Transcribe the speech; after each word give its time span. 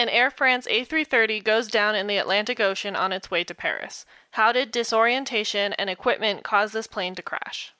An 0.00 0.08
Air 0.08 0.30
France 0.30 0.66
A330 0.66 1.44
goes 1.44 1.68
down 1.68 1.94
in 1.94 2.06
the 2.06 2.16
Atlantic 2.16 2.58
Ocean 2.58 2.96
on 2.96 3.12
its 3.12 3.30
way 3.30 3.44
to 3.44 3.54
Paris. 3.54 4.06
How 4.30 4.50
did 4.50 4.70
disorientation 4.70 5.74
and 5.74 5.90
equipment 5.90 6.42
cause 6.42 6.72
this 6.72 6.86
plane 6.86 7.14
to 7.16 7.22
crash? 7.22 7.74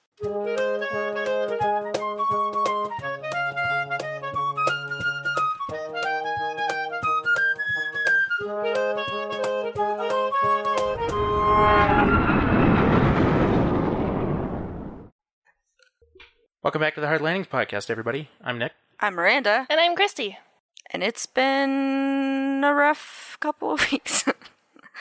Welcome 16.63 16.83
back 16.83 16.97
to 16.97 17.01
the 17.01 17.07
Hard 17.07 17.23
Landings 17.23 17.47
podcast, 17.47 17.89
everybody. 17.89 18.29
I'm 18.45 18.59
Nick. 18.59 18.73
I'm 19.01 19.15
Miranda, 19.15 19.67
And 19.71 19.81
I'm 19.81 19.97
Christy. 19.97 20.37
And 20.93 21.03
it's 21.03 21.27
been 21.27 22.63
a 22.65 22.75
rough 22.75 23.37
couple 23.41 23.71
of 23.73 23.91
weeks. 23.93 24.25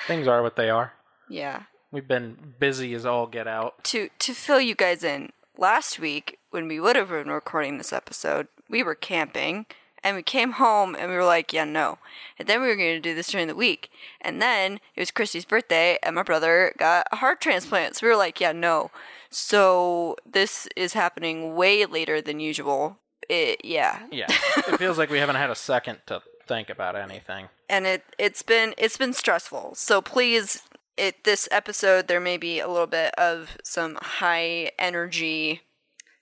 Things 0.07 0.27
are 0.27 0.41
what 0.41 0.55
they 0.55 0.69
are. 0.69 0.93
yeah. 1.29 1.63
We've 1.91 2.07
been 2.07 2.53
busy 2.59 2.93
as 2.93 3.03
all 3.03 3.25
get 3.25 3.47
out. 3.47 3.83
To 3.85 4.09
to 4.19 4.33
fill 4.35 4.61
you 4.61 4.75
guys 4.75 5.03
in, 5.03 5.31
last 5.57 5.97
week 5.99 6.37
when 6.51 6.67
we 6.67 6.79
would 6.79 6.95
have 6.95 7.09
been 7.09 7.29
recording 7.29 7.79
this 7.79 7.91
episode, 7.91 8.47
we 8.69 8.83
were 8.83 8.93
camping 8.93 9.65
and 10.03 10.15
we 10.15 10.21
came 10.21 10.51
home 10.53 10.93
and 10.95 11.09
we 11.09 11.15
were 11.17 11.25
like, 11.25 11.51
yeah, 11.51 11.63
no. 11.65 11.97
And 12.37 12.47
then 12.47 12.61
we 12.61 12.67
were 12.67 12.75
going 12.75 12.93
to 12.93 12.99
do 13.01 13.15
this 13.15 13.31
during 13.31 13.47
the 13.47 13.55
week. 13.55 13.89
And 14.21 14.39
then 14.39 14.79
it 14.95 15.01
was 15.01 15.09
Christy's 15.09 15.45
birthday 15.45 15.97
and 16.03 16.13
my 16.15 16.21
brother 16.21 16.75
got 16.77 17.07
a 17.11 17.15
heart 17.15 17.41
transplant. 17.41 17.95
So 17.95 18.05
we 18.05 18.11
were 18.11 18.17
like, 18.17 18.39
yeah, 18.39 18.51
no. 18.51 18.91
So 19.31 20.15
this 20.31 20.67
is 20.75 20.93
happening 20.93 21.55
way 21.55 21.87
later 21.87 22.21
than 22.21 22.39
usual. 22.39 22.97
It, 23.29 23.63
yeah. 23.63 23.99
Yeah, 24.11 24.25
it 24.29 24.77
feels 24.79 24.97
like 24.97 25.09
we 25.09 25.19
haven't 25.19 25.35
had 25.35 25.49
a 25.51 25.55
second 25.55 25.99
to 26.07 26.21
think 26.47 26.69
about 26.69 26.95
anything. 26.95 27.47
and 27.69 27.85
it 27.85 28.03
it's 28.17 28.41
been 28.41 28.73
it's 28.77 28.97
been 28.97 29.13
stressful. 29.13 29.75
So 29.75 30.01
please, 30.01 30.63
it 30.97 31.23
this 31.23 31.47
episode 31.51 32.07
there 32.07 32.19
may 32.19 32.37
be 32.37 32.59
a 32.59 32.67
little 32.67 32.87
bit 32.87 33.13
of 33.15 33.55
some 33.63 33.97
high 34.01 34.71
energy, 34.79 35.61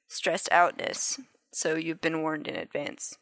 stressed 0.09 0.49
outness. 0.52 1.19
So 1.53 1.75
you've 1.75 2.02
been 2.02 2.22
warned 2.22 2.47
in 2.47 2.55
advance 2.58 3.17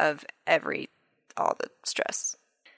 of 0.00 0.24
every 0.46 0.88
all 1.36 1.54
the 1.60 1.68
stress. 1.84 2.36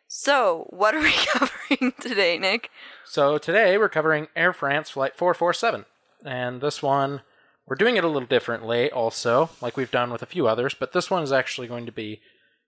So 0.08 0.66
what 0.70 0.94
are 0.94 1.00
we 1.00 1.12
covering 1.32 1.92
today, 2.00 2.38
Nick? 2.38 2.70
So 3.04 3.38
today 3.38 3.78
we're 3.78 3.88
covering 3.88 4.26
Air 4.36 4.52
France 4.52 4.90
Flight 4.90 5.16
447. 5.16 5.84
And 6.24 6.60
this 6.60 6.82
one, 6.82 7.20
we're 7.66 7.76
doing 7.76 7.96
it 7.96 8.04
a 8.04 8.08
little 8.08 8.28
differently 8.28 8.90
also, 8.90 9.50
like 9.60 9.76
we've 9.76 9.90
done 9.90 10.10
with 10.10 10.22
a 10.22 10.26
few 10.26 10.46
others, 10.46 10.74
but 10.74 10.92
this 10.92 11.10
one 11.10 11.22
is 11.22 11.32
actually 11.32 11.66
going 11.66 11.86
to 11.86 11.92
be 11.92 12.20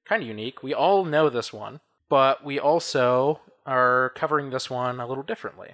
kind 0.06 0.22
of 0.22 0.28
unique. 0.28 0.62
We 0.62 0.72
all 0.74 1.04
know 1.04 1.28
this 1.28 1.52
one, 1.52 1.80
but 2.08 2.44
we 2.44 2.58
also 2.58 3.40
are 3.66 4.12
covering 4.14 4.50
this 4.50 4.70
one 4.70 5.00
a 5.00 5.06
little 5.06 5.24
differently. 5.24 5.70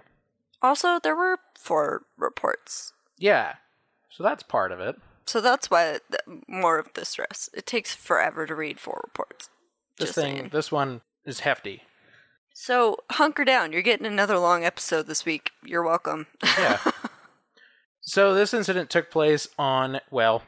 Also, 0.60 0.98
there 0.98 1.16
were 1.16 1.38
four 1.58 2.02
reports. 2.16 2.92
Yeah, 3.18 3.54
so 4.10 4.22
that's 4.22 4.42
part 4.42 4.72
of 4.72 4.80
it. 4.80 4.96
So 5.26 5.40
that's 5.40 5.70
why 5.70 5.98
th- 6.10 6.40
more 6.48 6.78
of 6.78 6.88
the 6.94 7.04
stress. 7.04 7.48
It 7.54 7.66
takes 7.66 7.94
forever 7.94 8.46
to 8.46 8.54
read 8.54 8.80
four 8.80 9.00
reports. 9.04 9.48
This 9.98 10.08
Just 10.08 10.18
thing, 10.18 10.36
saying. 10.36 10.48
this 10.52 10.72
one 10.72 11.02
is 11.24 11.40
hefty. 11.40 11.82
So 12.54 12.98
hunker 13.10 13.44
down. 13.44 13.72
You're 13.72 13.82
getting 13.82 14.06
another 14.06 14.38
long 14.38 14.64
episode 14.64 15.06
this 15.06 15.24
week. 15.24 15.50
You're 15.64 15.84
welcome. 15.84 16.26
Yeah. 16.58 16.78
so 18.02 18.34
this 18.34 18.52
incident 18.52 18.90
took 18.90 19.10
place 19.10 19.48
on 19.58 20.00
well, 20.10 20.42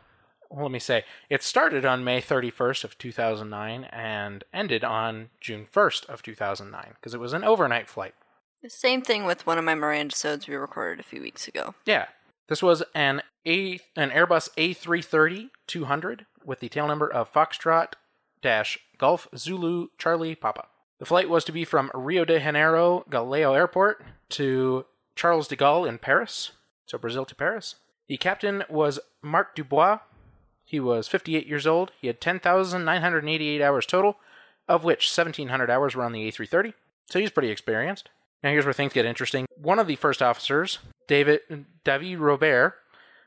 let 0.51 0.71
me 0.71 0.79
say, 0.79 1.05
it 1.31 1.43
started 1.43 1.85
on 1.85 2.05
May 2.05 2.21
31st 2.21 2.85
of 2.85 2.99
2009 2.99 3.85
and 3.85 4.45
ended 4.53 4.85
on 4.85 5.31
June 5.41 5.67
1st 5.73 6.09
of 6.09 6.23
2009 6.23 6.93
because 6.95 7.15
it 7.15 7.21
was 7.21 7.33
an 7.33 7.45
overnight 7.45 7.89
flight. 7.89 8.15
The 8.63 8.71
same 8.71 9.03
thing 9.03 9.25
with 9.25 9.47
one 9.47 9.59
of 9.59 9.65
my 9.65 9.75
Miranda 9.75 10.13
episodes 10.13 10.49
we 10.49 10.55
recorded 10.55 11.01
a 11.01 11.09
few 11.09 11.21
weeks 11.21 11.49
ago. 11.49 11.75
Yeah. 11.85 12.07
This 12.49 12.63
was 12.63 12.83
an 12.95 13.23
A 13.47 13.81
an 13.97 14.11
Airbus 14.11 14.51
A330 14.57 15.51
200 15.67 16.27
with 16.45 16.61
the 16.61 16.69
tail 16.69 16.87
number 16.87 17.11
of 17.11 17.33
Foxtrot 17.33 17.95
dash 18.43 18.79
Golf 18.98 19.29
Zulu 19.37 19.89
Charlie 19.98 20.35
Papa. 20.35 20.67
The 20.98 21.07
flight 21.07 21.29
was 21.29 21.45
to 21.45 21.53
be 21.53 21.64
from 21.64 21.91
Rio 21.95 22.25
de 22.25 22.39
Janeiro 22.39 23.05
Galileo 23.11 23.55
Airport 23.55 24.03
to 24.31 24.87
Charles 25.17 25.48
de 25.48 25.57
Gaulle 25.57 25.89
in 25.89 25.98
Paris, 25.98 26.53
so 26.86 26.98
Brazil 26.98 27.24
to 27.24 27.34
Paris. 27.34 27.77
The 28.08 28.17
captain 28.17 28.64
was 28.68 29.00
Marc 29.22 29.55
Dubois. 29.55 29.98
He 30.64 30.80
was 30.80 31.08
58 31.08 31.46
years 31.46 31.67
old. 31.67 31.92
He 32.00 32.06
had 32.06 32.20
10,988 32.20 33.62
hours 33.62 33.86
total, 33.86 34.17
of 34.68 34.84
which 34.84 35.11
1,700 35.11 35.70
hours 35.70 35.95
were 35.95 36.05
on 36.05 36.12
the 36.12 36.30
A330. 36.30 36.74
So 37.11 37.18
he's 37.18 37.30
pretty 37.30 37.50
experienced. 37.50 38.11
Now 38.42 38.50
here's 38.50 38.64
where 38.64 38.74
things 38.74 38.92
get 38.92 39.06
interesting. 39.06 39.46
One 39.56 39.78
of 39.78 39.86
the 39.86 39.96
first 39.96 40.22
officers, 40.22 40.78
David 41.08 41.40
David 41.84 42.18
Robert, 42.18 42.74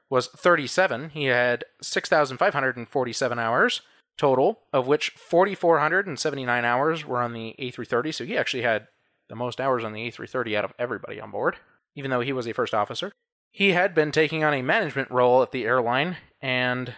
was 0.10 0.28
37. 0.28 1.10
He 1.10 1.26
had 1.26 1.66
6,547 1.82 3.40
hours 3.40 3.82
total, 4.18 4.60
of 4.74 4.88
which 4.88 5.10
4,479 5.12 6.66
hours 6.66 7.06
were 7.06 7.22
on 7.22 7.34
the 7.34 7.56
A330. 7.60 8.14
So 8.14 8.26
he 8.26 8.38
actually 8.38 8.64
had 8.64 8.88
the 9.30 9.36
most 9.36 9.60
hours 9.60 9.84
on 9.84 9.94
the 9.94 10.10
A330 10.10 10.56
out 10.56 10.66
of 10.66 10.74
everybody 10.80 11.20
on 11.20 11.32
board, 11.32 11.58
even 11.96 12.12
though 12.12 12.22
he 12.22 12.34
was 12.34 12.48
a 12.48 12.54
first 12.54 12.74
officer. 12.74 13.12
He 13.58 13.72
had 13.72 13.96
been 13.96 14.12
taking 14.12 14.44
on 14.44 14.54
a 14.54 14.62
management 14.62 15.10
role 15.10 15.42
at 15.42 15.52
the 15.52 15.66
airline 15.66 16.18
and 16.44 16.94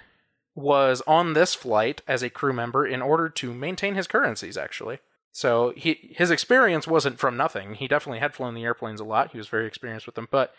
was 0.53 1.01
on 1.07 1.31
this 1.31 1.55
flight 1.55 2.01
as 2.05 2.21
a 2.21 2.29
crew 2.29 2.51
member 2.51 2.85
in 2.85 3.01
order 3.01 3.29
to 3.29 3.53
maintain 3.53 3.95
his 3.95 4.07
currencies, 4.07 4.57
actually. 4.57 4.99
So 5.31 5.71
he 5.77 6.13
his 6.17 6.29
experience 6.29 6.85
wasn't 6.85 7.17
from 7.17 7.37
nothing. 7.37 7.75
He 7.75 7.87
definitely 7.87 8.19
had 8.19 8.33
flown 8.33 8.55
the 8.55 8.65
airplanes 8.65 8.99
a 8.99 9.05
lot. 9.05 9.31
He 9.31 9.37
was 9.37 9.47
very 9.47 9.67
experienced 9.67 10.05
with 10.05 10.15
them, 10.15 10.27
but 10.29 10.53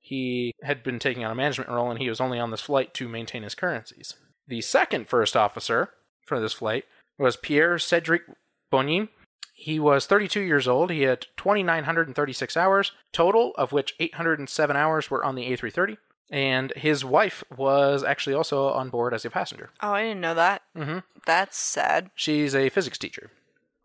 he 0.00 0.54
had 0.62 0.82
been 0.82 0.98
taking 0.98 1.26
on 1.26 1.30
a 1.30 1.34
management 1.34 1.68
role 1.68 1.90
and 1.90 2.00
he 2.00 2.08
was 2.08 2.22
only 2.22 2.38
on 2.38 2.50
this 2.50 2.62
flight 2.62 2.94
to 2.94 3.06
maintain 3.06 3.42
his 3.42 3.54
currencies. 3.54 4.14
The 4.48 4.62
second 4.62 5.10
first 5.10 5.36
officer 5.36 5.90
for 6.24 6.40
this 6.40 6.54
flight 6.54 6.86
was 7.18 7.36
Pierre 7.36 7.78
Cedric 7.78 8.22
Bonin. 8.70 9.10
He 9.56 9.78
was 9.78 10.06
32 10.06 10.40
years 10.40 10.66
old. 10.66 10.90
He 10.90 11.02
had 11.02 11.28
2,936 11.36 12.56
hours 12.56 12.92
total, 13.12 13.52
of 13.56 13.70
which 13.70 13.94
807 14.00 14.76
hours 14.76 15.10
were 15.10 15.24
on 15.24 15.36
the 15.36 15.50
A330. 15.50 15.96
And 16.30 16.72
his 16.74 17.04
wife 17.04 17.44
was 17.56 18.02
actually 18.02 18.34
also 18.34 18.68
on 18.70 18.90
board 18.90 19.14
as 19.14 19.24
a 19.24 19.30
passenger. 19.30 19.70
Oh, 19.80 19.92
I 19.92 20.02
didn't 20.02 20.20
know 20.20 20.34
that. 20.34 20.62
Mm-hmm. 20.76 20.98
That's 21.24 21.56
sad. 21.56 22.10
She's 22.16 22.54
a 22.54 22.68
physics 22.68 22.98
teacher. 22.98 23.30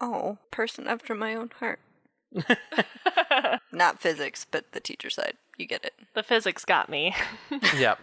Oh, 0.01 0.39
person 0.49 0.87
after 0.87 1.13
my 1.13 1.35
own 1.35 1.51
heart. 1.59 1.79
Not 3.71 4.01
physics, 4.01 4.47
but 4.49 4.71
the 4.71 4.79
teacher 4.79 5.11
side. 5.11 5.33
You 5.57 5.67
get 5.67 5.85
it. 5.85 5.93
The 6.15 6.23
physics 6.23 6.65
got 6.65 6.89
me. 6.89 7.15
yep. 7.77 7.99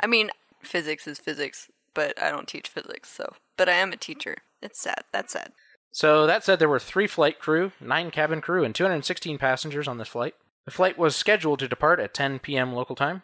I 0.00 0.06
mean, 0.06 0.30
physics 0.60 1.06
is 1.06 1.18
physics, 1.18 1.70
but 1.94 2.20
I 2.22 2.30
don't 2.30 2.48
teach 2.48 2.68
physics, 2.68 3.08
so. 3.08 3.34
But 3.56 3.70
I 3.70 3.74
am 3.74 3.92
a 3.92 3.96
teacher. 3.96 4.38
It's 4.60 4.80
sad. 4.80 5.04
That's 5.12 5.32
sad. 5.32 5.52
So 5.92 6.26
that 6.26 6.44
said, 6.44 6.58
there 6.58 6.68
were 6.68 6.78
three 6.78 7.06
flight 7.06 7.38
crew, 7.38 7.72
nine 7.80 8.10
cabin 8.10 8.40
crew, 8.40 8.64
and 8.64 8.74
216 8.74 9.38
passengers 9.38 9.88
on 9.88 9.98
this 9.98 10.08
flight. 10.08 10.34
The 10.66 10.70
flight 10.70 10.98
was 10.98 11.16
scheduled 11.16 11.60
to 11.60 11.68
depart 11.68 12.00
at 12.00 12.12
10 12.12 12.40
p.m. 12.40 12.72
local 12.72 12.96
time. 12.96 13.22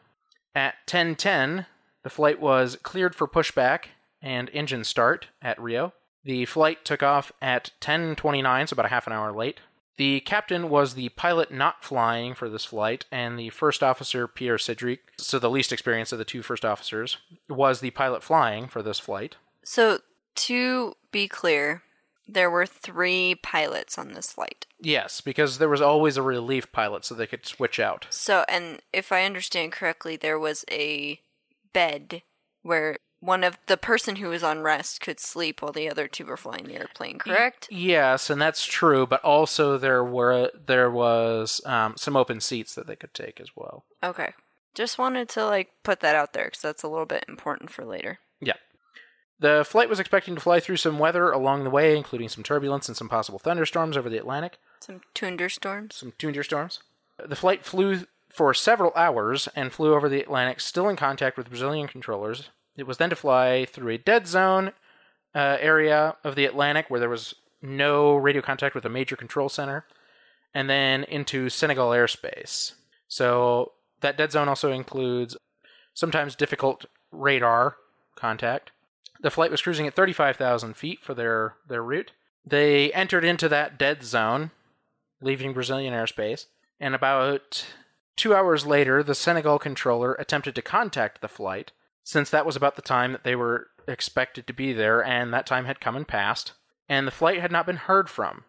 At 0.55 0.75
10:10, 0.87 1.67
the 2.03 2.11
flight 2.11 2.41
was 2.41 2.77
cleared 2.83 3.15
for 3.15 3.27
pushback 3.27 3.87
and 4.21 4.49
engine 4.51 4.85
start 4.85 5.29
at 5.41 5.61
Rio. 5.61 5.93
The 6.25 6.45
flight 6.47 6.85
took 6.85 7.03
off 7.03 7.33
at 7.43 7.73
10:29, 7.81 8.69
so 8.69 8.75
about 8.75 8.87
a 8.87 8.91
half 8.91 9.07
an 9.07 9.13
hour 9.13 9.33
late. 9.33 9.61
The 9.97 10.21
captain 10.21 10.71
was 10.71 10.95
the 10.95 11.11
pilot 11.11 11.51
not 11.51 11.85
flying 11.85 12.35
for 12.35 12.49
this 12.49 12.65
flight, 12.65 13.05
and 13.11 13.39
the 13.39 13.51
first 13.51 13.83
officer, 13.83 14.27
Pierre 14.27 14.59
Cedric, 14.59 15.01
so 15.19 15.39
the 15.39 15.51
least 15.51 15.73
experienced 15.73 16.13
of 16.13 16.19
the 16.19 16.25
two 16.25 16.43
first 16.43 16.65
officers, 16.65 17.19
was 17.49 17.81
the 17.81 17.91
pilot 17.91 18.23
flying 18.23 18.69
for 18.69 18.83
this 18.83 18.99
flight. 18.99 19.37
So, 19.65 20.01
to 20.37 20.95
be 21.11 21.29
clear, 21.29 21.83
there 22.27 22.51
were 22.51 22.67
three 22.67 23.35
pilots 23.43 23.99
on 23.99 24.13
this 24.13 24.33
flight. 24.33 24.67
Yes, 24.81 25.21
because 25.21 25.59
there 25.59 25.69
was 25.69 25.81
always 25.81 26.17
a 26.17 26.23
relief 26.23 26.71
pilot 26.73 27.05
so 27.05 27.15
they 27.15 27.27
could 27.27 27.47
switch 27.47 27.79
out. 27.81 28.07
So, 28.11 28.45
and 28.49 28.81
if 28.93 29.13
I 29.13 29.25
understand 29.25 29.73
correctly, 29.73 30.17
there 30.17 30.39
was 30.39 30.65
a 30.71 31.21
bed 31.73 32.23
where 32.63 32.97
one 33.23 33.45
of 33.45 33.57
the 33.67 33.77
person 33.77 34.17
who 34.17 34.29
was 34.29 34.43
on 34.43 34.63
rest 34.63 35.01
could 35.01 35.21
sleep 35.21 35.63
while 35.63 35.73
the 35.73 35.89
other 35.89 36.09
two 36.09 36.27
were 36.27 36.37
flying 36.37 36.65
the 36.65 36.75
airplane, 36.75 37.19
correct? 37.19 37.69
Yes, 37.71 38.29
and 38.31 38.43
that's 38.43 38.67
true, 38.67 39.07
but 39.07 39.23
also 39.23 39.79
there 39.79 40.03
were 40.03 40.51
there 40.67 40.91
was 40.91 41.61
um, 41.65 41.95
some 41.97 42.17
open 42.17 42.41
seats 42.41 42.75
that 42.75 42.89
they 42.89 42.97
could 42.97 43.15
take 43.15 43.41
as 43.41 43.51
well. 43.55 43.85
Okay. 44.03 44.33
Just 44.75 44.99
wanted 44.99 45.29
to 45.31 45.47
like 45.47 45.71
put 45.85 46.01
that 46.01 46.17
out 46.17 46.33
there 46.33 46.47
because 46.47 46.63
that's 46.63 46.83
a 46.83 46.89
little 46.89 47.07
bit 47.07 47.25
important 47.29 47.71
for 47.71 47.85
later. 47.85 48.19
Yeah. 48.41 48.55
The 49.39 49.65
flight 49.67 49.89
was 49.89 49.99
expecting 49.99 50.35
to 50.35 50.41
fly 50.41 50.61
through 50.61 50.77
some 50.77 50.99
weather 50.99 51.31
along 51.31 51.65
the 51.65 51.71
way, 51.71 51.97
including 51.97 52.29
some 52.29 52.45
turbulence 52.45 52.89
and 52.89 52.97
some 52.97 53.09
possible 53.09 53.39
thunderstorms 53.39 53.97
over 53.97 54.09
the 54.09 54.19
Atlantic. 54.19 54.59
Some 54.81 55.01
thunderstorms. 55.15 55.97
some 55.97 56.13
thunderstorms. 56.19 56.81
The 57.25 57.37
flight 57.37 57.65
flew 57.65 58.07
for 58.29 58.55
several 58.55 58.93
hours 58.95 59.49
and 59.55 59.73
flew 59.73 59.95
over 59.95 60.09
the 60.09 60.21
Atlantic, 60.21 60.61
still 60.61 60.89
in 60.89 60.97
contact 60.97 61.37
with 61.37 61.49
Brazilian 61.49 61.89
controllers. 61.89 62.51
It 62.77 62.87
was 62.87 62.97
then 62.97 63.11
to 63.11 63.17
fly 63.17 63.67
through 63.67 63.93
a 63.93 63.99
dead 63.99 64.27
zone 64.27 64.73
uh, 65.35 65.59
area 65.61 66.17
of 66.25 66.35
the 66.35 66.47
Atlantic 66.47 66.89
where 66.89 67.01
there 67.01 67.09
was 67.09 67.35
no 67.61 68.17
radio 68.17 68.43
contact 68.43 68.75
with 68.75 68.85
a 68.85 68.91
major 68.91 69.17
control 69.17 69.49
center, 69.49 69.85
and 70.55 70.69
then 70.69 71.05
into 71.05 71.49
Senegal 71.49 71.91
airspace. 71.91 72.73
So 73.09 73.73
that 74.01 74.17
dead 74.17 74.33
zone 74.33 74.49
also 74.49 74.73
includes 74.73 75.37
sometimes 75.95 76.35
difficult 76.35 76.87
radar 77.11 77.77
contact. 78.17 78.73
The 79.23 79.31
flight 79.31 79.53
was 79.53 79.63
cruising 79.63 79.87
at 79.87 79.95
35,000 79.95 80.77
feet 80.77 81.01
for 81.01 81.15
their, 81.15 81.55
their 81.67 81.83
route. 81.83 82.11
They 82.45 82.93
entered 82.93 83.25
into 83.25 83.49
that 83.49 83.79
dead 83.79 84.03
zone, 84.03 84.51
leaving 85.21 85.53
Brazilian 85.53 85.95
airspace, 85.95 86.47
and 86.81 86.95
about 86.95 87.65
two 88.17 88.35
hours 88.35 88.67
later, 88.67 89.03
the 89.03 89.15
Senegal 89.15 89.61
controller 89.61 90.15
attempted 90.15 90.57
to 90.57 90.63
contact 90.63 91.21
the 91.21 91.29
flight, 91.29 91.71
since 92.03 92.31
that 92.31 92.45
was 92.45 92.57
about 92.57 92.75
the 92.75 92.83
time 92.83 93.13
that 93.13 93.23
they 93.23 93.37
were 93.37 93.69
expected 93.87 94.49
to 94.49 94.53
be 94.53 94.73
there, 94.73 95.05
and 95.05 95.33
that 95.33 95.47
time 95.47 95.67
had 95.67 95.81
come 95.81 95.95
and 95.95 96.09
passed, 96.09 96.53
and 96.89 97.07
the 97.07 97.13
flight 97.13 97.41
had 97.41 97.53
not 97.53 97.67
been 97.67 97.77
heard 97.77 98.11
from. 98.11 98.43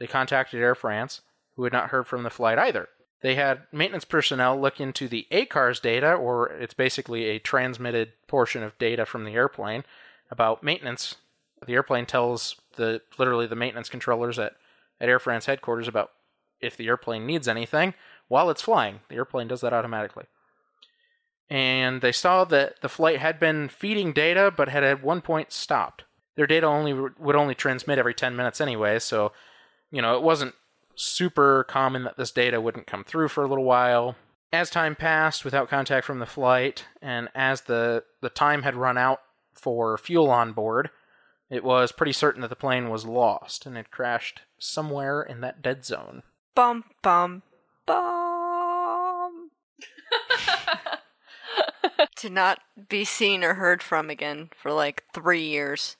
They 0.00 0.08
contacted 0.08 0.60
Air 0.60 0.74
France, 0.74 1.20
who 1.54 1.62
had 1.62 1.72
not 1.72 1.90
heard 1.90 2.08
from 2.08 2.24
the 2.24 2.30
flight 2.30 2.58
either. 2.58 2.88
They 3.22 3.36
had 3.36 3.62
maintenance 3.72 4.04
personnel 4.04 4.60
look 4.60 4.80
into 4.80 5.06
the 5.06 5.28
ACARS 5.30 5.80
data, 5.80 6.14
or 6.14 6.48
it's 6.48 6.74
basically 6.74 7.26
a 7.26 7.38
transmitted 7.38 8.12
portion 8.26 8.64
of 8.64 8.76
data 8.78 9.06
from 9.06 9.24
the 9.24 9.34
airplane 9.34 9.84
about 10.30 10.62
maintenance. 10.62 11.16
The 11.66 11.74
airplane 11.74 12.06
tells 12.06 12.56
the 12.76 13.02
literally 13.18 13.46
the 13.46 13.56
maintenance 13.56 13.88
controllers 13.88 14.38
at, 14.38 14.54
at 15.00 15.08
Air 15.08 15.18
France 15.18 15.46
headquarters 15.46 15.88
about 15.88 16.12
if 16.60 16.76
the 16.76 16.86
airplane 16.86 17.26
needs 17.26 17.48
anything 17.48 17.94
while 18.28 18.50
it's 18.50 18.62
flying. 18.62 19.00
The 19.08 19.16
airplane 19.16 19.48
does 19.48 19.60
that 19.60 19.72
automatically. 19.72 20.24
And 21.48 22.00
they 22.00 22.12
saw 22.12 22.44
that 22.44 22.80
the 22.80 22.88
flight 22.88 23.20
had 23.20 23.38
been 23.38 23.68
feeding 23.68 24.12
data, 24.12 24.52
but 24.54 24.68
had 24.68 24.82
at 24.82 25.02
one 25.02 25.20
point 25.20 25.52
stopped. 25.52 26.04
Their 26.34 26.46
data 26.46 26.66
only 26.66 26.92
would 26.92 27.36
only 27.36 27.54
transmit 27.54 27.98
every 27.98 28.14
10 28.14 28.36
minutes 28.36 28.60
anyway, 28.60 28.98
so 28.98 29.32
you 29.90 30.02
know 30.02 30.16
it 30.16 30.22
wasn't 30.22 30.54
super 30.96 31.64
common 31.64 32.04
that 32.04 32.16
this 32.16 32.30
data 32.30 32.60
wouldn't 32.60 32.86
come 32.86 33.04
through 33.04 33.28
for 33.28 33.44
a 33.44 33.48
little 33.48 33.64
while. 33.64 34.16
As 34.52 34.70
time 34.70 34.96
passed 34.96 35.44
without 35.44 35.68
contact 35.68 36.06
from 36.06 36.18
the 36.18 36.26
flight, 36.26 36.84
and 37.02 37.28
as 37.34 37.62
the, 37.62 38.04
the 38.22 38.30
time 38.30 38.62
had 38.62 38.74
run 38.74 38.96
out 38.96 39.20
for 39.56 39.96
fuel 39.98 40.30
on 40.30 40.52
board, 40.52 40.90
it 41.50 41.64
was 41.64 41.92
pretty 41.92 42.12
certain 42.12 42.42
that 42.42 42.48
the 42.48 42.56
plane 42.56 42.88
was 42.90 43.04
lost 43.04 43.66
and 43.66 43.76
had 43.76 43.90
crashed 43.90 44.42
somewhere 44.58 45.22
in 45.22 45.40
that 45.40 45.62
dead 45.62 45.84
zone. 45.84 46.22
Bum 46.54 46.84
bum 47.02 47.42
bum. 47.86 49.50
to 52.16 52.30
not 52.30 52.60
be 52.88 53.04
seen 53.04 53.44
or 53.44 53.54
heard 53.54 53.82
from 53.82 54.10
again 54.10 54.50
for 54.56 54.72
like 54.72 55.04
three 55.12 55.44
years. 55.44 55.96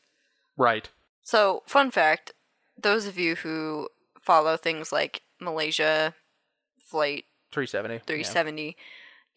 Right. 0.57 0.89
So, 1.23 1.63
fun 1.67 1.91
fact 1.91 2.33
those 2.79 3.07
of 3.07 3.19
you 3.19 3.37
who 3.37 3.89
follow 4.21 4.57
things 4.57 4.93
like 4.93 5.23
Malaysia 5.41 6.15
Flight 6.79 7.25
370. 7.53 7.95
yeah. 7.95 8.01
370 8.01 8.77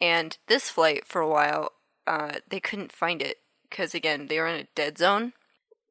and 0.02 0.38
this 0.48 0.70
flight 0.70 1.06
for 1.06 1.22
a 1.22 1.28
while, 1.28 1.72
uh, 2.08 2.34
they 2.50 2.60
couldn't 2.60 2.92
find 2.92 3.22
it 3.22 3.38
because, 3.70 3.94
again, 3.94 4.28
they 4.28 4.40
were 4.40 4.48
in 4.48 4.60
a 4.62 4.68
dead 4.76 4.98
zone, 4.98 5.34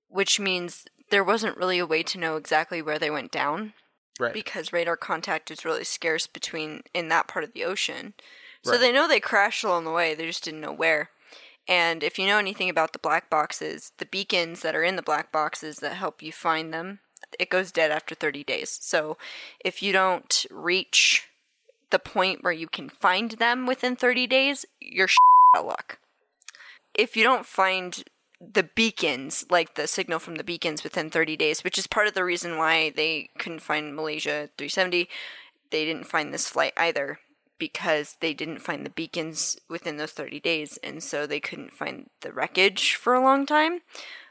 which 0.08 0.40
means 0.40 0.84
there 1.10 1.24
wasn't 1.24 1.56
really 1.56 1.78
a 1.78 1.86
way 1.86 2.02
to 2.02 2.18
know 2.18 2.36
exactly 2.36 2.82
where 2.82 2.98
they 2.98 3.10
went 3.10 3.30
down 3.32 3.72
Right. 4.20 4.32
because 4.32 4.72
radar 4.72 4.96
contact 4.96 5.50
is 5.50 5.64
really 5.64 5.84
scarce 5.84 6.26
between 6.26 6.82
in 6.92 7.08
that 7.08 7.28
part 7.28 7.44
of 7.44 7.52
the 7.52 7.64
ocean. 7.64 8.14
So 8.62 8.72
Right. 8.72 8.80
they 8.80 8.92
know 8.92 9.06
they 9.06 9.20
crashed 9.20 9.64
along 9.64 9.84
the 9.84 9.90
way, 9.92 10.14
they 10.14 10.26
just 10.26 10.44
didn't 10.44 10.60
know 10.60 10.72
where. 10.72 11.10
And 11.66 12.02
if 12.02 12.18
you 12.18 12.26
know 12.26 12.38
anything 12.38 12.68
about 12.70 12.92
the 12.92 12.98
black 12.98 13.28
boxes, 13.30 13.92
the 13.98 14.06
beacons 14.06 14.60
that 14.62 14.74
are 14.74 14.82
in 14.82 14.96
the 14.96 15.02
black 15.02 15.30
boxes 15.30 15.76
that 15.76 15.94
help 15.94 16.22
you 16.22 16.32
find 16.32 16.72
them, 16.72 17.00
it 17.38 17.50
goes 17.50 17.70
dead 17.70 17.90
after 17.90 18.14
30 18.14 18.42
days. 18.42 18.70
So 18.82 19.18
if 19.60 19.82
you 19.82 19.92
don't 19.92 20.46
reach 20.50 21.28
the 21.90 21.98
point 21.98 22.42
where 22.42 22.52
you 22.52 22.68
can 22.68 22.88
find 22.88 23.32
them 23.32 23.66
within 23.66 23.96
30 23.96 24.26
days, 24.26 24.64
you're 24.80 25.08
out 25.54 25.60
of 25.60 25.66
luck. 25.66 25.98
If 26.98 27.16
you 27.16 27.22
don't 27.22 27.46
find 27.46 28.04
the 28.40 28.64
beacons, 28.64 29.44
like 29.50 29.74
the 29.74 29.86
signal 29.86 30.18
from 30.18 30.34
the 30.34 30.44
beacons 30.44 30.84
within 30.84 31.10
30 31.10 31.36
days, 31.36 31.64
which 31.64 31.78
is 31.78 31.86
part 31.86 32.06
of 32.06 32.14
the 32.14 32.24
reason 32.24 32.58
why 32.58 32.90
they 32.90 33.30
couldn't 33.38 33.62
find 33.62 33.96
Malaysia 33.96 34.50
370. 34.58 35.08
They 35.70 35.84
didn't 35.84 36.06
find 36.06 36.34
this 36.34 36.48
flight 36.48 36.72
either 36.76 37.18
because 37.58 38.16
they 38.20 38.34
didn't 38.34 38.60
find 38.60 38.84
the 38.84 38.90
beacons 38.90 39.56
within 39.68 39.96
those 39.96 40.12
30 40.12 40.40
days, 40.40 40.78
and 40.82 41.02
so 41.02 41.26
they 41.26 41.40
couldn't 41.40 41.72
find 41.72 42.10
the 42.20 42.32
wreckage 42.32 42.94
for 42.94 43.14
a 43.14 43.22
long 43.22 43.46
time. 43.46 43.80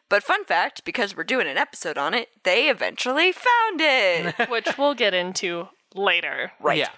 But 0.10 0.24
fun 0.24 0.46
fact, 0.46 0.86
because 0.86 1.16
we're 1.16 1.25
doing 1.25 1.48
an 1.48 1.58
episode 1.58 1.98
on 1.98 2.14
it, 2.14 2.30
they 2.44 2.69
eventually 2.69 3.34
found 3.34 3.81
it. 3.81 4.36
which 4.50 4.78
we'll 4.78 4.94
get 4.94 5.14
into 5.14 5.68
later. 5.94 6.54
right. 6.62 6.78
Yeah. 6.78 6.90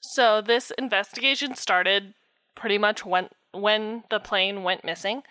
So 0.00 0.40
this 0.40 0.72
investigation 0.72 1.54
started 1.54 2.14
pretty 2.54 2.78
much 2.78 3.04
when 3.04 3.28
when 3.52 4.04
the 4.10 4.20
plane 4.20 4.62
went 4.62 4.84
missing 4.84 5.22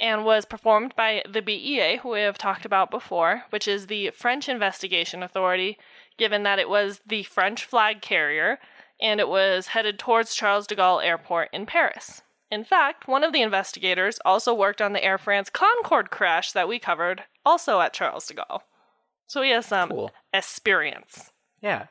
and 0.00 0.24
was 0.24 0.44
performed 0.44 0.94
by 0.96 1.22
the 1.28 1.42
BEA, 1.42 1.98
who 1.98 2.10
we 2.10 2.20
have 2.20 2.38
talked 2.38 2.64
about 2.64 2.90
before, 2.90 3.44
which 3.50 3.66
is 3.66 3.86
the 3.86 4.10
French 4.10 4.48
investigation 4.48 5.22
authority, 5.22 5.78
given 6.16 6.42
that 6.44 6.58
it 6.58 6.68
was 6.68 7.00
the 7.06 7.22
French 7.24 7.64
flag 7.64 8.00
carrier 8.00 8.58
and 9.00 9.20
it 9.20 9.28
was 9.28 9.68
headed 9.68 9.98
towards 9.98 10.34
Charles 10.34 10.66
de 10.66 10.74
Gaulle 10.76 11.04
Airport 11.04 11.48
in 11.52 11.66
Paris. 11.66 12.22
In 12.50 12.64
fact, 12.64 13.06
one 13.06 13.22
of 13.22 13.32
the 13.32 13.42
investigators 13.42 14.18
also 14.24 14.54
worked 14.54 14.80
on 14.80 14.92
the 14.92 15.04
Air 15.04 15.18
France 15.18 15.50
Concorde 15.50 16.10
crash 16.10 16.52
that 16.52 16.66
we 16.68 16.78
covered, 16.78 17.24
also 17.44 17.80
at 17.80 17.92
Charles 17.92 18.26
de 18.26 18.34
Gaulle. 18.34 18.62
So 19.26 19.42
he 19.42 19.50
has 19.50 19.66
some 19.66 19.90
Cool. 19.90 20.10
experience. 20.32 21.30
Yeah. 21.60 21.86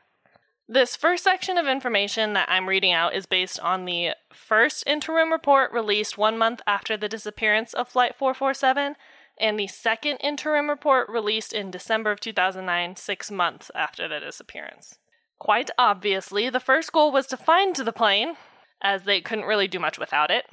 This 0.70 0.96
first 0.96 1.24
section 1.24 1.56
of 1.56 1.66
information 1.66 2.34
that 2.34 2.50
I'm 2.50 2.68
reading 2.68 2.92
out 2.92 3.14
is 3.14 3.24
based 3.24 3.58
on 3.60 3.86
the 3.86 4.10
first 4.30 4.84
interim 4.86 5.32
report 5.32 5.72
released 5.72 6.18
one 6.18 6.36
month 6.36 6.60
after 6.66 6.94
the 6.94 7.08
disappearance 7.08 7.72
of 7.72 7.88
Flight 7.88 8.14
447, 8.14 8.94
and 9.40 9.58
the 9.58 9.66
second 9.66 10.18
interim 10.18 10.68
report 10.68 11.08
released 11.08 11.54
in 11.54 11.70
December 11.70 12.10
of 12.10 12.20
2009, 12.20 12.96
six 12.96 13.30
months 13.30 13.70
after 13.74 14.06
the 14.06 14.20
disappearance. 14.20 14.98
Quite 15.38 15.70
obviously, 15.78 16.50
the 16.50 16.60
first 16.60 16.92
goal 16.92 17.10
was 17.10 17.26
to 17.28 17.38
find 17.38 17.74
the 17.74 17.90
plane, 17.90 18.34
as 18.82 19.04
they 19.04 19.22
couldn't 19.22 19.46
really 19.46 19.68
do 19.68 19.78
much 19.78 19.98
without 19.98 20.30
it. 20.30 20.44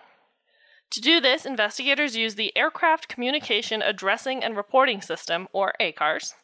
To 0.92 1.02
do 1.02 1.20
this, 1.20 1.46
investigators 1.46 2.16
used 2.16 2.38
the 2.38 2.56
Aircraft 2.56 3.10
Communication 3.10 3.82
Addressing 3.82 4.46
and 4.46 4.56
Reporting 4.56 5.02
System, 5.02 5.50
or 5.52 5.74
ACARS. 5.82 6.36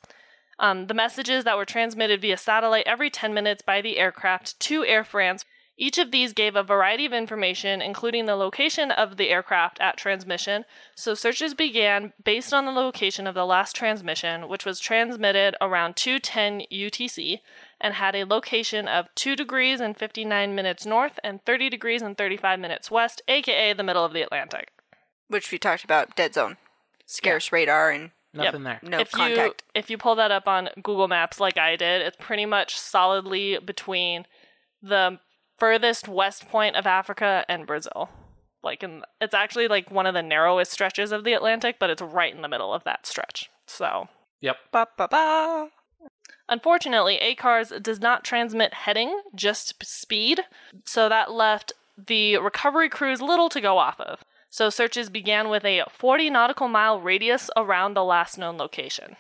Um, 0.60 0.88
the 0.88 0.94
messages 0.94 1.44
that 1.44 1.58
were 1.58 1.66
transmitted 1.66 2.22
via 2.22 2.38
satellite 2.38 2.86
every 2.86 3.10
10 3.10 3.34
minutes 3.34 3.62
by 3.62 3.82
the 3.82 3.98
aircraft 3.98 4.60
to 4.62 4.86
Air 4.86 5.04
France. 5.04 5.46
Each 5.78 5.98
of 5.98 6.12
these 6.12 6.34
gave 6.34 6.56
a 6.56 6.62
variety 6.62 7.08
of 7.08 7.14
information, 7.14 7.82
including 7.82 8.28
the 8.28 8.36
location 8.36 8.92
of 8.92 9.18
the 9.18 9.30
aircraft 9.30 9.80
at 9.80 9.98
transmission. 9.98 10.66
So 10.96 11.16
searches 11.16 11.56
began 11.56 12.14
based 12.24 12.54
on 12.54 12.66
the 12.66 12.72
location 12.72 13.26
of 13.26 13.34
the 13.34 13.48
last 13.48 13.76
transmission, 13.76 14.48
which 14.48 14.64
was 14.64 14.80
transmitted 14.80 15.56
around 15.60 15.96
2:10 15.96 16.68
UTC 16.70 17.42
and 17.80 17.96
had 17.96 18.16
a 18.16 18.26
location 18.26 18.88
of 18.88 19.08
2 19.16 19.36
degrees 19.36 19.82
and 19.82 19.98
59 19.98 20.54
minutes 20.54 20.86
north 20.86 21.20
and 21.24 21.44
30 21.46 21.70
degrees 21.70 22.04
and 22.04 22.16
35 22.16 22.60
minutes 22.60 22.92
west, 22.92 23.24
aka 23.28 23.74
the 23.74 23.82
middle 23.82 24.06
of 24.06 24.14
the 24.14 24.22
Atlantic. 24.22 24.70
Which 25.30 25.52
we 25.52 25.58
talked 25.58 25.84
about, 25.84 26.16
dead 26.16 26.36
zone. 26.36 26.58
Scarce 27.08 27.52
radar 27.52 27.90
and 27.90 28.12
Nothing 28.34 28.64
there. 28.64 28.80
no 28.82 29.00
if 29.00 29.12
contact. 29.12 29.64
you 29.76 29.80
if 29.80 29.90
you 29.90 29.98
pull 29.98 30.16
that 30.16 30.32
up 30.32 30.48
on 30.48 30.70
Google 30.76 31.08
Maps 31.08 31.40
like 31.40 31.58
I 31.58 31.76
did, 31.76 32.02
it's 32.02 32.18
pretty 32.20 32.46
much 32.46 32.78
solidly 32.78 33.60
between 33.60 34.26
the 34.82 35.20
furthest 35.58 36.08
west 36.08 36.50
point 36.50 36.76
of 36.76 36.88
Africa 36.88 37.46
and 37.50 37.68
Brazil. 37.68 38.10
Like 38.64 38.84
in 38.84 39.04
it's 39.20 39.34
actually 39.34 39.68
like 39.68 39.92
one 39.92 40.06
of 40.06 40.14
the 40.14 40.22
narrowest 40.22 40.72
stretches 40.72 41.12
of 41.12 41.24
the 41.24 41.34
Atlantic, 41.34 41.78
but 41.80 41.90
it's 41.90 42.02
right 42.02 42.34
in 42.34 42.42
the 42.42 42.48
middle 42.48 42.74
of 42.74 42.84
that 42.86 43.06
stretch. 43.06 43.50
So, 43.68 44.08
Yep. 44.42 44.58
Ba, 44.72 44.88
ba, 44.98 45.08
ba. 45.10 45.70
unfortunately, 46.50 47.20
ACARS 47.22 47.82
does 47.82 48.00
not 48.00 48.24
transmit 48.24 48.74
heading, 48.74 49.22
just 49.36 49.76
speed, 49.84 50.42
so 50.86 51.08
that 51.10 51.32
left 51.32 51.74
the 51.98 52.38
recovery 52.38 52.90
crews 52.90 53.22
little 53.22 53.50
to 53.50 53.62
go 53.62 53.78
off 53.78 54.00
of. 54.00 54.24
So 54.52 54.70
searches 54.70 55.10
began 55.10 55.50
with 55.50 55.64
a 55.64 55.84
40 55.90 56.30
nautical 56.30 56.68
mile 56.68 57.00
radius 57.00 57.50
around 57.56 57.94
the 57.94 58.04
last 58.04 58.38
known 58.38 58.58
location. 58.58 59.16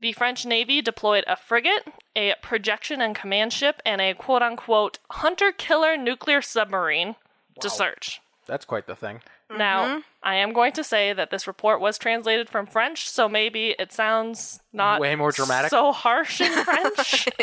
The 0.00 0.12
French 0.12 0.44
Navy 0.44 0.82
deployed 0.82 1.24
a 1.26 1.36
frigate, 1.36 1.88
a 2.14 2.34
projection 2.42 3.00
and 3.00 3.16
command 3.16 3.52
ship, 3.52 3.80
and 3.84 4.00
a 4.00 4.14
quote 4.14 4.42
unquote 4.42 4.98
hunter 5.10 5.52
killer 5.52 5.96
nuclear 5.96 6.42
submarine 6.42 7.16
to 7.60 7.70
search. 7.70 8.20
That's 8.46 8.66
quite 8.66 8.86
the 8.86 8.94
thing. 8.94 9.22
Now, 9.50 9.86
mm-hmm. 9.86 10.00
I 10.22 10.34
am 10.36 10.52
going 10.52 10.72
to 10.74 10.84
say 10.84 11.14
that 11.14 11.30
this 11.30 11.46
report 11.46 11.80
was 11.80 11.96
translated 11.96 12.50
from 12.50 12.66
French, 12.66 13.08
so 13.08 13.28
maybe 13.28 13.74
it 13.78 13.92
sounds 13.92 14.60
not 14.74 15.00
Way 15.00 15.14
more 15.14 15.32
dramatic. 15.32 15.70
so 15.70 15.92
harsh 15.92 16.40
in 16.42 16.52
French. 16.64 17.28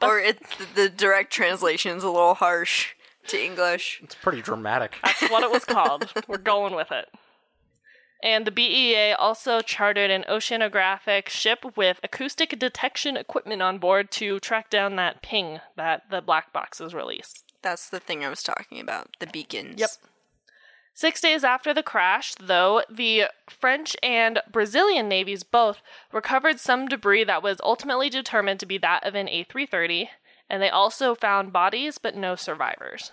Or 0.00 0.20
it, 0.20 0.38
the 0.76 0.88
direct 0.88 1.32
translation's 1.32 2.04
a 2.04 2.10
little 2.10 2.34
harsh 2.34 2.94
to 3.28 3.42
English. 3.42 4.00
It's 4.02 4.14
pretty 4.14 4.42
dramatic. 4.42 4.96
That's 5.02 5.30
what 5.30 5.42
it 5.42 5.50
was 5.50 5.64
called. 5.66 6.12
We're 6.26 6.38
going 6.38 6.74
with 6.74 6.90
it. 6.92 7.06
And 8.22 8.46
the 8.46 8.50
BEA 8.50 9.12
also 9.12 9.60
chartered 9.60 10.10
an 10.10 10.24
oceanographic 10.28 11.28
ship 11.28 11.64
with 11.76 12.00
acoustic 12.02 12.58
detection 12.58 13.16
equipment 13.16 13.62
on 13.62 13.78
board 13.78 14.10
to 14.12 14.40
track 14.40 14.70
down 14.70 14.96
that 14.96 15.22
ping 15.22 15.60
that 15.76 16.02
the 16.10 16.20
black 16.20 16.52
boxes 16.52 16.94
released. 16.94 17.44
That's 17.62 17.88
the 17.88 18.00
thing 18.00 18.24
I 18.24 18.28
was 18.28 18.42
talking 18.42 18.80
about. 18.80 19.16
The 19.20 19.28
beacons. 19.28 19.78
Yep. 19.78 19.90
Six 20.94 21.20
days 21.20 21.44
after 21.44 21.72
the 21.72 21.84
crash, 21.84 22.34
though, 22.40 22.82
the 22.90 23.26
French 23.48 23.96
and 24.02 24.40
Brazilian 24.50 25.08
navies 25.08 25.44
both 25.44 25.80
recovered 26.12 26.58
some 26.58 26.88
debris 26.88 27.22
that 27.22 27.42
was 27.42 27.60
ultimately 27.62 28.10
determined 28.10 28.58
to 28.58 28.66
be 28.66 28.78
that 28.78 29.06
of 29.06 29.14
an 29.14 29.28
A330, 29.28 30.08
and 30.50 30.60
they 30.60 30.70
also 30.70 31.14
found 31.14 31.52
bodies 31.52 31.98
but 31.98 32.16
no 32.16 32.34
survivors. 32.34 33.12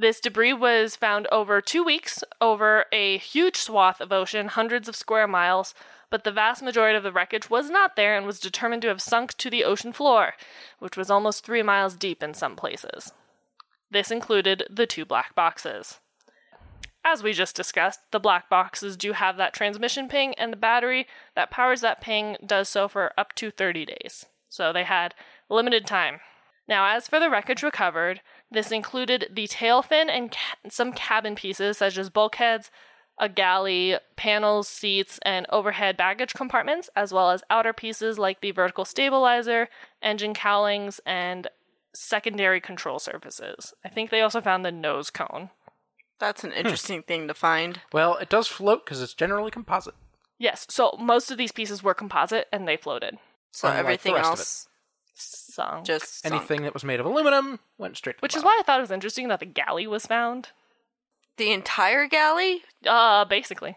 This 0.00 0.20
debris 0.20 0.52
was 0.52 0.94
found 0.94 1.26
over 1.32 1.60
two 1.60 1.82
weeks 1.82 2.22
over 2.40 2.86
a 2.92 3.18
huge 3.18 3.56
swath 3.56 4.00
of 4.00 4.12
ocean, 4.12 4.46
hundreds 4.46 4.88
of 4.88 4.94
square 4.94 5.26
miles, 5.26 5.74
but 6.08 6.22
the 6.22 6.30
vast 6.30 6.62
majority 6.62 6.96
of 6.96 7.02
the 7.02 7.10
wreckage 7.10 7.50
was 7.50 7.68
not 7.68 7.96
there 7.96 8.16
and 8.16 8.24
was 8.24 8.38
determined 8.38 8.82
to 8.82 8.88
have 8.88 9.02
sunk 9.02 9.36
to 9.38 9.50
the 9.50 9.64
ocean 9.64 9.92
floor, 9.92 10.34
which 10.78 10.96
was 10.96 11.10
almost 11.10 11.44
three 11.44 11.64
miles 11.64 11.96
deep 11.96 12.22
in 12.22 12.32
some 12.32 12.54
places. 12.54 13.12
This 13.90 14.12
included 14.12 14.62
the 14.70 14.86
two 14.86 15.04
black 15.04 15.34
boxes. 15.34 15.98
As 17.04 17.24
we 17.24 17.32
just 17.32 17.56
discussed, 17.56 18.00
the 18.12 18.20
black 18.20 18.48
boxes 18.48 18.96
do 18.96 19.14
have 19.14 19.36
that 19.36 19.52
transmission 19.52 20.08
ping, 20.08 20.32
and 20.34 20.52
the 20.52 20.56
battery 20.56 21.08
that 21.34 21.50
powers 21.50 21.80
that 21.80 22.00
ping 22.00 22.36
does 22.46 22.68
so 22.68 22.86
for 22.86 23.12
up 23.18 23.34
to 23.34 23.50
30 23.50 23.84
days. 23.86 24.26
So 24.48 24.72
they 24.72 24.84
had 24.84 25.14
limited 25.48 25.86
time. 25.86 26.20
Now, 26.68 26.94
as 26.94 27.08
for 27.08 27.18
the 27.18 27.30
wreckage 27.30 27.62
recovered, 27.62 28.20
this 28.50 28.72
included 28.72 29.28
the 29.32 29.46
tail 29.46 29.82
fin 29.82 30.08
and 30.08 30.30
ca- 30.30 30.70
some 30.70 30.92
cabin 30.92 31.34
pieces, 31.34 31.78
such 31.78 31.98
as 31.98 32.10
bulkheads, 32.10 32.70
a 33.18 33.28
galley, 33.28 33.96
panels, 34.16 34.68
seats, 34.68 35.18
and 35.22 35.46
overhead 35.50 35.96
baggage 35.96 36.34
compartments, 36.34 36.88
as 36.96 37.12
well 37.12 37.30
as 37.30 37.42
outer 37.50 37.72
pieces 37.72 38.18
like 38.18 38.40
the 38.40 38.52
vertical 38.52 38.84
stabilizer, 38.84 39.68
engine 40.02 40.34
cowlings, 40.34 41.00
and 41.04 41.48
secondary 41.94 42.60
control 42.60 42.98
surfaces. 42.98 43.74
I 43.84 43.88
think 43.88 44.10
they 44.10 44.20
also 44.20 44.40
found 44.40 44.64
the 44.64 44.72
nose 44.72 45.10
cone. 45.10 45.50
That's 46.18 46.44
an 46.44 46.52
hmm. 46.52 46.58
interesting 46.58 47.02
thing 47.02 47.28
to 47.28 47.34
find. 47.34 47.80
Well, 47.92 48.16
it 48.16 48.28
does 48.28 48.46
float 48.46 48.84
because 48.84 49.02
it's 49.02 49.14
generally 49.14 49.50
composite. 49.50 49.94
Yes, 50.38 50.66
so 50.70 50.96
most 51.00 51.30
of 51.30 51.38
these 51.38 51.52
pieces 51.52 51.82
were 51.82 51.94
composite 51.94 52.46
and 52.52 52.66
they 52.66 52.76
floated. 52.76 53.18
So 53.50 53.66
Unlike 53.66 53.76
the 53.76 53.80
everything 53.80 54.14
rest 54.14 54.26
of 54.26 54.34
it. 54.34 54.38
else 54.38 54.67
Sunk. 55.20 55.84
just 55.84 56.22
sunk. 56.22 56.34
Anything 56.34 56.62
that 56.62 56.74
was 56.74 56.84
made 56.84 57.00
of 57.00 57.06
aluminum 57.06 57.58
went 57.76 57.96
straight 57.96 58.18
to 58.18 58.20
Which 58.20 58.32
the 58.32 58.38
is 58.38 58.44
why 58.44 58.56
I 58.58 58.62
thought 58.62 58.78
it 58.78 58.82
was 58.82 58.90
interesting 58.90 59.28
that 59.28 59.40
the 59.40 59.46
galley 59.46 59.86
was 59.86 60.06
found. 60.06 60.50
The 61.36 61.52
entire 61.52 62.06
galley? 62.06 62.62
Uh, 62.86 63.24
basically. 63.24 63.76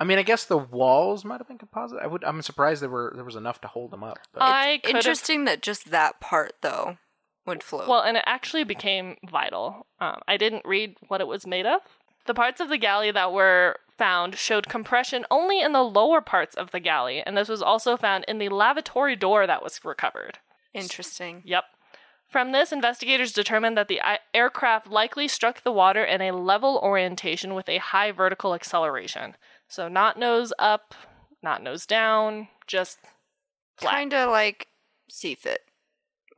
I 0.00 0.04
mean, 0.04 0.18
I 0.18 0.22
guess 0.22 0.44
the 0.44 0.58
walls 0.58 1.24
might 1.24 1.38
have 1.38 1.46
been 1.46 1.58
composite. 1.58 1.98
I 2.02 2.06
would. 2.06 2.24
I'm 2.24 2.42
surprised 2.42 2.82
there 2.82 2.88
were 2.88 3.12
there 3.14 3.24
was 3.24 3.36
enough 3.36 3.60
to 3.60 3.68
hold 3.68 3.92
them 3.92 4.02
up. 4.02 4.18
But 4.32 4.42
I 4.42 4.78
could 4.78 4.88
have 4.88 4.96
Interesting 4.96 5.44
that 5.44 5.62
just 5.62 5.90
that 5.90 6.18
part 6.20 6.54
though 6.60 6.96
would 7.46 7.62
float. 7.62 7.88
Well, 7.88 8.00
and 8.00 8.16
it 8.16 8.24
actually 8.26 8.64
became 8.64 9.16
vital. 9.30 9.86
Um, 10.00 10.20
I 10.26 10.36
didn't 10.36 10.64
read 10.64 10.96
what 11.08 11.20
it 11.20 11.26
was 11.26 11.46
made 11.46 11.66
of. 11.66 11.80
The 12.26 12.34
parts 12.34 12.60
of 12.60 12.68
the 12.68 12.78
galley 12.78 13.10
that 13.10 13.32
were 13.32 13.76
found 13.98 14.36
showed 14.36 14.68
compression 14.68 15.24
only 15.30 15.60
in 15.60 15.72
the 15.72 15.82
lower 15.82 16.20
parts 16.20 16.54
of 16.54 16.70
the 16.70 16.80
galley, 16.80 17.22
and 17.24 17.36
this 17.36 17.48
was 17.48 17.62
also 17.62 17.96
found 17.96 18.24
in 18.28 18.38
the 18.38 18.48
lavatory 18.48 19.16
door 19.16 19.46
that 19.46 19.62
was 19.62 19.84
recovered. 19.84 20.38
Interesting. 20.74 21.42
Yep. 21.44 21.64
From 22.28 22.52
this, 22.52 22.72
investigators 22.72 23.32
determined 23.32 23.76
that 23.76 23.88
the 23.88 24.00
i- 24.00 24.20
aircraft 24.32 24.86
likely 24.86 25.28
struck 25.28 25.62
the 25.62 25.72
water 25.72 26.02
in 26.02 26.22
a 26.22 26.32
level 26.32 26.80
orientation 26.82 27.54
with 27.54 27.68
a 27.68 27.76
high 27.78 28.10
vertical 28.10 28.54
acceleration. 28.54 29.36
So, 29.68 29.86
not 29.88 30.18
nose 30.18 30.52
up, 30.58 30.94
not 31.42 31.62
nose 31.62 31.84
down, 31.84 32.48
just 32.66 32.98
flat. 33.76 33.94
Kinda 33.98 34.26
like 34.30 34.68
sea 35.10 35.34
fit. 35.34 35.60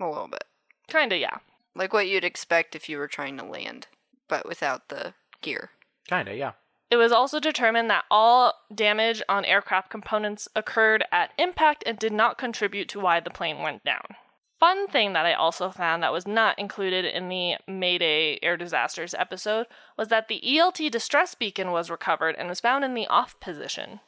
A 0.01 0.07
little 0.09 0.27
bit. 0.29 0.45
Kinda, 0.89 1.17
yeah. 1.17 1.39
Like 1.77 1.93
what 1.93 2.09
you'd 2.09 2.25
expect 2.25 2.75
if 2.75 2.89
you 2.89 2.99
were 2.99 3.07
trying 3.09 3.37
to 3.39 3.45
land, 3.45 3.87
but 4.29 4.47
without 4.49 4.89
the 4.89 5.15
gear. 5.43 5.71
kinda, 6.09 6.35
yeah. 6.35 6.53
It 6.95 6.99
was 6.99 7.11
also 7.11 7.41
determined 7.41 7.91
that 7.91 8.05
all 8.09 8.55
damage 8.73 9.21
on 9.29 9.45
aircraft 9.45 9.91
components 9.91 10.47
occurred 10.55 11.05
at 11.11 11.33
impact 11.37 11.83
and 11.85 11.99
did 11.99 12.13
not 12.13 12.39
contribute 12.39 12.89
to 12.91 13.01
why 13.01 13.19
the 13.19 13.31
plane 13.31 13.63
went 13.63 13.83
down. 13.83 14.15
Fun 14.61 14.87
thing 14.87 15.13
that 15.13 15.27
I 15.27 15.33
also 15.33 15.71
found 15.71 16.05
that 16.05 16.13
was 16.13 16.25
not 16.25 16.57
included 16.57 17.05
in 17.05 17.29
the 17.29 17.57
Mayday 17.67 18.39
Air 18.45 18.57
Disasters 18.57 19.13
episode 19.13 19.67
was 19.99 20.07
that 20.07 20.29
the 20.29 20.41
ELT 20.41 20.89
distress 20.89 21.35
beacon 21.35 21.73
was 21.73 21.91
recovered 21.91 22.37
and 22.39 22.49
was 22.49 22.61
found 22.61 22.85
in 22.85 22.95
the 22.95 23.09
off 23.09 23.41
position, 23.41 23.99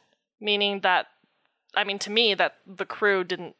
meaning 0.41 0.83
that, 0.83 1.07
I 1.75 1.83
mean, 1.83 1.99
to 1.99 2.11
me, 2.13 2.35
that 2.35 2.55
the 2.69 2.87
crew 2.87 3.25
didn't 3.25 3.57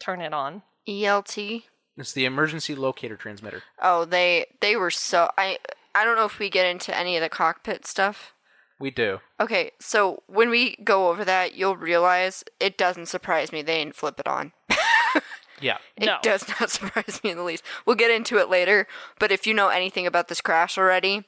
turn 0.00 0.20
it 0.20 0.34
on. 0.34 0.62
ELT. 0.88 1.62
It's 1.96 2.12
the 2.12 2.24
emergency 2.24 2.74
locator 2.74 3.16
transmitter. 3.16 3.62
Oh, 3.80 4.04
they 4.04 4.46
they 4.60 4.74
were 4.74 4.90
so 4.90 5.30
I 5.38 5.58
I 5.94 6.04
don't 6.04 6.16
know 6.16 6.24
if 6.24 6.40
we 6.40 6.50
get 6.50 6.66
into 6.66 6.94
any 6.96 7.16
of 7.16 7.22
the 7.22 7.28
cockpit 7.28 7.86
stuff. 7.86 8.32
We 8.78 8.90
do. 8.90 9.20
Okay, 9.40 9.70
so 9.80 10.22
when 10.26 10.50
we 10.50 10.76
go 10.84 11.08
over 11.08 11.24
that, 11.24 11.54
you'll 11.54 11.76
realize 11.76 12.44
it 12.60 12.76
doesn't 12.76 13.06
surprise 13.06 13.50
me 13.52 13.62
they 13.62 13.78
didn't 13.82 13.96
flip 13.96 14.20
it 14.20 14.26
on. 14.28 14.52
Yeah. 15.60 15.78
It 15.96 16.04
No. 16.04 16.18
does 16.22 16.46
not 16.60 16.70
surprise 16.70 17.20
me 17.24 17.30
in 17.30 17.38
the 17.38 17.42
least. 17.42 17.64
We'll 17.86 17.96
get 17.96 18.10
into 18.10 18.36
it 18.36 18.50
later, 18.50 18.86
but 19.18 19.32
if 19.32 19.46
you 19.46 19.54
know 19.54 19.68
anything 19.68 20.06
about 20.06 20.28
this 20.28 20.42
crash 20.42 20.76
already, 20.76 21.24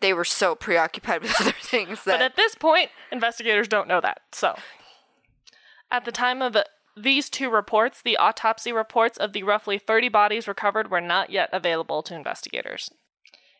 they 0.00 0.12
were 0.12 0.24
so 0.24 0.54
preoccupied 0.54 1.22
with 1.22 1.40
other 1.40 1.54
things 1.60 2.04
that 2.04 2.12
But 2.12 2.22
at 2.22 2.36
this 2.36 2.54
point, 2.54 2.90
investigators 3.10 3.66
don't 3.66 3.88
know 3.88 4.00
that. 4.00 4.20
So, 4.30 4.54
at 5.90 6.04
the 6.04 6.12
time 6.12 6.40
of 6.40 6.56
these 6.96 7.28
two 7.28 7.50
reports, 7.50 8.00
the 8.00 8.16
autopsy 8.16 8.72
reports 8.72 9.18
of 9.18 9.32
the 9.32 9.42
roughly 9.42 9.78
30 9.78 10.08
bodies 10.08 10.46
recovered 10.46 10.88
were 10.88 11.00
not 11.00 11.30
yet 11.30 11.48
available 11.52 12.02
to 12.04 12.14
investigators. 12.14 12.90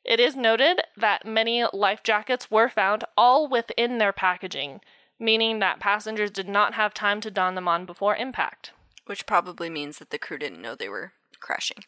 It 0.04 0.18
is 0.20 0.34
noted 0.34 0.80
that 0.96 1.26
many 1.26 1.64
life 1.72 2.02
jackets 2.02 2.50
were 2.50 2.68
found 2.68 3.04
all 3.16 3.48
within 3.48 3.98
their 3.98 4.12
packaging, 4.12 4.80
meaning 5.18 5.58
that 5.58 5.80
passengers 5.80 6.30
did 6.30 6.48
not 6.48 6.74
have 6.74 6.94
time 6.94 7.20
to 7.20 7.30
don 7.30 7.54
them 7.54 7.68
on 7.68 7.84
before 7.86 8.16
impact. 8.16 8.72
which 9.06 9.26
probably 9.26 9.68
means 9.68 9.98
that 9.98 10.10
the 10.10 10.18
crew 10.18 10.38
didn't 10.38 10.62
know 10.62 10.74
they 10.74 10.88
were 10.88 11.12
crashing. 11.40 11.84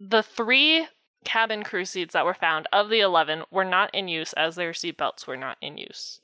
The 0.00 0.22
three 0.22 0.86
cabin 1.24 1.62
crew 1.62 1.84
seats 1.84 2.14
that 2.14 2.24
were 2.24 2.32
found 2.34 2.66
of 2.72 2.88
the 2.88 3.00
11 3.00 3.44
were 3.50 3.64
not 3.64 3.94
in 3.94 4.08
use 4.08 4.32
as 4.32 4.56
their 4.56 4.72
seatbelts 4.72 5.26
were 5.26 5.36
not 5.36 5.58
in 5.60 5.76
use, 5.76 6.20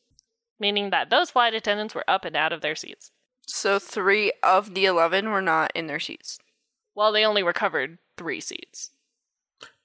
meaning 0.58 0.90
that 0.90 1.10
those 1.10 1.30
flight 1.30 1.52
attendants 1.54 1.94
were 1.94 2.08
up 2.08 2.24
and 2.24 2.36
out 2.36 2.52
of 2.52 2.62
their 2.62 2.74
seats. 2.74 3.10
So 3.46 3.78
3 3.78 4.32
of 4.42 4.74
the 4.74 4.86
11 4.86 5.30
were 5.30 5.42
not 5.42 5.72
in 5.74 5.86
their 5.88 6.00
seats. 6.00 6.38
Well, 6.94 7.12
they 7.12 7.24
only 7.24 7.42
recovered 7.42 7.98
three 8.16 8.40
seats. 8.40 8.90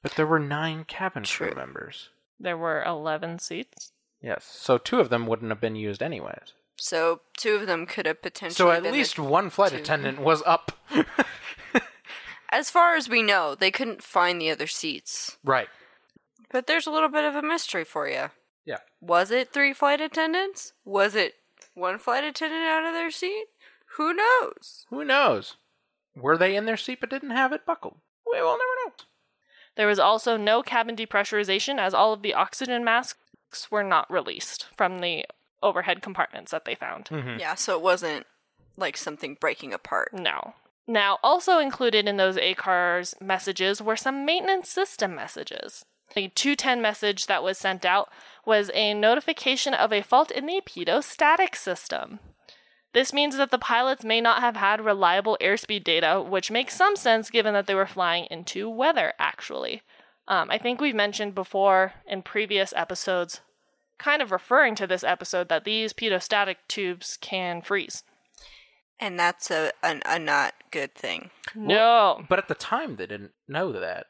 But 0.05 0.13
there 0.17 0.27
were 0.27 0.37
nine 0.39 0.83
cabin 0.83 1.23
crew 1.23 1.55
members. 1.55 2.09
There 2.39 2.55
were 2.57 2.83
11 2.83 3.39
seats. 3.39 3.91
Yes. 4.21 4.45
So 4.45 4.77
two 4.77 4.99
of 4.99 5.09
them 5.09 5.25
wouldn't 5.25 5.49
have 5.49 5.59
been 5.59 5.75
used 5.75 6.03
anyways. 6.03 6.53
So 6.77 7.21
two 7.37 7.55
of 7.55 7.65
them 7.65 7.87
could 7.87 8.05
have 8.05 8.21
potentially 8.21 8.53
So 8.55 8.69
at 8.69 8.83
been 8.83 8.91
the- 8.91 8.97
least 8.99 9.17
one 9.17 9.49
flight 9.49 9.71
two. 9.71 9.77
attendant 9.77 10.19
was 10.19 10.43
up. 10.45 10.73
As 12.51 12.69
far 12.69 12.93
as 12.95 13.09
we 13.09 13.23
know, 13.23 13.55
they 13.55 13.71
couldn't 13.71 14.03
find 14.03 14.39
the 14.39 14.51
other 14.51 14.67
seats. 14.67 15.37
right. 15.43 15.67
But 16.51 16.67
there's 16.67 16.85
a 16.85 16.91
little 16.91 17.09
bit 17.09 17.25
of 17.25 17.35
a 17.35 17.41
mystery 17.41 17.83
for 17.83 18.07
you. 18.07 18.29
Yeah. 18.63 18.77
Was 19.01 19.31
it 19.31 19.51
three 19.51 19.73
flight 19.73 19.99
attendants? 19.99 20.71
Was 20.85 21.15
it 21.15 21.33
one 21.73 21.97
flight 21.97 22.23
attendant 22.23 22.63
out 22.63 22.85
of 22.85 22.93
their 22.93 23.09
seat? 23.11 23.45
Who 23.97 24.13
knows? 24.13 24.85
Who 24.91 25.03
knows? 25.03 25.55
Were 26.15 26.37
they 26.37 26.55
in 26.55 26.65
their 26.65 26.77
seat 26.77 26.99
but 27.01 27.09
didn't 27.09 27.31
have 27.31 27.51
it 27.51 27.65
buckled? 27.65 27.97
We 28.31 28.39
will 28.41 28.51
never 28.51 28.85
know. 28.85 28.91
There 29.75 29.87
was 29.87 29.99
also 29.99 30.37
no 30.37 30.63
cabin 30.63 30.95
depressurization 30.95 31.79
as 31.79 31.93
all 31.93 32.13
of 32.13 32.21
the 32.21 32.33
oxygen 32.33 32.83
masks 32.83 33.69
were 33.69 33.83
not 33.83 34.09
released 34.11 34.67
from 34.77 34.99
the 34.99 35.25
overhead 35.61 36.01
compartments 36.01 36.51
that 36.51 36.65
they 36.65 36.75
found. 36.75 37.05
Mhm. 37.09 37.39
Yeah, 37.39 37.55
so 37.55 37.75
it 37.75 37.81
wasn't 37.81 38.25
like 38.77 38.97
something 38.97 39.35
breaking 39.39 39.73
apart. 39.73 40.13
No. 40.13 40.53
Now, 40.87 41.17
also 41.23 41.57
included 41.57 42.07
in 42.07 42.17
those 42.17 42.37
ACARS 42.37 43.19
messages 43.19 43.81
were 43.81 43.95
some 43.95 44.25
maintenance 44.25 44.69
system 44.69 45.15
messages. 45.15 45.83
The 46.13 46.27
210 46.29 46.81
message 46.81 47.25
that 47.25 47.41
was 47.41 47.57
sent 47.57 47.83
out 47.83 48.11
was 48.45 48.69
a 48.73 48.93
notification 48.93 49.73
of 49.73 49.91
a 49.91 50.03
fault 50.03 50.29
in 50.29 50.45
the 50.45 50.61
pitot-static 50.63 51.55
system. 51.55 52.19
This 52.95 53.11
means 53.13 53.35
that 53.35 53.51
the 53.51 53.59
pilots 53.59 54.03
may 54.05 54.21
not 54.21 54.39
have 54.39 54.55
had 54.55 54.79
reliable 54.83 55.37
airspeed 55.41 55.83
data, 55.83 56.21
which 56.21 56.49
makes 56.49 56.75
some 56.75 56.95
sense 56.95 57.29
given 57.29 57.53
that 57.53 57.67
they 57.67 57.75
were 57.75 57.85
flying 57.85 58.25
into 58.31 58.69
weather, 58.69 59.11
actually. 59.19 59.81
Um, 60.29 60.49
I 60.49 60.57
think 60.57 60.79
we've 60.79 60.95
mentioned 60.95 61.35
before 61.35 61.93
in 62.07 62.21
previous 62.23 62.73
episodes, 62.73 63.41
kind 63.99 64.21
of 64.21 64.31
referring 64.31 64.75
to 64.75 64.87
this 64.87 65.03
episode, 65.03 65.49
that 65.49 65.65
these 65.65 65.91
pitot-static 65.91 66.59
tubes 66.69 67.17
can 67.19 67.61
freeze. 67.61 68.03
And 68.97 69.19
that's 69.19 69.51
a, 69.51 69.73
an, 69.83 70.01
a 70.05 70.17
not 70.17 70.53
good 70.71 70.95
thing. 70.95 71.31
No. 71.53 72.23
But 72.29 72.39
at 72.39 72.47
the 72.47 72.55
time, 72.55 72.95
they 72.95 73.05
didn't 73.07 73.33
know 73.45 73.73
that. 73.73 74.05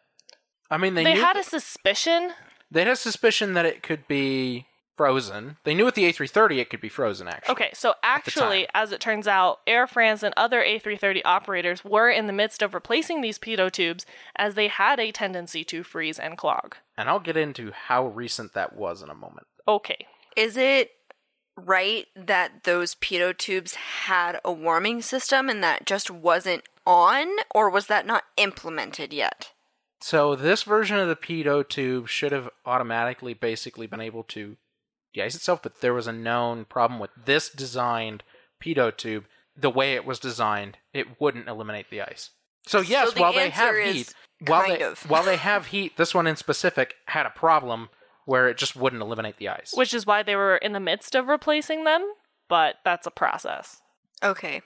I 0.70 0.78
mean, 0.78 0.94
they, 0.94 1.04
they 1.04 1.16
knew 1.16 1.22
had 1.22 1.36
that- 1.38 1.48
a 1.48 1.50
suspicion. 1.50 2.34
they 2.70 2.82
had 2.82 2.90
a 2.90 2.96
suspicion 2.96 3.54
that 3.56 3.66
it 3.66 3.82
could 3.82 4.08
be 4.08 4.68
frozen. 4.96 5.58
They 5.64 5.74
knew 5.74 5.86
with 5.86 5.96
the 5.96 6.12
A330 6.12 6.58
it 6.58 6.70
could 6.70 6.82
be 6.82 6.90
frozen, 6.90 7.28
actually. 7.28 7.54
Okay, 7.54 7.70
so 7.74 7.96
actually, 8.04 8.68
as 8.74 8.92
it 8.92 9.00
turns 9.00 9.28
out, 9.28 9.60
Air 9.68 9.88
France 9.88 10.24
and 10.24 10.34
other 10.38 10.62
A330 10.62 11.22
operators 11.26 11.84
were 11.84 12.10
in 12.10 12.28
the 12.28 12.34
midst 12.34 12.62
of 12.62 12.74
replacing 12.74 13.22
these 13.22 13.40
pitot 13.40 13.72
tubes 13.72 14.06
as 14.36 14.56
they 14.56 14.68
had 14.68 15.00
a 15.00 15.12
tendency 15.12 15.64
to 15.66 15.84
freeze 15.84 16.20
and 16.20 16.38
clog. 16.38 16.76
And 16.98 17.10
I'll 17.10 17.20
get 17.20 17.38
into 17.38 17.72
how 17.72 18.08
recent 18.08 18.54
that 18.54 18.76
was 18.76 19.02
in 19.02 19.10
a 19.10 19.16
moment. 19.16 19.48
Okay, 19.68 20.08
Is 20.36 20.58
it 20.58 20.92
right 21.58 22.06
that 22.16 22.64
those 22.64 22.96
pitot 22.96 23.38
tubes 23.38 23.76
had 23.76 24.40
a 24.44 24.52
warming 24.52 25.02
system 25.02 25.50
and 25.50 25.64
that 25.64 25.86
just 25.86 26.12
wasn't 26.12 26.64
on, 26.86 27.28
or 27.54 27.70
was 27.70 27.88
that 27.88 28.06
not 28.06 28.24
implemented 28.38 29.14
yet? 29.14 29.52
So 30.02 30.36
this 30.36 30.64
version 30.64 30.98
of 31.00 31.08
the 31.08 31.16
pitot 31.16 31.70
tube 31.70 32.08
should 32.08 32.32
have 32.32 32.50
automatically 32.66 33.34
basically 33.34 33.88
been 33.88 34.02
able 34.02 34.24
to 34.24 34.58
de-ice 35.16 35.36
itself, 35.36 35.62
but 35.64 35.82
there 35.82 35.94
was 35.94 36.08
a 36.08 36.12
known 36.12 36.66
problem 36.66 37.00
with 37.00 37.10
this 37.26 37.50
designed 37.50 38.24
pitot 38.64 38.98
tube. 38.98 39.26
The 39.58 39.70
way 39.70 39.94
it 39.96 40.06
was 40.06 40.20
designed, 40.20 40.78
it 40.94 41.20
wouldn't 41.20 41.48
eliminate 41.48 41.90
the 41.90 42.02
ice. 42.02 42.32
So 42.68 42.82
yes, 42.82 43.14
the 43.14 43.22
while 43.22 43.34
they 43.34 43.50
have 43.50 43.76
heat, 43.76 44.14
while 44.46 44.68
they 44.68 44.82
of. 44.82 45.10
while 45.10 45.24
they 45.24 45.38
have 45.38 45.68
heat, 45.68 45.98
this 45.98 46.14
one 46.14 46.28
in 46.28 46.36
specific 46.36 46.96
had 47.08 47.26
a 47.26 47.30
problem 47.30 47.90
where 48.26 48.48
it 48.50 48.58
just 48.58 48.76
wouldn't 48.76 49.02
eliminate 49.04 49.38
the 49.38 49.48
ice. 49.50 49.72
which 49.76 49.94
is 49.94 50.06
why 50.06 50.24
they 50.24 50.36
were 50.36 50.58
in 50.58 50.74
the 50.74 50.80
midst 50.80 51.14
of 51.16 51.28
replacing 51.28 51.84
them, 51.84 52.04
but 52.50 52.76
that's 52.84 53.06
a 53.08 53.12
process. 53.12 53.82
Okay. 54.24 54.62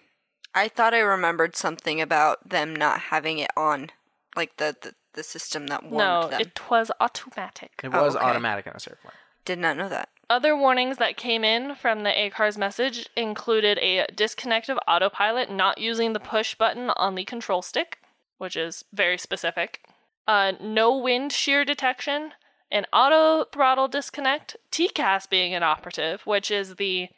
I 0.55 0.67
thought 0.69 0.93
I 0.93 0.99
remembered 0.99 1.55
something 1.55 1.99
about 2.01 2.49
them 2.49 2.73
not 2.75 2.99
having 3.01 3.37
it 3.37 3.51
on, 3.57 3.89
like 4.35 4.57
the, 4.57 4.75
the, 4.81 4.93
the 5.13 5.23
system 5.23 5.67
that 5.67 5.83
warmed 5.83 5.97
No, 5.97 6.27
them. 6.29 6.41
it 6.41 6.59
was 6.71 6.89
automatic. 7.01 7.71
it 7.83 7.91
Oh, 7.93 8.01
was 8.03 8.15
okay. 8.15 8.25
automatic 8.25 8.65
in 8.65 8.73
this 8.73 8.87
airplane. 8.87 9.13
Did 9.45 9.59
not 9.59 9.75
know 9.77 9.89
that. 9.89 10.09
Other 10.29 10.55
warnings 10.55 10.97
that 10.97 11.17
came 11.17 11.43
in 11.43 11.73
from 11.75 12.03
the 12.03 12.11
ACARS 12.11 12.57
message 12.57 13.09
included 13.17 13.79
a 13.79 14.05
disconnect 14.13 14.69
of 14.69 14.77
autopilot 14.87 15.49
not 15.49 15.79
using 15.79 16.13
the 16.13 16.19
push 16.19 16.53
button 16.53 16.91
on 16.91 17.15
the 17.15 17.25
control 17.25 17.63
stick, 17.63 17.97
which 18.37 18.55
is 18.55 18.85
very 18.93 19.17
specific, 19.17 19.81
uh, 20.27 20.53
no 20.61 20.95
wind 20.95 21.31
shear 21.31 21.65
detection, 21.65 22.33
an 22.71 22.85
auto 22.93 23.49
throttle 23.51 23.87
disconnect, 23.87 24.55
TCAS 24.71 25.27
being 25.27 25.53
inoperative, 25.53 26.21
which 26.27 26.51
is 26.51 26.75
the 26.75 27.09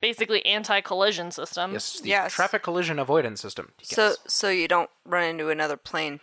basically 0.00 0.44
anti 0.44 0.80
collision 0.80 1.30
system. 1.30 1.72
Yes, 1.72 2.00
the 2.00 2.08
Yes. 2.08 2.32
traffic 2.32 2.64
collision 2.64 2.98
avoidance 2.98 3.40
system. 3.40 3.72
So 3.82 4.14
so 4.26 4.48
you 4.48 4.66
don't 4.66 4.90
run 5.04 5.24
into 5.24 5.50
another 5.50 5.76
plane 5.76 6.18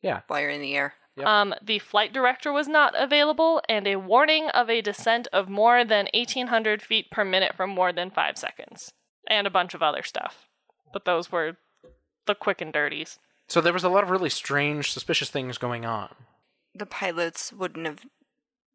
yeah, 0.00 0.22
while 0.28 0.40
you're 0.40 0.50
in 0.50 0.62
the 0.62 0.74
air. 0.74 0.94
Yep. 1.18 1.26
Um, 1.26 1.54
the 1.60 1.78
flight 1.80 2.12
director 2.12 2.52
was 2.52 2.68
not 2.68 2.94
available, 2.96 3.60
and 3.68 3.86
a 3.86 3.96
warning 3.96 4.48
of 4.50 4.70
a 4.70 4.80
descent 4.80 5.26
of 5.32 5.48
more 5.48 5.84
than 5.84 6.08
1,800 6.14 6.80
feet 6.80 7.10
per 7.10 7.24
minute 7.24 7.54
for 7.56 7.66
more 7.66 7.92
than 7.92 8.10
five 8.10 8.38
seconds, 8.38 8.92
and 9.26 9.46
a 9.46 9.50
bunch 9.50 9.74
of 9.74 9.82
other 9.82 10.02
stuff. 10.02 10.48
But 10.92 11.04
those 11.04 11.32
were 11.32 11.56
the 12.26 12.34
quick 12.34 12.60
and 12.60 12.72
dirties. 12.72 13.18
so 13.48 13.60
there 13.60 13.72
was 13.72 13.84
a 13.84 13.88
lot 13.88 14.04
of 14.04 14.10
really 14.10 14.30
strange, 14.30 14.92
suspicious 14.92 15.30
things 15.30 15.58
going 15.58 15.84
on. 15.84 16.14
The 16.74 16.86
pilots 16.86 17.52
wouldn't 17.52 17.86
have 17.86 18.00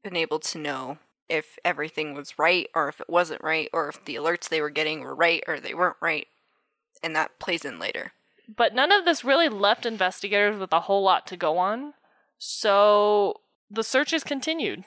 been 0.03 0.17
able 0.17 0.39
to 0.39 0.57
know 0.57 0.97
if 1.29 1.57
everything 1.63 2.13
was 2.13 2.37
right 2.37 2.67
or 2.75 2.89
if 2.89 2.99
it 2.99 3.09
wasn't 3.09 3.41
right 3.41 3.69
or 3.71 3.87
if 3.89 4.03
the 4.03 4.15
alerts 4.15 4.49
they 4.49 4.59
were 4.59 4.69
getting 4.69 5.01
were 5.01 5.15
right 5.15 5.43
or 5.47 5.59
they 5.59 5.73
weren't 5.73 5.97
right. 6.01 6.27
And 7.01 7.15
that 7.15 7.39
plays 7.39 7.63
in 7.63 7.79
later. 7.79 8.11
But 8.53 8.75
none 8.75 8.91
of 8.91 9.05
this 9.05 9.23
really 9.23 9.47
left 9.49 9.85
investigators 9.85 10.59
with 10.59 10.73
a 10.73 10.81
whole 10.81 11.03
lot 11.03 11.25
to 11.27 11.37
go 11.37 11.57
on, 11.57 11.93
so 12.45 13.35
the 13.71 13.83
search 13.83 14.11
is 14.11 14.25
continued. 14.25 14.83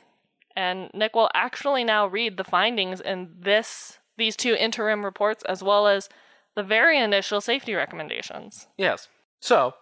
And 0.55 0.91
Nick 0.93 1.15
will 1.15 1.31
actually 1.33 1.85
now 1.85 2.07
read 2.07 2.37
the 2.37 2.45
findings 2.45 3.01
in 3.01 3.31
this 3.39 3.99
these 4.19 4.37
two 4.37 4.55
interim 4.55 5.05
reports 5.05 5.43
as 5.49 5.63
well 5.63 5.87
as 5.87 6.11
the 6.55 6.63
very 6.63 6.99
initial 6.99 7.41
safety 7.41 7.75
recommendations. 7.75 8.67
Yes. 8.77 9.09
So 9.41 9.73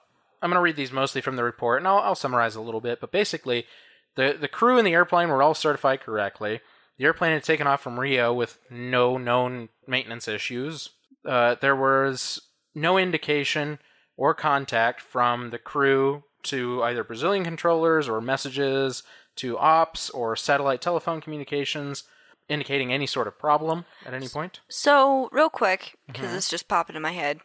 I'm 0.40 0.50
going 0.50 0.58
to 0.58 0.62
read 0.62 0.76
these 0.76 0.92
mostly 0.92 1.20
from 1.20 1.34
the 1.34 1.42
report, 1.42 1.80
and 1.80 1.88
I'll, 1.88 1.98
I'll 1.98 2.14
summarize 2.14 2.54
a 2.54 2.60
little 2.60 2.80
bit. 2.80 3.00
But 3.00 3.10
basically, 3.10 3.66
the 4.14 4.36
the 4.40 4.48
crew 4.48 4.78
and 4.78 4.86
the 4.86 4.92
airplane 4.92 5.28
were 5.28 5.42
all 5.42 5.54
certified 5.54 6.00
correctly. 6.00 6.60
The 6.98 7.06
airplane 7.06 7.32
had 7.32 7.42
taken 7.42 7.66
off 7.66 7.82
from 7.82 7.98
Rio 7.98 8.32
with 8.32 8.60
no 8.70 9.18
known 9.18 9.70
maintenance 9.88 10.28
issues. 10.28 10.90
Uh, 11.26 11.56
there 11.60 11.74
was 11.74 12.40
no 12.72 12.98
indication 12.98 13.80
or 14.16 14.32
contact 14.32 15.00
from 15.00 15.50
the 15.50 15.58
crew 15.58 16.22
to 16.44 16.82
either 16.82 17.04
Brazilian 17.04 17.44
controllers 17.44 18.08
or 18.08 18.20
messages 18.20 19.02
to 19.36 19.58
ops 19.58 20.10
or 20.10 20.36
satellite 20.36 20.80
telephone 20.80 21.20
communications 21.20 22.04
indicating 22.48 22.92
any 22.92 23.06
sort 23.06 23.26
of 23.26 23.38
problem 23.38 23.84
at 24.04 24.14
any 24.14 24.28
point. 24.28 24.60
So, 24.68 25.28
real 25.32 25.48
quick, 25.50 25.96
because 26.06 26.26
Mm-hmm. 26.26 26.34
this 26.34 26.48
just 26.50 26.68
popping 26.68 26.94
in 26.96 27.02
my 27.02 27.12
head, 27.12 27.40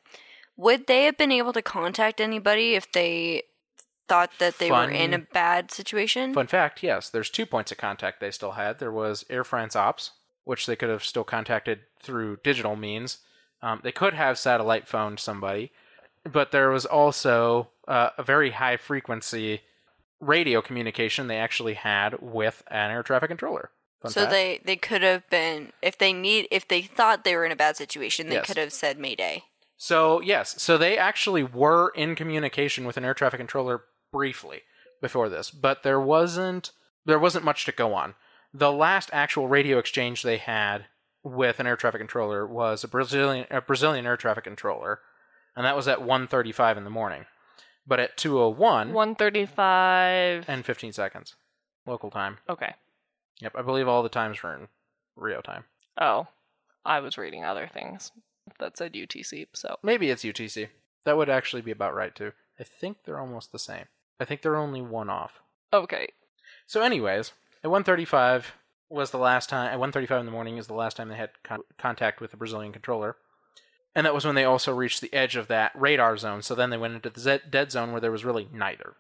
would 0.58 0.88
they 0.88 1.06
have 1.06 1.18
been 1.18 1.32
able 1.32 1.54
to 1.54 1.62
contact 1.62 2.20
anybody 2.20 2.76
if 2.76 2.92
they 2.92 3.44
thought 4.10 4.32
that 4.40 4.58
they 4.58 4.70
were 4.70 4.90
in 4.90 5.14
a 5.14 5.20
bad 5.20 5.72
situation? 5.72 6.34
Fun 6.34 6.48
fact, 6.48 6.84
yes, 6.84 7.10
there's 7.10 7.30
two 7.30 7.46
points 7.46 7.72
of 7.72 7.78
contact 7.78 8.20
they 8.20 8.32
still 8.32 8.52
had. 8.52 8.80
There 8.80 8.92
was 8.92 9.24
Air 9.30 9.44
France 9.44 9.76
Ops, 9.76 10.12
which 10.44 10.66
they 10.66 10.76
could 10.76 10.90
have 10.90 11.04
still 11.04 11.24
contacted 11.24 11.80
through 12.02 12.40
digital 12.44 12.76
means. 12.76 13.20
Um, 13.62 13.80
they 13.84 13.92
could 13.92 14.14
have 14.16 14.38
satellite 14.38 14.88
phoned 14.88 15.20
somebody, 15.20 15.72
but 16.30 16.52
there 16.52 16.70
was 16.72 16.86
also 16.86 17.70
uh, 17.90 18.12
a 18.18 18.24
very 18.24 18.52
high 18.52 18.78
frequency 18.78 19.62
radio 20.22 20.62
communication 20.62 21.28
they 21.28 21.38
actually 21.38 21.74
had 21.74 22.22
with 22.22 22.64
an 22.70 22.92
air 22.92 23.04
traffic 23.04 23.30
controller. 23.30 23.72
Fun 24.02 24.12
so 24.12 24.22
fact. 24.22 24.32
they 24.32 24.62
they 24.64 24.76
could 24.78 25.02
have 25.02 25.30
been 25.30 25.74
if 25.82 25.98
they 25.98 26.14
need 26.14 26.48
if 26.52 26.68
they 26.68 26.82
thought 26.84 27.24
they 27.26 27.36
were 27.36 27.46
in 27.46 27.52
a 27.52 27.56
bad 27.58 27.76
situation, 27.76 28.30
they 28.30 28.36
Yes. 28.36 28.48
could 28.48 28.58
have 28.58 28.72
said 28.72 28.98
Mayday. 28.98 29.44
So 29.76 30.22
yes, 30.22 30.62
so 30.62 30.78
they 30.78 30.98
actually 30.98 31.44
were 31.44 31.90
in 31.96 32.16
communication 32.16 32.86
with 32.86 32.96
an 32.96 33.04
air 33.04 33.14
traffic 33.14 33.40
controller 33.40 33.84
briefly 34.12 34.62
before 35.02 35.28
this, 35.30 35.52
but 35.52 35.84
there 35.84 36.00
wasn't 36.00 36.72
there 37.06 37.20
wasn't 37.20 37.46
much 37.46 37.66
to 37.66 37.72
go 37.72 37.94
on. 37.94 38.16
The 38.54 38.72
last 38.72 39.10
actual 39.14 39.48
radio 39.48 39.78
exchange 39.80 40.22
they 40.22 40.38
had 40.38 40.86
with 41.24 41.60
an 41.60 41.68
air 41.68 41.76
traffic 41.76 42.00
controller 42.00 42.46
was 42.48 42.84
a 42.84 42.88
Brazilian 42.88 43.48
a 43.50 43.62
Brazilian 43.62 44.06
air 44.06 44.18
traffic 44.18 44.44
controller, 44.46 45.00
and 45.56 45.66
that 45.66 45.76
was 45.76 45.88
at 45.88 46.02
1:35 46.02 46.78
in 46.78 46.84
the 46.84 46.90
morning. 46.90 47.26
But 47.90 48.00
at 48.00 48.16
2:01 48.18 48.94
135. 48.94 50.46
and 50.48 50.64
15 50.64 50.94
seconds 50.94 51.36
local 51.86 52.12
time. 52.12 52.38
Okay. 52.48 52.76
Yep, 53.42 53.56
I 53.58 53.62
believe 53.64 53.88
all 53.88 54.04
the 54.04 54.10
times 54.10 54.42
were 54.44 54.54
in 54.54 54.68
Rio 55.16 55.42
time. 55.42 55.64
Oh, 56.00 56.28
I 56.86 57.00
was 57.00 57.18
reading 57.18 57.44
other 57.44 57.68
things 57.68 58.12
that 58.60 58.78
said 58.78 58.94
UTC, 58.94 59.48
so. 59.54 59.78
Maybe 59.82 60.10
it's 60.12 60.24
UTC. 60.24 60.70
That 61.04 61.18
would 61.18 61.30
actually 61.30 61.62
be 61.64 61.72
about 61.72 61.96
right 61.96 62.14
too. 62.14 62.34
I 62.60 62.64
think 62.64 62.98
they're 63.04 63.20
almost 63.20 63.52
the 63.52 63.60
same. 63.60 63.86
I 64.20 64.26
think 64.26 64.42
they're 64.42 64.56
only 64.56 64.82
one 64.82 65.10
off. 65.10 65.42
Okay. 65.74 66.10
So, 66.68 66.82
anyways, 66.82 67.32
at 67.64 67.72
1:35 67.72 68.54
was 68.90 69.12
the 69.12 69.18
last 69.18 69.50
time. 69.50 69.72
At 69.74 69.80
1:35 69.80 70.20
in 70.20 70.26
the 70.26 70.32
morning 70.32 70.58
is 70.58 70.68
the 70.68 70.74
last 70.74 70.98
time 70.98 71.10
they 71.10 71.16
had 71.16 71.32
con- 71.44 71.64
contact 71.78 72.22
with 72.22 72.32
the 72.32 72.38
Brazilian 72.38 72.72
controller, 72.74 73.16
and 73.96 74.06
that 74.06 74.14
was 74.14 74.26
when 74.26 74.36
they 74.36 74.46
also 74.46 74.74
reached 74.74 75.02
the 75.02 75.14
edge 75.14 75.36
of 75.36 75.48
that 75.48 75.72
radar 75.76 76.18
zone. 76.18 76.42
So 76.42 76.56
then 76.56 76.70
they 76.70 76.78
went 76.78 76.96
into 76.96 77.10
the 77.10 77.20
z- 77.20 77.40
dead 77.50 77.72
zone 77.72 77.92
where 77.92 78.02
there 78.02 78.12
was 78.12 78.26
really 78.26 78.48
neither. 78.52 78.96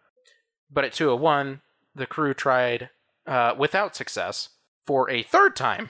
But 0.71 0.85
at 0.85 0.93
2:01, 0.93 1.61
the 1.95 2.07
crew 2.07 2.33
tried, 2.33 2.89
uh, 3.25 3.55
without 3.57 3.95
success, 3.95 4.49
for 4.85 5.09
a 5.09 5.23
third 5.23 5.55
time, 5.55 5.89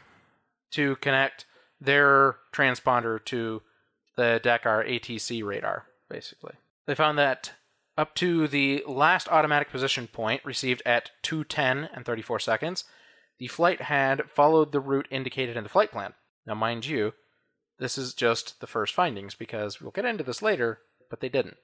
to 0.71 0.95
connect 0.97 1.45
their 1.79 2.37
transponder 2.53 3.23
to 3.25 3.61
the 4.15 4.39
Dakar 4.43 4.83
ATC 4.83 5.43
radar. 5.43 5.87
Basically, 6.09 6.55
they 6.85 6.95
found 6.95 7.17
that 7.17 7.53
up 7.99 8.15
to 8.15 8.47
the 8.47 8.81
last 8.87 9.27
automatic 9.27 9.69
position 9.69 10.07
point 10.07 10.43
received 10.45 10.81
at 10.85 11.11
210 11.21 11.89
and 11.93 12.05
34 12.05 12.39
seconds, 12.39 12.85
the 13.39 13.47
flight 13.47 13.81
had 13.81 14.29
followed 14.29 14.71
the 14.71 14.79
route 14.79 15.07
indicated 15.11 15.57
in 15.57 15.63
the 15.63 15.69
flight 15.69 15.91
plan. 15.91 16.13
Now, 16.45 16.55
mind 16.55 16.85
you, 16.85 17.13
this 17.79 17.97
is 17.97 18.13
just 18.13 18.59
the 18.59 18.67
first 18.67 18.93
findings 18.93 19.35
because 19.35 19.81
we'll 19.81 19.91
get 19.91 20.05
into 20.05 20.23
this 20.23 20.41
later, 20.41 20.79
but 21.09 21.21
they 21.21 21.29
didn't. 21.29 21.57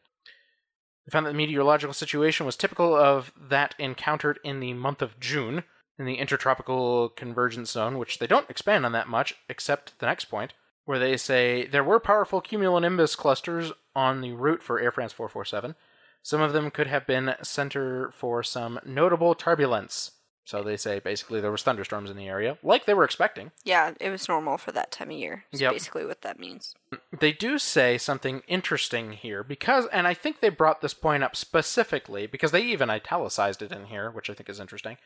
They 1.06 1.12
found 1.12 1.26
that 1.26 1.32
the 1.32 1.38
meteorological 1.38 1.94
situation 1.94 2.46
was 2.46 2.56
typical 2.56 2.96
of 2.96 3.32
that 3.40 3.76
encountered 3.78 4.40
in 4.44 4.60
the 4.60 4.74
month 4.74 5.02
of 5.02 5.20
June 5.20 5.64
in 6.00 6.06
the 6.06 6.16
intertropical 6.16 7.10
convergence 7.10 7.72
zone, 7.72 7.98
which 7.98 8.20
they 8.20 8.28
don't 8.28 8.50
expand 8.50 8.86
on 8.86 8.92
that 8.94 9.08
much, 9.08 9.36
except 9.48 9.98
the 10.00 10.06
next 10.06 10.26
point, 10.26 10.54
where 10.86 11.00
they 11.00 11.16
say 11.16 11.68
there 11.68 11.84
were 11.84 12.00
powerful 12.00 12.42
cumulonimbus 12.42 13.16
clusters 13.16 13.72
on 13.96 14.22
the 14.22 14.34
route 14.34 14.64
for 14.64 14.80
Air 14.80 14.92
France 14.92 15.14
447. 15.14 15.76
Some 16.22 16.42
of 16.42 16.54
them 16.54 16.72
could 16.72 16.88
have 16.88 17.06
been 17.06 17.36
center 17.44 18.12
for 18.12 18.42
some 18.42 18.80
notable 18.84 19.36
turbulence. 19.36 20.12
So 20.46 20.62
they 20.62 20.78
say 20.78 21.00
basically 21.00 21.42
there 21.42 21.52
was 21.52 21.64
thunderstorms 21.64 22.12
in 22.12 22.18
the 22.18 22.28
area, 22.28 22.58
like 22.62 22.86
they 22.86 22.94
were 22.94 23.04
expecting. 23.04 23.52
Yeah, 23.64 23.94
it 24.00 24.12
was 24.12 24.30
normal 24.30 24.60
for 24.60 24.72
that 24.74 24.92
time 24.92 25.10
of 25.10 25.18
year. 25.18 25.46
Is 25.52 25.60
Yep. 25.60 25.74
basically 25.74 26.06
what 26.06 26.22
that 26.22 26.40
means. 26.40 26.76
They 27.20 27.32
do 27.32 27.58
say 27.58 27.98
something 27.98 28.44
interesting 28.48 29.14
here 29.14 29.44
because, 29.44 29.88
and 29.88 30.06
I 30.08 30.14
think 30.14 30.40
they 30.40 30.50
brought 30.50 30.82
this 30.82 30.94
point 30.94 31.24
up 31.24 31.36
specifically 31.36 32.28
because 32.28 32.52
they 32.52 32.62
even 32.62 32.92
italicized 32.92 33.64
it 33.64 33.72
in 33.72 33.86
here, 33.86 34.12
which 34.12 34.30
I 34.30 34.34
think 34.36 34.48
is 34.48 34.60
interesting. 34.60 34.98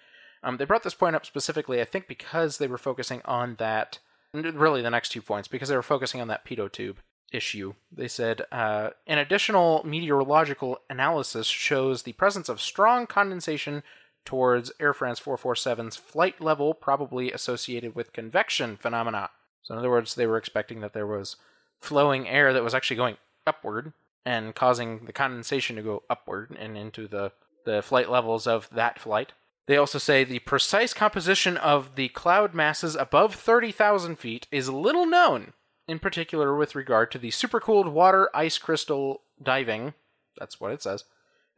Um, 0.44 0.58
they 0.58 0.66
brought 0.66 0.84
this 0.84 0.94
point 0.94 1.16
up 1.16 1.26
specifically, 1.26 1.82
I 1.82 1.86
think, 1.86 2.08
because 2.08 2.58
they 2.58 2.68
were 2.68 2.78
focusing 2.78 3.22
on 3.24 3.56
that. 3.56 4.00
Really, 4.34 4.82
the 4.82 4.92
next 4.92 5.10
two 5.10 5.22
points, 5.22 5.48
because 5.48 5.70
they 5.70 5.76
were 5.76 5.82
focusing 5.82 6.22
on 6.22 6.28
that 6.28 6.46
pitot 6.46 6.72
tube 6.72 7.00
issue. 7.32 7.74
They 7.92 8.08
said 8.08 8.44
uh, 8.52 8.90
an 9.08 9.18
additional 9.18 9.82
meteorological 9.86 10.80
analysis 10.90 11.48
shows 11.48 12.04
the 12.04 12.14
presence 12.14 12.50
of 12.50 12.62
strong 12.62 13.08
condensation 13.08 13.84
towards 14.30 14.72
Air 14.80 14.94
France 14.94 15.20
447's 15.20 15.96
flight 15.96 16.40
level, 16.40 16.76
probably 16.76 17.32
associated 17.32 17.96
with 17.96 18.14
convection 18.14 18.78
phenomena. 18.78 19.32
So, 19.64 19.74
in 19.74 19.80
other 19.80 19.90
words, 19.90 20.14
they 20.14 20.28
were 20.28 20.38
expecting 20.38 20.82
that 20.82 20.94
there 20.94 21.08
was 21.08 21.36
flowing 21.80 22.28
air 22.28 22.54
that 22.54 22.64
was 22.64 22.76
actually 22.76 22.98
going 22.98 23.18
upward 23.48 23.92
and 24.24 24.54
causing 24.54 25.08
the 25.08 25.14
condensation 25.14 25.78
to 25.78 25.82
go 25.82 26.04
upward 26.12 26.56
and 26.60 26.78
into 26.78 27.08
the, 27.08 27.32
the 27.66 27.82
flight 27.82 28.08
levels 28.08 28.46
of 28.46 28.70
that 28.72 29.00
flight. 29.00 29.34
They 29.66 29.78
also 29.78 29.98
say 29.98 30.24
the 30.24 30.38
precise 30.38 30.94
composition 30.94 31.58
of 31.58 31.96
the 31.96 32.10
cloud 32.10 32.54
masses 32.54 32.96
above 32.96 33.34
30,000 33.34 34.20
feet 34.20 34.46
is 34.52 34.70
little 34.70 35.08
known, 35.08 35.54
in 35.88 35.98
particular 35.98 36.56
with 36.56 36.76
regard 36.76 37.10
to 37.14 37.18
the 37.18 37.32
supercooled 37.32 37.92
water 37.92 38.30
ice 38.36 38.60
crystal 38.60 39.24
diving. 39.42 39.96
That's 40.38 40.62
what 40.62 40.72
it 40.72 40.84
says. 40.84 41.06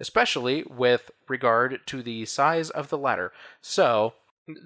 Especially 0.01 0.63
with 0.63 1.11
regard 1.29 1.79
to 1.85 2.01
the 2.03 2.25
size 2.25 2.69
of 2.69 2.89
the 2.89 2.97
ladder. 2.97 3.31
So, 3.61 4.13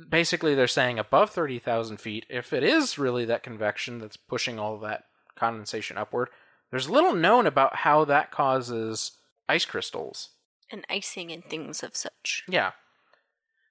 basically, 0.10 0.56
they're 0.56 0.68
saying 0.68 0.98
above 0.98 1.30
30,000 1.30 1.98
feet, 1.98 2.26
if 2.30 2.54
it 2.54 2.64
is 2.64 2.98
really 2.98 3.26
that 3.26 3.44
convection 3.44 4.00
that's 4.00 4.18
pushing 4.18 4.58
all 4.58 4.78
that 4.80 5.04
condensation 5.36 5.98
upward, 5.98 6.30
there's 6.72 6.90
little 6.90 7.14
known 7.14 7.46
about 7.46 7.78
how 7.78 8.06
that 8.06 8.32
causes 8.32 9.12
ice 9.48 9.66
crystals. 9.66 10.30
And 10.72 10.86
icing 10.90 11.32
and 11.32 11.44
things 11.46 11.84
of 11.84 11.96
such. 11.96 12.44
Yeah. 12.50 12.72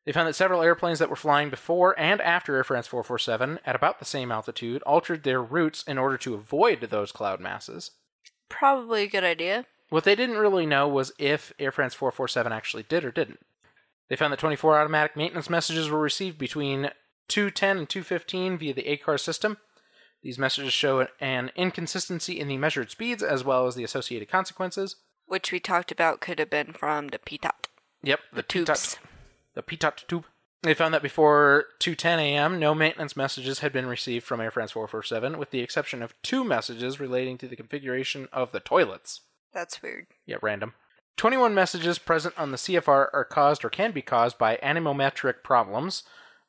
They 0.04 0.12
found 0.12 0.28
that 0.28 0.34
several 0.34 0.62
airplanes 0.62 0.98
that 0.98 1.10
were 1.10 1.16
flying 1.16 1.50
before 1.50 1.98
and 1.98 2.20
after 2.20 2.54
Air 2.56 2.64
France 2.64 2.86
447 2.86 3.58
at 3.64 3.74
about 3.74 3.98
the 3.98 4.04
same 4.04 4.30
altitude 4.30 4.82
altered 4.82 5.22
their 5.22 5.42
routes 5.42 5.82
in 5.84 5.96
order 5.96 6.18
to 6.18 6.34
avoid 6.34 6.80
those 6.82 7.10
cloud 7.10 7.40
masses. 7.40 7.90
Probably 8.50 9.04
a 9.04 9.08
good 9.08 9.24
idea. 9.24 9.64
What 9.90 10.04
they 10.04 10.14
didn't 10.14 10.38
really 10.38 10.66
know 10.66 10.88
was 10.88 11.12
if 11.18 11.52
Air 11.58 11.72
France 11.72 11.94
447 11.94 12.52
actually 12.52 12.82
did 12.84 13.04
or 13.04 13.10
didn't. 13.10 13.40
They 14.08 14.16
found 14.16 14.32
that 14.32 14.38
24 14.40 14.78
automatic 14.78 15.16
maintenance 15.16 15.48
messages 15.48 15.88
were 15.88 16.00
received 16.00 16.38
between 16.38 16.90
210 17.28 17.78
and 17.78 17.88
215 17.88 18.58
via 18.58 18.74
the 18.74 18.82
ACAR 18.88 19.18
system. 19.18 19.58
These 20.22 20.38
messages 20.38 20.72
show 20.72 21.06
an 21.20 21.50
inconsistency 21.54 22.40
in 22.40 22.48
the 22.48 22.56
measured 22.56 22.90
speeds 22.90 23.22
as 23.22 23.44
well 23.44 23.66
as 23.66 23.74
the 23.74 23.84
associated 23.84 24.28
consequences. 24.30 24.96
Which 25.26 25.52
we 25.52 25.60
talked 25.60 25.90
about 25.92 26.20
could 26.20 26.38
have 26.38 26.50
been 26.50 26.72
from 26.72 27.08
the 27.08 27.18
pitot. 27.18 27.68
Yep, 28.02 28.20
The 28.32 28.42
pitot- 28.42 28.66
tubes. 28.66 28.98
the 29.54 29.62
pitot 29.62 30.06
tube. 30.06 30.26
They 30.62 30.74
found 30.74 30.94
that 30.94 31.02
before 31.02 31.66
2:10 31.78 32.18
a.m., 32.18 32.58
no 32.58 32.74
maintenance 32.74 33.16
messages 33.16 33.58
had 33.58 33.72
been 33.72 33.86
received 33.86 34.24
from 34.24 34.40
Air 34.40 34.50
France 34.50 34.72
447, 34.72 35.38
with 35.38 35.50
the 35.50 35.60
exception 35.60 36.02
of 36.02 36.14
two 36.22 36.42
messages 36.42 36.98
relating 36.98 37.36
to 37.38 37.46
the 37.48 37.56
configuration 37.56 38.28
of 38.32 38.52
the 38.52 38.60
toilets. 38.60 39.20
That's 39.54 39.80
weird. 39.82 40.06
Yeah, 40.26 40.36
random. 40.42 40.74
21 41.16 41.54
messages 41.54 41.98
present 41.98 42.34
on 42.36 42.50
the 42.50 42.56
CFR 42.56 43.08
are 43.12 43.24
caused 43.30 43.64
or 43.64 43.70
can 43.70 43.92
be 43.92 44.02
caused 44.02 44.36
by 44.36 44.56
anemometric 44.62 45.42
problems. 45.44 46.02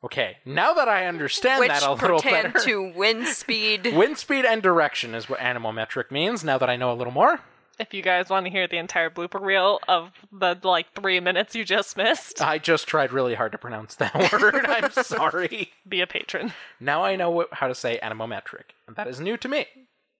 Okay, 0.03 0.37
now 0.45 0.73
that 0.73 0.87
I 0.87 1.05
understand 1.05 1.59
Which 1.61 1.69
that 1.69 1.83
a 1.83 1.93
little 1.93 2.17
pertain 2.19 2.51
better. 2.51 2.59
to 2.59 2.91
wind 2.95 3.27
speed. 3.27 3.85
Wind 3.95 4.17
speed 4.17 4.45
and 4.45 4.61
direction 4.61 5.15
is 5.15 5.29
what 5.29 5.39
anemometric 5.39 6.11
means, 6.11 6.43
now 6.43 6.57
that 6.57 6.69
I 6.69 6.75
know 6.75 6.91
a 6.91 6.95
little 6.95 7.13
more. 7.13 7.39
If 7.79 7.93
you 7.93 8.01
guys 8.01 8.29
want 8.29 8.45
to 8.45 8.51
hear 8.51 8.67
the 8.67 8.77
entire 8.77 9.09
blooper 9.09 9.41
reel 9.41 9.79
of 9.87 10.11
the 10.31 10.57
like 10.63 10.93
three 10.93 11.19
minutes 11.19 11.55
you 11.55 11.65
just 11.65 11.97
missed, 11.97 12.41
I 12.41 12.57
just 12.57 12.87
tried 12.87 13.11
really 13.11 13.35
hard 13.35 13.51
to 13.51 13.57
pronounce 13.57 13.95
that 13.95 14.13
word. 14.31 14.65
I'm 14.65 14.91
sorry. 15.03 15.71
be 15.87 16.01
a 16.01 16.07
patron. 16.07 16.53
Now 16.79 17.03
I 17.03 17.15
know 17.15 17.29
what, 17.31 17.49
how 17.53 17.67
to 17.67 17.75
say 17.75 17.99
anemometric, 18.01 18.71
and 18.87 18.95
that 18.95 19.07
is 19.07 19.19
new 19.19 19.37
to 19.37 19.47
me. 19.49 19.65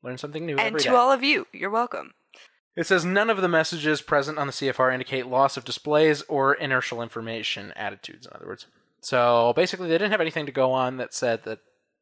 Learn 0.04 0.18
something 0.18 0.46
new 0.46 0.54
and 0.58 0.68
every 0.68 0.82
to 0.82 0.96
all 0.96 1.12
of 1.12 1.24
you, 1.24 1.48
you're 1.54 1.70
welcome. 1.70 2.14
It 2.76 2.86
says 2.86 3.06
none 3.06 3.30
of 3.30 3.42
the 3.42 3.48
messages 3.48 4.02
present 4.02 4.38
on 4.38 4.48
the 4.48 4.54
CFR 4.54 4.94
indicate 4.94 5.28
loss 5.28 5.56
of 5.56 5.64
displays 5.64 6.24
or 6.24 6.54
inertial 6.54 7.02
information 7.02 7.72
attitudes, 7.76 8.26
in 8.26 8.34
other 8.36 8.48
words. 8.48 8.66
So 9.02 9.54
basically, 9.56 9.88
they 9.88 9.98
didn't 9.98 10.12
have 10.12 10.22
anything 10.22 10.46
to 10.46 10.52
go 10.52 10.72
on 10.72 10.98
that 10.98 11.14
said 11.14 11.44
that 11.44 11.60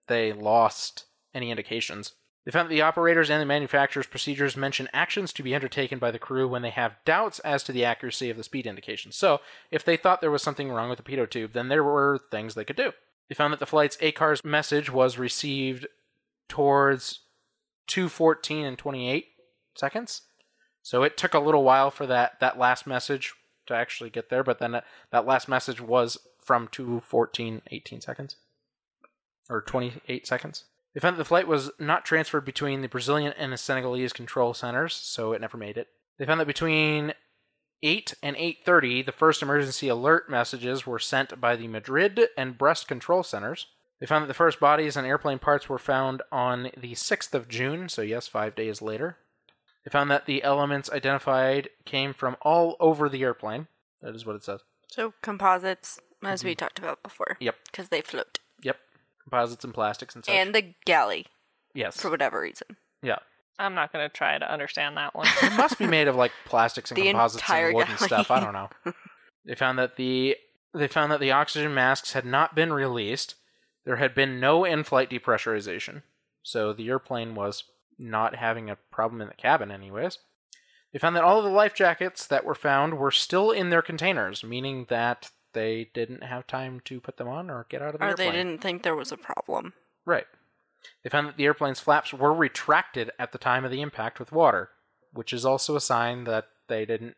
they 0.08 0.34
lost 0.34 1.06
any 1.34 1.52
indications. 1.52 2.14
They 2.46 2.52
found 2.52 2.70
that 2.70 2.74
the 2.74 2.82
operators 2.82 3.30
and 3.30 3.42
the 3.42 3.46
manufacturer's 3.46 4.08
procedures 4.08 4.58
mention 4.58 4.90
actions 4.92 5.32
to 5.34 5.44
be 5.44 5.56
undertaken 5.56 6.00
by 6.00 6.12
the 6.12 6.20
crew 6.20 6.48
when 6.48 6.62
they 6.62 6.72
have 6.72 6.98
doubts 7.06 7.40
as 7.40 7.64
to 7.64 7.72
the 7.72 7.86
accuracy 7.86 8.30
of 8.30 8.38
the 8.38 8.44
speed 8.44 8.66
indications. 8.66 9.16
So, 9.16 9.40
if 9.72 9.86
they 9.86 9.96
thought 9.96 10.22
there 10.22 10.32
was 10.32 10.44
something 10.44 10.70
wrong 10.70 10.90
with 10.90 10.98
the 10.98 11.04
pitot 11.04 11.30
tube, 11.30 11.54
then 11.54 11.70
there 11.70 11.84
were 11.84 12.20
things 12.32 12.56
they 12.56 12.66
could 12.66 12.76
do. 12.76 12.92
They 13.30 13.36
found 13.36 13.54
that 13.54 13.60
the 13.60 13.66
flight's 13.66 13.98
ACARS 13.98 14.44
message 14.44 14.92
was 14.92 15.18
received 15.18 15.88
towards 16.50 17.22
214 17.88 18.66
and 18.66 18.78
28 18.78 19.28
seconds. 19.76 20.22
So 20.84 21.04
it 21.04 21.18
took 21.18 21.34
a 21.34 21.40
little 21.40 21.64
while 21.64 21.90
for 21.90 22.06
that, 22.06 22.40
that 22.40 22.60
last 22.60 22.86
message 22.86 23.34
to 23.66 23.74
actually 23.74 24.10
get 24.10 24.30
there, 24.30 24.44
but 24.44 24.60
then 24.60 24.74
that, 24.74 24.86
that 25.12 25.26
last 25.26 25.48
message 25.48 25.82
was 25.82 26.18
from 26.42 26.68
214, 26.72 27.62
18 27.72 28.02
seconds. 28.02 28.36
Or 29.50 29.62
28 29.62 30.28
seconds. 30.28 30.66
They 30.94 31.00
found 31.00 31.16
that 31.16 31.20
the 31.20 31.26
flight 31.26 31.48
was 31.48 31.72
not 31.80 32.06
transferred 32.06 32.46
between 32.46 32.82
the 32.82 32.88
Brazilian 32.88 33.34
and 33.38 33.52
the 33.52 33.58
Senegalese 33.58 34.14
control 34.14 34.54
centers, 34.54 34.94
so 34.94 35.34
it 35.34 35.42
never 35.42 35.58
made 35.58 35.78
it. 35.78 35.88
They 36.20 36.26
found 36.26 36.40
that 36.40 36.48
between 36.48 37.14
8 37.82 38.14
and 38.22 38.36
8:30, 38.38 39.06
the 39.06 39.12
first 39.12 39.42
emergency 39.42 39.88
alert 39.88 40.30
messages 40.30 40.86
were 40.86 41.00
sent 41.00 41.40
by 41.42 41.56
the 41.56 41.68
Madrid 41.68 42.30
and 42.38 42.58
Brest 42.58 42.88
control 42.88 43.24
centers. 43.24 43.68
They 44.00 44.06
found 44.06 44.24
that 44.24 44.28
the 44.28 44.34
first 44.34 44.60
bodies 44.60 44.96
and 44.96 45.08
airplane 45.08 45.40
parts 45.40 45.68
were 45.68 45.80
found 45.80 46.22
on 46.32 46.72
the 46.78 46.94
6th 46.94 47.34
of 47.34 47.48
June, 47.48 47.90
so 47.90 48.02
yes, 48.02 48.28
5 48.28 48.56
days 48.56 48.82
later. 48.82 49.18
They 49.84 49.90
found 49.90 50.10
that 50.12 50.26
the 50.26 50.44
elements 50.44 50.92
identified 50.92 51.70
came 51.86 52.14
from 52.14 52.38
all 52.42 52.76
over 52.80 53.10
the 53.10 53.22
airplane. 53.24 53.68
That 54.02 54.16
is 54.16 54.26
what 54.26 54.36
it 54.36 54.44
says. 54.44 54.62
So 54.88 55.14
composites, 55.22 56.00
as 56.24 56.44
we 56.44 56.56
talked 56.56 56.80
about 56.80 57.04
before. 57.04 57.34
Mm-hmm. 57.36 57.44
Yep. 57.46 57.56
Because 57.72 57.90
they 57.90 58.02
float. 58.02 58.40
Yep. 58.62 58.78
Composites 59.24 59.64
and 59.64 59.74
plastics 59.74 60.16
and 60.16 60.24
such. 60.26 60.34
And 60.34 60.54
the 60.56 60.74
galley, 60.86 61.26
yes. 61.74 62.00
for 62.00 62.10
whatever 62.10 62.40
reason. 62.42 62.78
yeah. 63.02 63.18
I'm 63.60 63.76
not 63.76 63.94
going 63.94 64.04
to 64.04 64.12
try 64.12 64.40
to 64.40 64.52
understand 64.52 64.98
that 64.98 65.14
one. 65.14 65.28
It 65.44 65.54
must 65.56 65.78
be 65.78 65.86
made 65.86 66.08
of 66.08 66.16
like 66.16 66.32
plastics 66.46 66.90
and 66.90 66.98
The 66.98 67.12
composites 67.12 67.44
entire 67.44 67.68
and 67.68 67.76
wood 67.76 67.88
and 67.88 67.98
galley. 68.00 68.08
stuff. 68.08 68.32
I 68.32 68.40
don't 68.40 68.54
know. 68.54 68.70
They 69.46 69.56
found 69.56 69.78
that 69.78 69.98
the 69.98 70.38
they 70.74 70.88
found 70.88 71.12
that 71.12 71.20
the 71.20 71.32
oxygen 71.32 71.74
masks 71.74 72.14
had 72.14 72.26
not 72.26 72.56
been 72.56 72.72
released. 72.72 73.36
There 73.86 73.98
had 73.98 74.16
been 74.16 74.40
no 74.40 74.64
in-flight 74.64 75.10
depressurization, 75.10 76.02
so 76.42 76.72
the 76.74 76.88
airplane 76.88 77.36
was 77.36 77.66
not 78.04 78.36
having 78.36 78.70
a 78.70 78.78
problem 78.92 79.22
in 79.22 79.28
the 79.28 79.34
cabin, 79.34 79.72
anyways. 79.72 80.20
They 80.92 81.00
found 81.00 81.16
that 81.16 81.24
all 81.24 81.40
of 81.40 81.44
the 81.46 81.50
life 81.50 81.74
jackets 81.74 82.28
that 82.28 82.46
were 82.46 82.54
found 82.56 82.98
were 83.00 83.12
still 83.12 83.52
in 83.52 83.70
their 83.70 83.82
containers, 83.82 84.44
meaning 84.44 84.86
that 84.90 85.32
they 85.54 85.90
didn't 85.94 86.24
have 86.24 86.46
time 86.46 86.82
to 86.86 87.00
put 87.00 87.18
them 87.18 87.28
on 87.28 87.50
or 87.50 87.66
get 87.70 87.82
out 87.82 87.94
of 87.96 88.00
the 88.00 88.06
Or 88.06 88.10
airplane. 88.10 88.32
they 88.32 88.38
didn't 88.38 88.62
think 88.62 88.84
there 88.84 88.96
was 88.96 89.12
a 89.12 89.18
problem. 89.18 89.74
Right. 90.06 90.26
They 91.04 91.10
found 91.10 91.28
that 91.28 91.38
the 91.38 91.46
airplane's 91.46 91.80
flaps 91.80 92.14
were 92.14 92.34
retracted 92.34 93.12
at 93.18 93.32
the 93.32 93.38
time 93.38 93.64
of 93.66 93.72
the 93.72 93.82
impact 93.82 94.20
with 94.20 94.32
water, 94.32 94.70
which 95.14 95.32
is 95.34 95.46
also 95.46 95.76
a 95.76 95.82
sign 95.82 96.26
that 96.26 96.46
they 96.68 96.86
didn't 96.86 97.16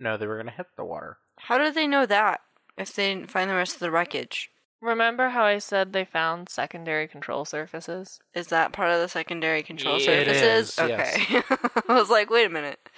know 0.00 0.16
they 0.16 0.26
were 0.26 0.36
going 0.36 0.46
to 0.46 0.52
hit 0.52 0.66
the 0.76 0.84
water. 0.84 1.18
How 1.38 1.58
did 1.58 1.74
they 1.74 1.86
know 1.86 2.06
that 2.06 2.40
if 2.76 2.92
they 2.94 3.14
didn't 3.14 3.30
find 3.30 3.48
the 3.48 3.54
rest 3.54 3.74
of 3.74 3.80
the 3.80 3.90
wreckage? 3.90 4.50
Remember 4.84 5.30
how 5.30 5.44
I 5.44 5.58
said 5.58 5.92
they 5.94 6.04
found 6.04 6.50
secondary 6.50 7.08
control 7.08 7.46
surfaces? 7.46 8.20
Is 8.34 8.48
that 8.48 8.72
part 8.72 8.90
of 8.90 9.00
the 9.00 9.08
secondary 9.08 9.62
control 9.62 9.96
It 9.96 10.02
surfaces? 10.02 10.70
is, 10.70 10.78
okay. 10.78 11.42
I 11.88 11.94
was 11.94 12.10
like, 12.10 12.28
wait 12.28 12.46
a 12.46 12.50
minute. 12.50 12.90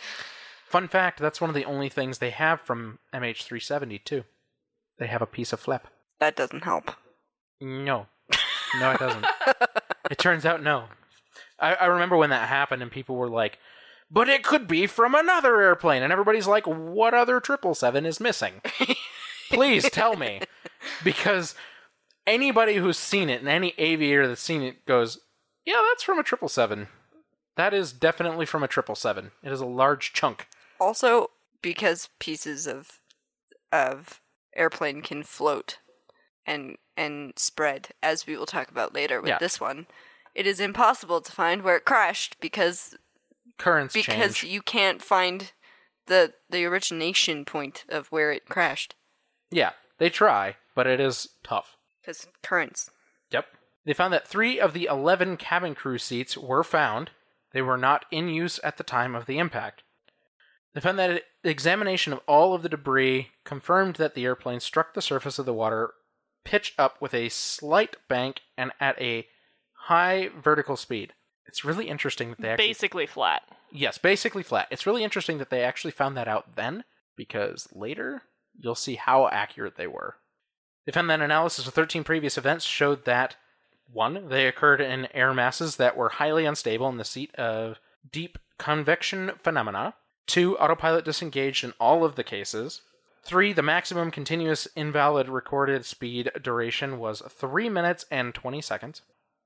Fun 0.67 0.89
fact 0.89 1.21
that's 1.21 1.41
one 1.41 1.49
of 1.49 1.55
the 1.55 1.65
only 1.65 1.89
things 1.89 2.19
they 2.19 2.31
have 2.31 2.61
from 2.61 2.99
MH370, 3.15 4.03
too. 4.05 4.25
They 4.99 5.07
have 5.07 5.23
a 5.23 5.27
piece 5.27 5.53
of 5.53 5.61
flap. 5.61 5.87
That 6.19 6.35
doesn't 6.35 6.65
help. 6.65 6.91
No. 7.61 8.09
No, 8.81 8.91
it 8.91 8.99
doesn't. 8.99 9.25
it 10.11 10.19
turns 10.19 10.45
out 10.45 10.61
no. 10.61 10.87
I, 11.61 11.75
I 11.75 11.87
remember 11.87 12.17
when 12.17 12.31
that 12.31 12.49
happened 12.49 12.83
and 12.83 12.91
people 12.91 13.15
were 13.15 13.31
like, 13.31 13.59
but 14.11 14.29
it 14.29 14.43
could 14.43 14.67
be 14.67 14.89
from 14.89 15.15
another 15.15 15.61
airplane. 15.63 16.03
And 16.03 16.13
everybody's 16.13 16.49
like, 16.49 16.67
what 16.67 17.15
other 17.15 17.41
777 17.41 18.07
is 18.07 18.19
missing? 18.19 18.55
Please 19.53 19.89
tell 19.89 20.17
me. 20.17 20.41
Because 21.05 21.55
anybody 22.27 22.75
who's 22.75 22.99
seen 22.99 23.29
it 23.31 23.41
and 23.41 23.49
any 23.49 23.75
aviator 23.79 24.27
that's 24.27 24.41
seen 24.43 24.63
it 24.63 24.85
goes, 24.87 25.19
yeah, 25.65 25.83
that's 25.89 26.03
from 26.03 26.19
a 26.19 26.25
777. 26.25 26.89
That 27.57 27.73
is 27.73 27.93
definitely 27.93 28.47
from 28.47 28.63
a 28.63 28.67
777. 28.71 29.31
It 29.43 29.53
is 29.53 29.61
a 29.61 29.67
large 29.67 30.13
chunk. 30.13 30.47
Also, 30.81 31.31
because 31.63 32.09
pieces 32.19 32.67
of 32.67 33.01
of 33.73 34.21
airplane 34.55 35.03
can 35.03 35.23
float 35.23 35.79
and 36.47 36.77
and 36.97 37.33
spread, 37.37 37.89
as 38.03 38.27
we 38.27 38.37
will 38.37 38.47
talk 38.47 38.71
about 38.71 38.95
later 38.95 39.21
with 39.21 39.29
Yeah. 39.29 39.39
this 39.39 39.61
one, 39.61 39.87
it 40.35 40.47
is 40.47 40.61
impossible 40.61 41.21
to 41.21 41.33
find 41.33 41.63
where 41.63 41.77
it 41.77 41.85
crashed 41.85 42.39
because 42.41 42.95
Currents 43.59 43.95
because 43.95 44.37
change. 44.37 44.53
you 44.53 44.63
can't 44.63 45.03
find 45.03 45.53
the 46.07 46.35
the 46.49 46.65
origination 46.65 47.45
point 47.45 47.85
of 47.89 48.09
where 48.13 48.31
it 48.33 48.49
crashed. 48.49 48.95
Yeah, 49.51 49.73
they 49.99 50.11
try, 50.11 50.57
but 50.75 50.87
it 50.87 51.01
is 51.01 51.29
tough. 51.43 51.76
Because 52.07 52.29
currents. 52.43 52.91
Yep. 53.33 53.47
They 53.85 53.93
found 53.93 54.13
that 54.13 54.29
three 54.29 54.61
of 54.61 54.73
the 54.73 54.87
11 54.87 55.37
cabin 55.37 55.75
crew 55.75 55.99
seats 55.99 56.37
were 56.39 56.63
found. 56.63 57.11
They 57.53 57.63
were 57.63 57.77
not 57.77 58.05
in 58.13 58.29
use 58.29 58.61
at 58.63 58.77
the 58.77 58.85
time 58.85 59.15
of 59.15 59.27
the 59.27 59.39
impact. 59.39 59.83
They 60.75 60.81
found 60.81 60.99
that 60.99 61.23
examination 61.43 62.13
of 62.13 62.21
all 62.29 62.55
of 62.55 62.63
the 62.63 62.69
debris 62.69 63.31
confirmed 63.45 63.97
that 63.97 64.15
the 64.15 64.25
airplane 64.25 64.61
struck 64.61 64.95
the 64.95 65.03
surface 65.03 65.39
of 65.39 65.47
the 65.47 65.55
water 65.55 65.95
pitch 66.45 66.75
up 66.79 67.01
with 67.01 67.15
a 67.15 67.29
slight 67.29 67.97
bank 68.09 68.43
and 68.57 68.73
at 68.79 69.01
a 69.01 69.27
high 69.73 70.31
vertical 70.41 70.77
speed. 70.77 71.15
It's 71.47 71.65
really 71.65 71.89
interesting 71.89 72.31
that 72.31 72.39
they 72.41 72.51
actually 72.51 72.69
Basically 72.69 73.07
flat. 73.07 73.43
Yes, 73.73 73.99
basically 73.99 74.43
flat. 74.43 74.69
It's 74.71 74.87
really 74.87 75.03
interesting 75.03 75.39
that 75.39 75.51
they 75.51 75.63
actually 75.63 75.93
found 75.93 76.17
that 76.17 76.29
out 76.29 76.57
then, 76.57 76.85
because 77.17 77.69
later 77.73 78.23
you'll 78.55 78.75
see 78.75 78.97
how 78.97 79.29
accurate 79.29 79.77
they 79.77 79.87
were. 79.87 80.17
They 80.87 80.93
found 80.93 81.11
that 81.11 81.21
analysis 81.21 81.67
of 81.67 81.75
13 81.75 82.05
previous 82.05 82.39
events 82.39 82.65
showed 82.65 83.05
that 83.05 83.35
1. 83.93 84.29
They 84.29 84.47
occurred 84.47 84.81
in 84.81 85.09
air 85.13 85.35
masses 85.35 85.77
that 85.77 85.97
were 85.97 86.09
highly 86.11 86.47
unstable 86.47 86.89
in 86.89 86.97
the 86.97 87.05
seat 87.05 87.35
of 87.35 87.81
deep 88.11 88.39
convection 88.57 89.33
phenomena. 89.43 89.95
2. 90.27 90.57
Autopilot 90.59 91.05
disengaged 91.05 91.65
in 91.65 91.75
all 91.79 92.05
of 92.05 92.15
the 92.15 92.25
cases. 92.25 92.83
3. 93.25 93.53
The 93.53 93.63
maximum 93.63 94.13
continuous 94.13 94.69
invalid 94.77 95.29
recorded 95.29 95.85
speed 95.85 96.31
duration 96.41 96.99
was 96.99 97.23
3 97.29 97.69
minutes 97.69 98.05
and 98.11 98.33
20 98.33 98.61
seconds. 98.61 99.03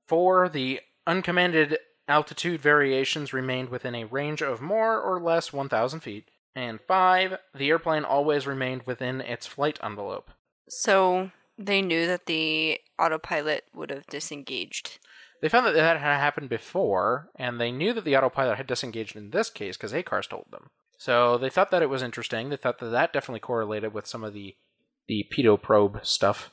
4. 0.07 0.49
The 0.49 0.81
uncommanded 1.07 1.79
altitude 2.07 2.61
variations 2.61 3.33
remained 3.33 3.69
within 3.69 3.95
a 3.95 4.05
range 4.05 4.43
of 4.43 4.61
more 4.61 4.99
or 4.99 5.19
less 5.19 5.51
1,000 5.51 6.01
feet. 6.01 6.29
And 6.53 6.79
5. 6.81 7.37
The 7.55 7.69
airplane 7.69 8.03
always 8.03 8.45
remained 8.45 8.83
within 8.83 9.21
its 9.21 9.47
flight 9.47 9.79
envelope. 9.81 10.29
So 10.73 11.31
they 11.57 11.81
knew 11.81 12.07
that 12.07 12.27
the 12.27 12.79
autopilot 12.97 13.65
would 13.75 13.89
have 13.89 14.07
disengaged. 14.07 14.99
They 15.41 15.49
found 15.49 15.65
that 15.65 15.73
that 15.73 15.99
had 15.99 16.17
happened 16.17 16.47
before, 16.47 17.29
and 17.35 17.59
they 17.59 17.73
knew 17.73 17.91
that 17.91 18.05
the 18.05 18.15
autopilot 18.15 18.55
had 18.55 18.67
disengaged 18.67 19.17
in 19.17 19.31
this 19.31 19.49
case 19.49 19.75
because 19.75 19.91
ACARS 19.91 20.29
told 20.29 20.45
them. 20.49 20.69
So 20.97 21.37
they 21.37 21.49
thought 21.49 21.71
that 21.71 21.81
it 21.81 21.89
was 21.89 22.01
interesting. 22.01 22.49
They 22.49 22.55
thought 22.55 22.79
that 22.79 22.89
that 22.89 23.11
definitely 23.11 23.41
correlated 23.41 23.93
with 23.93 24.07
some 24.07 24.23
of 24.23 24.33
the 24.33 24.55
the 25.07 25.27
pitot 25.29 25.61
probe 25.61 26.05
stuff. 26.05 26.51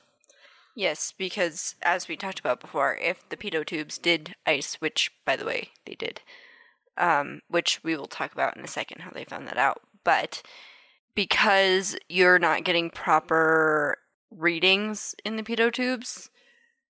Yes, 0.74 1.12
because 1.16 1.76
as 1.82 2.08
we 2.08 2.16
talked 2.16 2.40
about 2.40 2.60
before, 2.60 2.96
if 2.96 3.28
the 3.28 3.36
pitot 3.36 3.66
tubes 3.66 3.98
did 3.98 4.34
ice, 4.46 4.74
which 4.80 5.12
by 5.24 5.36
the 5.36 5.44
way 5.44 5.70
they 5.84 5.94
did, 5.94 6.22
um, 6.96 7.42
which 7.48 7.84
we 7.84 7.96
will 7.96 8.06
talk 8.06 8.32
about 8.32 8.56
in 8.56 8.64
a 8.64 8.68
second 8.68 9.02
how 9.02 9.12
they 9.12 9.24
found 9.24 9.46
that 9.46 9.58
out, 9.58 9.82
but 10.02 10.42
because 11.14 11.96
you're 12.08 12.40
not 12.40 12.64
getting 12.64 12.90
proper 12.90 13.98
readings 14.30 15.14
in 15.24 15.36
the 15.36 15.42
pitot 15.42 15.72
tubes, 15.72 16.30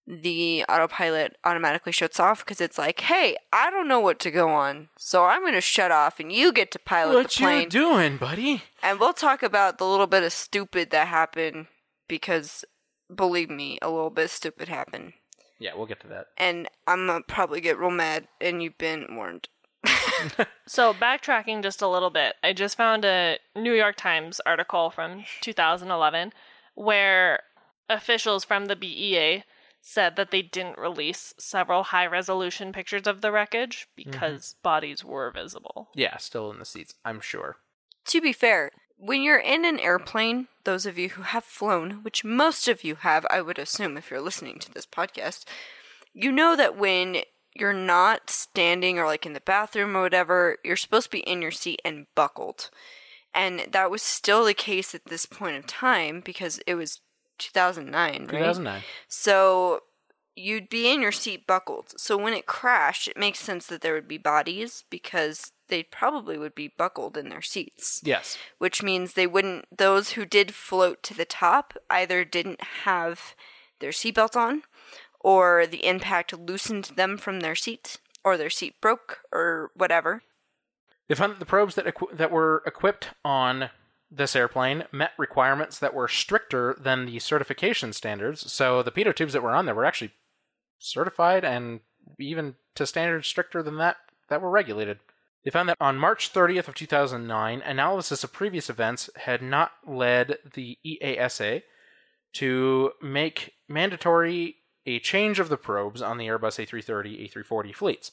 the 0.06 0.64
autopilot 0.68 1.36
automatically 1.44 1.92
shuts 1.92 2.18
off 2.18 2.44
because 2.44 2.60
it's 2.60 2.78
like, 2.78 3.00
hey, 3.00 3.36
I 3.52 3.70
don't 3.70 3.88
know 3.88 4.00
what 4.00 4.18
to 4.20 4.30
go 4.30 4.48
on, 4.48 4.88
so 4.96 5.24
I'm 5.24 5.42
going 5.42 5.52
to 5.52 5.60
shut 5.60 5.90
off 5.90 6.18
and 6.18 6.32
you 6.32 6.52
get 6.52 6.70
to 6.72 6.78
pilot 6.78 7.24
the 7.24 7.28
plane. 7.28 7.56
What 7.56 7.64
you 7.64 7.80
doing, 7.80 8.16
buddy? 8.16 8.62
And 8.82 8.98
we'll 8.98 9.12
talk 9.12 9.42
about 9.42 9.78
the 9.78 9.84
little 9.84 10.06
bit 10.06 10.22
of 10.22 10.32
stupid 10.32 10.90
that 10.90 11.08
happened 11.08 11.66
because, 12.08 12.64
believe 13.14 13.50
me, 13.50 13.78
a 13.82 13.90
little 13.90 14.10
bit 14.10 14.30
stupid 14.30 14.68
happened. 14.68 15.12
Yeah, 15.58 15.72
we'll 15.76 15.86
get 15.86 16.00
to 16.00 16.08
that. 16.08 16.28
And 16.38 16.68
I'm 16.86 17.06
gonna 17.06 17.22
probably 17.26 17.60
get 17.60 17.78
real 17.78 17.90
mad, 17.90 18.28
and 18.40 18.62
you've 18.62 18.78
been 18.78 19.06
warned. 19.14 19.48
So, 20.66 20.92
backtracking 20.92 21.62
just 21.62 21.80
a 21.80 21.88
little 21.88 22.10
bit, 22.10 22.34
I 22.44 22.52
just 22.52 22.76
found 22.76 23.04
a 23.06 23.38
New 23.56 23.72
York 23.72 23.96
Times 23.96 24.38
article 24.44 24.90
from 24.90 25.24
2011 25.40 26.32
where 26.78 27.40
officials 27.88 28.44
from 28.44 28.66
the 28.66 28.76
BEA 28.76 29.44
said 29.80 30.16
that 30.16 30.30
they 30.30 30.42
didn't 30.42 30.78
release 30.78 31.34
several 31.38 31.84
high 31.84 32.06
resolution 32.06 32.72
pictures 32.72 33.06
of 33.06 33.20
the 33.20 33.32
wreckage 33.32 33.88
mm-hmm. 33.98 34.10
because 34.10 34.54
bodies 34.62 35.04
were 35.04 35.30
visible. 35.30 35.88
Yeah, 35.94 36.16
still 36.18 36.50
in 36.50 36.58
the 36.58 36.64
seats, 36.64 36.94
I'm 37.04 37.20
sure. 37.20 37.56
to 38.06 38.20
be 38.20 38.32
fair, 38.32 38.70
when 38.96 39.22
you're 39.22 39.38
in 39.38 39.64
an 39.64 39.78
airplane, 39.80 40.48
those 40.64 40.86
of 40.86 40.98
you 40.98 41.10
who 41.10 41.22
have 41.22 41.44
flown, 41.44 42.02
which 42.02 42.24
most 42.24 42.68
of 42.68 42.84
you 42.84 42.96
have, 42.96 43.26
I 43.30 43.40
would 43.40 43.58
assume 43.58 43.96
if 43.96 44.10
you're 44.10 44.20
listening 44.20 44.58
to 44.60 44.72
this 44.72 44.86
podcast, 44.86 45.44
you 46.12 46.32
know 46.32 46.56
that 46.56 46.76
when 46.76 47.18
you're 47.54 47.72
not 47.72 48.30
standing 48.30 48.98
or 48.98 49.06
like 49.06 49.24
in 49.24 49.32
the 49.32 49.40
bathroom 49.40 49.96
or 49.96 50.02
whatever, 50.02 50.58
you're 50.64 50.76
supposed 50.76 51.06
to 51.06 51.10
be 51.10 51.20
in 51.20 51.42
your 51.42 51.50
seat 51.50 51.80
and 51.84 52.06
buckled. 52.14 52.70
And 53.38 53.66
that 53.72 53.90
was 53.90 54.02
still 54.02 54.44
the 54.44 54.54
case 54.54 54.94
at 54.94 55.06
this 55.06 55.24
point 55.24 55.56
of 55.56 55.66
time 55.66 56.20
because 56.24 56.60
it 56.66 56.74
was 56.74 57.00
2009, 57.38 58.22
right? 58.22 58.30
2009. 58.30 58.82
So 59.06 59.80
you'd 60.34 60.68
be 60.68 60.92
in 60.92 61.00
your 61.02 61.12
seat 61.12 61.46
buckled. 61.46 61.94
So 61.96 62.16
when 62.16 62.32
it 62.32 62.46
crashed, 62.46 63.08
it 63.08 63.16
makes 63.16 63.38
sense 63.38 63.66
that 63.66 63.80
there 63.80 63.94
would 63.94 64.08
be 64.08 64.18
bodies 64.18 64.84
because 64.90 65.52
they 65.68 65.82
probably 65.82 66.38
would 66.38 66.54
be 66.54 66.72
buckled 66.76 67.16
in 67.16 67.28
their 67.28 67.42
seats 67.42 68.00
Yes. 68.02 68.38
which 68.56 68.82
means 68.82 69.12
they 69.12 69.26
wouldn't 69.26 69.66
those 69.76 70.10
who 70.12 70.24
did 70.24 70.54
float 70.54 71.02
to 71.02 71.14
the 71.14 71.26
top 71.26 71.74
either 71.90 72.24
didn't 72.24 72.62
have 72.84 73.34
their 73.80 73.90
seatbelt 73.90 74.34
on 74.34 74.62
or 75.20 75.66
the 75.66 75.84
impact 75.84 76.32
loosened 76.32 76.84
them 76.96 77.18
from 77.18 77.40
their 77.40 77.54
seat 77.54 77.98
or 78.24 78.36
their 78.38 78.48
seat 78.48 78.80
broke 78.80 79.18
or 79.30 79.70
whatever 79.74 80.22
They 81.08 81.14
found 81.14 81.32
that 81.32 81.38
the 81.38 81.46
probes 81.46 81.74
that 81.74 81.94
that 82.12 82.30
were 82.30 82.62
equipped 82.66 83.10
on 83.24 83.70
this 84.10 84.36
airplane 84.36 84.84
met 84.92 85.12
requirements 85.18 85.78
that 85.78 85.94
were 85.94 86.08
stricter 86.08 86.76
than 86.80 87.06
the 87.06 87.18
certification 87.18 87.92
standards. 87.92 88.50
So 88.50 88.82
the 88.82 88.90
pitot 88.90 89.16
tubes 89.16 89.32
that 89.32 89.42
were 89.42 89.54
on 89.54 89.66
there 89.66 89.74
were 89.74 89.84
actually 89.84 90.12
certified 90.78 91.44
and 91.44 91.80
even 92.18 92.54
to 92.74 92.86
standards 92.86 93.28
stricter 93.28 93.62
than 93.62 93.76
that 93.78 93.96
that 94.28 94.40
were 94.40 94.50
regulated. 94.50 95.00
They 95.44 95.50
found 95.50 95.68
that 95.68 95.76
on 95.80 95.98
March 95.98 96.32
30th 96.32 96.68
of 96.68 96.74
2009, 96.74 97.62
analysis 97.62 98.24
of 98.24 98.32
previous 98.32 98.68
events 98.68 99.08
had 99.16 99.40
not 99.40 99.72
led 99.86 100.38
the 100.54 100.78
EASA 100.84 101.62
to 102.34 102.92
make 103.00 103.54
mandatory 103.68 104.56
a 104.84 104.98
change 104.98 105.38
of 105.38 105.48
the 105.48 105.56
probes 105.56 106.02
on 106.02 106.18
the 106.18 106.26
Airbus 106.26 106.66
A330, 106.66 107.30
A340 107.32 107.74
fleets. 107.74 108.12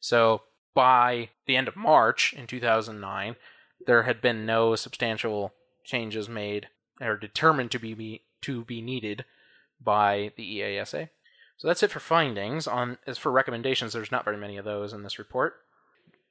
So 0.00 0.42
by 0.74 1.30
the 1.46 1.56
end 1.56 1.68
of 1.68 1.76
March 1.76 2.32
in 2.32 2.46
2009, 2.46 3.36
there 3.86 4.02
had 4.04 4.20
been 4.20 4.46
no 4.46 4.74
substantial 4.76 5.52
changes 5.84 6.28
made 6.28 6.68
or 7.00 7.16
determined 7.16 7.70
to 7.72 7.78
be, 7.78 8.22
to 8.42 8.64
be 8.64 8.80
needed 8.80 9.24
by 9.80 10.32
the 10.36 10.60
EASA. 10.60 11.08
So 11.56 11.68
that's 11.68 11.82
it 11.82 11.90
for 11.90 12.00
findings. 12.00 12.66
On 12.66 12.98
as 13.06 13.18
for 13.18 13.30
recommendations, 13.30 13.92
there's 13.92 14.12
not 14.12 14.24
very 14.24 14.36
many 14.36 14.56
of 14.56 14.64
those 14.64 14.92
in 14.92 15.02
this 15.02 15.18
report. 15.18 15.60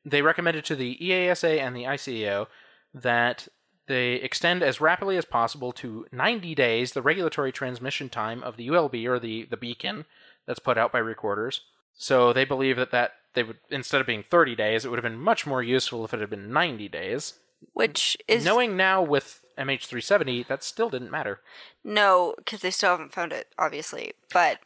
They 0.03 0.21
recommended 0.21 0.65
to 0.65 0.75
the 0.75 0.97
EASA 1.01 1.59
and 1.59 1.75
the 1.75 1.83
ICAO 1.83 2.47
that 2.93 3.47
they 3.87 4.13
extend 4.15 4.63
as 4.63 4.81
rapidly 4.81 5.17
as 5.17 5.25
possible 5.25 5.71
to 5.73 6.05
90 6.11 6.55
days 6.55 6.91
the 6.91 7.01
regulatory 7.01 7.51
transmission 7.51 8.09
time 8.09 8.43
of 8.43 8.57
the 8.57 8.67
ULB 8.67 9.05
or 9.05 9.19
the, 9.19 9.45
the 9.45 9.57
beacon 9.57 10.05
that's 10.45 10.59
put 10.59 10.77
out 10.77 10.91
by 10.91 10.99
recorders. 10.99 11.61
So 11.93 12.33
they 12.33 12.45
believe 12.45 12.77
that, 12.77 12.91
that 12.91 13.13
they 13.33 13.43
would 13.43 13.57
instead 13.69 14.01
of 14.01 14.07
being 14.07 14.23
30 14.23 14.55
days, 14.55 14.85
it 14.85 14.89
would 14.89 14.97
have 14.97 15.09
been 15.11 15.19
much 15.19 15.45
more 15.47 15.63
useful 15.63 16.03
if 16.05 16.13
it 16.13 16.19
had 16.19 16.29
been 16.29 16.51
90 16.51 16.87
days. 16.89 17.33
which 17.73 18.17
is 18.27 18.43
Knowing 18.45 18.75
now 18.77 19.01
with 19.01 19.43
MH370, 19.57 20.47
that 20.47 20.63
still 20.63 20.89
didn't 20.89 21.11
matter. 21.11 21.39
no 21.83 22.33
because 22.37 22.61
they 22.61 22.71
still 22.71 22.91
haven't 22.91 23.13
found 23.13 23.31
it 23.33 23.47
obviously 23.57 24.13
but 24.33 24.59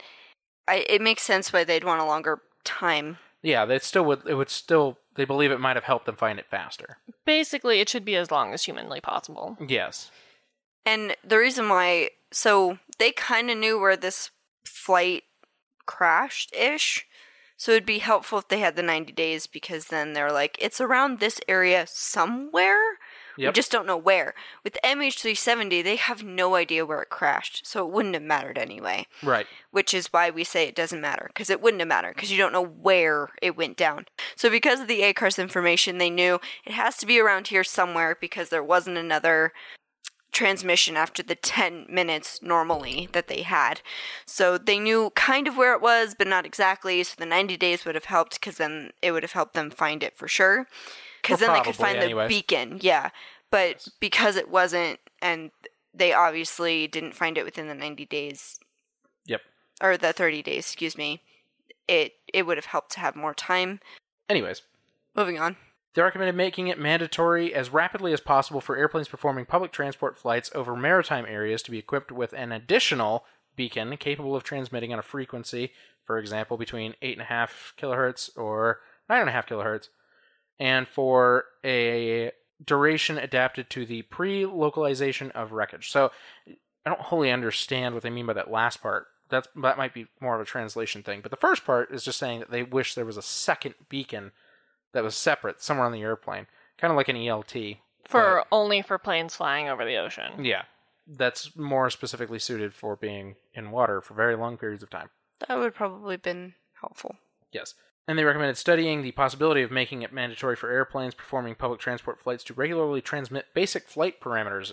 I, 0.67 0.85
it 0.89 1.01
makes 1.01 1.23
sense 1.23 1.51
why 1.53 1.63
they'd 1.63 1.83
want 1.83 2.01
a 2.01 2.05
longer 2.05 2.41
time 2.63 3.17
Yeah, 3.43 3.65
they 3.65 3.77
still 3.79 4.03
would. 4.05 4.21
It 4.25 4.33
would 4.35 4.49
still. 4.49 4.97
They 5.15 5.25
believe 5.25 5.51
it 5.51 5.59
might 5.59 5.75
have 5.77 5.83
helped 5.85 6.07
them 6.07 6.15
find 6.15 6.39
it 6.39 6.47
faster. 6.49 6.97
Basically, 7.25 7.79
it 7.79 7.87
should 7.87 8.03
be 8.03 8.15
as 8.15 8.31
long 8.31 8.51
as 8.53 8.63
humanly 8.63 8.99
possible. 8.99 9.55
Yes. 9.65 10.09
And 10.85 11.15
the 11.23 11.37
reason 11.37 11.69
why, 11.69 12.09
so 12.31 12.79
they 12.97 13.11
kind 13.11 13.49
of 13.51 13.57
knew 13.57 13.79
where 13.79 13.95
this 13.95 14.31
flight 14.65 15.23
crashed 15.85 16.53
ish. 16.55 17.05
So 17.57 17.71
it'd 17.71 17.85
be 17.85 17.99
helpful 17.99 18.39
if 18.39 18.47
they 18.47 18.59
had 18.59 18.75
the 18.75 18.83
90 18.83 19.13
days 19.13 19.47
because 19.47 19.85
then 19.85 20.13
they're 20.13 20.31
like, 20.31 20.57
it's 20.59 20.81
around 20.81 21.19
this 21.19 21.39
area 21.47 21.85
somewhere. 21.87 22.97
We 23.37 23.51
just 23.51 23.71
don't 23.71 23.87
know 23.87 23.97
where. 23.97 24.33
With 24.63 24.77
MH370, 24.83 25.83
they 25.83 25.97
have 25.97 26.23
no 26.23 26.55
idea 26.55 26.85
where 26.85 27.01
it 27.01 27.09
crashed. 27.09 27.65
So 27.67 27.85
it 27.85 27.91
wouldn't 27.91 28.13
have 28.13 28.23
mattered 28.23 28.57
anyway. 28.57 29.07
Right. 29.21 29.45
Which 29.71 29.93
is 29.93 30.07
why 30.07 30.29
we 30.29 30.43
say 30.43 30.67
it 30.67 30.75
doesn't 30.75 31.01
matter 31.01 31.25
because 31.27 31.49
it 31.49 31.61
wouldn't 31.61 31.81
have 31.81 31.89
mattered 31.89 32.15
because 32.15 32.31
you 32.31 32.37
don't 32.37 32.53
know 32.53 32.65
where 32.65 33.29
it 33.41 33.57
went 33.57 33.77
down. 33.77 34.05
So 34.35 34.49
because 34.49 34.79
of 34.79 34.87
the 34.87 35.01
ACARS 35.01 35.37
information, 35.37 35.97
they 35.97 36.09
knew 36.09 36.39
it 36.65 36.73
has 36.73 36.97
to 36.97 37.05
be 37.05 37.19
around 37.19 37.47
here 37.47 37.63
somewhere 37.63 38.17
because 38.19 38.49
there 38.49 38.63
wasn't 38.63 38.97
another 38.97 39.51
transmission 40.35 40.95
after 40.97 41.23
the 41.23 41.33
10 41.33 41.87
minutes 41.89 42.41
normally 42.43 43.07
that 43.13 43.27
they 43.27 43.41
had. 43.41 43.81
So 44.25 44.57
they 44.57 44.77
knew 44.77 45.09
kind 45.15 45.47
of 45.47 45.57
where 45.57 45.73
it 45.73 45.81
was, 45.81 46.13
but 46.13 46.27
not 46.27 46.45
exactly. 46.45 47.01
So 47.03 47.15
the 47.17 47.25
90 47.25 47.57
days 47.57 47.85
would 47.85 47.95
have 47.95 48.05
helped 48.05 48.35
because 48.39 48.57
then 48.57 48.91
it 49.01 49.11
would 49.11 49.23
have 49.23 49.31
helped 49.31 49.53
them 49.55 49.71
find 49.71 50.03
it 50.03 50.15
for 50.17 50.27
sure. 50.27 50.67
Because 51.21 51.39
then 51.39 51.53
they 51.53 51.61
could 51.61 51.75
find 51.75 51.97
anyways. 51.97 52.29
the 52.29 52.35
beacon, 52.35 52.77
yeah. 52.81 53.09
But 53.49 53.87
because 53.99 54.35
it 54.35 54.49
wasn't, 54.49 54.99
and 55.21 55.49
they 55.93 56.13
obviously 56.13 56.87
didn't 56.87 57.15
find 57.15 57.37
it 57.37 57.45
within 57.45 57.67
the 57.67 57.73
90 57.73 58.05
days 58.05 58.59
Yep. 59.25 59.41
or 59.81 59.97
the 59.97 60.13
30 60.13 60.43
days, 60.43 60.65
excuse 60.65 60.97
me. 60.97 61.21
It 61.87 62.13
it 62.33 62.45
would 62.45 62.57
have 62.57 62.65
helped 62.65 62.91
to 62.93 62.99
have 62.99 63.15
more 63.15 63.33
time. 63.33 63.79
Anyways, 64.29 64.61
Moving 65.15 65.39
on. 65.39 65.55
They 65.95 66.01
recommended 66.01 66.35
making 66.35 66.67
it 66.67 66.77
mandatory 66.77 67.53
as 67.53 67.69
rapidly 67.69 68.11
as 68.11 68.19
possible 68.19 68.59
for 68.59 68.75
airplanes 68.75 69.07
performing 69.07 69.45
public 69.45 69.71
transport 69.71 70.17
flights 70.17 70.51
over 70.53 70.75
maritime 70.75 71.25
areas 71.25 71.63
to 71.63 71.71
be 71.71 71.77
equipped 71.77 72.11
with 72.11 72.33
an 72.33 72.51
additional 72.51 73.23
beacon 73.55 73.95
capable 73.95 74.35
of 74.35 74.43
transmitting 74.43 74.91
on 74.91 74.99
a 74.99 75.03
frequency, 75.03 75.71
for 76.03 76.19
example, 76.19 76.57
between 76.57 76.95
8.5 77.01 77.49
kilohertz 77.79 78.37
or 78.37 78.81
9.5 79.09 79.47
kilohertz, 79.47 79.87
and 80.59 80.85
for 80.85 81.45
a 81.63 82.31
duration 82.63 83.17
adapted 83.17 83.69
to 83.69 83.85
the 83.85 84.01
pre 84.01 84.45
localization 84.45 85.31
of 85.31 85.53
wreckage. 85.53 85.91
So 85.91 86.11
I 86.85 86.89
don't 86.89 86.99
wholly 86.99 87.31
understand 87.31 87.93
what 87.93 88.03
they 88.03 88.09
mean 88.09 88.25
by 88.25 88.33
that 88.33 88.51
last 88.51 88.81
part. 88.81 89.07
That's, 89.29 89.47
that 89.55 89.77
might 89.77 89.93
be 89.93 90.07
more 90.19 90.35
of 90.35 90.41
a 90.41 90.45
translation 90.45 91.03
thing. 91.03 91.21
But 91.21 91.31
the 91.31 91.37
first 91.37 91.65
part 91.65 91.89
is 91.91 92.03
just 92.03 92.19
saying 92.19 92.39
that 92.39 92.51
they 92.51 92.63
wish 92.63 92.95
there 92.95 93.05
was 93.05 93.17
a 93.17 93.21
second 93.21 93.75
beacon 93.87 94.33
that 94.95 95.03
was 95.03 95.15
separate 95.15 95.61
somewhere 95.61 95.85
on 95.85 95.91
the 95.91 96.01
airplane, 96.01 96.47
kind 96.77 96.89
of 96.89 96.97
like 96.97 97.09
an 97.09 97.17
ELT. 97.17 97.77
For 98.07 98.45
only 98.51 98.81
for 98.81 98.97
planes 98.97 99.35
flying 99.35 99.67
over 99.67 99.83
the 99.83 99.97
ocean. 99.97 100.43
Yeah, 100.43 100.63
that's 101.07 101.55
more 101.55 101.89
specifically 101.89 102.39
suited 102.39 102.73
for 102.73 102.95
being 102.95 103.35
in 103.53 103.71
water 103.71 104.01
for 104.01 104.13
very 104.13 104.35
long 104.35 104.57
periods 104.57 104.83
of 104.83 104.89
time. 104.89 105.09
That 105.47 105.59
would 105.59 105.75
probably 105.75 106.17
been 106.17 106.53
helpful. 106.79 107.17
Yes. 107.51 107.75
And 108.07 108.17
they 108.17 108.23
recommended 108.23 108.57
studying 108.57 109.01
the 109.01 109.11
possibility 109.11 109.63
of 109.63 109.71
making 109.71 110.03
it 110.03 110.13
mandatory 110.13 110.55
for 110.55 110.71
airplanes 110.71 111.15
performing 111.15 111.55
public 111.55 111.79
transport 111.79 112.21
flights 112.21 112.43
to 112.45 112.53
regularly 112.53 113.01
transmit 113.01 113.47
basic 113.53 113.89
flight 113.89 114.21
parameters. 114.21 114.71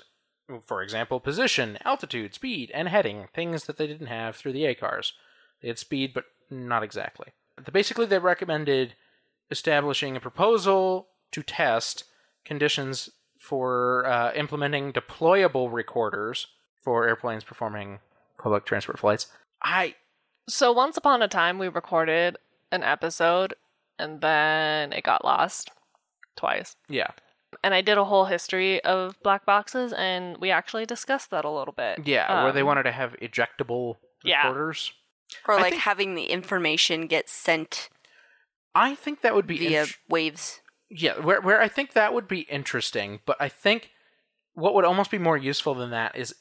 For 0.67 0.83
example, 0.83 1.19
position, 1.19 1.79
altitude, 1.85 2.35
speed, 2.35 2.71
and 2.75 2.89
heading, 2.89 3.29
things 3.35 3.65
that 3.65 3.79
they 3.79 3.87
didn't 3.87 4.09
have 4.09 4.37
through 4.37 4.53
the 4.53 4.65
ACARs. 4.65 5.13
They 5.63 5.69
had 5.69 5.79
speed, 5.79 6.13
but 6.13 6.27
not 6.51 6.83
exactly. 6.83 7.29
Basically, 7.73 8.05
they 8.05 8.19
recommended 8.19 8.95
establishing 9.53 10.17
a 10.17 10.21
proposal 10.21 11.09
to 11.31 11.43
test 11.43 12.05
conditions 12.45 13.11
for 13.39 14.05
uh, 14.07 14.33
implementing 14.35 14.93
deployable 14.93 15.73
recorders 15.73 16.49
for 16.81 17.07
airplanes 17.07 17.45
performing 17.45 18.01
public 18.39 18.65
transport 18.65 18.99
flights. 18.99 19.29
I 19.63 19.95
So 20.49 20.73
once 20.73 20.97
upon 20.97 21.23
a 21.23 21.29
time, 21.29 21.59
we 21.59 21.69
recorded 21.69 22.37
an 22.73 22.83
episode 22.83 23.55
and 23.99 24.21
then 24.21 24.93
it 24.93 25.05
got 25.05 25.25
lost 25.25 25.71
twice. 26.37 26.75
yeah 26.89 27.09
And 27.63 27.75
I 27.75 27.83
did 27.83 27.99
a 27.99 28.05
whole 28.05 28.25
history 28.25 28.83
of 28.85 29.21
black 29.23 29.45
boxes, 29.45 29.93
and 29.93 30.39
we 30.39 30.51
actually 30.51 30.87
discussed 30.87 31.31
that 31.31 31.45
a 31.45 31.51
little 31.51 31.75
bit. 31.75 32.01
yeah 32.07 32.43
where 32.43 32.53
they 32.53 32.63
Um, 32.63 32.67
wanted 32.67 32.85
to 32.85 32.93
have 32.93 33.13
ejectable 33.21 33.97
Yeah. 34.25 34.39
recorders. 34.49 34.93
Or 35.47 35.55
I 35.55 35.63
like 35.63 35.71
think- 35.73 35.83
having 35.83 36.15
the 36.15 36.25
information 36.27 37.07
get 37.07 37.29
sent 37.29 37.89
I 38.75 38.95
think 38.95 39.21
that 39.23 39.35
would 39.35 39.47
be 39.47 39.59
via 39.59 39.83
int- 39.83 39.99
waves. 40.09 40.61
yeah 40.91 41.19
where 41.19 41.41
where 41.41 41.61
I 41.61 41.69
think 41.69 41.93
that 41.93 42.15
would 42.15 42.29
be 42.29 42.41
interesting, 42.43 43.21
but 43.27 43.37
I 43.41 43.49
think 43.49 43.91
what 44.55 44.75
would 44.75 44.85
almost 44.85 45.11
be 45.11 45.19
more 45.19 45.37
useful 45.37 45.75
than 45.75 45.91
that 45.91 46.17
is 46.17 46.35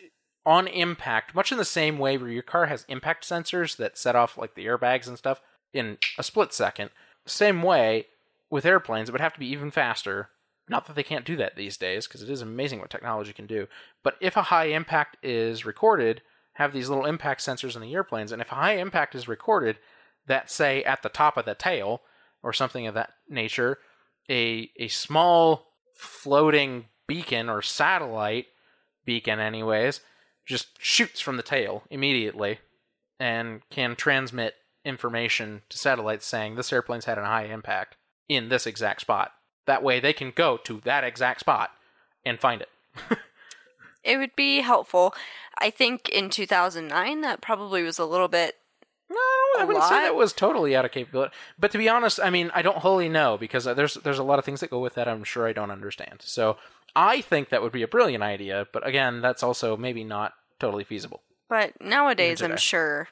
on 0.45 0.67
impact, 0.67 1.35
much 1.35 1.51
in 1.51 1.57
the 1.57 1.65
same 1.65 1.99
way 1.99 2.17
where 2.17 2.29
your 2.29 2.43
car 2.43 2.65
has 2.65 2.85
impact 2.89 3.27
sensors 3.27 3.77
that 3.77 3.97
set 3.97 4.15
off 4.15 4.37
like 4.37 4.55
the 4.55 4.65
airbags 4.65 5.07
and 5.07 5.17
stuff 5.17 5.41
in 5.73 5.97
a 6.17 6.23
split 6.23 6.53
second. 6.53 6.89
Same 7.25 7.61
way 7.61 8.07
with 8.49 8.65
airplanes, 8.65 9.07
it 9.07 9.11
would 9.11 9.21
have 9.21 9.33
to 9.33 9.39
be 9.39 9.47
even 9.47 9.71
faster. 9.71 10.29
Not 10.67 10.87
that 10.87 10.95
they 10.95 11.03
can't 11.03 11.25
do 11.25 11.35
that 11.37 11.55
these 11.55 11.77
days, 11.77 12.07
because 12.07 12.21
it 12.21 12.29
is 12.29 12.41
amazing 12.41 12.79
what 12.79 12.89
technology 12.89 13.33
can 13.33 13.45
do. 13.45 13.67
But 14.03 14.15
if 14.19 14.35
a 14.35 14.43
high 14.43 14.65
impact 14.65 15.17
is 15.23 15.65
recorded, 15.65 16.21
have 16.53 16.73
these 16.73 16.89
little 16.89 17.05
impact 17.05 17.41
sensors 17.41 17.75
in 17.75 17.81
the 17.81 17.93
airplanes, 17.93 18.31
and 18.31 18.41
if 18.41 18.51
a 18.51 18.55
high 18.55 18.77
impact 18.77 19.15
is 19.15 19.27
recorded, 19.27 19.77
that 20.27 20.49
say 20.51 20.83
at 20.83 21.01
the 21.01 21.09
top 21.09 21.37
of 21.37 21.45
the 21.45 21.55
tail 21.55 22.01
or 22.43 22.53
something 22.53 22.87
of 22.87 22.93
that 22.95 23.13
nature, 23.29 23.79
a 24.29 24.69
a 24.77 24.87
small 24.87 25.67
floating 25.95 26.85
beacon 27.07 27.49
or 27.49 27.61
satellite 27.61 28.47
beacon, 29.05 29.39
anyways, 29.39 30.01
just 30.45 30.69
shoots 30.79 31.19
from 31.19 31.37
the 31.37 31.43
tail 31.43 31.83
immediately 31.89 32.59
and 33.19 33.61
can 33.69 33.95
transmit 33.95 34.55
information 34.83 35.61
to 35.69 35.77
satellites 35.77 36.25
saying 36.25 36.55
this 36.55 36.73
airplane's 36.73 37.05
had 37.05 37.17
a 37.17 37.25
high 37.25 37.45
impact 37.45 37.97
in 38.27 38.49
this 38.49 38.65
exact 38.65 39.01
spot. 39.01 39.31
That 39.67 39.83
way 39.83 39.99
they 39.99 40.13
can 40.13 40.31
go 40.35 40.57
to 40.57 40.81
that 40.85 41.03
exact 41.03 41.41
spot 41.41 41.71
and 42.25 42.39
find 42.39 42.61
it. 42.61 42.69
It 44.03 44.17
would 44.17 44.35
be 44.35 44.61
helpful. 44.61 45.13
I 45.57 45.69
think 45.69 46.09
in 46.09 46.29
2009 46.29 47.21
that 47.21 47.41
probably 47.41 47.83
was 47.83 47.99
a 47.99 48.05
little 48.05 48.27
bit 48.27 48.57
No, 49.13 49.61
I 49.61 49.65
wouldn't 49.65 49.83
say 49.85 49.95
lot? 49.95 50.01
that 50.03 50.15
was 50.15 50.31
totally 50.33 50.75
out 50.75 50.85
of 50.85 50.91
capability. 50.91 51.33
But 51.59 51.71
to 51.71 51.77
be 51.77 51.89
honest, 51.89 52.19
I 52.23 52.29
mean, 52.29 52.49
I 52.53 52.61
don't 52.61 52.77
wholly 52.77 53.09
know 53.09 53.37
because 53.37 53.65
there's 53.65 53.95
there's 53.95 54.19
a 54.19 54.23
lot 54.23 54.39
of 54.39 54.45
things 54.45 54.61
that 54.61 54.69
go 54.69 54.79
with 54.79 54.93
that. 54.95 55.07
I'm 55.07 55.23
sure 55.23 55.47
I 55.47 55.53
don't 55.53 55.71
understand. 55.71 56.21
So 56.21 56.57
I 56.95 57.21
think 57.21 57.49
that 57.49 57.61
would 57.61 57.71
be 57.73 57.83
a 57.83 57.87
brilliant 57.87 58.23
idea. 58.23 58.67
But 58.71 58.87
again, 58.87 59.21
that's 59.21 59.43
also 59.43 59.75
maybe 59.75 60.03
not 60.03 60.33
totally 60.59 60.83
feasible. 60.83 61.21
but 61.49 61.73
nowadays 61.81 62.41
I'm 62.41 62.55
sure 62.57 63.09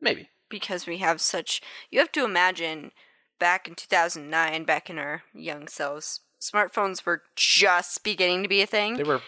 Maybe. 0.00 0.28
because 0.50 0.86
we 0.86 0.98
have 0.98 1.20
such 1.20 1.62
you 1.90 1.98
have 2.00 2.12
to 2.12 2.24
imagine 2.24 2.90
back 3.38 3.68
in 3.68 3.74
2009 3.76 4.64
back 4.64 4.90
in 4.90 4.98
our 4.98 5.22
young 5.32 5.68
selves 5.68 6.20
smartphones 6.40 7.06
were 7.06 7.22
just 7.36 8.02
beginning 8.04 8.42
to 8.42 8.48
be 8.48 8.60
a 8.62 8.66
thing 8.66 8.96
They 8.96 9.04
were. 9.04 9.22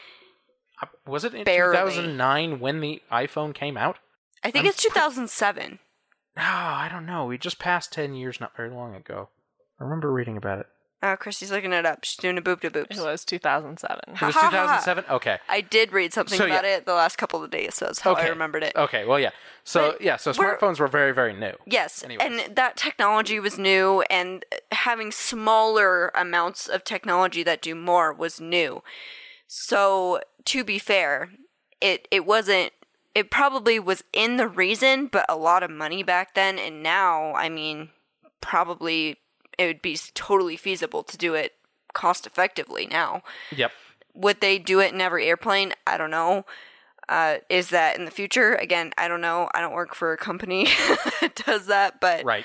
uh, 0.83 0.87
Was 1.07 1.25
it 1.25 1.33
in 1.35 1.45
Barely. 1.45 1.77
2009 1.77 2.59
when 2.61 2.81
the 2.81 3.01
iPhone 3.13 3.55
came 3.55 3.77
out? 3.77 3.99
i 4.43 4.51
think 4.51 4.65
I'm 4.65 4.71
it's 4.71 4.83
2007 4.83 5.79
Oh, 6.41 6.45
I 6.85 6.89
don't 6.91 7.07
know. 7.07 7.27
We 7.27 7.39
just 7.39 7.59
passed 7.59 7.93
10 7.93 8.15
years 8.15 8.41
not 8.41 8.57
very 8.57 8.71
long 8.71 8.95
ago. 8.95 9.29
I 9.81 9.85
remember 9.85 10.13
reading 10.13 10.37
about 10.37 10.59
it. 10.61 10.67
oh 11.03 11.17
christy's 11.17 11.51
looking 11.51 11.73
it 11.73 11.87
up 11.87 12.05
she's 12.05 12.17
doing 12.19 12.37
a 12.37 12.43
boop 12.43 12.61
to 12.61 12.67
It 12.67 12.73
boops 12.75 13.03
was 13.03 13.25
2007. 13.25 13.99
It 14.07 14.11
was 14.11 14.19
Ha, 14.21 14.31
ha, 14.31 14.41
ha. 14.41 14.51
2007? 14.51 15.05
Okay. 15.09 15.39
i 15.49 15.63
did 15.63 15.93
read 15.93 16.13
something 16.13 16.37
So, 16.37 16.45
about 16.45 16.65
yeah. 16.65 16.77
it 16.77 16.85
the 16.85 16.93
last 16.93 17.17
couple 17.17 17.43
of 17.43 17.51
days 17.51 17.75
so 17.77 17.87
that's 17.87 18.01
how 18.01 18.13
i 18.13 18.21
Okay. 18.21 18.29
remembered 18.31 18.63
it 18.63 18.77
Okay, 18.77 19.07
well, 19.07 19.19
yeah. 19.19 19.31
So, 19.65 19.93
But 19.93 20.03
yeah, 20.03 20.17
so 20.17 20.33
we're- 20.37 20.57
smartphones 20.57 20.79
were 20.81 20.89
very, 20.89 21.13
very 21.13 21.33
new. 21.33 21.53
Yes, 21.67 22.03
Anyways. 22.05 22.27
and 22.27 22.57
that 22.57 22.77
technology 22.77 23.39
was 23.41 23.59
new, 23.59 24.03
and 24.11 24.45
having 24.73 25.11
smaller 25.13 26.09
amounts 26.15 26.67
of 26.69 26.83
technology 26.85 27.43
that 27.45 27.61
do 27.63 27.75
more 27.75 28.13
was 28.13 28.41
new. 28.41 28.83
So, 29.47 30.21
to 30.47 30.65
be 30.65 30.79
fair, 30.79 31.31
it 31.81 32.07
it 32.11 32.25
wasn't. 32.27 32.73
It 33.15 33.31
probably 33.31 33.79
was 33.79 34.05
in 34.13 34.37
the 34.37 34.47
reason, 34.49 35.07
but 35.07 35.27
a 35.29 35.37
lot 35.37 35.63
of 35.63 35.71
money 35.71 36.03
back 36.03 36.35
then, 36.35 36.59
and 36.59 36.83
now, 36.83 37.35
I 37.35 37.49
mean, 37.49 37.91
probably 38.41 39.17
it 39.59 39.67
would 39.67 39.83
be 39.83 39.99
totally 40.15 40.57
feasible 40.57 41.03
to 41.03 41.17
do 41.19 41.35
it 41.35 41.55
cost 41.93 42.27
effectively 42.27 42.87
now. 42.87 43.23
Yep. 43.55 43.73
Would 44.15 44.41
they 44.41 44.59
do 44.59 44.81
it 44.81 44.93
in 44.95 45.01
every 45.01 45.27
airplane? 45.29 45.73
I 45.87 45.99
don't 45.99 46.11
know. 46.11 46.45
Uh, 47.09 47.39
is 47.49 47.71
that 47.71 47.99
in 47.99 48.05
the 48.05 48.11
future? 48.13 48.55
Again, 48.55 48.93
I 48.97 49.09
don't 49.09 49.21
know. 49.21 49.49
I 49.55 49.61
don't 49.61 49.73
work 49.75 49.95
for 49.97 50.13
a 50.13 50.17
company 50.17 50.65
that 51.21 51.43
does 51.45 51.67
that, 51.67 52.01
but 52.01 52.25
Right. 52.25 52.45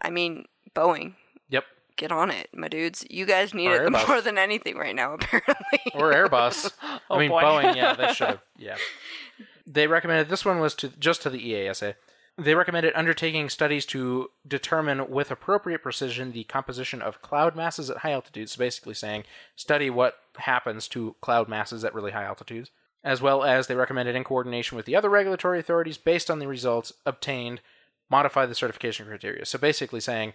I 0.00 0.08
mean, 0.08 0.46
Boeing, 0.74 1.12
Yep. 1.50 1.64
get 1.96 2.10
on 2.10 2.30
it, 2.30 2.48
my 2.54 2.68
dudes. 2.68 3.04
You 3.10 3.26
guys 3.26 3.52
need 3.52 3.68
Or 3.68 3.84
it 3.84 3.88
Airbus. 3.92 4.08
more 4.08 4.20
than 4.22 4.38
anything 4.38 4.78
right 4.78 4.94
now, 4.94 5.12
apparently. 5.20 5.80
or 5.94 6.12
Airbus. 6.14 6.72
Oh, 6.82 7.16
I 7.16 7.18
mean, 7.18 7.28
boy. 7.30 7.42
Boeing. 7.42 7.76
Yeah, 7.76 7.92
they 7.94 8.14
should 8.14 8.28
have. 8.28 8.40
Yeah, 8.56 8.76
they 9.66 9.86
recommended 9.86 10.28
this 10.28 10.44
one 10.44 10.60
was 10.60 10.74
to 10.76 10.88
just 10.88 11.22
to 11.22 11.30
the 11.30 11.52
EASA. 11.52 11.94
They 12.38 12.54
recommended 12.54 12.92
undertaking 12.94 13.48
studies 13.48 13.86
to 13.86 14.30
determine 14.46 15.08
with 15.08 15.30
appropriate 15.30 15.82
precision 15.82 16.32
the 16.32 16.44
composition 16.44 17.00
of 17.00 17.22
cloud 17.22 17.56
masses 17.56 17.88
at 17.88 17.98
high 17.98 18.12
altitudes. 18.12 18.52
So 18.52 18.58
basically, 18.58 18.94
saying 18.94 19.24
study 19.56 19.88
what 19.88 20.18
happens 20.36 20.86
to 20.88 21.16
cloud 21.20 21.48
masses 21.48 21.82
at 21.82 21.94
really 21.94 22.12
high 22.12 22.24
altitudes, 22.24 22.70
as 23.02 23.22
well 23.22 23.42
as 23.42 23.66
they 23.66 23.74
recommended 23.74 24.14
in 24.14 24.24
coordination 24.24 24.76
with 24.76 24.84
the 24.84 24.94
other 24.94 25.08
regulatory 25.08 25.58
authorities, 25.58 25.96
based 25.96 26.30
on 26.30 26.38
the 26.38 26.46
results 26.46 26.92
obtained, 27.06 27.62
modify 28.10 28.44
the 28.44 28.54
certification 28.54 29.06
criteria. 29.06 29.46
So 29.46 29.58
basically, 29.58 30.00
saying 30.00 30.34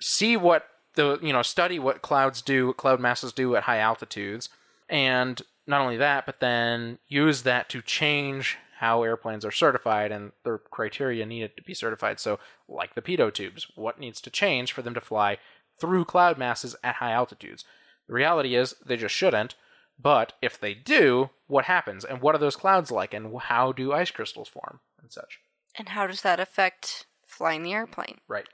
see 0.00 0.36
what 0.36 0.66
the 0.94 1.18
you 1.22 1.32
know 1.32 1.42
study 1.42 1.78
what 1.78 2.02
clouds 2.02 2.42
do 2.42 2.68
what 2.68 2.76
cloud 2.76 3.00
masses 3.00 3.32
do 3.32 3.56
at 3.56 3.64
high 3.64 3.78
altitudes 3.78 4.48
and 4.88 5.42
not 5.66 5.80
only 5.80 5.96
that 5.96 6.26
but 6.26 6.40
then 6.40 6.98
use 7.08 7.42
that 7.42 7.68
to 7.68 7.82
change 7.82 8.58
how 8.78 9.02
airplanes 9.02 9.44
are 9.44 9.52
certified 9.52 10.10
and 10.10 10.32
the 10.44 10.58
criteria 10.70 11.24
needed 11.24 11.56
to 11.56 11.62
be 11.62 11.74
certified 11.74 12.18
so 12.18 12.38
like 12.68 12.94
the 12.94 13.02
pitot 13.02 13.34
tubes 13.34 13.66
what 13.74 14.00
needs 14.00 14.20
to 14.20 14.30
change 14.30 14.72
for 14.72 14.82
them 14.82 14.94
to 14.94 15.00
fly 15.00 15.38
through 15.80 16.04
cloud 16.04 16.38
masses 16.38 16.76
at 16.82 16.96
high 16.96 17.12
altitudes 17.12 17.64
the 18.06 18.14
reality 18.14 18.54
is 18.54 18.74
they 18.84 18.96
just 18.96 19.14
shouldn't 19.14 19.54
but 20.00 20.32
if 20.42 20.58
they 20.58 20.74
do 20.74 21.30
what 21.46 21.66
happens 21.66 22.04
and 22.04 22.20
what 22.20 22.34
are 22.34 22.38
those 22.38 22.56
clouds 22.56 22.90
like 22.90 23.14
and 23.14 23.36
how 23.42 23.70
do 23.70 23.92
ice 23.92 24.10
crystals 24.10 24.48
form 24.48 24.80
and 25.00 25.12
such 25.12 25.38
and 25.76 25.90
how 25.90 26.06
does 26.06 26.22
that 26.22 26.40
affect 26.40 27.06
flying 27.26 27.62
the 27.62 27.72
airplane? 27.72 28.18
Right. 28.28 28.48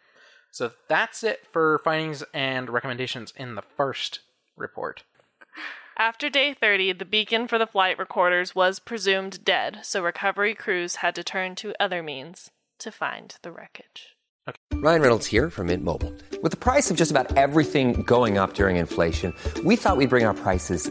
So 0.50 0.72
that's 0.88 1.22
it 1.22 1.46
for 1.52 1.80
findings 1.84 2.24
and 2.34 2.70
recommendations 2.70 3.32
in 3.36 3.54
the 3.54 3.62
first 3.62 4.20
report. 4.56 5.04
After 5.98 6.30
day 6.30 6.54
30, 6.54 6.94
the 6.94 7.04
beacon 7.04 7.46
for 7.46 7.58
the 7.58 7.66
flight 7.66 7.98
recorders 7.98 8.54
was 8.54 8.78
presumed 8.78 9.44
dead, 9.44 9.80
so 9.82 10.02
recovery 10.02 10.54
crews 10.54 10.96
had 10.96 11.14
to 11.16 11.24
turn 11.24 11.54
to 11.56 11.74
other 11.78 12.02
means 12.02 12.50
to 12.78 12.90
find 12.90 13.36
the 13.42 13.52
wreckage. 13.52 14.16
Ryan 14.72 15.02
Reynolds 15.02 15.26
here 15.26 15.50
from 15.50 15.66
Mint 15.66 15.84
Mobile. 15.84 16.14
With 16.42 16.52
the 16.52 16.58
price 16.58 16.90
of 16.90 16.96
just 16.96 17.10
about 17.10 17.36
everything 17.36 18.02
going 18.02 18.38
up 18.38 18.54
during 18.54 18.76
inflation, 18.76 19.34
we 19.64 19.76
thought 19.76 19.96
we'd 19.96 20.08
bring 20.08 20.24
our 20.24 20.34
prices 20.34 20.90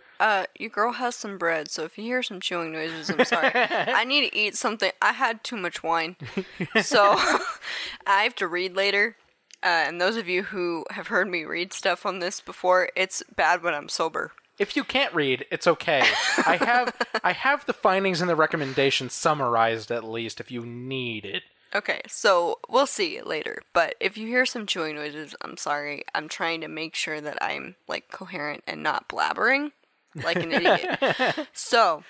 Uh, 0.21 0.45
your 0.55 0.69
girl 0.69 0.91
has 0.91 1.15
some 1.15 1.39
bread, 1.39 1.71
so 1.71 1.83
if 1.83 1.97
you 1.97 2.03
hear 2.03 2.21
some 2.21 2.39
chewing 2.39 2.71
noises, 2.71 3.09
I'm 3.09 3.25
sorry. 3.25 3.49
I 3.55 4.03
need 4.03 4.29
to 4.29 4.37
eat 4.37 4.55
something. 4.55 4.91
I 5.01 5.13
had 5.13 5.43
too 5.43 5.57
much 5.57 5.81
wine, 5.81 6.15
so 6.83 7.15
I 8.05 8.21
have 8.21 8.35
to 8.35 8.47
read 8.47 8.75
later. 8.75 9.15
Uh, 9.63 9.85
and 9.87 9.99
those 9.99 10.17
of 10.17 10.29
you 10.29 10.43
who 10.43 10.85
have 10.91 11.07
heard 11.07 11.27
me 11.27 11.43
read 11.43 11.73
stuff 11.73 12.05
on 12.05 12.19
this 12.19 12.39
before, 12.39 12.89
it's 12.95 13.23
bad 13.35 13.63
when 13.63 13.73
I'm 13.73 13.89
sober. 13.89 14.31
If 14.59 14.75
you 14.75 14.83
can't 14.83 15.11
read, 15.15 15.47
it's 15.49 15.65
okay. 15.65 16.03
I 16.45 16.57
have 16.57 16.95
I 17.23 17.31
have 17.31 17.65
the 17.65 17.73
findings 17.73 18.21
and 18.21 18.29
the 18.29 18.35
recommendations 18.35 19.15
summarized 19.15 19.91
at 19.91 20.03
least 20.03 20.39
if 20.39 20.51
you 20.51 20.63
need 20.63 21.25
it. 21.25 21.41
Okay, 21.73 22.01
so 22.07 22.59
we'll 22.69 22.85
see 22.85 23.19
later. 23.23 23.63
But 23.73 23.95
if 23.99 24.19
you 24.19 24.27
hear 24.27 24.45
some 24.45 24.67
chewing 24.67 24.95
noises, 24.95 25.35
I'm 25.41 25.57
sorry. 25.57 26.03
I'm 26.13 26.27
trying 26.27 26.61
to 26.61 26.67
make 26.67 26.93
sure 26.93 27.19
that 27.21 27.41
I'm 27.41 27.75
like 27.87 28.11
coherent 28.11 28.63
and 28.67 28.83
not 28.83 29.09
blabbering 29.09 29.71
like 30.15 30.37
an 30.37 30.51
idiot. 30.51 31.47
so, 31.53 32.03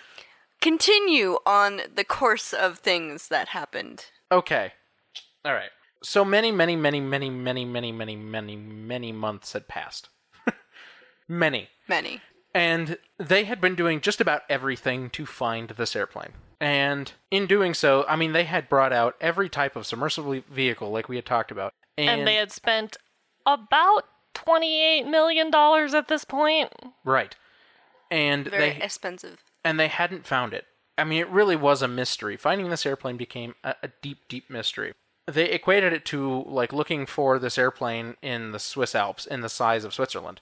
continue 0.61 1.37
on 1.45 1.81
the 1.93 2.03
course 2.03 2.53
of 2.53 2.79
things 2.79 3.27
that 3.27 3.49
happened. 3.49 4.05
Okay. 4.31 4.73
All 5.43 5.53
right. 5.53 5.71
So 6.03 6.23
many, 6.23 6.51
many, 6.51 6.75
many, 6.75 6.99
many, 6.99 7.29
many, 7.29 7.65
many, 7.65 7.91
many, 7.91 8.15
many, 8.15 8.55
many 8.55 9.11
months 9.11 9.53
had 9.53 9.67
passed. 9.67 10.09
many. 11.27 11.69
Many. 11.87 12.21
And 12.53 12.97
they 13.17 13.45
had 13.45 13.61
been 13.61 13.75
doing 13.75 14.01
just 14.01 14.19
about 14.19 14.41
everything 14.49 15.09
to 15.11 15.25
find 15.25 15.69
this 15.69 15.95
airplane. 15.95 16.33
And 16.59 17.11
in 17.31 17.47
doing 17.47 17.73
so, 17.73 18.05
I 18.07 18.15
mean, 18.15 18.33
they 18.33 18.43
had 18.43 18.69
brought 18.69 18.93
out 18.93 19.15
every 19.19 19.49
type 19.49 19.75
of 19.75 19.85
submersible 19.85 20.41
vehicle, 20.51 20.91
like 20.91 21.09
we 21.09 21.15
had 21.15 21.25
talked 21.25 21.49
about. 21.49 21.73
And, 21.97 22.27
they 22.27 22.35
had 22.35 22.51
spent 22.51 22.97
about 23.45 24.05
$28 24.35 25.09
million 25.09 25.53
at 25.53 26.07
this 26.07 26.23
point. 26.23 26.71
right. 27.03 27.35
And 28.11 28.47
Very 28.47 28.73
they 28.73 28.81
expensive. 28.81 29.39
and 29.63 29.79
they 29.79 29.87
hadn't 29.87 30.27
found 30.27 30.53
it. 30.53 30.65
I 30.97 31.03
mean, 31.05 31.21
it 31.21 31.29
really 31.29 31.55
was 31.55 31.81
a 31.81 31.87
mystery. 31.87 32.37
Finding 32.37 32.69
this 32.69 32.85
airplane 32.85 33.17
became 33.17 33.55
a, 33.63 33.75
a 33.81 33.89
deep, 34.01 34.27
deep 34.27 34.49
mystery. 34.49 34.93
They 35.31 35.49
equated 35.49 35.93
it 35.93 36.03
to 36.05 36.43
like 36.43 36.73
looking 36.73 37.05
for 37.05 37.39
this 37.39 37.57
airplane 37.57 38.15
in 38.21 38.51
the 38.51 38.59
Swiss 38.59 38.93
Alps 38.93 39.25
in 39.25 39.41
the 39.41 39.49
size 39.49 39.83
of 39.85 39.93
Switzerland. 39.93 40.41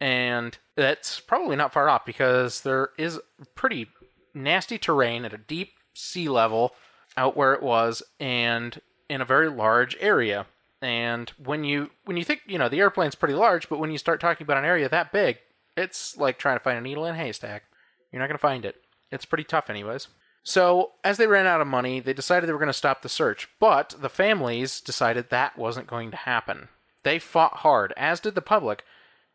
And 0.00 0.58
that's 0.74 1.20
probably 1.20 1.56
not 1.56 1.72
far 1.72 1.88
off 1.88 2.04
because 2.04 2.62
there 2.62 2.90
is 2.98 3.20
pretty 3.54 3.88
nasty 4.34 4.76
terrain 4.78 5.24
at 5.24 5.32
a 5.32 5.38
deep 5.38 5.70
sea 5.94 6.28
level 6.28 6.74
out 7.16 7.36
where 7.36 7.54
it 7.54 7.62
was 7.62 8.02
and 8.20 8.80
in 9.08 9.20
a 9.20 9.24
very 9.24 9.48
large 9.48 9.96
area. 10.00 10.46
And 10.82 11.30
when 11.42 11.64
you 11.64 11.90
when 12.04 12.16
you 12.18 12.24
think, 12.24 12.42
you 12.46 12.58
know, 12.58 12.68
the 12.68 12.80
airplane's 12.80 13.14
pretty 13.14 13.34
large, 13.34 13.68
but 13.68 13.78
when 13.78 13.90
you 13.90 13.98
start 13.98 14.20
talking 14.20 14.44
about 14.44 14.58
an 14.58 14.64
area 14.66 14.88
that 14.88 15.12
big, 15.12 15.38
it's 15.76 16.16
like 16.16 16.38
trying 16.38 16.56
to 16.56 16.62
find 16.62 16.78
a 16.78 16.80
needle 16.80 17.04
in 17.06 17.14
a 17.14 17.18
haystack. 17.18 17.64
You're 18.12 18.20
not 18.20 18.28
going 18.28 18.38
to 18.38 18.42
find 18.42 18.64
it. 18.64 18.76
It's 19.10 19.24
pretty 19.24 19.44
tough, 19.44 19.70
anyways. 19.70 20.08
So, 20.42 20.92
as 21.02 21.16
they 21.16 21.26
ran 21.26 21.46
out 21.46 21.60
of 21.60 21.66
money, 21.66 21.98
they 21.98 22.12
decided 22.12 22.48
they 22.48 22.52
were 22.52 22.60
going 22.60 22.68
to 22.68 22.72
stop 22.72 23.02
the 23.02 23.08
search, 23.08 23.48
but 23.58 23.94
the 24.00 24.08
families 24.08 24.80
decided 24.80 25.30
that 25.30 25.58
wasn't 25.58 25.88
going 25.88 26.12
to 26.12 26.16
happen. 26.16 26.68
They 27.02 27.18
fought 27.18 27.58
hard, 27.58 27.92
as 27.96 28.20
did 28.20 28.36
the 28.36 28.42
public, 28.42 28.84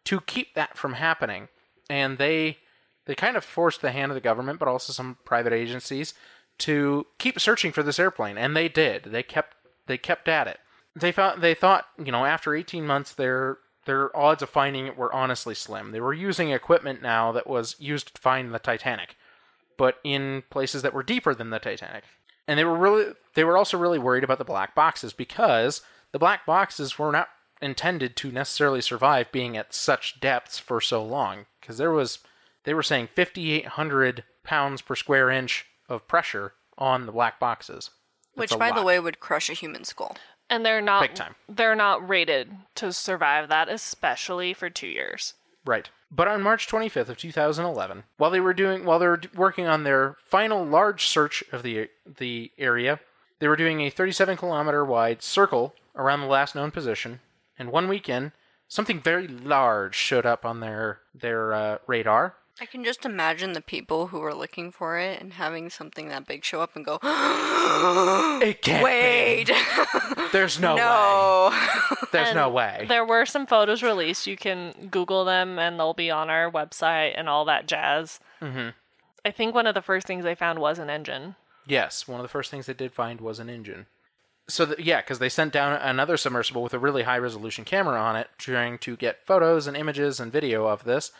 to 0.05 0.21
keep 0.21 0.53
that 0.55 0.77
from 0.77 0.93
happening. 0.93 1.49
And 1.89 2.17
they 2.17 2.59
they 3.05 3.15
kind 3.15 3.35
of 3.35 3.43
forced 3.43 3.81
the 3.81 3.91
hand 3.91 4.11
of 4.11 4.15
the 4.15 4.21
government, 4.21 4.59
but 4.59 4.67
also 4.67 4.93
some 4.93 5.17
private 5.25 5.53
agencies, 5.53 6.13
to 6.59 7.07
keep 7.17 7.39
searching 7.39 7.71
for 7.71 7.83
this 7.83 7.99
airplane, 7.99 8.37
and 8.37 8.55
they 8.55 8.69
did. 8.69 9.05
They 9.05 9.23
kept 9.23 9.57
they 9.87 9.97
kept 9.97 10.27
at 10.27 10.47
it. 10.47 10.59
They 10.95 11.11
found 11.11 11.41
they 11.41 11.53
thought, 11.53 11.87
you 11.97 12.11
know, 12.11 12.25
after 12.25 12.55
18 12.55 12.85
months, 12.85 13.13
their 13.13 13.57
their 13.86 14.15
odds 14.15 14.41
of 14.41 14.49
finding 14.49 14.88
it 14.88 14.97
were 14.97 15.13
honestly 15.13 15.55
slim. 15.55 15.91
They 15.91 16.01
were 16.01 16.13
using 16.13 16.51
equipment 16.51 17.01
now 17.01 17.32
that 17.32 17.47
was 17.47 17.75
used 17.79 18.15
to 18.15 18.21
find 18.21 18.53
the 18.53 18.59
Titanic, 18.59 19.15
but 19.77 19.99
in 20.03 20.43
places 20.49 20.82
that 20.82 20.93
were 20.93 21.03
deeper 21.03 21.34
than 21.34 21.49
the 21.49 21.59
Titanic. 21.59 22.03
And 22.47 22.57
they 22.59 22.65
were 22.65 22.77
really 22.77 23.13
they 23.34 23.43
were 23.43 23.57
also 23.57 23.77
really 23.77 23.99
worried 23.99 24.23
about 24.23 24.38
the 24.38 24.43
black 24.43 24.75
boxes 24.75 25.13
because 25.13 25.82
the 26.11 26.19
black 26.19 26.45
boxes 26.45 26.99
were 26.99 27.11
not 27.11 27.29
intended 27.61 28.15
to 28.17 28.32
necessarily 28.32 28.82
survive 28.82 29.32
being 29.32 29.55
at 29.55 29.73
such 29.73 30.19
depths 30.19 30.57
for 30.57 30.82
so 30.82 31.03
long 31.03 31.45
because 31.59 31.77
there 31.77 31.91
was 31.91 32.19
they 32.63 32.73
were 32.73 32.84
saying 32.84 33.09
5800 33.15 34.23
pounds 34.43 34.82
per 34.82 34.95
square 34.95 35.29
inch 35.29 35.67
of 35.88 36.07
pressure 36.07 36.53
on 36.77 37.05
the 37.05 37.11
black 37.11 37.39
boxes. 37.39 37.91
That's 38.36 38.51
Which, 38.51 38.59
by 38.59 38.71
the 38.71 38.84
way, 38.84 38.99
would 38.99 39.19
crush 39.19 39.49
a 39.49 39.53
human 39.53 39.84
skull. 39.84 40.15
And 40.52 40.64
they're 40.66 40.82
not 40.82 41.02
Big 41.02 41.16
time. 41.16 41.34
they're 41.49 41.74
not 41.76 42.08
rated 42.08 42.52
to 42.76 42.91
survive 42.93 43.49
that, 43.49 43.70
especially 43.70 44.54
for 44.54 44.70
two 44.70 44.88
years. 44.88 45.34
Right. 45.66 45.89
But 46.12 46.28
on 46.28 46.41
March 46.43 46.68
25th 46.68 47.08
of 47.08 47.18
2011, 47.18 48.04
while 48.18 48.30
they 48.30 48.41
were 48.41 48.54
doing 48.54 48.84
while 48.84 48.99
they 48.99 49.08
were 49.08 49.22
working 49.34 49.66
on 49.66 49.84
their 49.84 50.18
final 50.26 50.66
large 50.66 51.08
search 51.08 51.41
of 51.54 51.64
the 51.64 51.88
the 52.18 52.52
area, 52.58 52.99
they 53.39 53.47
were 53.47 53.56
doing 53.56 53.80
a 53.82 53.89
37 53.89 54.38
kilometer 54.38 54.84
wide 54.84 55.24
circle 55.24 55.74
around 55.95 56.20
the 56.20 56.28
last 56.28 56.54
known 56.54 56.70
position. 56.70 57.22
And 57.58 57.72
one 57.72 57.88
weekend, 57.88 58.34
something 58.68 58.99
very 58.99 59.28
large 59.28 59.95
showed 59.95 60.26
up 60.26 60.45
on 60.45 60.60
their 60.60 60.99
their 61.16 61.54
uh, 61.54 61.78
radar. 61.88 62.36
I 62.62 62.68
can 62.68 62.84
just 62.84 63.05
imagine 63.05 63.53
the 63.53 63.62
people 63.62 64.07
who 64.07 64.20
were 64.20 64.36
looking 64.36 64.72
for 64.72 64.99
it 64.99 65.20
and 65.20 65.34
having 65.34 65.72
something 65.72 66.09
that 66.09 66.28
big 66.28 66.45
show 66.45 66.62
up 66.62 66.76
and 66.76 66.86
go, 66.86 66.99
It 68.39 68.62
can't. 68.62 68.84
wait, 68.84 69.47
be. 69.47 69.53
There's 70.32 70.59
no, 70.59 70.76
way. 70.76 70.82
no. 70.82 71.68
There's 72.12 72.36
no 72.36 72.49
way. 72.49 72.86
There 72.88 73.03
were 73.03 73.26
some 73.26 73.47
photos 73.47 73.82
released. 73.82 74.28
You 74.28 74.38
can 74.38 74.89
Google 74.91 75.26
them 75.26 75.57
and 75.57 75.80
they'll 75.80 75.95
be 75.95 76.12
on 76.12 76.30
our 76.30 76.51
website 76.51 77.14
and 77.16 77.28
all 77.28 77.45
that 77.45 77.68
jazz. 77.68 78.20
Mm-hmm. 78.39 78.70
I 79.26 79.32
think 79.32 79.55
one 79.55 79.66
of 79.66 79.74
the 79.74 79.82
first 79.82 80.05
things 80.05 80.24
they 80.24 80.36
found 80.36 80.59
was 80.59 80.78
an 80.78 80.91
engine. 80.91 81.38
Yes, 81.66 82.07
one 82.07 82.20
of 82.20 82.24
the 82.24 82.30
first 82.30 82.51
things 82.51 82.68
they 82.68 82.76
did 82.76 82.93
find 82.93 83.22
was 83.22 83.39
an 83.39 83.49
engine. 83.49 83.88
So 84.47 84.66
that, 84.68 84.82
yeah, 84.82 85.01
because 85.01 85.18
they 85.18 85.30
sent 85.30 85.51
down 85.51 85.82
another 85.82 86.16
submersible 86.16 86.62
with 86.62 86.76
a 86.76 86.80
really 86.80 87.03
high 87.03 87.18
resolution 87.18 87.66
camera 87.66 87.99
on 87.99 88.16
it, 88.16 88.30
trying 88.38 88.78
to 88.80 88.95
get 88.97 89.26
photos 89.26 89.66
and 89.66 89.76
images 89.76 90.20
and 90.20 90.32
video 90.32 90.68
of 90.68 90.84
this, 90.84 91.12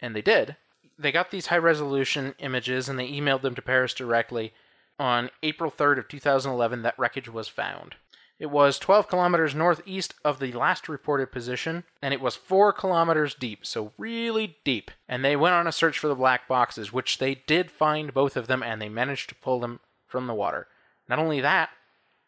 and 0.00 0.16
they 0.16 0.22
did. 0.22 0.56
They 0.98 1.12
got 1.12 1.30
these 1.30 1.46
high 1.46 1.58
resolution 1.58 2.34
images 2.38 2.88
and 2.88 2.98
they 2.98 3.08
emailed 3.08 3.42
them 3.42 3.54
to 3.54 3.62
Paris 3.62 3.94
directly. 3.94 4.52
On 4.98 5.30
April 5.42 5.70
3rd 5.70 5.98
of 5.98 6.08
2011, 6.08 6.82
that 6.82 6.98
wreckage 6.98 7.28
was 7.28 7.48
found. 7.48 7.96
It 8.38 8.50
was 8.50 8.78
12 8.78 9.08
kilometers 9.08 9.54
northeast 9.54 10.14
of 10.24 10.40
the 10.40 10.52
last 10.52 10.90
reported 10.90 11.32
position, 11.32 11.84
and 12.02 12.12
it 12.12 12.20
was 12.20 12.36
4 12.36 12.72
kilometers 12.74 13.34
deep, 13.34 13.64
so 13.64 13.92
really 13.96 14.58
deep. 14.62 14.90
And 15.08 15.24
they 15.24 15.36
went 15.36 15.54
on 15.54 15.66
a 15.66 15.72
search 15.72 15.98
for 15.98 16.08
the 16.08 16.14
black 16.14 16.46
boxes, 16.46 16.92
which 16.92 17.16
they 17.16 17.36
did 17.46 17.70
find 17.70 18.12
both 18.12 18.36
of 18.36 18.46
them, 18.46 18.62
and 18.62 18.80
they 18.80 18.90
managed 18.90 19.30
to 19.30 19.34
pull 19.34 19.60
them 19.60 19.80
from 20.06 20.26
the 20.26 20.34
water. 20.34 20.66
Not 21.08 21.18
only 21.18 21.40
that, 21.40 21.70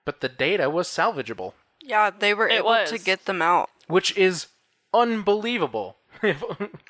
but 0.06 0.20
the 0.22 0.30
data 0.30 0.70
was 0.70 0.88
salvageable, 0.88 1.52
yeah, 1.88 2.10
they 2.10 2.34
were 2.34 2.48
It 2.48 2.60
able 2.60 2.84
to 2.86 2.98
get 2.98 3.24
them 3.24 3.40
out, 3.40 3.70
which 3.86 4.16
is 4.16 4.48
unbelievable, 4.92 5.96
if, 6.22 6.42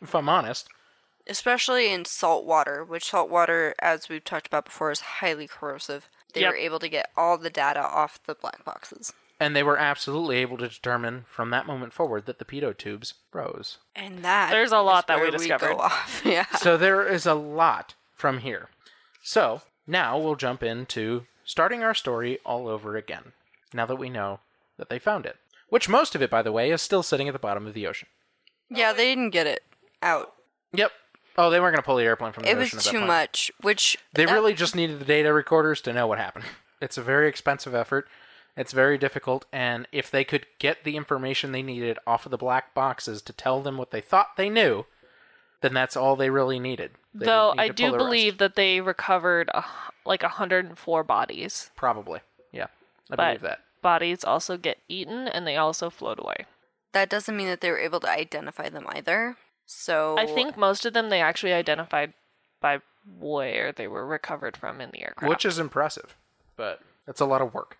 if 0.03 0.15
I'm 0.15 0.29
honest. 0.29 0.69
Especially 1.29 1.93
in 1.93 2.05
salt 2.05 2.45
water, 2.45 2.85
which 2.85 3.11
salt 3.11 3.29
water, 3.31 3.75
as 3.81 4.09
we've 4.09 4.25
talked 4.25 4.47
about 4.47 4.65
before, 4.65 4.91
is 4.91 5.01
highly 5.01 5.47
corrosive. 5.47 6.09
They 6.35 6.41
Yep. 6.43 6.51
were 6.51 6.57
able 6.57 6.79
to 6.81 6.89
get 6.89 7.11
all 7.17 7.39
the 7.39 7.51
data 7.51 7.81
off 7.81 8.21
the 8.27 8.35
black 8.35 8.65
boxes. 8.65 9.13
And 9.41 9.55
they 9.55 9.63
were 9.63 9.79
absolutely 9.79 10.39
able 10.39 10.59
to 10.59 10.69
determine 10.69 11.25
from 11.31 11.51
that 11.51 11.67
moment 11.67 11.93
forward 11.93 12.27
that 12.27 12.39
the 12.39 12.45
pitot 12.45 12.77
tubes 12.77 13.15
froze. 13.31 13.79
And 13.95 14.25
that 14.25 14.51
There's 14.51 14.73
a 14.73 14.79
lot 14.81 15.05
is 15.05 15.07
that 15.07 15.17
we 15.17 15.23
where 15.23 15.31
discovered. 15.31 15.75
go 15.75 15.79
off. 15.81 16.23
Yeah. 16.25 16.47
so 16.57 16.77
there 16.77 17.07
is 17.07 17.25
a 17.25 17.35
lot 17.35 17.95
from 18.15 18.39
here. 18.41 18.69
So 19.23 19.63
now 19.87 20.19
we'll 20.19 20.35
jump 20.35 20.63
into 20.63 21.27
starting 21.45 21.83
our 21.83 21.95
story 21.95 22.39
all 22.45 22.67
over 22.69 22.97
again. 22.97 23.33
Now 23.73 23.87
that 23.87 23.97
we 23.97 24.09
know 24.11 24.41
that 24.77 24.89
they 24.89 24.99
found 24.99 25.25
it, 25.25 25.37
which 25.69 25.89
most 25.89 26.15
of 26.15 26.23
it, 26.23 26.31
by 26.31 26.43
the 26.43 26.53
way, 26.53 26.71
is 26.71 26.83
still 26.83 27.03
sitting 27.03 27.29
at 27.29 27.33
the 27.33 27.39
bottom 27.39 27.67
of 27.67 27.75
the 27.75 27.87
ocean. 27.87 28.09
Yeah, 28.69 28.93
they 28.93 29.07
didn't 29.15 29.31
get 29.31 29.47
it 29.47 29.63
out. 30.03 30.33
Yep, 30.73 30.91
Oh, 31.39 31.49
they 31.51 31.61
weren't 31.61 31.73
going 31.75 31.83
to 31.83 31.87
pull 31.87 31.97
the 31.97 32.05
airplane 32.05 32.33
from 32.33 32.43
the 32.43 32.51
it 32.51 32.57
was 32.59 32.67
ocean 32.75 32.79
at 32.81 32.85
that 32.85 32.91
too 32.91 32.97
point. 32.99 33.07
much. 33.07 33.53
Which 33.63 33.97
They 34.13 34.25
that- 34.27 34.33
really 34.35 34.53
just 34.55 34.75
needed 34.77 34.99
the 34.99 35.05
data 35.07 35.33
recorders 35.33 35.81
to 35.83 35.93
know 35.93 36.07
what 36.07 36.19
happened. 36.19 36.45
It's 36.81 36.99
a 36.99 37.03
very 37.03 37.29
expensive 37.29 37.75
effort. 37.75 38.09
It's 38.57 38.73
very 38.73 38.99
difficult, 38.99 39.45
and 39.53 39.87
if 39.93 40.11
they 40.11 40.25
could 40.25 40.47
get 40.59 40.83
the 40.85 40.97
information 40.97 41.53
they 41.53 41.63
needed 41.63 41.97
off 42.07 42.25
of 42.27 42.31
the 42.31 42.37
black 42.39 42.75
boxes 42.75 43.23
to 43.23 43.33
tell 43.33 43.61
them 43.63 43.77
what 43.79 43.93
they 43.93 44.01
thought 44.01 44.37
they 44.37 44.49
knew, 44.51 44.85
then 45.61 45.75
that's 45.75 45.97
all 45.97 46.17
they 46.17 46.31
really 46.31 46.59
needed. 46.59 46.93
They 47.15 47.27
Though 47.27 47.53
need 47.53 47.61
I 47.63 47.69
do 47.69 47.83
pull 47.85 47.93
the 47.93 47.97
rest. 47.99 48.05
believe 48.07 48.39
that 48.39 48.55
they 48.57 48.81
recovered 48.81 49.49
a, 49.55 49.65
like 50.05 50.23
104 50.23 51.05
bodies, 51.05 51.71
Probably. 51.77 52.21
Yeah. 52.53 52.65
I 53.11 53.15
but 53.15 53.17
believe 53.17 53.41
that. 53.43 53.61
bodies 53.83 54.25
also 54.25 54.57
get 54.57 54.79
eaten 54.89 55.29
and 55.29 55.47
they 55.47 55.57
also 55.57 55.89
float 55.91 56.19
away. 56.19 56.47
that 56.93 57.09
doesn't 57.09 57.37
mean 57.37 57.47
that 57.49 57.61
they 57.61 57.71
were 57.71 57.79
able 57.79 58.01
to 58.01 58.11
identify 58.11 58.69
them 58.69 58.87
either. 58.89 59.37
So 59.71 60.17
I 60.19 60.25
think 60.25 60.57
most 60.57 60.87
of 60.87 60.95
them 60.95 61.11
they 61.11 61.21
actually 61.21 61.53
identified 61.53 62.15
by 62.59 62.81
where 63.19 63.71
they 63.71 63.87
were 63.87 64.07
recovered 64.07 64.57
from 64.57 64.81
in 64.81 64.91
the 64.93 65.03
aircraft. 65.03 65.29
Which 65.29 65.45
is 65.45 65.59
impressive, 65.59 66.17
but 66.57 66.81
it's 67.07 67.21
a 67.21 67.27
lot 67.27 67.43
of 67.43 67.53
work. 67.53 67.77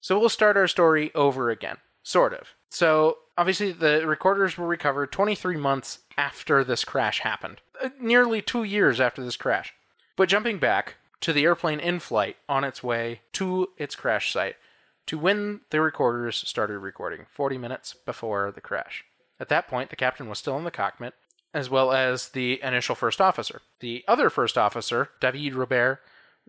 So 0.00 0.18
we'll 0.18 0.30
start 0.30 0.56
our 0.56 0.66
story 0.66 1.14
over 1.14 1.50
again. 1.50 1.76
Sort 2.02 2.32
of. 2.32 2.54
So, 2.70 3.18
obviously, 3.36 3.72
the 3.72 4.06
recorders 4.06 4.56
were 4.56 4.66
recovered 4.66 5.12
23 5.12 5.58
months 5.58 5.98
after 6.16 6.64
this 6.64 6.82
crash 6.84 7.20
happened. 7.20 7.60
Uh, 7.82 7.90
nearly 8.00 8.40
two 8.40 8.64
years 8.64 8.98
after 8.98 9.22
this 9.22 9.36
crash. 9.36 9.74
But 10.16 10.30
jumping 10.30 10.58
back 10.58 10.94
to 11.20 11.34
the 11.34 11.44
airplane 11.44 11.80
in 11.80 11.98
flight 11.98 12.36
on 12.48 12.64
its 12.64 12.82
way 12.82 13.20
to 13.34 13.68
its 13.76 13.94
crash 13.94 14.32
site 14.32 14.56
to 15.06 15.18
when 15.18 15.60
the 15.68 15.82
recorders 15.82 16.36
started 16.36 16.78
recording, 16.78 17.26
40 17.30 17.58
minutes 17.58 17.94
before 18.06 18.50
the 18.50 18.60
crash. 18.62 19.04
At 19.40 19.48
that 19.48 19.68
point, 19.68 19.90
the 19.90 19.96
captain 19.96 20.28
was 20.28 20.38
still 20.38 20.56
in 20.58 20.64
the 20.64 20.70
cockpit, 20.70 21.14
as 21.54 21.70
well 21.70 21.92
as 21.92 22.30
the 22.30 22.60
initial 22.62 22.94
first 22.94 23.20
officer. 23.20 23.62
The 23.80 24.04
other 24.08 24.30
first 24.30 24.58
officer, 24.58 25.10
David 25.20 25.54
Robert, 25.54 26.00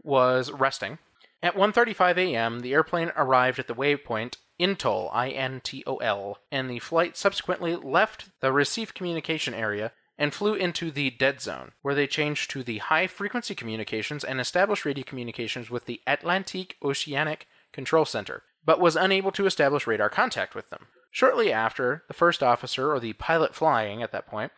was 0.02 0.52
resting. 0.52 0.98
At 1.42 1.56
1:35 1.56 2.18
a.m., 2.18 2.60
the 2.60 2.74
airplane 2.74 3.12
arrived 3.16 3.60
at 3.60 3.68
the 3.68 3.76
waypoint 3.76 4.36
Intol, 4.60 5.10
I-N-T-O-L, 5.14 6.38
and 6.52 6.70
the 6.70 6.80
flight 6.80 7.16
subsequently 7.16 7.76
left 7.78 8.30
the 8.42 8.52
receive 8.52 8.94
communication 8.94 9.54
area 9.54 9.94
and 10.18 10.34
flew 10.34 10.54
into 10.54 10.92
the 10.92 11.10
dead 11.12 11.40
zone, 11.40 11.72
where 11.82 11.96
they 11.96 12.08
changed 12.08 12.52
to 12.52 12.62
the 12.62 12.80
high 12.80 13.08
frequency 13.08 13.56
communications 13.56 14.26
and 14.26 14.42
established 14.42 14.84
radio 14.84 15.06
communications 15.06 15.70
with 15.70 15.86
the 15.86 16.02
Atlantique 16.06 16.74
Oceanic 16.84 17.48
Control 17.72 18.04
Center, 18.04 18.44
but 18.66 18.82
was 18.82 18.98
unable 18.98 19.32
to 19.32 19.46
establish 19.46 19.88
radar 19.88 20.10
contact 20.10 20.56
with 20.56 20.70
them. 20.70 20.88
Shortly 21.12 21.52
after, 21.52 22.04
the 22.08 22.14
first 22.14 22.44
officer, 22.44 22.94
or 22.94 23.00
the 23.00 23.14
pilot 23.14 23.56
flying 23.56 24.04
at 24.04 24.12
that 24.12 24.28
point, 24.28 24.52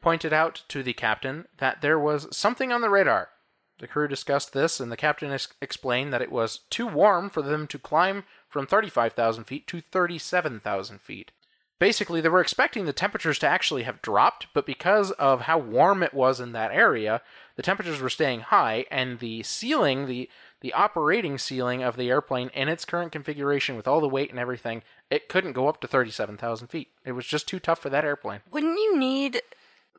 pointed 0.00 0.32
out 0.32 0.62
to 0.68 0.82
the 0.82 0.92
captain 0.92 1.48
that 1.58 1.80
there 1.80 1.98
was 1.98 2.34
something 2.36 2.72
on 2.72 2.80
the 2.80 2.90
radar. 2.90 3.30
The 3.78 3.88
crew 3.88 4.08
discussed 4.08 4.52
this, 4.52 4.80
and 4.80 4.90
the 4.90 4.96
captain 4.96 5.30
ex- 5.30 5.48
explained 5.60 6.12
that 6.12 6.22
it 6.22 6.32
was 6.32 6.60
too 6.70 6.86
warm 6.86 7.28
for 7.28 7.42
them 7.42 7.66
to 7.66 7.78
climb 7.78 8.24
from 8.48 8.66
35,000 8.66 9.44
feet 9.44 9.66
to 9.66 9.80
37,000 9.80 11.00
feet. 11.00 11.32
Basically, 11.78 12.22
they 12.22 12.30
were 12.30 12.40
expecting 12.40 12.86
the 12.86 12.94
temperatures 12.94 13.38
to 13.40 13.46
actually 13.46 13.82
have 13.82 14.00
dropped, 14.00 14.46
but 14.54 14.64
because 14.64 15.10
of 15.12 15.42
how 15.42 15.58
warm 15.58 16.02
it 16.02 16.14
was 16.14 16.40
in 16.40 16.52
that 16.52 16.72
area, 16.72 17.20
the 17.56 17.62
temperatures 17.62 18.00
were 18.00 18.08
staying 18.08 18.40
high, 18.40 18.86
and 18.90 19.18
the 19.18 19.42
ceiling, 19.42 20.06
the 20.06 20.30
the 20.60 20.72
operating 20.72 21.38
ceiling 21.38 21.82
of 21.82 21.96
the 21.96 22.08
airplane 22.10 22.50
in 22.54 22.68
its 22.68 22.84
current 22.84 23.12
configuration 23.12 23.76
with 23.76 23.86
all 23.86 24.00
the 24.00 24.08
weight 24.08 24.30
and 24.30 24.38
everything, 24.38 24.82
it 25.10 25.28
couldn't 25.28 25.52
go 25.52 25.68
up 25.68 25.80
to 25.80 25.86
37,000 25.86 26.68
feet. 26.68 26.88
It 27.04 27.12
was 27.12 27.26
just 27.26 27.46
too 27.46 27.58
tough 27.60 27.78
for 27.80 27.90
that 27.90 28.04
airplane. 28.04 28.40
wouldn't 28.50 28.78
you 28.78 28.96
need 28.98 29.42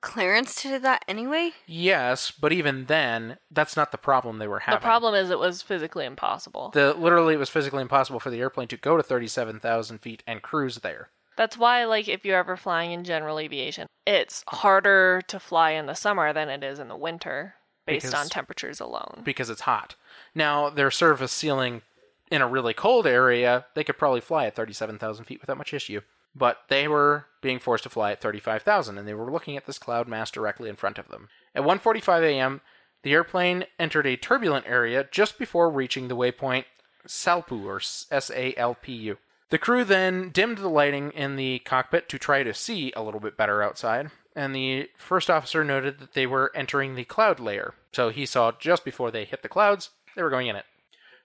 clearance 0.01 0.61
to 0.61 0.67
do 0.69 0.79
that 0.79 1.03
anyway? 1.07 1.51
Yes, 1.65 2.31
but 2.31 2.51
even 2.53 2.85
then, 2.85 3.37
that's 3.51 3.75
not 3.75 3.91
the 3.91 3.97
problem 3.97 4.37
they 4.37 4.47
were 4.47 4.59
having. 4.59 4.79
the 4.79 4.83
problem 4.85 5.15
is 5.15 5.29
it 5.29 5.39
was 5.39 5.61
physically 5.61 6.05
impossible. 6.05 6.69
The 6.73 6.93
literally, 6.93 7.33
it 7.33 7.39
was 7.39 7.49
physically 7.49 7.81
impossible 7.81 8.19
for 8.19 8.29
the 8.29 8.39
airplane 8.39 8.67
to 8.69 8.77
go 8.77 8.95
to 8.97 9.03
thirty-seven 9.03 9.59
thousand 9.59 9.99
feet 9.99 10.21
and 10.27 10.41
cruise 10.41 10.77
there. 10.77 11.09
That's 11.35 11.57
why, 11.57 11.85
like, 11.85 12.07
if 12.07 12.25
you're 12.25 12.37
ever 12.37 12.57
flying 12.57 12.91
in 12.91 13.03
general 13.03 13.37
aviation, 13.39 13.87
it's 14.07 14.43
harder 14.47 15.21
to 15.27 15.39
fly 15.39 15.71
in 15.71 15.85
the 15.85 15.93
summer 15.93 16.33
than 16.33 16.49
it 16.49 16.63
is 16.63 16.79
in 16.79 16.87
the 16.87 16.95
winter 16.95 17.55
based 17.85 18.07
Because- 18.07 18.19
on 18.25 18.29
temperatures 18.29 18.79
alone. 18.79 19.21
because 19.23 19.49
it's 19.49 19.61
hot. 19.61 19.95
Now, 20.37 20.69
their 20.69 20.91
surface 20.91 21.31
ceiling 21.31 21.81
in 22.29 22.43
a 22.43 22.47
really 22.47 22.75
cold 22.75 23.07
area, 23.07 23.65
they 23.73 23.83
could 23.83 23.97
probably 23.97 24.21
fly 24.21 24.45
at 24.45 24.55
37,000 24.55 25.25
feet 25.25 25.41
without 25.41 25.57
much 25.57 25.73
issue. 25.73 26.01
But 26.35 26.59
they 26.69 26.87
were 26.87 27.25
being 27.41 27.57
forced 27.57 27.85
to 27.85 27.89
fly 27.89 28.11
at 28.11 28.21
35,000, 28.21 28.99
and 28.99 29.07
they 29.07 29.15
were 29.15 29.31
looking 29.31 29.57
at 29.57 29.65
this 29.65 29.79
cloud 29.79 30.07
mass 30.07 30.29
directly 30.29 30.69
in 30.69 30.75
front 30.75 30.99
of 30.99 31.07
them. 31.07 31.29
At 31.55 31.63
1:45 31.63 32.21
a.m., 32.21 32.61
the 33.01 33.13
airplane 33.13 33.65
entered 33.79 34.05
a 34.05 34.15
turbulent 34.15 34.67
area 34.67 35.07
just 35.11 35.39
before 35.39 35.71
reaching 35.71 36.07
the 36.07 36.15
waypoint 36.15 36.65
Salpu, 37.07 37.65
or 37.65 37.77
S-A-L-P-U. 38.15 39.17
The 39.49 39.57
crew 39.57 39.83
then 39.83 40.29
dimmed 40.29 40.59
the 40.59 40.69
lighting 40.69 41.09
in 41.13 41.35
the 41.35 41.59
cockpit 41.59 42.09
to 42.09 42.19
try 42.19 42.43
to 42.43 42.53
see 42.53 42.93
a 42.95 43.01
little 43.01 43.21
bit 43.21 43.37
better 43.37 43.63
outside, 43.63 44.11
and 44.35 44.53
the 44.53 44.91
first 44.99 45.31
officer 45.31 45.63
noted 45.63 45.97
that 45.97 46.13
they 46.13 46.27
were 46.27 46.51
entering 46.53 46.93
the 46.93 47.05
cloud 47.05 47.39
layer. 47.39 47.73
So 47.91 48.09
he 48.09 48.27
saw 48.27 48.51
just 48.51 48.85
before 48.85 49.09
they 49.09 49.25
hit 49.25 49.41
the 49.41 49.49
clouds, 49.49 49.89
they 50.17 50.23
were 50.23 50.29
going 50.29 50.47
in 50.47 50.55
it. 50.55 50.65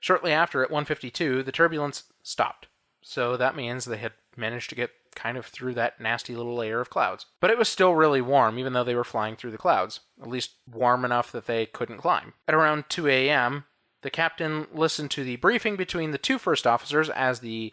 Shortly 0.01 0.33
after, 0.33 0.63
at 0.63 0.71
152, 0.71 1.43
the 1.43 1.53
turbulence 1.53 2.05
stopped. 2.23 2.69
So 3.03 3.37
that 3.37 3.57
means 3.57 3.85
they 3.85 3.99
had 3.99 4.13
managed 4.37 4.69
to 4.71 4.77
get 4.77 4.91
kind 5.15 5.37
of 5.37 5.47
through 5.47 5.75
that 5.75 6.01
nasty 6.01 6.35
little 6.35 6.57
layer 6.57 6.81
of 6.81 6.91
clouds. 6.91 7.27
But 7.41 7.51
it 7.51 7.59
was 7.59 7.69
still 7.69 7.95
really 7.95 8.21
warm, 8.21 8.59
even 8.59 8.73
though 8.73 8.85
they 8.85 8.95
were 8.95 9.05
flying 9.05 9.37
through 9.37 9.51
the 9.51 9.59
clouds. 9.59 10.01
At 10.21 10.29
least 10.29 10.53
warm 10.71 11.05
enough 11.05 11.33
that 11.33 11.47
they 11.47 11.67
couldn't 11.67 11.99
climb. 11.99 12.35
At 12.49 12.55
around 12.55 12.85
2 12.89 13.09
a.m., 13.09 13.65
the 14.03 14.11
captain 14.11 14.67
listened 14.73 15.11
to 15.13 15.25
the 15.25 15.37
briefing 15.37 15.77
between 15.77 16.11
the 16.11 16.19
two 16.19 16.39
first 16.39 16.67
officers 16.67 17.09
as 17.11 17.41
the 17.41 17.73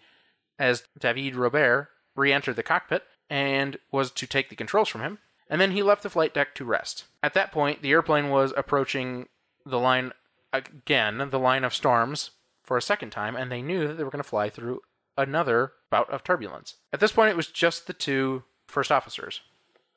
as 0.59 0.83
David 0.99 1.35
Robert 1.35 1.89
re-entered 2.15 2.57
the 2.57 2.63
cockpit 2.63 3.03
and 3.29 3.77
was 3.91 4.11
to 4.11 4.27
take 4.27 4.49
the 4.49 4.55
controls 4.55 4.89
from 4.89 5.01
him, 5.01 5.19
and 5.49 5.61
then 5.61 5.71
he 5.71 5.81
left 5.81 6.03
the 6.03 6.09
flight 6.09 6.33
deck 6.33 6.53
to 6.55 6.65
rest. 6.65 7.05
At 7.23 7.33
that 7.33 7.51
point, 7.51 7.81
the 7.81 7.91
airplane 7.91 8.29
was 8.29 8.53
approaching 8.57 9.27
the 9.65 9.79
line 9.79 10.11
again, 10.53 11.29
the 11.29 11.39
line 11.39 11.63
of 11.63 11.73
storms 11.73 12.31
for 12.63 12.77
a 12.77 12.81
second 12.81 13.11
time, 13.11 13.35
and 13.35 13.51
they 13.51 13.61
knew 13.61 13.87
that 13.87 13.95
they 13.95 14.03
were 14.03 14.11
going 14.11 14.23
to 14.23 14.29
fly 14.29 14.49
through 14.49 14.81
another 15.17 15.73
bout 15.89 16.09
of 16.09 16.23
turbulence. 16.23 16.75
At 16.93 16.99
this 16.99 17.11
point, 17.11 17.29
it 17.29 17.37
was 17.37 17.47
just 17.47 17.87
the 17.87 17.93
two 17.93 18.43
first 18.67 18.91
officers. 18.91 19.41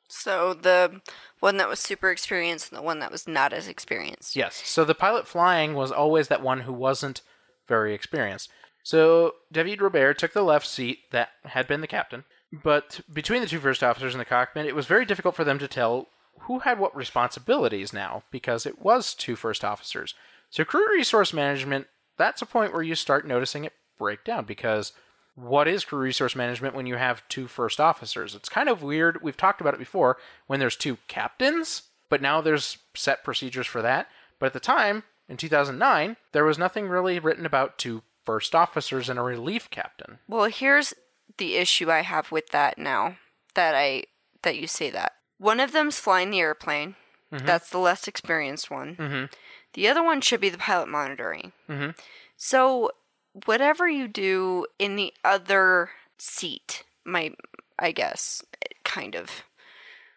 So 0.07 0.53
the 0.53 1.01
one 1.39 1.57
that 1.57 1.69
was 1.69 1.79
super 1.79 2.11
experienced 2.11 2.71
and 2.71 2.77
the 2.77 2.83
one 2.83 2.99
that 2.99 3.11
was 3.11 3.27
not 3.27 3.53
as 3.53 3.67
experienced. 3.67 4.35
Yes. 4.35 4.61
So 4.65 4.85
the 4.85 4.95
pilot 4.95 5.27
flying 5.27 5.73
was 5.73 5.91
always 5.91 6.27
that 6.27 6.41
one 6.41 6.61
who 6.61 6.73
wasn't 6.73 7.21
very 7.67 7.93
experienced. 7.93 8.49
So 8.83 9.35
David 9.51 9.81
Robert 9.81 10.17
took 10.17 10.33
the 10.33 10.43
left 10.43 10.67
seat 10.67 10.99
that 11.11 11.29
had 11.45 11.67
been 11.67 11.81
the 11.81 11.87
captain, 11.87 12.25
but 12.51 12.99
between 13.11 13.41
the 13.41 13.47
two 13.47 13.59
first 13.59 13.81
officers 13.81 14.13
in 14.13 14.19
the 14.19 14.25
cockpit, 14.25 14.65
it 14.65 14.75
was 14.75 14.85
very 14.85 15.05
difficult 15.05 15.35
for 15.35 15.45
them 15.45 15.57
to 15.59 15.67
tell 15.67 16.09
who 16.41 16.59
had 16.59 16.79
what 16.79 16.95
responsibilities 16.95 17.93
now 17.93 18.23
because 18.29 18.65
it 18.65 18.81
was 18.81 19.13
two 19.13 19.35
first 19.35 19.63
officers. 19.63 20.13
So 20.53 20.63
crew 20.63 20.87
resource 20.93 21.33
management, 21.33 21.87
that's 22.15 22.43
a 22.43 22.45
point 22.45 22.73
where 22.73 22.83
you 22.83 22.93
start 22.93 23.25
noticing 23.25 23.65
it 23.65 23.73
break 23.97 24.23
down 24.23 24.45
because 24.45 24.93
what 25.33 25.67
is 25.67 25.83
crew 25.83 25.97
resource 25.97 26.35
management 26.35 26.75
when 26.75 26.85
you 26.85 26.95
have 26.95 27.27
two 27.27 27.47
first 27.47 27.79
officers? 27.79 28.35
It's 28.35 28.49
kind 28.49 28.69
of 28.69 28.83
weird. 28.83 29.23
We've 29.23 29.35
talked 29.35 29.61
about 29.61 29.73
it 29.73 29.79
before 29.79 30.17
when 30.45 30.59
there's 30.59 30.75
two 30.75 30.99
captains, 31.07 31.81
but 32.07 32.21
now 32.21 32.39
there's 32.39 32.77
set 32.93 33.23
procedures 33.23 33.65
for 33.65 33.81
that. 33.81 34.09
But 34.37 34.45
at 34.45 34.53
the 34.53 34.59
time, 34.59 35.01
in 35.27 35.37
2009, 35.37 36.17
there 36.33 36.45
was 36.45 36.59
nothing 36.59 36.87
really 36.87 37.17
written 37.17 37.47
about 37.47 37.79
two 37.79 38.03
first 38.23 38.53
officers 38.53 39.09
and 39.09 39.17
a 39.17 39.23
relief 39.23 39.71
captain. 39.71 40.19
Well, 40.27 40.45
here's 40.45 40.93
the 41.39 41.55
issue 41.55 41.89
I 41.89 42.01
have 42.01 42.31
with 42.31 42.49
that 42.49 42.77
now 42.77 43.17
that 43.55 43.73
I 43.73 44.03
that 44.43 44.57
you 44.57 44.67
say 44.67 44.91
that. 44.91 45.13
One 45.39 45.59
of 45.59 45.71
them's 45.71 45.97
flying 45.97 46.29
the 46.29 46.41
airplane. 46.41 46.93
That's 47.31 47.71
the 47.71 47.79
less 47.79 48.07
experienced 48.07 48.69
one. 48.69 48.95
Mm-hmm. 48.95 49.25
The 49.73 49.87
other 49.87 50.03
one 50.03 50.21
should 50.21 50.41
be 50.41 50.49
the 50.49 50.57
pilot 50.57 50.87
monitoring. 50.87 51.51
Mm-hmm. 51.69 51.91
So 52.37 52.91
whatever 53.45 53.87
you 53.87 54.07
do 54.07 54.65
in 54.79 54.95
the 54.95 55.13
other 55.23 55.89
seat, 56.17 56.83
my 57.05 57.33
I 57.79 57.91
guess 57.91 58.43
kind 58.83 59.15
of 59.15 59.43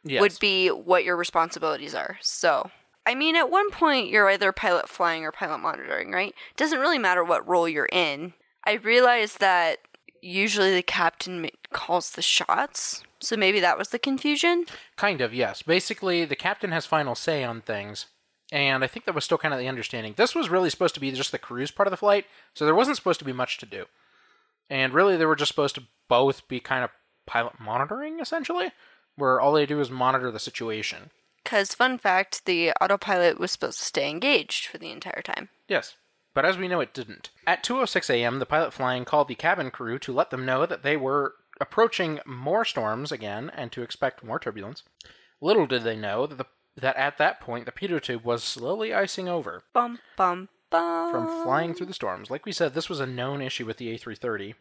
Yes. 0.09 0.21
would 0.21 0.39
be 0.39 0.69
what 0.69 1.05
your 1.05 1.17
responsibilities 1.17 1.93
are. 1.93 2.17
So, 2.21 2.71
I 3.05 3.17
mean, 3.17 3.35
at 3.35 3.51
one 3.51 3.71
point, 3.71 4.09
you're 4.09 4.31
either 4.31 4.53
pilot 4.53 4.89
flying 4.89 5.25
or 5.25 5.33
pilot 5.33 5.59
monitoring, 5.59 6.13
right? 6.13 6.33
Doesn't 6.57 6.79
really 6.79 6.99
matter 6.99 7.25
what 7.25 7.47
role 7.49 7.69
you're 7.69 7.89
in. 7.91 8.33
I 8.65 8.75
realize 8.75 9.35
that 9.39 9.79
usually 10.21 10.73
the 10.73 10.83
captain 10.83 11.49
calls 11.73 12.11
the 12.11 12.23
shots, 12.23 13.03
so 13.19 13.37
maybe 13.37 13.59
that 13.61 13.79
was 13.79 13.89
the 13.89 13.99
confusion. 13.99 14.67
Kind 14.97 15.21
of, 15.21 15.35
yes. 15.35 15.63
Basically, 15.63 16.25
the 16.25 16.37
captain 16.37 16.71
has 16.71 16.87
final 16.87 17.17
say 17.17 17.43
on 17.43 17.61
things, 17.61 18.07
and 18.53 18.85
I 18.85 18.87
think 18.87 19.05
that 19.05 19.15
was 19.15 19.25
still 19.25 19.39
kind 19.39 19.53
of 19.53 19.61
the 19.61 19.69
understanding. 19.69 20.15
This 20.17 20.35
was 20.35 20.49
really 20.49 20.71
supposed 20.71 20.95
to 20.95 21.01
be 21.01 21.11
just 21.13 21.33
the 21.33 21.39
cruise 21.39 21.71
part 21.71 21.87
of 21.87 21.91
the 21.91 21.97
flight, 21.97 22.27
so 22.55 22.65
there 22.65 22.75
wasn't 22.75 22.97
supposed 22.97 23.19
to 23.19 23.25
be 23.25 23.33
much 23.33 23.59
to 23.59 23.67
do. 23.67 23.87
And 24.71 24.93
really, 24.93 25.17
they 25.17 25.27
were 25.27 25.37
just 25.37 25.51
supposed 25.51 25.75
to 25.77 25.85
both 26.09 26.47
be 26.49 26.61
kind 26.61 26.85
of 26.85 26.91
pilot 27.27 27.55
monitoring, 27.61 28.21
essentially, 28.21 28.73
where 29.17 29.41
all 29.41 29.53
they 29.53 29.67
do 29.67 29.81
is 29.81 29.91
monitor 29.91 30.31
the 30.31 30.39
situation. 30.39 31.11
Because, 31.43 31.75
fun 31.75 31.99
fact, 31.99 32.45
the 32.45 32.73
autopilot 32.81 33.39
was 33.39 33.53
supposed 33.53 33.79
to 33.79 33.85
stay 33.85 34.11
engaged 34.11 34.67
for 34.67 34.79
the 34.79 34.91
entire 34.91 35.23
time. 35.23 35.49
Yes. 35.69 35.95
But 36.35 36.45
as 36.45 36.59
we 36.59 36.69
know, 36.69 36.81
it 36.81 36.93
didn't. 36.93 37.31
At 37.47 37.65
2:06 37.65 38.11
a.m., 38.11 38.41
the 38.41 38.47
pilot 38.47 38.73
flying 38.73 39.05
called 39.05 39.29
the 39.29 39.35
cabin 39.35 39.71
crew 39.71 39.99
to 40.01 40.13
let 40.13 40.31
them 40.31 40.45
know 40.45 40.67
that 40.67 40.83
they 40.83 40.97
were 40.97 41.35
approaching 41.61 42.21
more 42.27 42.65
storms 42.65 43.11
again 43.11 43.51
and 43.55 43.73
to 43.73 43.83
expect 43.83 44.23
more 44.23 44.39
turbulence. 44.39 44.83
Little 45.41 45.67
did 45.67 45.83
they 45.83 45.97
know 45.97 46.27
that 46.27 46.37
the, 46.37 46.47
that 46.77 46.97
at 46.97 47.19
that 47.19 47.41
point 47.41 47.65
the 47.67 47.73
pitot 47.73 48.03
tube 48.03 48.25
was 48.25 48.43
slowly 48.45 48.93
icing 48.95 49.29
over 49.29 49.63
Bum, 49.73 49.99
bum, 50.17 50.49
bum. 50.71 51.11
from 51.11 51.43
flying 51.45 51.75
through 51.75 51.87
the 51.87 51.95
storms. 51.95 52.31
Like 52.31 52.45
we 52.47 52.53
said, 52.53 52.75
this 52.75 52.89
was 52.89 53.01
a 53.01 53.07
known 53.07 53.41
issue 53.41 53.65
with 53.67 53.79
the 53.79 53.97
A330, 53.97 54.55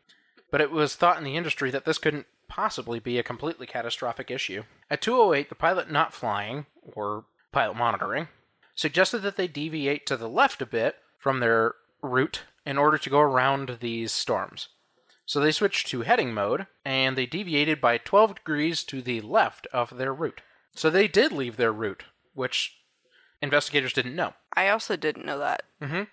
but 0.51 0.61
it 0.61 0.71
was 0.71 0.95
thought 0.95 1.17
in 1.17 1.23
the 1.23 1.35
industry 1.35 1.71
that 1.71 1.85
this 1.85 1.97
couldn't 1.97 2.27
possibly 2.47 2.99
be 2.99 3.17
a 3.17 3.23
completely 3.23 3.65
catastrophic 3.67 4.29
issue. 4.31 4.63
At 4.89 5.01
2:08, 5.01 5.49
the 5.49 5.55
pilot 5.55 5.91
not 5.91 6.13
flying 6.13 6.67
or 6.93 7.25
pilot 7.51 7.75
monitoring 7.75 8.27
suggested 8.75 9.19
that 9.19 9.35
they 9.35 9.47
deviate 9.47 10.05
to 10.05 10.17
the 10.17 10.29
left 10.29 10.61
a 10.61 10.65
bit 10.65 10.97
from 11.17 11.39
their 11.39 11.75
route 12.01 12.43
in 12.65 12.77
order 12.77 12.97
to 12.97 13.09
go 13.09 13.19
around 13.19 13.77
these 13.79 14.11
storms. 14.11 14.69
So 15.25 15.39
they 15.39 15.51
switched 15.51 15.87
to 15.87 16.01
heading 16.01 16.33
mode 16.33 16.67
and 16.83 17.17
they 17.17 17.25
deviated 17.25 17.81
by 17.81 17.97
12 17.97 18.35
degrees 18.35 18.83
to 18.85 19.01
the 19.01 19.21
left 19.21 19.65
of 19.73 19.97
their 19.97 20.13
route. 20.13 20.41
So 20.75 20.89
they 20.89 21.07
did 21.07 21.31
leave 21.31 21.57
their 21.57 21.71
route, 21.71 22.03
which 22.33 22.77
investigators 23.41 23.93
didn't 23.93 24.15
know. 24.15 24.33
I 24.53 24.69
also 24.69 24.95
didn't 24.95 25.25
know 25.25 25.39
that. 25.39 25.63
Mm-hmm. 25.81 26.03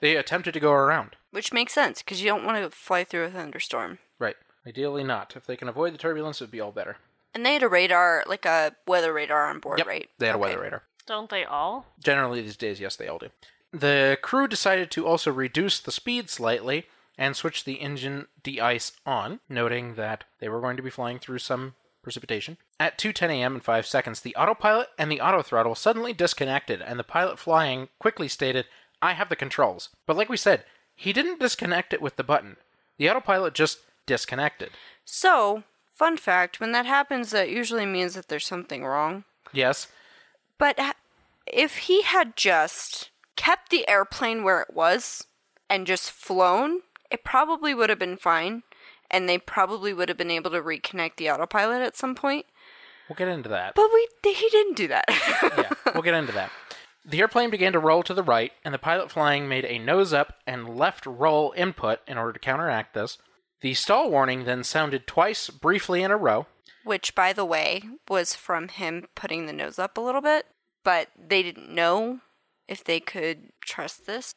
They 0.00 0.16
attempted 0.16 0.52
to 0.54 0.60
go 0.60 0.72
around. 0.72 1.16
Which 1.30 1.52
makes 1.52 1.72
sense, 1.72 2.02
because 2.02 2.20
you 2.20 2.28
don't 2.28 2.44
want 2.44 2.62
to 2.62 2.76
fly 2.76 3.04
through 3.04 3.24
a 3.24 3.30
thunderstorm. 3.30 3.98
Right. 4.18 4.36
Ideally 4.66 5.04
not. 5.04 5.34
If 5.36 5.46
they 5.46 5.56
can 5.56 5.68
avoid 5.68 5.94
the 5.94 5.98
turbulence, 5.98 6.40
it 6.40 6.44
would 6.44 6.50
be 6.50 6.60
all 6.60 6.72
better. 6.72 6.96
And 7.34 7.46
they 7.46 7.54
had 7.54 7.62
a 7.62 7.68
radar, 7.68 8.24
like 8.26 8.44
a 8.44 8.74
weather 8.86 9.12
radar 9.12 9.48
on 9.48 9.60
board, 9.60 9.78
Yep, 9.78 9.86
right? 9.86 10.10
They 10.18 10.26
had 10.26 10.34
a 10.34 10.38
weather 10.38 10.60
radar. 10.60 10.82
Don't 11.06 11.30
they 11.30 11.44
all? 11.44 11.86
Generally, 12.02 12.42
these 12.42 12.56
days, 12.56 12.80
yes, 12.80 12.96
they 12.96 13.06
all 13.06 13.18
do. 13.18 13.28
The 13.72 14.18
crew 14.20 14.48
decided 14.48 14.90
to 14.90 15.06
also 15.06 15.30
reduce 15.30 15.78
the 15.78 15.92
speed 15.92 16.28
slightly 16.28 16.86
and 17.16 17.36
switch 17.36 17.64
the 17.64 17.74
engine 17.74 18.26
de-ice 18.42 18.92
on, 19.06 19.40
noting 19.48 19.94
that 19.94 20.24
they 20.40 20.48
were 20.48 20.60
going 20.60 20.76
to 20.76 20.82
be 20.82 20.90
flying 20.90 21.18
through 21.18 21.38
some 21.38 21.74
precipitation. 22.02 22.58
At 22.78 22.98
2:10 22.98 23.30
a.m. 23.30 23.54
and 23.54 23.64
5 23.64 23.86
seconds, 23.86 24.20
the 24.20 24.34
autopilot 24.36 24.88
and 24.98 25.10
the 25.10 25.20
auto 25.20 25.42
throttle 25.42 25.74
suddenly 25.74 26.12
disconnected, 26.12 26.80
and 26.82 26.98
the 26.98 27.04
pilot 27.04 27.38
flying 27.38 27.88
quickly 27.98 28.28
stated, 28.28 28.66
"I 29.02 29.12
have 29.12 29.28
the 29.28 29.36
controls." 29.36 29.90
But 30.06 30.16
like 30.16 30.28
we 30.28 30.36
said, 30.36 30.64
he 30.94 31.12
didn't 31.12 31.40
disconnect 31.40 31.92
it 31.92 32.02
with 32.02 32.16
the 32.16 32.24
button. 32.24 32.56
The 32.98 33.08
autopilot 33.10 33.54
just 33.54 33.78
disconnected. 34.06 34.70
So, 35.04 35.64
fun 35.94 36.16
fact 36.16 36.60
when 36.60 36.72
that 36.72 36.86
happens, 36.86 37.30
that 37.30 37.48
usually 37.50 37.86
means 37.86 38.14
that 38.14 38.28
there's 38.28 38.46
something 38.46 38.84
wrong. 38.84 39.24
Yes, 39.52 39.88
But 40.58 40.78
if 41.46 41.78
he 41.78 42.02
had 42.02 42.36
just 42.36 43.10
kept 43.34 43.70
the 43.70 43.88
airplane 43.88 44.44
where 44.44 44.60
it 44.60 44.74
was 44.74 45.26
and 45.70 45.86
just 45.86 46.10
flown, 46.10 46.82
it 47.10 47.24
probably 47.24 47.72
would 47.74 47.88
have 47.88 47.98
been 47.98 48.18
fine. 48.18 48.62
And 49.10 49.28
they 49.28 49.38
probably 49.38 49.92
would 49.92 50.08
have 50.08 50.18
been 50.18 50.30
able 50.30 50.50
to 50.52 50.60
reconnect 50.62 51.16
the 51.16 51.30
autopilot 51.30 51.82
at 51.82 51.96
some 51.96 52.14
point. 52.14 52.46
we'll 53.08 53.16
get 53.16 53.28
into 53.28 53.48
that. 53.48 53.74
But 53.74 53.88
we 53.92 54.08
he 54.22 54.48
didn't 54.50 54.76
do 54.76 54.88
that. 54.88 55.04
yeah, 55.08 55.70
we'll 55.92 56.02
get 56.02 56.14
into 56.14 56.32
that. 56.32 56.50
The 57.04 57.20
airplane 57.20 57.50
began 57.50 57.72
to 57.72 57.78
roll 57.78 58.02
to 58.02 58.14
the 58.14 58.22
right, 58.22 58.52
and 58.64 58.74
the 58.74 58.78
pilot 58.78 59.10
flying 59.10 59.48
made 59.48 59.64
a 59.64 59.78
nose 59.78 60.12
up 60.12 60.34
and 60.46 60.76
left 60.76 61.06
roll 61.06 61.54
input 61.56 62.00
in 62.06 62.18
order 62.18 62.32
to 62.32 62.38
counteract 62.38 62.94
this. 62.94 63.18
The 63.62 63.74
stall 63.74 64.10
warning 64.10 64.44
then 64.44 64.64
sounded 64.64 65.06
twice, 65.06 65.48
briefly 65.50 66.02
in 66.02 66.10
a 66.10 66.16
row. 66.16 66.46
Which, 66.84 67.14
by 67.14 67.32
the 67.32 67.44
way, 67.44 67.82
was 68.08 68.34
from 68.34 68.68
him 68.68 69.06
putting 69.14 69.46
the 69.46 69.52
nose 69.52 69.78
up 69.78 69.98
a 69.98 70.00
little 70.00 70.22
bit. 70.22 70.46
But 70.82 71.08
they 71.18 71.42
didn't 71.42 71.74
know 71.74 72.20
if 72.68 72.82
they 72.84 73.00
could 73.00 73.50
trust 73.60 74.06
this. 74.06 74.34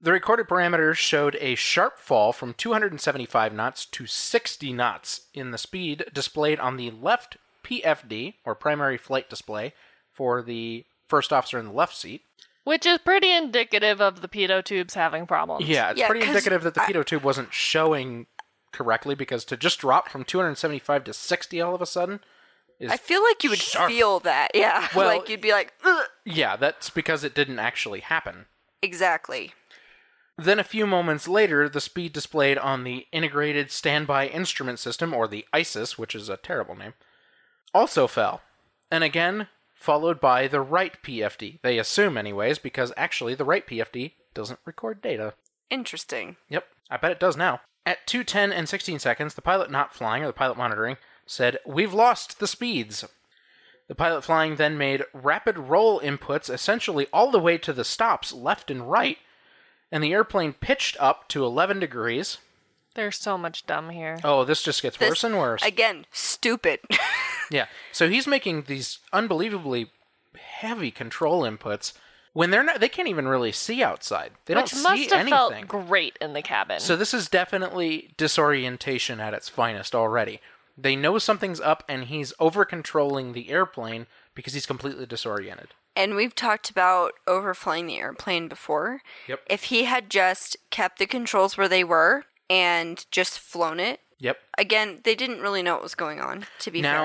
The 0.00 0.12
recorded 0.12 0.46
parameters 0.46 0.96
showed 0.96 1.36
a 1.40 1.54
sharp 1.54 1.98
fall 1.98 2.32
from 2.32 2.52
275 2.54 3.52
knots 3.54 3.86
to 3.86 4.06
60 4.06 4.72
knots 4.72 5.22
in 5.32 5.50
the 5.50 5.58
speed 5.58 6.04
displayed 6.12 6.60
on 6.60 6.76
the 6.76 6.90
left 6.90 7.38
PFD, 7.64 8.34
or 8.44 8.54
primary 8.54 8.98
flight 8.98 9.28
display, 9.30 9.72
for 10.12 10.42
the 10.42 10.84
first 11.08 11.32
officer 11.32 11.58
in 11.58 11.66
the 11.66 11.72
left 11.72 11.96
seat. 11.96 12.22
Which 12.64 12.84
is 12.84 12.98
pretty 12.98 13.30
indicative 13.32 14.00
of 14.00 14.20
the 14.22 14.28
pitot 14.28 14.64
tubes 14.64 14.94
having 14.94 15.26
problems. 15.26 15.66
Yeah, 15.68 15.90
it's 15.90 16.00
Yeah, 16.00 16.06
pretty 16.08 16.20
'cause 16.26 16.30
indicative 16.36 16.62
that 16.64 16.74
the 16.74 16.82
I- 16.82 16.86
pitot 16.92 17.06
tube 17.06 17.22
wasn't 17.22 17.54
showing 17.54 18.26
correctly 18.72 19.14
because 19.14 19.44
to 19.46 19.56
just 19.56 19.78
drop 19.80 20.08
from 20.08 20.24
275 20.24 21.04
to 21.04 21.12
60 21.14 21.60
all 21.60 21.74
of 21.74 21.80
a 21.80 21.86
sudden 21.86 22.20
is 22.78 22.90
I 22.92 22.96
feel 22.98 23.22
like 23.22 23.42
you 23.42 23.50
would 23.50 23.58
sharp. 23.60 23.90
feel 23.90 24.20
that. 24.20 24.50
Yeah. 24.54 24.88
Well- 24.94 25.06
like 25.06 25.28
you'd 25.28 25.40
be 25.40 25.52
like, 25.52 25.72
Ugh. 25.84 26.06
Yeah, 26.24 26.56
that's 26.56 26.90
because 26.90 27.24
it 27.24 27.34
didn't 27.34 27.58
actually 27.58 28.00
happen. 28.00 28.46
exactly. 28.82 29.54
Then 30.38 30.58
a 30.58 30.64
few 30.64 30.86
moments 30.86 31.26
later, 31.26 31.68
the 31.68 31.80
speed 31.80 32.12
displayed 32.12 32.58
on 32.58 32.84
the 32.84 33.06
Integrated 33.10 33.70
Standby 33.70 34.28
Instrument 34.28 34.78
System, 34.78 35.14
or 35.14 35.26
the 35.26 35.46
ISIS, 35.52 35.96
which 35.96 36.14
is 36.14 36.28
a 36.28 36.36
terrible 36.36 36.74
name, 36.74 36.92
also 37.72 38.06
fell. 38.06 38.42
And 38.90 39.02
again, 39.02 39.48
followed 39.74 40.20
by 40.20 40.46
the 40.46 40.60
right 40.60 41.02
PFD. 41.02 41.60
They 41.62 41.78
assume, 41.78 42.18
anyways, 42.18 42.58
because 42.58 42.92
actually 42.96 43.34
the 43.34 43.44
right 43.44 43.66
PFD 43.66 44.12
doesn't 44.34 44.60
record 44.64 45.00
data. 45.00 45.34
Interesting. 45.70 46.36
Yep, 46.50 46.64
I 46.90 46.96
bet 46.98 47.12
it 47.12 47.20
does 47.20 47.36
now. 47.36 47.60
At 47.86 48.06
210 48.06 48.52
and 48.52 48.68
16 48.68 48.98
seconds, 48.98 49.34
the 49.34 49.42
pilot 49.42 49.70
not 49.70 49.94
flying, 49.94 50.22
or 50.22 50.26
the 50.26 50.32
pilot 50.32 50.58
monitoring, 50.58 50.96
said, 51.24 51.58
We've 51.64 51.94
lost 51.94 52.40
the 52.40 52.46
speeds. 52.46 53.04
The 53.88 53.94
pilot 53.94 54.22
flying 54.22 54.56
then 54.56 54.76
made 54.76 55.04
rapid 55.12 55.56
roll 55.56 56.00
inputs 56.00 56.52
essentially 56.52 57.06
all 57.12 57.30
the 57.30 57.38
way 57.38 57.56
to 57.58 57.72
the 57.72 57.84
stops 57.84 58.32
left 58.32 58.70
and 58.70 58.90
right, 58.90 59.18
and 59.92 60.02
the 60.02 60.12
airplane 60.12 60.52
pitched 60.52 60.96
up 61.00 61.28
to 61.28 61.44
11 61.44 61.80
degrees. 61.80 62.38
There's 62.94 63.18
so 63.18 63.36
much 63.36 63.66
dumb 63.66 63.90
here. 63.90 64.18
Oh, 64.24 64.44
this 64.44 64.62
just 64.62 64.80
gets 64.82 64.96
This- 64.96 65.08
worse 65.10 65.24
and 65.24 65.38
worse. 65.38 65.62
Again, 65.62 66.06
stupid. 66.12 66.80
Yeah. 67.48 67.66
So 67.92 68.08
he's 68.08 68.26
making 68.26 68.62
these 68.62 68.98
unbelievably 69.12 69.92
heavy 70.36 70.90
control 70.90 71.42
inputs 71.42 71.92
when 72.32 72.50
they're 72.50 72.64
not 72.64 72.80
they 72.80 72.88
can't 72.88 73.06
even 73.06 73.28
really 73.28 73.52
see 73.52 73.84
outside. 73.84 74.32
They 74.46 74.56
Which 74.56 74.72
don't 74.72 74.82
must 74.82 74.96
see 74.96 75.04
have 75.04 75.12
anything. 75.20 75.66
felt 75.68 75.68
great 75.88 76.16
in 76.20 76.32
the 76.32 76.42
cabin. 76.42 76.80
So 76.80 76.96
this 76.96 77.14
is 77.14 77.28
definitely 77.28 78.10
disorientation 78.16 79.20
at 79.20 79.32
its 79.32 79.48
finest 79.48 79.94
already. 79.94 80.40
They 80.76 80.96
know 80.96 81.18
something's 81.18 81.60
up 81.60 81.84
and 81.88 82.06
he's 82.06 82.32
over 82.40 82.64
controlling 82.64 83.32
the 83.32 83.48
airplane 83.50 84.08
because 84.34 84.52
he's 84.54 84.66
completely 84.66 85.06
disoriented. 85.06 85.68
And 85.96 86.14
we've 86.14 86.34
talked 86.34 86.70
about 86.70 87.12
overflying 87.26 87.86
the 87.86 87.98
airplane 87.98 88.46
before. 88.48 89.00
Yep. 89.26 89.40
If 89.48 89.64
he 89.64 89.84
had 89.84 90.10
just 90.10 90.56
kept 90.70 90.98
the 90.98 91.06
controls 91.06 91.56
where 91.56 91.68
they 91.68 91.82
were 91.84 92.24
and 92.50 93.04
just 93.10 93.38
flown 93.38 93.80
it, 93.80 94.00
Yep. 94.18 94.38
again, 94.58 95.00
they 95.04 95.14
didn't 95.14 95.40
really 95.40 95.62
know 95.62 95.74
what 95.74 95.82
was 95.82 95.94
going 95.94 96.20
on, 96.20 96.46
to 96.60 96.70
be 96.70 96.80
Now 96.80 97.02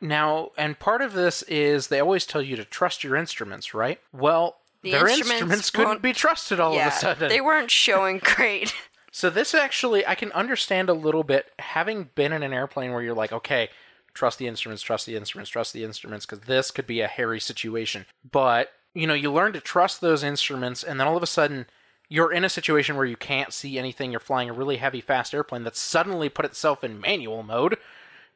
fair. 0.00 0.08
now 0.08 0.50
and 0.56 0.78
part 0.78 1.02
of 1.02 1.12
this 1.12 1.42
is 1.42 1.88
they 1.88 2.00
always 2.00 2.24
tell 2.26 2.40
you 2.42 2.56
to 2.56 2.64
trust 2.64 3.02
your 3.02 3.16
instruments, 3.16 3.74
right? 3.74 4.00
Well, 4.12 4.56
The 4.82 4.92
their 4.92 5.06
instruments 5.08 5.32
instruments 5.42 5.70
couldn't 5.70 6.02
be 6.02 6.12
trusted 6.12 6.60
all 6.60 6.74
yeah, 6.74 6.88
of 6.88 6.92
a 6.92 6.96
sudden. 6.96 7.28
they 7.28 7.40
weren't 7.40 7.70
showing 7.70 8.18
great. 8.18 8.72
So 9.12 9.30
this 9.30 9.54
actually, 9.54 10.06
I 10.06 10.14
can 10.14 10.30
understand 10.32 10.90
a 10.90 10.92
little 10.92 11.22
bit 11.24 11.50
having 11.58 12.10
been 12.14 12.34
in 12.34 12.42
an 12.42 12.52
airplane 12.52 12.92
where 12.92 13.00
you're 13.00 13.14
like, 13.14 13.32
okay, 13.32 13.70
trust 14.16 14.38
the 14.38 14.46
instruments, 14.46 14.82
trust 14.82 15.06
the 15.06 15.16
instruments, 15.16 15.50
trust 15.50 15.72
the 15.72 15.84
instruments, 15.84 16.26
because 16.26 16.46
this 16.46 16.70
could 16.70 16.86
be 16.86 17.00
a 17.00 17.06
hairy 17.06 17.40
situation. 17.40 18.06
But 18.30 18.72
you 18.94 19.06
know, 19.06 19.14
you 19.14 19.30
learn 19.30 19.52
to 19.52 19.60
trust 19.60 20.00
those 20.00 20.24
instruments, 20.24 20.82
and 20.82 20.98
then 20.98 21.06
all 21.06 21.16
of 21.16 21.22
a 21.22 21.26
sudden, 21.26 21.66
you're 22.08 22.32
in 22.32 22.44
a 22.44 22.48
situation 22.48 22.96
where 22.96 23.04
you 23.04 23.16
can't 23.16 23.52
see 23.52 23.78
anything. 23.78 24.10
You're 24.10 24.20
flying 24.20 24.48
a 24.48 24.54
really 24.54 24.78
heavy, 24.78 25.00
fast 25.00 25.34
airplane 25.34 25.64
that 25.64 25.76
suddenly 25.76 26.28
put 26.28 26.46
itself 26.46 26.82
in 26.82 27.00
manual 27.00 27.42
mode. 27.42 27.76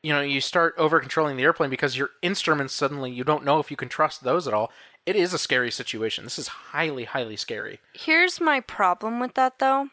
You 0.03 0.13
know, 0.13 0.21
you 0.21 0.41
start 0.41 0.75
over 0.77 1.01
controlling 1.01 1.37
the 1.37 1.43
airplane 1.45 1.71
because 1.71 1.97
your 1.97 2.11
instruments 2.23 2.75
suddenly 2.75 3.11
you 3.11 3.25
don't 3.25 3.45
know 3.45 3.59
if 3.59 3.71
you 3.71 3.77
can 3.77 3.89
trust 3.89 4.23
those 4.23 4.47
at 4.47 4.55
all. 4.55 4.71
It 5.07 5.17
is 5.17 5.33
a 5.33 5.39
scary 5.39 5.71
situation. 5.71 6.25
This 6.25 6.39
is 6.39 6.49
highly, 6.49 7.05
highly 7.05 7.37
scary. 7.37 7.81
Here's 7.95 8.41
my 8.41 8.61
problem 8.61 9.19
with 9.19 9.35
that, 9.35 9.59
though, 9.59 9.89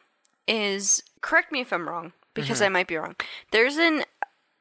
is 0.47 1.01
correct 1.21 1.51
me 1.51 1.61
if 1.61 1.71
I'm 1.71 1.87
wrong 1.87 2.13
because 2.33 2.61
I 2.61 2.69
might 2.69 2.87
be 2.87 2.97
wrong. 2.97 3.15
There's 3.51 3.77
an 3.77 4.03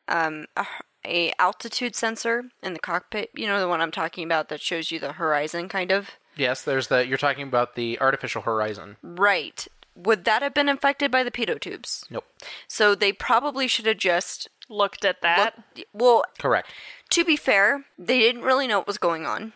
um 0.09 0.47
a, 0.57 0.66
a 1.07 1.33
altitude 1.39 1.95
sensor 1.97 2.45
in 2.63 2.73
the 2.73 2.79
cockpit. 2.79 3.31
You 3.35 3.47
know 3.47 3.61
the 3.61 3.69
one 3.69 3.81
I'm 3.81 3.91
talking 3.91 4.25
about 4.25 4.49
that 4.49 4.61
shows 4.61 4.91
you 4.91 4.99
the 4.99 5.13
horizon, 5.13 5.69
kind 5.69 5.91
of. 5.93 6.11
Yes, 6.37 6.63
there's 6.63 6.89
the 6.89 7.07
you're 7.07 7.17
talking 7.19 7.47
about 7.49 7.75
the 7.77 7.99
artificial 8.01 8.43
horizon. 8.43 8.97
Right. 9.03 9.67
Would 9.95 10.25
that 10.27 10.43
have 10.43 10.53
been 10.53 10.69
infected 10.69 11.11
by 11.11 11.23
the 11.23 11.31
pitot 11.31 11.61
tubes? 11.61 12.05
Nope. 12.11 12.27
So 12.69 12.95
they 12.95 13.13
probably 13.13 13.67
should 13.67 13.87
have 13.87 13.97
just 13.99 14.49
Looked 14.69 15.05
at 15.05 15.23
that. 15.23 15.55
looked. 15.77 15.89
Well, 15.95 16.25
Correct. 16.41 16.69
to 17.11 17.25
be 17.25 17.37
fair, 17.37 17.85
they 17.97 18.19
didn't 18.19 18.43
really 18.43 18.67
know 18.67 18.79
what 18.79 18.87
was 18.89 18.99
going 18.99 19.25
on. 19.25 19.53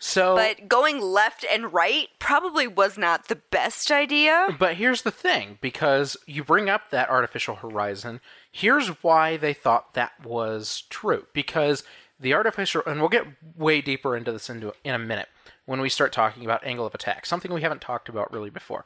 So, 0.00 0.36
But 0.36 0.68
going 0.68 1.00
left 1.00 1.44
and 1.52 1.72
right 1.72 2.08
probably 2.18 2.66
was 2.66 2.96
not 2.96 3.28
the 3.28 3.34
best 3.36 3.90
idea. 3.90 4.48
but 4.58 4.76
here's 4.76 5.02
the 5.02 5.10
thing 5.10 5.58
because 5.60 6.16
you 6.24 6.42
bring 6.44 6.70
up 6.70 6.90
that 6.90 7.10
artificial 7.10 7.56
horizon, 7.56 8.20
here's 8.58 8.88
why 9.02 9.36
they 9.36 9.52
thought 9.52 9.94
that 9.94 10.12
was 10.24 10.82
true. 10.90 11.26
Because 11.32 11.84
the 12.18 12.34
artificial, 12.34 12.82
and 12.86 13.00
we'll 13.00 13.08
get 13.08 13.26
way 13.56 13.80
deeper 13.80 14.16
into 14.16 14.32
this 14.32 14.50
into, 14.50 14.72
in 14.84 14.94
a 14.94 14.98
minute 14.98 15.28
when 15.64 15.80
we 15.80 15.88
start 15.88 16.12
talking 16.12 16.44
about 16.44 16.66
angle 16.66 16.86
of 16.86 16.94
attack, 16.94 17.24
something 17.24 17.52
we 17.52 17.62
haven't 17.62 17.80
talked 17.80 18.08
about 18.08 18.32
really 18.32 18.50
before. 18.50 18.84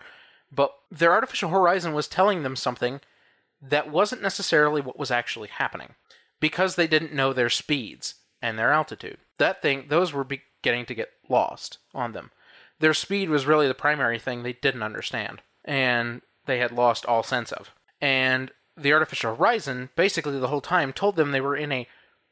But 0.55 0.75
their 0.91 1.13
artificial 1.13 1.49
horizon 1.49 1.95
was 1.95 2.07
telling 2.07 2.43
them 2.43 2.57
something 2.57 3.01
that 3.63 3.91
wasn't 3.91 4.21
necessarily 4.21 4.83
what 4.83 4.99
was 4.99 5.11
actually 5.11 5.49
happening 5.49 5.95
because 6.39 6.75
they 6.75 6.87
didn't 6.87 7.15
know 7.15 7.33
their 7.33 7.49
speeds 7.49 8.17
and 8.43 8.59
their 8.59 8.73
altitude. 8.73 9.19
That 9.39 9.63
thing, 9.63 9.87
those 9.89 10.13
were 10.13 10.25
beginning 10.25 10.85
to 10.87 10.95
get 10.95 11.13
lost 11.29 11.79
on 11.95 12.13
them. 12.13 12.31
Their 12.81 12.93
speed 12.93 13.31
was 13.31 13.47
really 13.47 13.69
the 13.69 13.75
primary 13.75 14.19
thing 14.19 14.43
they 14.43 14.53
didn't 14.53 14.83
understand, 14.83 15.41
and 15.65 16.21
they 16.45 16.59
had 16.59 16.73
lost 16.73 17.07
all 17.07 17.23
sense 17.23 17.53
of. 17.53 17.71
And 18.01 18.51
the 18.77 18.93
artificial 18.93 19.35
horizon, 19.37 19.91
basically 19.97 20.39
the 20.39 20.49
whole 20.49 20.61
time, 20.61 20.93
told 20.93 21.17
them 21.17 21.33
they 21.33 21.41
were 21.41 21.57
in 21.57 21.73
a 21.73 21.89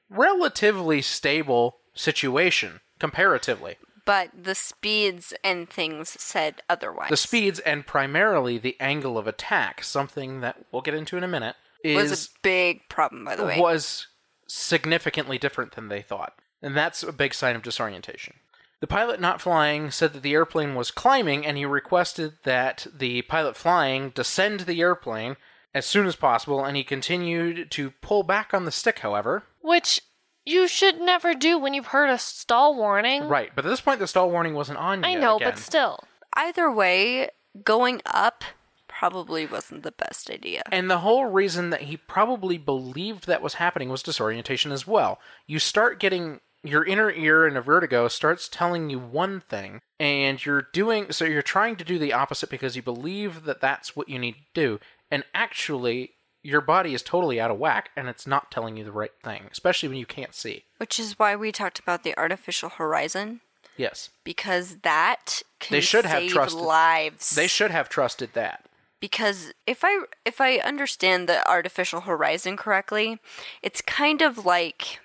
relatively 0.09 1.03
stable 1.03 1.79
situation 1.95 2.81
comparatively. 2.99 3.77
But 4.05 4.31
the 4.43 4.55
speeds 4.55 5.33
and 5.45 5.69
things 5.69 6.11
said 6.21 6.63
otherwise. 6.69 7.11
The 7.11 7.17
speeds 7.17 7.61
and 7.61 7.87
primarily 7.87 8.59
the 8.59 8.77
angle 8.81 9.19
of 9.19 9.27
attack, 9.27 9.85
something 9.85 10.41
that 10.41 10.65
we'll 10.73 10.83
get 10.83 10.95
into 10.95 11.17
in 11.17 11.25
a 11.25 11.29
minute, 11.29 11.57
was 11.85 12.11
is 12.11 12.27
a 12.27 12.39
big 12.43 12.89
problem, 12.89 13.25
by 13.25 13.37
the 13.37 13.45
way. 13.45 13.61
was 13.61 14.09
significantly 14.47 15.39
different 15.39 15.73
than 15.73 15.89
they 15.89 16.03
thought. 16.03 16.35
And 16.63 16.77
that's 16.77 17.03
a 17.03 17.13
big 17.13 17.35
sign 17.35 17.57
of 17.57 17.63
disorientation. 17.63 18.35
The 18.81 18.87
pilot 18.87 19.21
not 19.21 19.41
flying 19.41 19.91
said 19.91 20.15
that 20.15 20.23
the 20.23 20.33
airplane 20.33 20.75
was 20.75 20.91
climbing, 20.91 21.47
and 21.47 21.57
he 21.57 21.67
requested 21.67 22.39
that 22.45 22.87
the 22.93 23.23
pilot 23.23 23.57
flying 23.57 24.11
descend 24.11 24.61
the 24.61 24.81
airplane 24.81 25.37
as 25.75 25.87
soon 25.87 26.07
as 26.07 26.17
possible, 26.17 26.65
and 26.65 26.77
he 26.77 26.85
continued 26.85 27.71
to 27.73 27.91
pull 28.03 28.23
back 28.23 28.53
on 28.53 28.65
the 28.65 28.73
stick, 28.73 29.01
however. 29.01 29.45
Which 29.61 30.01
you 30.45 30.67
should 30.69 31.01
never 31.01 31.35
do 31.35 31.59
when 31.59 31.75
you've 31.75 31.87
heard 31.87 32.11
a 32.11 32.19
stall 32.19 32.77
warning. 32.77 33.29
Right, 33.29 33.51
but 33.55 33.65
at 33.65 33.69
this 33.69 33.81
point, 33.81 34.01
the 34.01 34.07
stall 34.07 34.31
warning 34.31 34.55
wasn't 34.55 34.79
on 34.79 35.05
I 35.05 35.13
yet 35.13 35.21
know, 35.21 35.37
again. 35.37 35.51
but 35.51 35.59
still. 35.59 36.05
Either 36.35 36.71
way, 36.71 37.29
going 37.65 38.01
up 38.07 38.45
probably 38.89 39.47
wasn't 39.47 39.83
the 39.83 39.93
best 39.93 40.31
idea. 40.31 40.63
And 40.71 40.91
the 40.91 40.99
whole 40.99 41.27
reason 41.27 41.71
that 41.71 41.83
he 41.83 41.97
probably 41.97 42.59
believed 42.59 43.27
that 43.27 43.41
was 43.43 43.55
happening 43.55 43.89
was 43.89 44.03
disorientation 44.03 44.73
as 44.73 44.87
well. 44.87 45.21
You 45.47 45.59
start 45.59 45.99
getting 45.99 46.41
your 46.63 46.85
inner 46.85 47.11
ear 47.11 47.47
in 47.47 47.57
a 47.57 47.63
vertigo 47.63 48.09
starts 48.09 48.49
telling 48.49 48.91
you 48.91 48.99
one 48.99 49.41
thing, 49.41 49.81
and 49.99 50.45
you're 50.45 50.67
doing 50.73 51.11
so 51.13 51.25
you're 51.25 51.41
trying 51.41 51.77
to 51.77 51.85
do 51.85 51.99
the 51.99 52.13
opposite 52.13 52.51
because 52.51 52.77
you 52.77 52.83
believe 52.83 53.45
that 53.45 53.61
that's 53.61 53.97
what 53.97 54.09
you 54.09 54.19
need 54.19 54.35
to 54.35 54.41
do, 54.53 54.81
and 55.11 55.25
actually 55.35 56.13
your 56.43 56.61
body 56.63 56.95
is 56.95 57.03
totally 57.03 57.39
out 57.41 57.51
of 57.51 57.59
whack 57.59 57.91
and 57.97 58.09
it's 58.09 58.27
not 58.27 58.51
telling 58.51 58.77
you 58.77 58.85
the 58.85 58.93
right 58.93 59.13
thing, 59.23 59.45
especially 59.53 59.89
when 59.89 59.99
you 59.99 60.07
can't 60.07 60.35
see. 60.35 60.65
Which 60.79 60.99
is 60.99 61.19
why 61.19 61.37
we 61.37 61.53
talked 61.53 61.79
about 61.79 62.03
the 62.03 62.17
artificial 62.19 62.71
horizon, 62.71 63.41
Yes. 63.77 64.11
because 64.25 64.79
that 64.79 65.43
can 65.59 65.75
They 65.75 65.81
should 65.83 66.07
have 66.07 66.27
trusted- 66.29 66.61
lives. 66.61 67.31
They 67.31 67.47
should 67.47 67.71
have 67.71 67.89
trusted 67.89 68.33
that. 68.35 68.65
because 69.01 69.53
if 69.67 69.81
I 69.83 70.01
if 70.27 70.41
I 70.43 70.59
understand 70.59 71.27
the 71.29 71.47
artificial 71.49 72.03
horizon 72.03 72.57
correctly, 72.57 73.19
it's 73.63 73.81
kind 73.83 74.21
of 74.23 74.45
like 74.45 75.01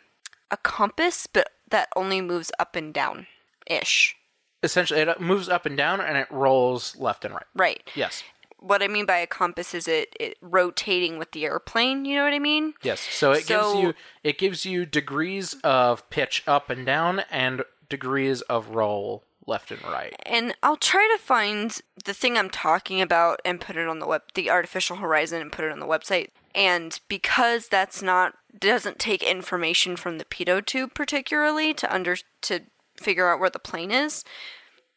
a 0.51 0.57
compass, 0.57 1.27
but 1.27 1.49
that 1.69 1.89
only 1.95 2.19
moves 2.21 2.51
up 2.59 2.75
and 2.75 2.93
down, 2.93 3.27
ish. 3.67 4.15
Essentially, 4.63 4.99
it 5.01 5.19
moves 5.21 5.47
up 5.47 5.65
and 5.65 5.77
down 5.77 5.99
and 6.01 6.17
it 6.17 6.27
rolls 6.31 6.95
left 6.97 7.23
and 7.23 7.33
right. 7.33 7.45
Right. 7.55 7.83
Yes. 7.95 8.23
What 8.59 8.81
I 8.81 8.87
mean 8.87 9.05
by 9.05 9.17
a 9.17 9.27
compass 9.27 9.73
is 9.73 9.87
it, 9.87 10.15
it 10.19 10.37
rotating 10.41 11.17
with 11.19 11.31
the 11.31 11.45
airplane. 11.45 12.05
You 12.05 12.15
know 12.15 12.23
what 12.23 12.33
I 12.33 12.39
mean? 12.39 12.73
Yes. 12.81 12.99
So 13.01 13.31
it 13.33 13.45
So- 13.45 13.73
gives 13.73 13.83
you 13.83 13.93
it 14.23 14.37
gives 14.37 14.65
you 14.65 14.85
degrees 14.85 15.55
of 15.63 16.09
pitch 16.09 16.43
up 16.47 16.69
and 16.69 16.85
down 16.85 17.21
and 17.29 17.63
degrees 17.89 18.41
of 18.43 18.69
roll 18.69 19.23
left 19.47 19.69
and 19.69 19.83
right. 19.83 20.15
And 20.25 20.55
I'll 20.63 20.77
try 20.77 21.07
to 21.15 21.21
find 21.23 21.79
the 22.03 22.13
thing 22.15 22.35
I'm 22.37 22.49
talking 22.49 22.99
about 23.01 23.39
and 23.45 23.61
put 23.61 23.75
it 23.77 23.87
on 23.87 23.99
the 23.99 24.07
web, 24.07 24.23
the 24.33 24.49
artificial 24.49 24.95
horizon, 24.97 25.39
and 25.41 25.51
put 25.51 25.65
it 25.65 25.71
on 25.71 25.79
the 25.79 25.85
website. 25.85 26.29
And 26.55 26.99
because 27.07 27.67
that's 27.67 28.01
not 28.01 28.33
doesn't 28.57 28.97
take 28.97 29.21
information 29.21 29.95
from 29.97 30.17
the 30.17 30.25
pitot 30.25 30.65
tube 30.65 30.93
particularly 30.95 31.73
to 31.75 31.93
under 31.93 32.15
to 32.41 32.61
figure 32.97 33.29
out 33.29 33.39
where 33.39 33.49
the 33.51 33.59
plane 33.59 33.91
is, 33.91 34.23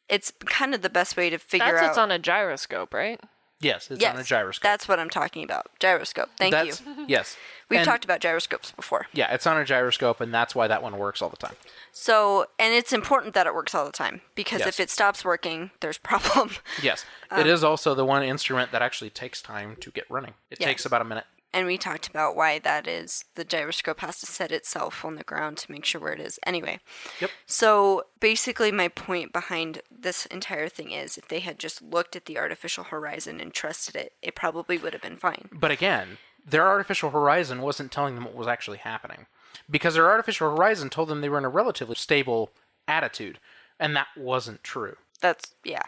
it's 0.09 0.32
kind 0.46 0.74
of 0.74 0.80
the 0.80 0.88
best 0.88 1.16
way 1.16 1.28
to 1.28 1.36
figure 1.38 1.66
That's 1.66 1.82
out. 1.82 1.86
what's 1.88 1.98
on 1.98 2.11
a 2.12 2.18
gyroscope, 2.18 2.94
right? 2.94 3.20
Yes, 3.61 3.90
it's 3.90 4.00
yes, 4.00 4.14
on 4.14 4.20
a 4.20 4.24
gyroscope. 4.24 4.62
That's 4.62 4.86
what 4.86 5.00
I'm 5.00 5.11
talking 5.11 5.42
about. 5.42 5.66
Gyroscope. 5.80 6.28
Thank 6.36 6.52
That's 6.52 6.80
you. 6.80 7.06
yes. 7.09 7.36
We've 7.68 7.80
And- 7.80 7.86
talked 7.86 8.04
about 8.04 8.20
gyroscopes 8.20 8.70
before. 8.72 9.06
Yeah, 9.12 9.32
it's 9.34 9.46
on 9.46 9.59
a 9.59 9.64
gyroscope, 9.64 10.20
and 10.20 10.32
that's 10.32 10.54
why 10.54 10.68
that 10.68 10.82
one 10.82 10.96
works 10.96 11.20
all 11.20 11.28
the 11.28 11.36
time. 11.36 11.56
So, 11.92 12.46
and 12.59 12.72
it's 12.72 12.92
important 12.92 13.34
that 13.34 13.46
it 13.48 13.54
works 13.54 13.74
all 13.74 13.84
the 13.84 13.92
time 13.92 14.20
because 14.36 14.61
Yes. 14.61 14.68
if 14.68 14.80
it 14.80 14.90
stops 14.90 15.24
working, 15.24 15.70
there's 15.80 15.98
problem. 16.11 16.50
Yes, 16.82 17.04
it 17.32 17.40
um, 17.40 17.46
is 17.46 17.64
also 17.64 17.94
the 17.94 18.04
one 18.04 18.22
instrument 18.22 18.70
that 18.72 18.80
actually 18.80 19.11
takes 19.11 19.42
time 19.42 19.76
to 19.80 19.90
get 19.90 20.09
running. 20.09 20.34
It 20.50 20.59
Yes. 20.61 20.66
takes 20.68 20.86
about 20.86 21.02
a 21.02 21.04
minute. 21.04 21.24
And 21.53 21.66
we 21.66 21.78
talked 21.78 22.09
about 22.09 22.36
why 22.36 22.59
that 22.59 22.86
is. 22.86 23.24
The 23.34 23.44
gyroscope 23.44 24.01
has 24.01 24.20
to 24.20 24.26
set 24.26 24.53
itself 24.53 25.05
on 25.05 25.16
the 25.16 25.24
ground 25.24 25.57
to 25.59 25.72
make 25.72 25.84
sure 25.84 26.01
where 26.01 26.12
it 26.12 26.20
is. 26.20 26.38
Anyway. 26.46 26.80
Yep. 27.20 27.30
So 27.46 28.05
basically, 28.20 28.70
my 28.70 28.88
point 28.88 29.32
behind 29.32 29.80
this 29.90 30.26
entire 30.26 30.68
thing 30.68 30.92
is 30.92 31.16
if 31.16 31.28
they 31.28 31.40
had 31.40 31.59
just 31.59 31.80
looked 31.82 32.16
at 32.16 32.26
the 32.26 32.38
artificial 32.38 32.84
horizon 32.84 33.40
and 33.40 33.53
trusted 33.53 33.96
it, 33.96 34.12
it 34.22 34.34
probably 34.34 34.78
would 34.78 34.92
have 34.92 35.03
been 35.03 35.16
fine. 35.16 35.49
But 35.53 35.70
again, 35.70 36.18
their 36.46 36.66
artificial 36.66 37.11
horizon 37.11 37.62
wasn't 37.62 37.92
telling 37.92 38.14
them 38.14 38.24
what 38.24 38.34
was 38.34 38.46
actually 38.46 38.78
happening. 38.78 39.26
Because 39.70 39.94
their 39.94 40.11
artificial 40.11 40.55
horizon 40.55 40.90
told 40.90 41.09
them 41.09 41.20
they 41.20 41.28
were 41.28 41.38
in 41.38 41.44
a 41.44 41.51
relatively 41.51 41.94
stable 41.94 42.51
attitude, 42.86 43.38
and 43.78 43.94
that 43.96 44.09
wasn't 44.16 44.62
true. 44.62 44.96
That's, 45.20 45.55
yeah. 45.64 45.82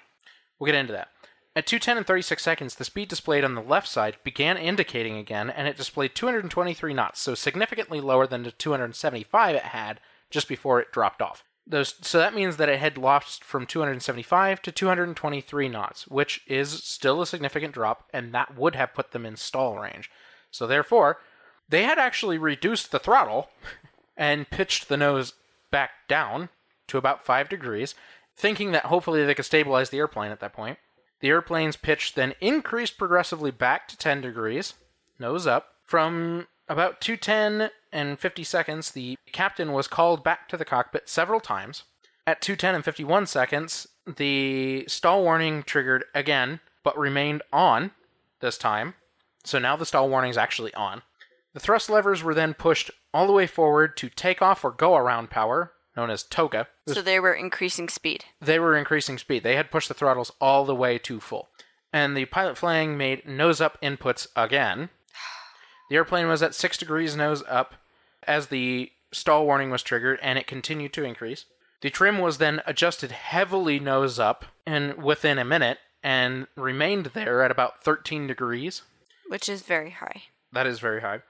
We'll 0.58 0.66
get 0.66 0.74
into 0.74 0.92
that. 0.92 1.08
At 1.56 1.66
210 1.66 1.96
and 1.96 2.06
36 2.06 2.42
seconds, 2.42 2.74
the 2.76 2.84
speed 2.84 3.08
displayed 3.08 3.42
on 3.42 3.56
the 3.56 3.60
left 3.60 3.88
side 3.88 4.18
began 4.22 4.56
indicating 4.56 5.16
again, 5.16 5.50
and 5.50 5.66
it 5.66 5.76
displayed 5.76 6.14
223 6.14 6.94
knots, 6.94 7.20
so 7.20 7.34
significantly 7.34 8.00
lower 8.00 8.26
than 8.26 8.44
the 8.44 8.52
275 8.52 9.56
it 9.56 9.62
had 9.62 10.00
just 10.30 10.46
before 10.46 10.80
it 10.80 10.92
dropped 10.92 11.20
off. 11.20 11.42
Those, 11.66 11.96
so 12.02 12.18
that 12.18 12.34
means 12.34 12.56
that 12.56 12.68
it 12.68 12.78
had 12.78 12.96
lost 12.96 13.42
from 13.44 13.66
275 13.66 14.62
to 14.62 14.72
223 14.72 15.68
knots, 15.68 16.06
which 16.06 16.42
is 16.46 16.70
still 16.84 17.20
a 17.20 17.26
significant 17.26 17.74
drop, 17.74 18.08
and 18.12 18.32
that 18.32 18.56
would 18.56 18.76
have 18.76 18.94
put 18.94 19.10
them 19.10 19.26
in 19.26 19.34
stall 19.36 19.76
range. 19.78 20.08
So 20.52 20.68
therefore, 20.68 21.18
they 21.68 21.82
had 21.82 21.98
actually 21.98 22.38
reduced 22.38 22.92
the 22.92 22.98
throttle 23.00 23.50
and 24.16 24.50
pitched 24.50 24.88
the 24.88 24.96
nose 24.96 25.34
back 25.72 25.90
down 26.08 26.48
to 26.88 26.98
about 26.98 27.24
5 27.24 27.48
degrees, 27.48 27.96
thinking 28.36 28.70
that 28.70 28.86
hopefully 28.86 29.24
they 29.24 29.34
could 29.34 29.44
stabilize 29.44 29.90
the 29.90 29.98
airplane 29.98 30.30
at 30.30 30.40
that 30.40 30.52
point. 30.52 30.78
The 31.20 31.28
airplane's 31.28 31.76
pitch 31.76 32.14
then 32.14 32.34
increased 32.40 32.98
progressively 32.98 33.50
back 33.50 33.88
to 33.88 33.96
10 33.96 34.22
degrees, 34.22 34.74
nose 35.18 35.46
up. 35.46 35.74
From 35.84 36.46
about 36.68 37.00
210 37.00 37.70
and 37.92 38.18
50 38.18 38.44
seconds, 38.44 38.92
the 38.92 39.16
captain 39.32 39.72
was 39.72 39.88
called 39.88 40.24
back 40.24 40.48
to 40.48 40.56
the 40.56 40.64
cockpit 40.64 41.08
several 41.08 41.40
times. 41.40 41.82
At 42.26 42.40
210 42.40 42.76
and 42.76 42.84
51 42.84 43.26
seconds, 43.26 43.86
the 44.06 44.84
stall 44.88 45.22
warning 45.22 45.62
triggered 45.62 46.04
again, 46.14 46.60
but 46.84 46.96
remained 46.98 47.42
on 47.52 47.90
this 48.40 48.56
time. 48.56 48.94
So 49.44 49.58
now 49.58 49.76
the 49.76 49.86
stall 49.86 50.08
warning 50.08 50.30
is 50.30 50.38
actually 50.38 50.72
on. 50.74 51.02
The 51.52 51.60
thrust 51.60 51.90
levers 51.90 52.22
were 52.22 52.34
then 52.34 52.54
pushed 52.54 52.90
all 53.12 53.26
the 53.26 53.32
way 53.32 53.46
forward 53.46 53.96
to 53.98 54.08
takeoff 54.08 54.64
or 54.64 54.70
go 54.70 54.96
around 54.96 55.30
power, 55.30 55.72
known 55.96 56.10
as 56.10 56.22
TOGA. 56.22 56.68
So 56.94 57.02
they 57.02 57.20
were 57.20 57.32
increasing 57.32 57.88
speed. 57.88 58.24
They 58.40 58.58
were 58.58 58.76
increasing 58.76 59.18
speed. 59.18 59.42
They 59.42 59.56
had 59.56 59.70
pushed 59.70 59.88
the 59.88 59.94
throttles 59.94 60.32
all 60.40 60.64
the 60.64 60.74
way 60.74 60.98
to 60.98 61.20
full. 61.20 61.48
And 61.92 62.16
the 62.16 62.26
pilot 62.26 62.56
flying 62.56 62.96
made 62.96 63.26
nose 63.26 63.60
up 63.60 63.80
inputs 63.82 64.26
again. 64.36 64.90
The 65.88 65.96
airplane 65.96 66.28
was 66.28 66.40
at 66.40 66.54
6 66.54 66.78
degrees 66.78 67.16
nose 67.16 67.42
up 67.48 67.74
as 68.22 68.46
the 68.46 68.92
stall 69.10 69.44
warning 69.44 69.70
was 69.70 69.82
triggered, 69.82 70.20
and 70.22 70.38
it 70.38 70.46
continued 70.46 70.92
to 70.92 71.02
increase. 71.02 71.46
The 71.80 71.90
trim 71.90 72.18
was 72.18 72.38
then 72.38 72.62
adjusted 72.64 73.10
heavily 73.10 73.80
nose 73.80 74.20
up 74.20 74.44
and 74.64 75.02
within 75.02 75.36
a 75.36 75.44
minute 75.44 75.78
and 76.02 76.46
remained 76.54 77.06
there 77.06 77.42
at 77.42 77.50
about 77.50 77.82
13 77.82 78.26
degrees. 78.26 78.82
Which 79.28 79.48
is 79.48 79.62
very 79.62 79.90
high. 79.90 80.22
That 80.52 80.66
is 80.66 80.78
very 80.78 81.00
high. 81.00 81.22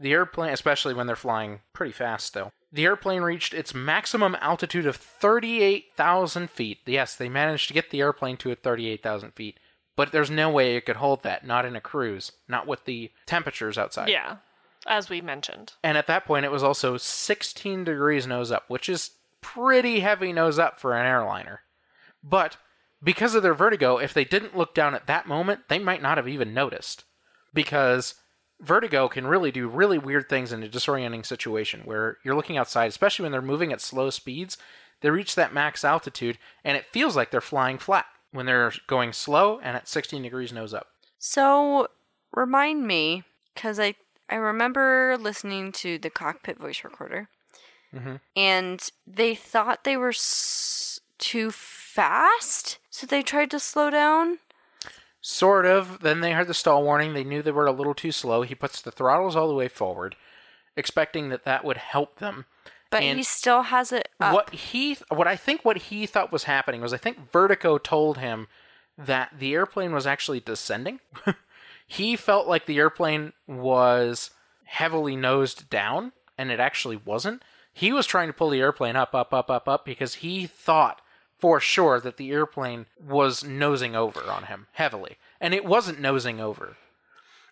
The 0.00 0.12
airplane, 0.12 0.52
especially 0.52 0.94
when 0.94 1.06
they're 1.06 1.16
flying 1.16 1.60
pretty 1.72 1.92
fast 1.92 2.26
still, 2.26 2.52
the 2.70 2.84
airplane 2.84 3.22
reached 3.22 3.54
its 3.54 3.74
maximum 3.74 4.36
altitude 4.40 4.86
of 4.86 4.96
38,000 4.96 6.50
feet. 6.50 6.78
Yes, 6.86 7.16
they 7.16 7.28
managed 7.28 7.68
to 7.68 7.74
get 7.74 7.90
the 7.90 8.00
airplane 8.00 8.36
to 8.38 8.54
38,000 8.54 9.32
feet, 9.32 9.58
but 9.96 10.12
there's 10.12 10.30
no 10.30 10.50
way 10.50 10.76
it 10.76 10.86
could 10.86 10.96
hold 10.96 11.22
that, 11.22 11.46
not 11.46 11.64
in 11.64 11.74
a 11.74 11.80
cruise, 11.80 12.32
not 12.46 12.66
with 12.66 12.84
the 12.84 13.10
temperatures 13.26 13.78
outside. 13.78 14.08
Yeah, 14.10 14.36
as 14.86 15.08
we 15.08 15.20
mentioned. 15.20 15.72
And 15.82 15.98
at 15.98 16.06
that 16.06 16.26
point, 16.26 16.44
it 16.44 16.52
was 16.52 16.62
also 16.62 16.96
16 16.96 17.84
degrees 17.84 18.26
nose 18.26 18.52
up, 18.52 18.64
which 18.68 18.88
is 18.88 19.12
pretty 19.40 20.00
heavy 20.00 20.32
nose 20.32 20.58
up 20.58 20.78
for 20.78 20.94
an 20.94 21.06
airliner. 21.06 21.62
But 22.22 22.56
because 23.02 23.34
of 23.34 23.42
their 23.42 23.54
vertigo, 23.54 23.96
if 23.98 24.12
they 24.12 24.24
didn't 24.24 24.56
look 24.56 24.74
down 24.74 24.94
at 24.94 25.06
that 25.06 25.26
moment, 25.26 25.68
they 25.68 25.78
might 25.78 26.02
not 26.02 26.18
have 26.18 26.28
even 26.28 26.52
noticed. 26.52 27.04
Because 27.54 28.14
vertigo 28.60 29.08
can 29.08 29.26
really 29.26 29.50
do 29.50 29.68
really 29.68 29.98
weird 29.98 30.28
things 30.28 30.52
in 30.52 30.62
a 30.62 30.68
disorienting 30.68 31.24
situation 31.24 31.82
where 31.84 32.18
you're 32.24 32.36
looking 32.36 32.56
outside, 32.56 32.86
especially 32.86 33.24
when 33.24 33.32
they're 33.32 33.42
moving 33.42 33.72
at 33.72 33.80
slow 33.80 34.10
speeds. 34.10 34.58
They 35.00 35.10
reach 35.10 35.34
that 35.34 35.54
max 35.54 35.84
altitude 35.84 36.38
and 36.64 36.76
it 36.76 36.86
feels 36.92 37.16
like 37.16 37.30
they're 37.30 37.40
flying 37.40 37.78
flat 37.78 38.06
when 38.32 38.46
they're 38.46 38.72
going 38.86 39.12
slow 39.12 39.60
and 39.62 39.76
at 39.76 39.88
16 39.88 40.22
degrees 40.22 40.52
nose 40.52 40.74
up. 40.74 40.88
So 41.18 41.88
remind 42.32 42.86
me, 42.86 43.24
because 43.54 43.80
I 43.80 43.94
I 44.28 44.36
remember 44.36 45.16
listening 45.18 45.72
to 45.72 45.98
the 45.98 46.10
cockpit 46.10 46.58
voice 46.58 46.84
recorder, 46.84 47.28
mm-hmm. 47.94 48.16
and 48.36 48.90
they 49.06 49.34
thought 49.34 49.84
they 49.84 49.96
were 49.96 50.10
s- 50.10 51.00
too 51.18 51.50
fast, 51.50 52.78
so 52.90 53.06
they 53.06 53.22
tried 53.22 53.50
to 53.52 53.58
slow 53.58 53.90
down. 53.90 54.38
Sort 55.30 55.66
of. 55.66 56.00
Then 56.00 56.20
they 56.20 56.32
heard 56.32 56.46
the 56.46 56.54
stall 56.54 56.82
warning. 56.82 57.12
They 57.12 57.22
knew 57.22 57.42
they 57.42 57.50
were 57.50 57.66
a 57.66 57.70
little 57.70 57.92
too 57.92 58.12
slow. 58.12 58.40
He 58.40 58.54
puts 58.54 58.80
the 58.80 58.90
throttles 58.90 59.36
all 59.36 59.46
the 59.46 59.54
way 59.54 59.68
forward, 59.68 60.16
expecting 60.74 61.28
that 61.28 61.44
that 61.44 61.66
would 61.66 61.76
help 61.76 62.18
them. 62.18 62.46
But 62.88 63.02
And 63.02 63.18
he 63.18 63.24
still 63.24 63.64
has 63.64 63.92
it 63.92 64.08
up. 64.18 64.32
What 64.32 64.54
he, 64.54 64.96
what 65.10 65.28
I 65.28 65.36
think, 65.36 65.66
what 65.66 65.76
he 65.76 66.06
thought 66.06 66.32
was 66.32 66.44
happening 66.44 66.80
was, 66.80 66.94
I 66.94 66.96
think 66.96 67.30
Vertigo 67.30 67.76
told 67.76 68.16
him 68.16 68.46
that 68.96 69.34
the 69.38 69.52
airplane 69.52 69.92
was 69.92 70.06
actually 70.06 70.40
descending. 70.40 70.98
he 71.86 72.16
felt 72.16 72.48
like 72.48 72.64
the 72.64 72.78
airplane 72.78 73.34
was 73.46 74.30
heavily 74.64 75.14
nosed 75.14 75.68
down, 75.68 76.12
and 76.38 76.50
it 76.50 76.58
actually 76.58 76.96
wasn't. 76.96 77.42
He 77.70 77.92
was 77.92 78.06
trying 78.06 78.28
to 78.28 78.32
pull 78.32 78.48
the 78.48 78.60
airplane 78.60 78.96
up, 78.96 79.14
up, 79.14 79.34
up, 79.34 79.50
up, 79.50 79.68
up 79.68 79.84
because 79.84 80.14
he 80.14 80.46
thought 80.46 81.02
for 81.38 81.60
sure 81.60 82.00
that 82.00 82.16
the 82.16 82.30
airplane 82.30 82.86
was 83.00 83.44
nosing 83.44 83.94
over 83.94 84.22
on 84.30 84.44
him 84.44 84.66
heavily, 84.72 85.16
and 85.40 85.54
it 85.54 85.64
wasn't 85.64 86.00
nosing 86.00 86.40
over. 86.40 86.76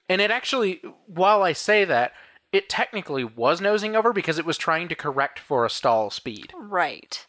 And 0.09 0.21
it 0.21 0.31
actually, 0.31 0.81
while 1.07 1.43
I 1.43 1.53
say 1.53 1.85
that, 1.85 2.13
it 2.53 2.69
technically 2.69 3.25
was 3.25 3.61
nosing 3.61 3.97
over 3.97 4.13
because 4.13 4.39
it 4.39 4.47
was 4.47 4.57
trying 4.57 4.89
to 4.89 4.95
correct 4.95 5.39
for 5.39 5.65
a 5.65 5.71
stall 5.71 6.11
speed. 6.11 6.53
Right. 6.57 7.27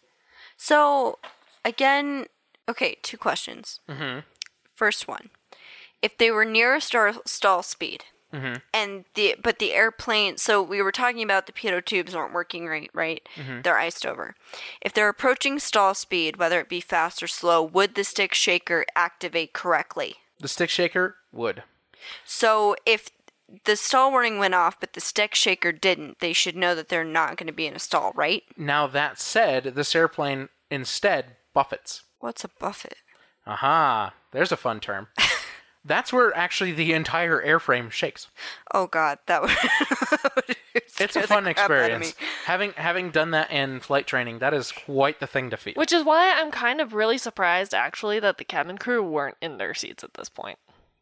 So, 0.55 1.19
again, 1.65 2.27
okay, 2.69 2.97
two 3.01 3.17
questions. 3.17 3.79
Mm-hmm. 3.89 4.19
First 4.73 5.07
one. 5.07 5.29
If 6.01 6.17
they 6.17 6.29
were 6.29 6.45
near 6.45 6.75
a 6.75 6.81
star, 6.81 7.13
stall 7.25 7.63
speed, 7.63 8.05
Mm-hmm. 8.33 8.55
and 8.73 9.05
the 9.13 9.35
but 9.41 9.59
the 9.59 9.73
airplane, 9.73 10.35
so 10.35 10.61
we 10.61 10.81
were 10.81 10.91
talking 10.91 11.23
about 11.23 11.45
the 11.45 11.53
pitot 11.53 11.85
tubes 11.85 12.13
aren't 12.13 12.33
working 12.33 12.67
right, 12.67 12.89
right? 12.93 13.25
Mm-hmm. 13.35 13.61
They're 13.61 13.77
iced 13.77 14.05
over. 14.05 14.35
If 14.81 14.93
they're 14.93 15.07
approaching 15.07 15.59
stall 15.59 15.93
speed, 15.93 16.35
whether 16.35 16.59
it 16.59 16.67
be 16.67 16.81
fast 16.81 17.23
or 17.23 17.27
slow, 17.27 17.63
would 17.63 17.95
the 17.95 18.03
stick 18.03 18.33
shaker 18.33 18.85
activate 18.95 19.53
correctly? 19.53 20.15
The 20.39 20.49
stick 20.49 20.69
shaker 20.69 21.15
would. 21.31 21.63
So 22.25 22.75
if 22.85 23.09
the 23.63 23.75
stall 23.75 24.11
warning 24.11 24.39
went 24.39 24.53
off, 24.55 24.79
but 24.79 24.93
the 24.93 25.01
stick 25.01 25.33
shaker 25.33 25.71
didn't, 25.71 26.19
they 26.19 26.33
should 26.33 26.55
know 26.55 26.75
that 26.75 26.89
they're 26.89 27.03
not 27.03 27.37
going 27.37 27.47
to 27.47 27.53
be 27.53 27.65
in 27.65 27.75
a 27.75 27.79
stall, 27.79 28.11
right? 28.15 28.43
Now, 28.57 28.87
that 28.87 29.19
said, 29.19 29.63
this 29.63 29.95
airplane 29.95 30.49
instead 30.69 31.37
buffets. 31.53 32.03
What's 32.19 32.43
a 32.43 32.49
buffet? 32.49 32.95
Aha, 33.45 34.13
there's 34.31 34.51
a 34.51 34.57
fun 34.57 34.79
term. 34.81 35.07
That's 35.85 36.11
where 36.11 36.35
actually 36.35 36.73
the 36.73 36.93
entire 36.93 37.41
airframe 37.41 37.91
shakes. 37.91 38.27
Oh 38.73 38.87
God, 38.87 39.19
that 39.27 39.41
would. 40.35 40.55
It's 40.99 41.15
a 41.15 41.21
fun 41.21 41.43
crap 41.43 41.57
out 41.69 41.91
of 41.91 42.01
experience. 42.01 42.15
Having 42.45 42.73
having 42.73 43.11
done 43.11 43.31
that 43.31 43.51
in 43.51 43.79
flight 43.79 44.07
training, 44.07 44.39
that 44.39 44.53
is 44.53 44.71
quite 44.71 45.19
the 45.19 45.27
thing 45.27 45.49
to 45.49 45.57
feel. 45.57 45.73
Which 45.75 45.93
is 45.93 46.03
why 46.03 46.33
I'm 46.33 46.51
kind 46.51 46.81
of 46.81 46.93
really 46.93 47.17
surprised, 47.17 47.73
actually, 47.73 48.19
that 48.19 48.37
the 48.37 48.43
cabin 48.43 48.77
crew 48.77 49.01
weren't 49.03 49.37
in 49.41 49.57
their 49.57 49.73
seats 49.73 50.03
at 50.03 50.15
this 50.15 50.29
point. 50.29 50.59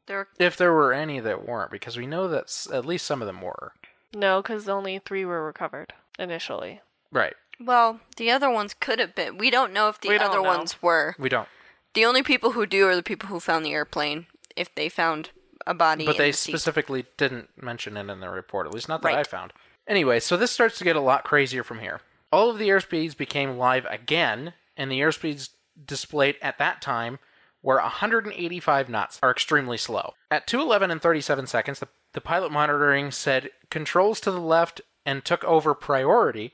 They're 0.08 0.28
if 0.38 0.56
there 0.58 0.74
were 0.74 0.94
any 0.94 1.20
that 1.20 1.48
weren't, 1.48 1.72
because 1.72 1.98
we 1.98 2.06
know 2.06 2.28
that 2.28 2.68
at 2.72 2.86
least 2.86 3.06
some 3.06 3.22
of 3.22 3.26
them 3.26 3.42
were. 3.42 3.74
No, 4.14 4.42
because 4.42 4.70
only 4.70 5.00
three 5.00 5.26
were 5.26 5.44
recovered 5.46 5.94
initially. 6.20 6.82
Right. 7.12 7.34
well, 7.60 8.02
the 8.18 8.30
other 8.32 8.50
ones 8.50 8.74
could 8.74 9.00
have 9.00 9.16
been. 9.16 9.38
We 9.38 9.50
don't 9.50 9.74
know 9.74 9.88
if 9.90 10.00
the 10.00 10.16
other 10.22 10.36
know. 10.36 10.44
ones 10.44 10.82
were. 10.82 11.16
We 11.18 11.30
don't. 11.30 11.48
The 11.94 12.06
only 12.06 12.24
people 12.24 12.52
who 12.52 12.66
do 12.66 12.88
are 12.88 12.96
the 12.96 13.04
people 13.04 13.30
who 13.30 13.40
found 13.40 13.66
the 13.66 13.74
airplane. 13.74 14.28
If 14.56 14.74
they 14.76 14.90
found 14.90 15.32
a 15.68 15.74
body, 15.74 16.06
But 16.06 16.18
they 16.18 16.32
the 16.32 16.38
specifically 16.38 17.06
didn't 17.18 17.50
mention 17.62 17.98
it 17.98 18.10
in 18.10 18.20
the 18.20 18.30
report, 18.30 18.68
at 18.68 18.74
least 18.74 18.90
not 18.90 19.02
that 19.02 19.16
I 19.16 19.24
found. 19.24 19.54
Anyway, 19.88 20.20
so 20.20 20.38
this 20.38 20.52
starts 20.52 20.78
to 20.78 20.84
get 20.84 20.96
a 20.96 21.02
lot 21.02 21.24
crazier 21.24 21.64
from 21.64 21.80
here. 21.80 22.02
All 22.32 22.50
of 22.50 22.58
the 22.58 22.70
airspeeds 22.70 23.16
became 23.16 23.58
live 23.58 23.86
again, 23.86 24.54
and 24.76 24.92
the 24.92 25.00
airspeeds 25.00 25.50
displayed 25.86 26.36
at 26.42 26.58
that 26.58 26.82
time 26.82 27.20
were 27.62 27.80
185 27.80 28.90
knots, 28.90 29.20
are 29.24 29.32
extremely 29.32 29.78
slow. 29.78 30.14
At 30.30 30.48
211 30.48 30.92
and 30.92 31.02
37 31.02 31.48
seconds, 31.48 31.80
the, 31.80 31.88
the 32.14 32.22
pilot 32.22 32.52
monitoring 32.52 33.12
said 33.12 33.50
controls 33.70 34.20
to 34.22 34.32
the 34.32 34.40
left 34.40 34.82
and 35.06 35.26
took 35.26 35.44
over 35.44 35.74
priority 35.74 36.54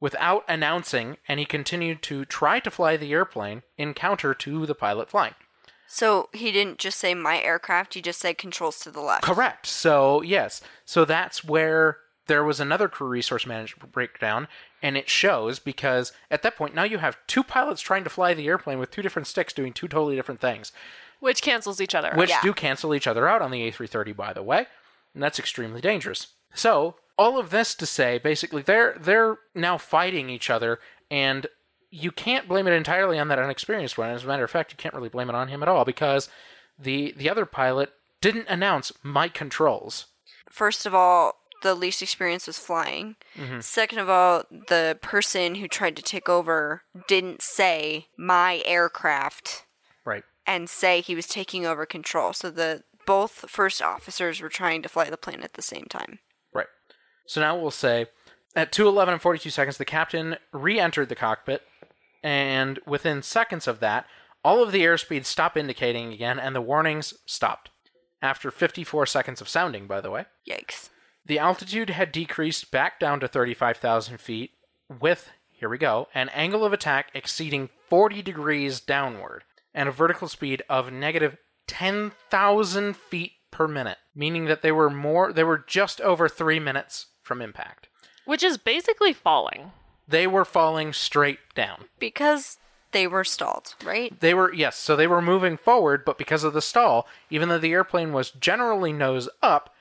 without 0.00 0.44
announcing, 0.48 1.16
and 1.28 1.40
he 1.40 1.46
continued 1.46 2.02
to 2.02 2.24
try 2.24 2.60
to 2.60 2.70
fly 2.70 2.96
the 2.96 3.12
airplane 3.12 3.62
in 3.76 3.94
counter 3.94 4.34
to 4.34 4.66
the 4.66 4.74
pilot 4.74 5.10
flying. 5.10 5.34
So 5.90 6.28
he 6.34 6.52
didn't 6.52 6.78
just 6.78 6.98
say 6.98 7.14
my 7.14 7.40
aircraft. 7.40 7.94
He 7.94 8.02
just 8.02 8.20
said 8.20 8.36
controls 8.38 8.78
to 8.80 8.90
the 8.90 9.00
left. 9.00 9.22
Correct. 9.22 9.66
So, 9.66 10.20
yes. 10.22 10.60
So 10.84 11.04
that's 11.06 11.42
where 11.42 11.96
there 12.26 12.44
was 12.44 12.60
another 12.60 12.88
crew 12.88 13.08
resource 13.08 13.46
management 13.46 13.90
breakdown, 13.90 14.48
and 14.82 14.98
it 14.98 15.08
shows 15.08 15.58
because 15.58 16.12
at 16.30 16.42
that 16.42 16.56
point, 16.56 16.74
now 16.74 16.82
you 16.84 16.98
have 16.98 17.16
two 17.26 17.42
pilots 17.42 17.80
trying 17.80 18.04
to 18.04 18.10
fly 18.10 18.34
the 18.34 18.46
airplane 18.46 18.78
with 18.78 18.90
two 18.90 19.00
different 19.00 19.26
sticks 19.26 19.54
doing 19.54 19.72
two 19.72 19.88
totally 19.88 20.14
different 20.14 20.40
things, 20.42 20.70
Which 21.20 21.40
cancels 21.40 21.80
each 21.80 21.94
other 21.94 22.08
out. 22.12 22.16
which 22.18 22.28
Yeah. 22.28 22.42
do 22.42 22.52
cancel 22.52 22.94
each 22.94 23.06
other 23.06 23.26
out 23.26 23.40
on 23.40 23.50
the 23.50 23.66
A330, 23.70 24.14
by 24.14 24.34
the 24.34 24.42
way, 24.42 24.66
and 25.14 25.22
that's 25.22 25.38
extremely 25.38 25.80
dangerous. 25.80 26.26
So, 26.54 26.96
all 27.16 27.38
of 27.38 27.48
this 27.48 27.74
to 27.76 27.86
say, 27.86 28.18
basically, 28.18 28.60
they're 28.60 28.94
they're 29.00 29.38
now 29.54 29.78
fighting 29.78 30.28
each 30.28 30.50
other, 30.50 30.80
and 31.10 31.46
you 31.90 32.10
can't 32.10 32.48
blame 32.48 32.66
it 32.66 32.72
entirely 32.72 33.18
on 33.18 33.28
that 33.28 33.38
unexperienced 33.38 33.96
one. 33.98 34.10
As 34.10 34.24
a 34.24 34.26
matter 34.26 34.44
of 34.44 34.50
fact, 34.50 34.72
you 34.72 34.76
can't 34.76 34.94
really 34.94 35.08
blame 35.08 35.28
it 35.28 35.34
on 35.34 35.48
him 35.48 35.62
at 35.62 35.68
all 35.68 35.84
because 35.84 36.28
the 36.78 37.12
the 37.16 37.28
other 37.30 37.46
pilot 37.46 37.90
didn't 38.20 38.46
announce 38.48 38.92
my 39.02 39.28
controls. 39.28 40.06
First 40.50 40.86
of 40.86 40.94
all, 40.94 41.34
the 41.62 41.74
least 41.74 42.02
experience 42.02 42.46
was 42.46 42.58
flying. 42.58 43.16
Mm-hmm. 43.36 43.60
Second 43.60 43.98
of 43.98 44.08
all, 44.08 44.44
the 44.50 44.98
person 45.02 45.56
who 45.56 45.66
tried 45.68 45.96
to 45.96 46.02
take 46.02 46.28
over 46.28 46.82
didn't 47.08 47.42
say 47.42 48.06
my 48.16 48.62
aircraft 48.64 49.64
Right. 50.04 50.24
and 50.46 50.68
say 50.70 51.00
he 51.00 51.14
was 51.14 51.26
taking 51.26 51.66
over 51.66 51.84
control. 51.86 52.32
So 52.32 52.50
the 52.50 52.84
both 53.06 53.44
first 53.48 53.80
officers 53.82 54.40
were 54.40 54.48
trying 54.48 54.82
to 54.82 54.88
fly 54.88 55.10
the 55.10 55.16
plane 55.16 55.42
at 55.42 55.54
the 55.54 55.62
same 55.62 55.86
time. 55.86 56.18
Right. 56.52 56.66
So 57.26 57.40
now 57.40 57.56
we'll 57.58 57.70
say 57.70 58.06
at 58.54 58.72
2:11 58.72 59.08
and 59.14 59.22
42 59.22 59.50
seconds 59.50 59.78
the 59.78 59.84
captain 59.84 60.36
re-entered 60.52 61.08
the 61.08 61.14
cockpit 61.16 61.62
and 62.22 62.80
within 62.86 63.22
seconds 63.22 63.66
of 63.66 63.80
that 63.80 64.06
all 64.44 64.62
of 64.62 64.72
the 64.72 64.82
airspeeds 64.82 65.26
stop 65.26 65.56
indicating 65.56 66.12
again 66.12 66.38
and 66.38 66.54
the 66.54 66.60
warnings 66.60 67.14
stopped. 67.26 67.70
After 68.20 68.50
54 68.50 69.06
seconds 69.06 69.40
of 69.40 69.48
sounding 69.48 69.86
by 69.86 70.00
the 70.00 70.10
way. 70.10 70.26
Yikes. 70.48 70.90
The 71.24 71.38
altitude 71.38 71.90
had 71.90 72.12
decreased 72.12 72.70
back 72.70 72.98
down 72.98 73.20
to 73.20 73.28
35,000 73.28 74.18
feet 74.18 74.52
with, 75.00 75.30
here 75.50 75.68
we 75.68 75.78
go, 75.78 76.08
an 76.14 76.30
angle 76.30 76.64
of 76.64 76.72
attack 76.72 77.10
exceeding 77.14 77.68
40 77.88 78.22
degrees 78.22 78.80
downward 78.80 79.44
and 79.74 79.88
a 79.88 79.92
vertical 79.92 80.28
speed 80.28 80.62
of 80.68 80.90
negative 80.90 81.36
10,000 81.66 82.96
feet 82.96 83.32
per 83.50 83.68
minute, 83.68 83.98
meaning 84.14 84.46
that 84.46 84.62
they 84.62 84.72
were 84.72 84.90
more, 84.90 85.32
they 85.32 85.44
were 85.44 85.62
just 85.66 86.00
over 86.00 86.28
three 86.28 86.58
minutes 86.58 87.06
from 87.22 87.42
impact. 87.42 87.88
Which 88.24 88.42
is 88.42 88.56
basically 88.56 89.12
falling. 89.12 89.72
They 90.08 90.26
were 90.26 90.44
falling 90.44 90.92
straight 90.92 91.38
down. 91.54 91.84
Because 91.98 92.58
they 92.92 93.06
were 93.06 93.24
stalled, 93.24 93.74
right? 93.84 94.18
They 94.18 94.32
were, 94.32 94.52
yes, 94.52 94.76
so 94.76 94.96
they 94.96 95.06
were 95.06 95.20
moving 95.20 95.56
forward, 95.56 96.04
but 96.04 96.16
because 96.16 96.44
of 96.44 96.54
the 96.54 96.62
stall, 96.62 97.06
even 97.30 97.48
though 97.48 97.58
the 97.58 97.72
airplane 97.72 98.12
was 98.12 98.30
generally 98.30 98.92
nose 98.92 99.28
up, 99.42 99.74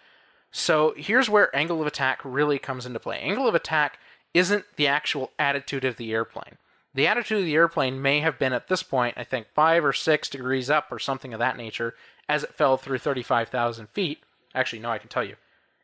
so 0.51 0.93
here's 0.97 1.30
where 1.30 1.55
angle 1.55 1.82
of 1.82 1.88
attack 1.88 2.19
really 2.23 2.59
comes 2.59 2.86
into 2.86 2.99
play. 2.99 3.19
Angle 3.19 3.47
of 3.47 3.55
attack 3.55 3.99
isn't 4.34 4.65
the 4.75 4.88
actual 4.88 5.32
attitude 5.39 5.86
of 5.86 5.97
the 5.97 6.11
airplane. 6.11 6.57
The 6.93 7.07
attitude 7.07 7.39
of 7.39 7.45
the 7.45 7.55
airplane 7.55 8.01
may 8.01 8.21
have 8.21 8.39
been 8.39 8.53
at 8.53 8.67
this 8.67 8.84
point, 8.84 9.17
I 9.17 9.23
think, 9.23 9.47
five 9.53 9.86
or 9.86 9.93
six 9.93 10.30
degrees 10.30 10.69
up 10.69 10.91
or 10.91 10.99
something 10.99 11.34
of 11.34 11.39
that 11.39 11.57
nature 11.57 11.93
as 12.28 12.43
it 12.43 12.55
fell 12.55 12.75
through 12.75 12.97
35,000 12.97 13.88
feet. 13.89 14.19
Actually, 14.55 14.80
no, 14.80 14.89
I 14.89 14.97
can 14.97 15.09
tell 15.09 15.23
you. 15.23 15.36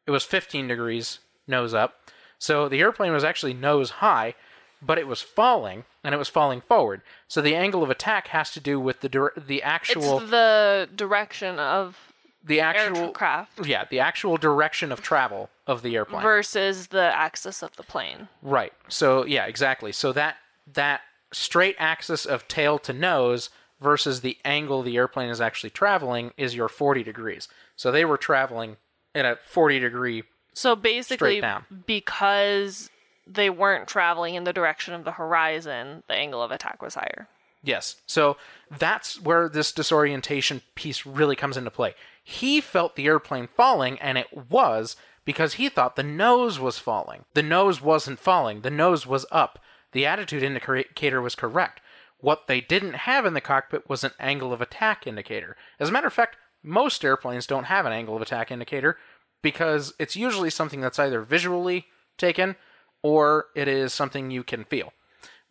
It 0.06 0.12
was 0.12 0.24
15 0.24 0.68
degrees 0.68 1.20
nose 1.48 1.74
up. 1.74 2.10
So 2.44 2.68
the 2.68 2.82
airplane 2.82 3.14
was 3.14 3.24
actually 3.24 3.54
nose 3.54 3.90
high, 3.90 4.36
but 4.82 4.98
it 4.98 5.08
was 5.08 5.22
falling, 5.22 5.86
and 6.04 6.14
it 6.14 6.18
was 6.18 6.28
falling 6.28 6.60
forward. 6.60 7.02
So 7.30 7.42
the 7.42 7.56
angle 7.56 7.84
of 7.84 7.90
attack 7.90 8.28
has 8.28 8.52
to 8.52 8.60
do 8.60 8.82
with 8.82 9.00
the 9.00 9.08
dir- 9.08 9.32
the 9.38 9.64
actual 9.64 10.20
It's 10.20 10.30
the 10.30 10.90
direction 10.94 11.58
of 11.58 12.12
the 12.44 12.60
actual 12.60 12.98
aircraft 12.98 13.66
yeah 13.66 13.86
the 13.90 14.02
actual 14.02 14.36
direction 14.36 14.92
of 14.92 15.02
travel 15.02 15.50
of 15.66 15.82
the 15.82 15.96
airplane. 15.96 16.22
versus 16.22 16.88
the 16.88 17.16
axis 17.16 17.64
of 17.64 17.74
the 17.78 17.84
plane. 17.84 18.28
Right. 18.42 18.74
So 18.90 19.26
yeah, 19.26 19.46
exactly. 19.46 19.94
So 19.94 20.12
that 20.12 20.36
that 20.74 21.00
straight 21.32 21.78
axis 21.80 22.26
of 22.26 22.50
tail 22.50 22.78
to 22.80 22.92
nose 22.92 23.52
versus 23.80 24.20
the 24.20 24.38
angle 24.44 24.82
the 24.84 24.98
airplane 24.98 25.30
is 25.30 25.40
actually 25.40 25.70
traveling 25.70 26.34
is 26.36 26.56
your 26.56 26.68
40 26.68 27.04
degrees. 27.04 27.48
So 27.78 27.90
they 27.90 28.04
were 28.04 28.18
traveling 28.18 28.76
at 29.16 29.24
a 29.26 29.38
40 29.48 29.80
degree. 29.80 30.24
So 30.54 30.76
basically, 30.76 31.44
because 31.86 32.90
they 33.26 33.50
weren't 33.50 33.88
traveling 33.88 34.36
in 34.36 34.44
the 34.44 34.54
direction 34.54 34.94
of 34.94 35.04
the 35.04 35.14
horizon, 35.14 36.04
the 36.08 36.14
angle 36.14 36.42
of 36.42 36.52
attack 36.52 36.82
was 36.82 36.96
higher. 36.96 37.28
Yes. 37.64 37.96
So 38.06 38.38
that's 38.70 39.22
where 39.22 39.48
this 39.48 39.72
disorientation 39.72 40.62
piece 40.76 41.06
really 41.06 41.36
comes 41.36 41.58
into 41.58 41.72
play. 41.72 41.96
He 42.24 42.62
felt 42.62 42.96
the 42.96 43.08
airplane 43.08 43.48
falling, 43.48 44.00
and 44.00 44.18
it 44.18 44.50
was 44.50 44.96
because 45.26 45.54
he 45.54 45.70
thought 45.70 45.96
the 45.96 46.04
nose 46.04 46.60
was 46.60 46.78
falling. 46.78 47.26
The 47.34 47.44
nose 47.44 47.82
wasn't 47.82 48.20
falling, 48.20 48.62
the 48.62 48.70
nose 48.70 49.08
was 49.08 49.26
up. 49.32 49.60
The 49.94 50.06
attitude 50.06 50.44
indicator 50.44 51.22
was 51.22 51.36
correct. 51.36 51.80
What 52.20 52.48
they 52.48 52.62
didn't 52.62 52.94
have 52.94 53.26
in 53.26 53.34
the 53.34 53.42
cockpit 53.42 53.88
was 53.90 54.04
an 54.04 54.12
angle 54.20 54.52
of 54.52 54.62
attack 54.62 55.08
indicator. 55.08 55.56
As 55.80 55.90
a 55.90 55.92
matter 55.92 56.08
of 56.08 56.14
fact, 56.14 56.38
most 56.64 57.04
airplanes 57.04 57.46
don't 57.46 57.66
have 57.66 57.86
an 57.86 57.94
angle 57.94 58.16
of 58.16 58.22
attack 58.22 58.52
indicator 58.52 58.98
because 59.44 59.94
it's 60.00 60.16
usually 60.16 60.50
something 60.50 60.82
that's 60.82 60.98
either 60.98 61.22
visually 61.22 61.86
taken 62.18 62.56
or 63.04 63.48
it 63.54 63.68
is 63.68 63.94
something 63.94 64.32
you 64.32 64.44
can 64.44 64.64
feel. 64.64 64.94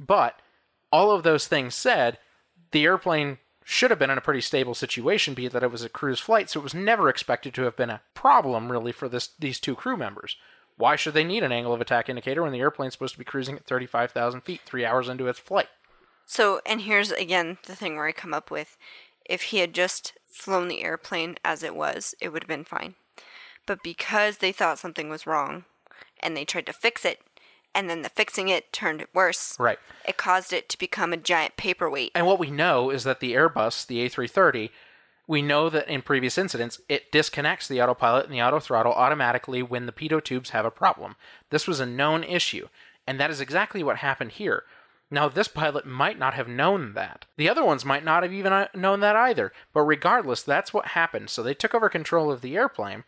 But 0.01 0.41
all 0.91 1.13
of 1.13 1.23
those 1.23 1.47
things 1.47 1.77
said, 1.77 2.19
the 2.73 2.85
airplane 2.85 3.39
should 3.65 3.91
have 3.91 3.99
been 3.99 4.11
in 4.11 4.19
a 4.19 4.23
pretty 4.23 4.41
stable 4.41 4.75
situation, 4.75 5.35
be 5.35 5.47
it 5.47 5.53
that 5.53 5.63
it 5.63 5.71
was 5.71 5.85
a 5.85 5.89
cruise 5.89 6.19
flight, 6.19 6.51
so 6.51 6.59
it 6.59 6.65
was 6.65 6.75
never 6.75 7.09
expected 7.09 7.55
to 7.55 7.63
have 7.63 7.77
been 7.77 7.91
a 7.91 8.01
problem 8.15 8.73
really 8.73 8.91
for 8.91 9.09
this 9.09 9.31
these 9.39 9.61
two 9.61 9.77
crew 9.77 9.97
members. 9.97 10.37
Why 10.77 10.97
should 10.97 11.15
they 11.15 11.23
need 11.23 11.45
an 11.45 11.53
angle 11.53 11.73
of 11.73 11.81
attack 11.81 12.09
indicator 12.09 12.43
when 12.43 12.53
the 12.53 12.59
airplane's 12.59 12.95
supposed 12.95 13.15
to 13.15 13.19
be 13.19 13.25
cruising 13.25 13.57
at 13.57 13.67
35,000 13.67 14.41
feet 14.41 14.63
three 14.65 14.85
hours 14.85 15.09
into 15.09 15.29
its 15.29 15.39
flight? 15.39 15.69
So, 16.27 16.61
and 16.67 16.81
here's 16.81 17.13
again 17.13 17.59
the 17.67 17.77
thing 17.77 17.95
where 17.95 18.07
I 18.07 18.13
come 18.13 18.35
up 18.35 18.51
with 18.51 18.77
if 19.25 19.43
he 19.43 19.59
had 19.59 19.75
just 19.75 20.15
flown 20.27 20.69
the 20.69 20.83
airplane 20.83 21.37
as 21.45 21.63
it 21.63 21.77
was, 21.77 22.15
it 22.21 22.31
would 22.31 22.43
have 22.43 22.49
been 22.49 22.65
fine. 22.65 22.95
But 23.67 23.83
because 23.83 24.39
they 24.39 24.53
thought 24.53 24.79
something 24.79 25.09
was 25.09 25.27
wrong 25.27 25.65
and 26.21 26.37
they 26.37 26.45
tried 26.45 26.67
to 26.67 26.73
fix 26.73 27.05
it, 27.05 27.21
and 27.75 27.89
then 27.89 28.03
the 28.03 28.09
fixing 28.09 28.49
it 28.49 28.73
turned 28.73 29.01
it 29.01 29.09
worse, 29.15 29.57
Right. 29.59 29.79
it 30.07 30.17
caused 30.17 30.53
it 30.53 30.69
to 30.71 30.79
become 30.79 31.13
a 31.13 31.17
giant 31.17 31.57
paperweight. 31.57 32.13
And 32.15 32.27
what 32.27 32.39
we 32.39 32.51
know 32.51 32.91
is 32.91 33.05
that 33.05 33.21
the 33.21 33.33
Airbus, 33.33 33.87
the 33.87 34.05
A330, 34.05 34.71
we 35.27 35.41
know 35.41 35.71
that 35.71 35.89
in 35.89 36.03
previous 36.03 36.37
incidents, 36.37 36.81
it 36.89 37.11
disconnects 37.13 37.69
the 37.69 37.81
autopilot 37.81 38.27
and 38.27 38.35
the 38.35 38.43
auto 38.43 38.59
throttle 38.59 38.93
automatically 38.93 39.63
when 39.63 39.87
the 39.87 39.93
pitot 39.93 40.25
tubes 40.25 40.51
have 40.51 40.67
a 40.67 40.71
problem. 40.71 41.17
This 41.51 41.67
was 41.67 41.81
a 41.81 41.87
known 41.87 42.25
issue, 42.25 42.69
and 43.07 43.19
that 43.21 43.31
is 43.31 43.41
exactly 43.41 43.83
what 43.83 43.99
happened 43.99 44.33
here. 44.33 44.65
Now, 45.11 45.29
this 45.29 45.49
pilot 45.49 45.87
might 45.87 46.19
not 46.19 46.35
have 46.35 46.49
known 46.49 46.95
that. 46.95 47.27
The 47.37 47.49
other 47.49 47.65
ones 47.65 47.85
might 47.85 48.05
not 48.05 48.23
have 48.23 48.33
even 48.33 48.53
uh, 48.53 48.69
known 48.75 49.01
that 49.01 49.15
either. 49.15 49.53
But 49.75 49.83
regardless, 49.83 50.43
that's 50.43 50.73
what 50.73 50.89
happened. 50.89 51.29
So 51.31 51.43
they 51.43 51.53
took 51.55 51.75
over 51.75 51.89
control 51.91 52.33
of 52.33 52.41
the 52.41 52.57
airplane, 52.57 53.05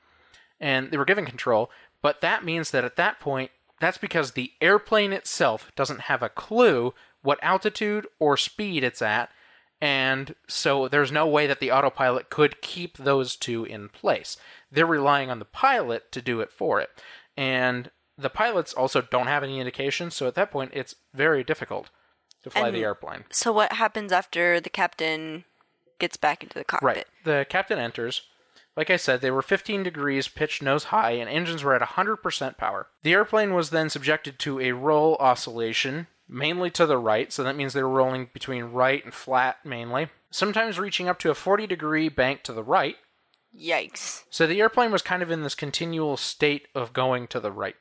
and 0.65 0.91
they 0.91 0.97
were 0.97 1.05
given 1.05 1.27
control. 1.27 1.71
But 2.01 2.23
that 2.23 2.43
means 2.43 2.71
that 2.71 2.85
at 2.85 2.97
that 2.97 3.21
point, 3.21 3.51
that's 3.81 3.99
because 3.99 4.33
the 4.33 4.53
airplane 4.63 5.13
itself 5.13 5.71
doesn't 5.77 6.03
have 6.03 6.23
a 6.23 6.31
clue 6.31 6.95
what 7.23 7.39
altitude 7.43 8.07
or 8.19 8.37
speed 8.37 8.83
it's 8.83 9.03
at, 9.03 9.31
and 9.81 10.35
so 10.49 10.89
there's 10.89 11.13
no 11.13 11.27
way 11.27 11.47
that 11.47 11.61
the 11.61 11.71
autopilot 11.71 12.31
could 12.31 12.63
keep 12.63 12.97
those 12.97 13.37
two 13.37 13.65
in 13.65 13.91
place. 13.91 14.39
They're 14.73 14.87
relying 14.87 15.31
on 15.31 15.39
the 15.39 15.45
pilot 15.45 16.11
to 16.13 16.23
do 16.23 16.41
it 16.41 16.51
for 16.51 16.81
it. 16.81 16.89
And 17.37 17.91
the 18.17 18.31
pilots 18.31 18.73
also 18.73 19.03
don't 19.03 19.27
have 19.27 19.43
any 19.43 19.59
indication, 19.61 20.11
so 20.11 20.27
at 20.27 20.35
that 20.37 20.51
point 20.51 20.71
it's 20.73 20.95
very 21.13 21.45
difficult 21.45 21.91
to 22.43 22.51
fly 22.51 22.69
And- 22.69 22.77
the 22.77 22.83
airplane. 22.85 23.25
So, 23.31 23.53
what 23.53 23.73
happens 23.75 24.13
after 24.13 24.61
the 24.61 24.71
captain 24.71 25.45
gets 25.99 26.17
back 26.17 26.43
into 26.43 26.59
the 26.59 26.65
cockpit? 26.65 26.87
Right. 26.87 27.07
The 27.25 27.45
captain 27.49 27.79
enters. 27.79 28.23
Like 28.77 28.91
I 28.91 28.97
said, 28.97 29.21
they 29.21 29.31
were 29.31 29.43
15 29.43 29.83
degrees 29.83 30.29
pitch 30.29 30.61
nose 30.61 30.85
high 30.85 31.13
and 31.13 31.31
engines 31.31 31.63
were 31.63 31.75
at 31.75 31.83
100% 31.83 32.57
power. 32.57 32.89
The 33.03 33.13
airplane 33.13 33.55
was 33.55 33.71
then 33.71 33.89
subjected 33.89 34.39
to 34.41 34.61
a 34.61 34.73
roll 34.73 35.17
oscillation, 35.21 36.09
mainly 36.29 36.71
to 36.71 36.87
the 36.87 36.99
right, 36.99 37.33
so 37.33 37.45
that 37.45 37.57
means 37.57 37.73
they 37.73 37.83
were 37.83 37.89
rolling 37.89 38.31
between 38.33 38.65
right 38.65 39.05
and 39.05 39.15
flat 39.15 39.59
mainly, 39.65 40.09
sometimes 40.31 40.79
reaching 40.79 41.09
up 41.09 41.19
to 41.21 41.31
a 41.31 41.35
40 41.35 41.67
degree 41.67 42.09
bank 42.09 42.43
to 42.43 42.53
the 42.53 42.65
right. 42.65 42.97
Yikes. 43.57 44.25
So 44.31 44.47
the 44.47 44.61
airplane 44.61 44.91
was 44.91 45.03
kind 45.03 45.23
of 45.23 45.31
in 45.31 45.45
this 45.45 45.55
continual 45.55 46.17
state 46.17 46.67
of 46.75 46.93
going 46.93 47.29
to 47.29 47.39
the 47.39 47.53
right. 47.53 47.77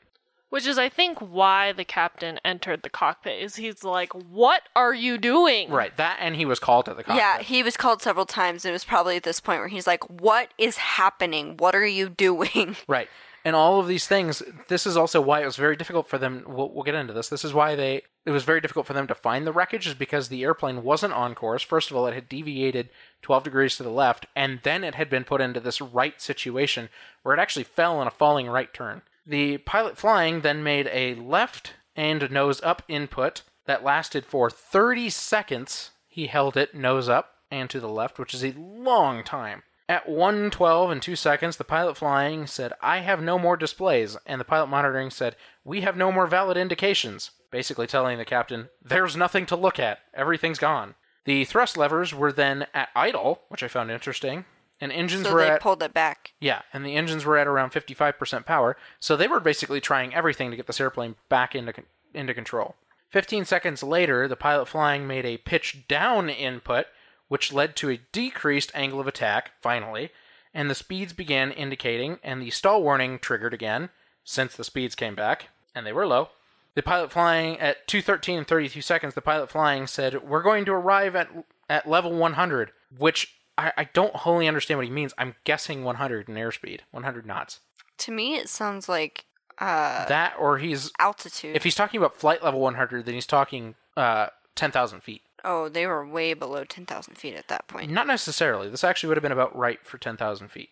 Which 0.53 0.67
is, 0.67 0.77
I 0.77 0.87
think, 0.87 1.17
why 1.17 1.71
the 1.71 1.83
captain 1.83 2.39
entered 2.45 2.83
the 2.83 2.89
cockpit. 2.91 3.41
Is 3.41 3.55
he's 3.55 3.83
like, 3.83 4.13
"What 4.13 4.61
are 4.75 4.93
you 4.93 5.17
doing?" 5.17 5.71
Right, 5.71 5.97
that 5.97 6.17
and 6.19 6.35
he 6.35 6.45
was 6.45 6.59
called 6.59 6.85
to 6.85 6.93
the 6.93 7.01
cockpit. 7.01 7.15
Yeah, 7.15 7.39
he 7.39 7.63
was 7.63 7.75
called 7.75 8.03
several 8.03 8.27
times. 8.27 8.63
And 8.63 8.69
it 8.69 8.73
was 8.73 8.83
probably 8.83 9.15
at 9.15 9.23
this 9.23 9.39
point 9.39 9.61
where 9.61 9.67
he's 9.67 9.87
like, 9.87 10.07
What 10.07 10.53
is 10.59 10.77
happening? 10.77 11.57
What 11.57 11.73
are 11.73 11.87
you 11.87 12.07
doing? 12.07 12.75
Right. 12.87 13.09
And 13.43 13.55
all 13.55 13.79
of 13.79 13.87
these 13.87 14.07
things, 14.07 14.43
this 14.67 14.85
is 14.85 14.95
also 14.95 15.19
why 15.19 15.41
it 15.41 15.45
was 15.45 15.55
very 15.55 15.75
difficult 15.75 16.07
for 16.07 16.19
them. 16.19 16.43
We'll, 16.45 16.69
we'll 16.69 16.83
get 16.83 16.93
into 16.93 17.13
this. 17.13 17.29
This 17.29 17.43
is 17.43 17.51
why 17.53 17.75
they 17.75 18.03
it 18.23 18.29
was 18.29 18.43
very 18.43 18.61
difficult 18.61 18.85
for 18.85 18.93
them 18.93 19.07
to 19.07 19.15
find 19.15 19.47
the 19.47 19.51
wreckage, 19.51 19.87
is 19.87 19.95
because 19.95 20.29
the 20.29 20.43
airplane 20.43 20.83
wasn't 20.83 21.13
on 21.13 21.33
course. 21.33 21.63
First 21.63 21.89
of 21.89 21.97
all, 21.97 22.05
it 22.05 22.13
had 22.13 22.29
deviated 22.29 22.89
12 23.23 23.43
degrees 23.45 23.75
to 23.77 23.83
the 23.83 23.89
left, 23.89 24.27
and 24.35 24.59
then 24.61 24.83
it 24.83 24.93
had 24.93 25.09
been 25.09 25.23
put 25.23 25.41
into 25.41 25.59
this 25.59 25.81
right 25.81 26.21
situation 26.21 26.89
where 27.23 27.33
it 27.33 27.41
actually 27.41 27.63
fell 27.63 27.99
in 27.99 28.07
a 28.07 28.11
falling 28.11 28.47
right 28.47 28.71
turn. 28.71 29.01
The 29.25 29.57
pilot 29.59 29.97
flying 29.97 30.41
then 30.41 30.63
made 30.63 30.89
a 30.91 31.15
left 31.15 31.73
and 31.95 32.29
nose 32.31 32.61
up 32.61 32.83
input 32.87 33.43
that 33.65 33.83
lasted 33.83 34.25
for 34.25 34.49
30 34.49 35.09
seconds. 35.09 35.91
He 36.07 36.27
held 36.27 36.57
it 36.57 36.75
nose 36.75 37.07
up 37.07 37.35
and 37.49 37.69
to 37.69 37.79
the 37.79 37.89
left, 37.89 38.19
which 38.19 38.33
is 38.33 38.43
a 38.43 38.53
long 38.57 39.23
time. 39.23 39.63
At 39.87 40.07
112 40.07 40.91
and 40.91 41.01
2 41.01 41.15
seconds, 41.15 41.57
the 41.57 41.63
pilot 41.63 41.97
flying 41.97 42.47
said, 42.47 42.73
I 42.81 42.99
have 42.99 43.21
no 43.21 43.37
more 43.37 43.57
displays, 43.57 44.17
and 44.25 44.39
the 44.39 44.45
pilot 44.45 44.67
monitoring 44.67 45.09
said, 45.09 45.35
We 45.63 45.81
have 45.81 45.97
no 45.97 46.11
more 46.11 46.25
valid 46.25 46.57
indications. 46.57 47.31
Basically 47.51 47.85
telling 47.85 48.17
the 48.17 48.25
captain, 48.25 48.69
There's 48.81 49.17
nothing 49.17 49.45
to 49.47 49.55
look 49.55 49.79
at, 49.79 49.99
everything's 50.13 50.57
gone. 50.57 50.95
The 51.25 51.45
thrust 51.45 51.77
levers 51.77 52.13
were 52.13 52.31
then 52.31 52.67
at 52.73 52.89
idle, 52.95 53.41
which 53.49 53.63
I 53.63 53.67
found 53.67 53.91
interesting, 53.91 54.45
and 54.83 54.91
engines 54.91 55.25
So 55.25 55.33
were 55.33 55.41
they 55.41 55.51
at. 55.51 55.61
pulled 55.61 55.81
it 55.81 55.93
back. 55.93 56.33
Yeah, 56.39 56.61
and 56.73 56.85
the 56.85 56.95
engines 56.95 57.23
were 57.25 57.37
at 57.37 57.47
around 57.47 57.71
55% 57.71 58.45
power, 58.45 58.75
so 58.99 59.15
they 59.15 59.27
were 59.27 59.39
basically 59.39 59.79
trying 59.79 60.13
everything 60.13 60.51
to 60.51 60.57
get 60.57 60.67
this 60.67 60.81
airplane 60.81 61.15
back 61.29 61.55
into 61.55 61.73
into 62.13 62.33
control. 62.33 62.75
15 63.09 63.45
seconds 63.45 63.81
later, 63.81 64.27
the 64.27 64.35
pilot 64.35 64.67
flying 64.67 65.07
made 65.07 65.25
a 65.25 65.37
pitch 65.37 65.87
down 65.87 66.29
input, 66.29 66.87
which 67.27 67.53
led 67.53 67.75
to 67.77 67.89
a 67.89 67.99
decreased 68.11 68.71
angle 68.75 68.99
of 68.99 69.07
attack, 69.07 69.51
finally, 69.61 70.09
and 70.53 70.69
the 70.69 70.75
speeds 70.75 71.13
began 71.13 71.51
indicating, 71.51 72.19
and 72.23 72.41
the 72.41 72.49
stall 72.49 72.83
warning 72.83 73.19
triggered 73.19 73.53
again, 73.53 73.89
since 74.23 74.55
the 74.55 74.63
speeds 74.63 74.95
came 74.95 75.15
back, 75.15 75.49
and 75.73 75.85
they 75.85 75.93
were 75.93 76.05
low. 76.07 76.29
The 76.75 76.81
pilot 76.81 77.11
flying 77.11 77.59
at 77.59 77.87
213 77.87 78.39
and 78.39 78.47
32 78.47 78.81
seconds, 78.81 79.13
the 79.13 79.21
pilot 79.21 79.49
flying 79.49 79.85
said, 79.87 80.23
We're 80.23 80.41
going 80.41 80.65
to 80.65 80.71
arrive 80.73 81.15
at, 81.15 81.29
at 81.69 81.87
level 81.87 82.13
100, 82.13 82.71
which 82.97 83.35
I, 83.57 83.71
I 83.77 83.83
don't 83.93 84.15
wholly 84.15 84.47
understand 84.47 84.77
what 84.79 84.85
he 84.85 84.91
means. 84.91 85.13
I'm 85.17 85.35
guessing 85.43 85.83
100 85.83 86.29
in 86.29 86.35
airspeed, 86.35 86.81
100 86.91 87.25
knots. 87.25 87.59
To 87.99 88.11
me, 88.11 88.35
it 88.35 88.49
sounds 88.49 88.89
like 88.89 89.25
uh, 89.59 90.05
that, 90.05 90.33
or 90.39 90.57
he's. 90.57 90.91
altitude. 90.99 91.55
If 91.55 91.63
he's 91.63 91.75
talking 91.75 91.99
about 91.99 92.15
flight 92.15 92.43
level 92.43 92.59
100, 92.59 93.05
then 93.05 93.13
he's 93.13 93.27
talking 93.27 93.75
uh, 93.95 94.27
10,000 94.55 95.01
feet. 95.03 95.21
oh, 95.45 95.69
they 95.69 95.85
were 95.85 96.07
way 96.07 96.33
below 96.33 96.63
10,000 96.63 97.15
feet 97.15 97.35
at 97.35 97.47
that 97.49 97.67
point. 97.67 97.91
Not 97.91 98.07
necessarily. 98.07 98.69
This 98.69 98.83
actually 98.83 99.09
would 99.09 99.17
have 99.17 99.23
been 99.23 99.31
about 99.31 99.55
right 99.55 99.79
for 99.85 99.97
10,000 99.97 100.47
feet. 100.49 100.69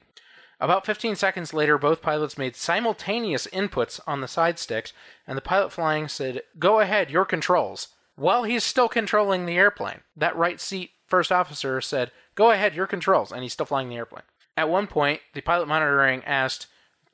About 0.60 0.86
15 0.86 1.16
seconds 1.16 1.54
later, 1.54 1.78
both 1.78 2.02
pilots 2.04 2.38
made 2.38 2.56
simultaneous 2.56 3.48
inputs 3.48 4.00
on 4.06 4.22
the 4.22 4.28
side 4.28 4.60
sticks, 4.60 4.94
and 5.28 5.36
the 5.36 5.42
pilot 5.42 5.72
flying 5.72 6.08
said, 6.08 6.42
Go 6.60 6.80
ahead, 6.80 7.10
your 7.10 7.26
controls. 7.26 7.90
While 8.16 8.44
he's 8.44 8.64
still 8.64 8.88
controlling 8.88 9.46
the 9.46 9.58
airplane, 9.58 10.02
that 10.16 10.36
right 10.36 10.60
seat 10.62 10.92
first 11.08 11.32
officer 11.32 11.82
said, 11.82 12.12
Go 12.36 12.52
ahead, 12.52 12.76
your 12.76 12.88
controls, 12.88 13.32
and 13.32 13.44
he's 13.44 13.54
still 13.54 13.66
flying 13.66 13.90
the 13.90 13.96
airplane. 13.96 14.24
At 14.58 14.70
one 14.70 14.88
point, 14.88 15.22
the 15.34 15.42
pilot 15.42 15.68
monitoring 15.68 16.24
asked, 16.26 16.68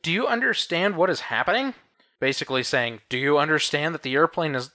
Do 0.04 0.12
you 0.12 0.28
understand 0.28 0.96
what 0.96 1.10
is 1.10 1.22
happening? 1.22 1.74
Basically 2.20 2.64
saying, 2.64 3.02
Do 3.10 3.18
you 3.18 3.38
understand 3.38 3.94
that 3.94 4.04
the 4.04 4.16
airplane 4.16 4.56
is 4.56 4.72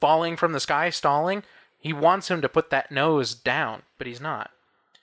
falling 0.00 0.36
from 0.36 0.52
the 0.52 0.60
sky, 0.60 0.90
stalling? 0.90 1.42
He 1.78 1.92
wants 1.92 2.30
him 2.30 2.42
to 2.42 2.48
put 2.48 2.70
that 2.70 2.90
nose 2.90 3.34
down, 3.34 3.82
but 3.98 4.06
he's 4.06 4.20
not. 4.20 4.50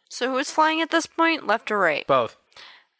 So 0.09 0.31
who's 0.31 0.51
flying 0.51 0.81
at 0.81 0.91
this 0.91 1.05
point? 1.05 1.47
Left 1.47 1.71
or 1.71 1.79
right? 1.79 2.05
Both. 2.05 2.35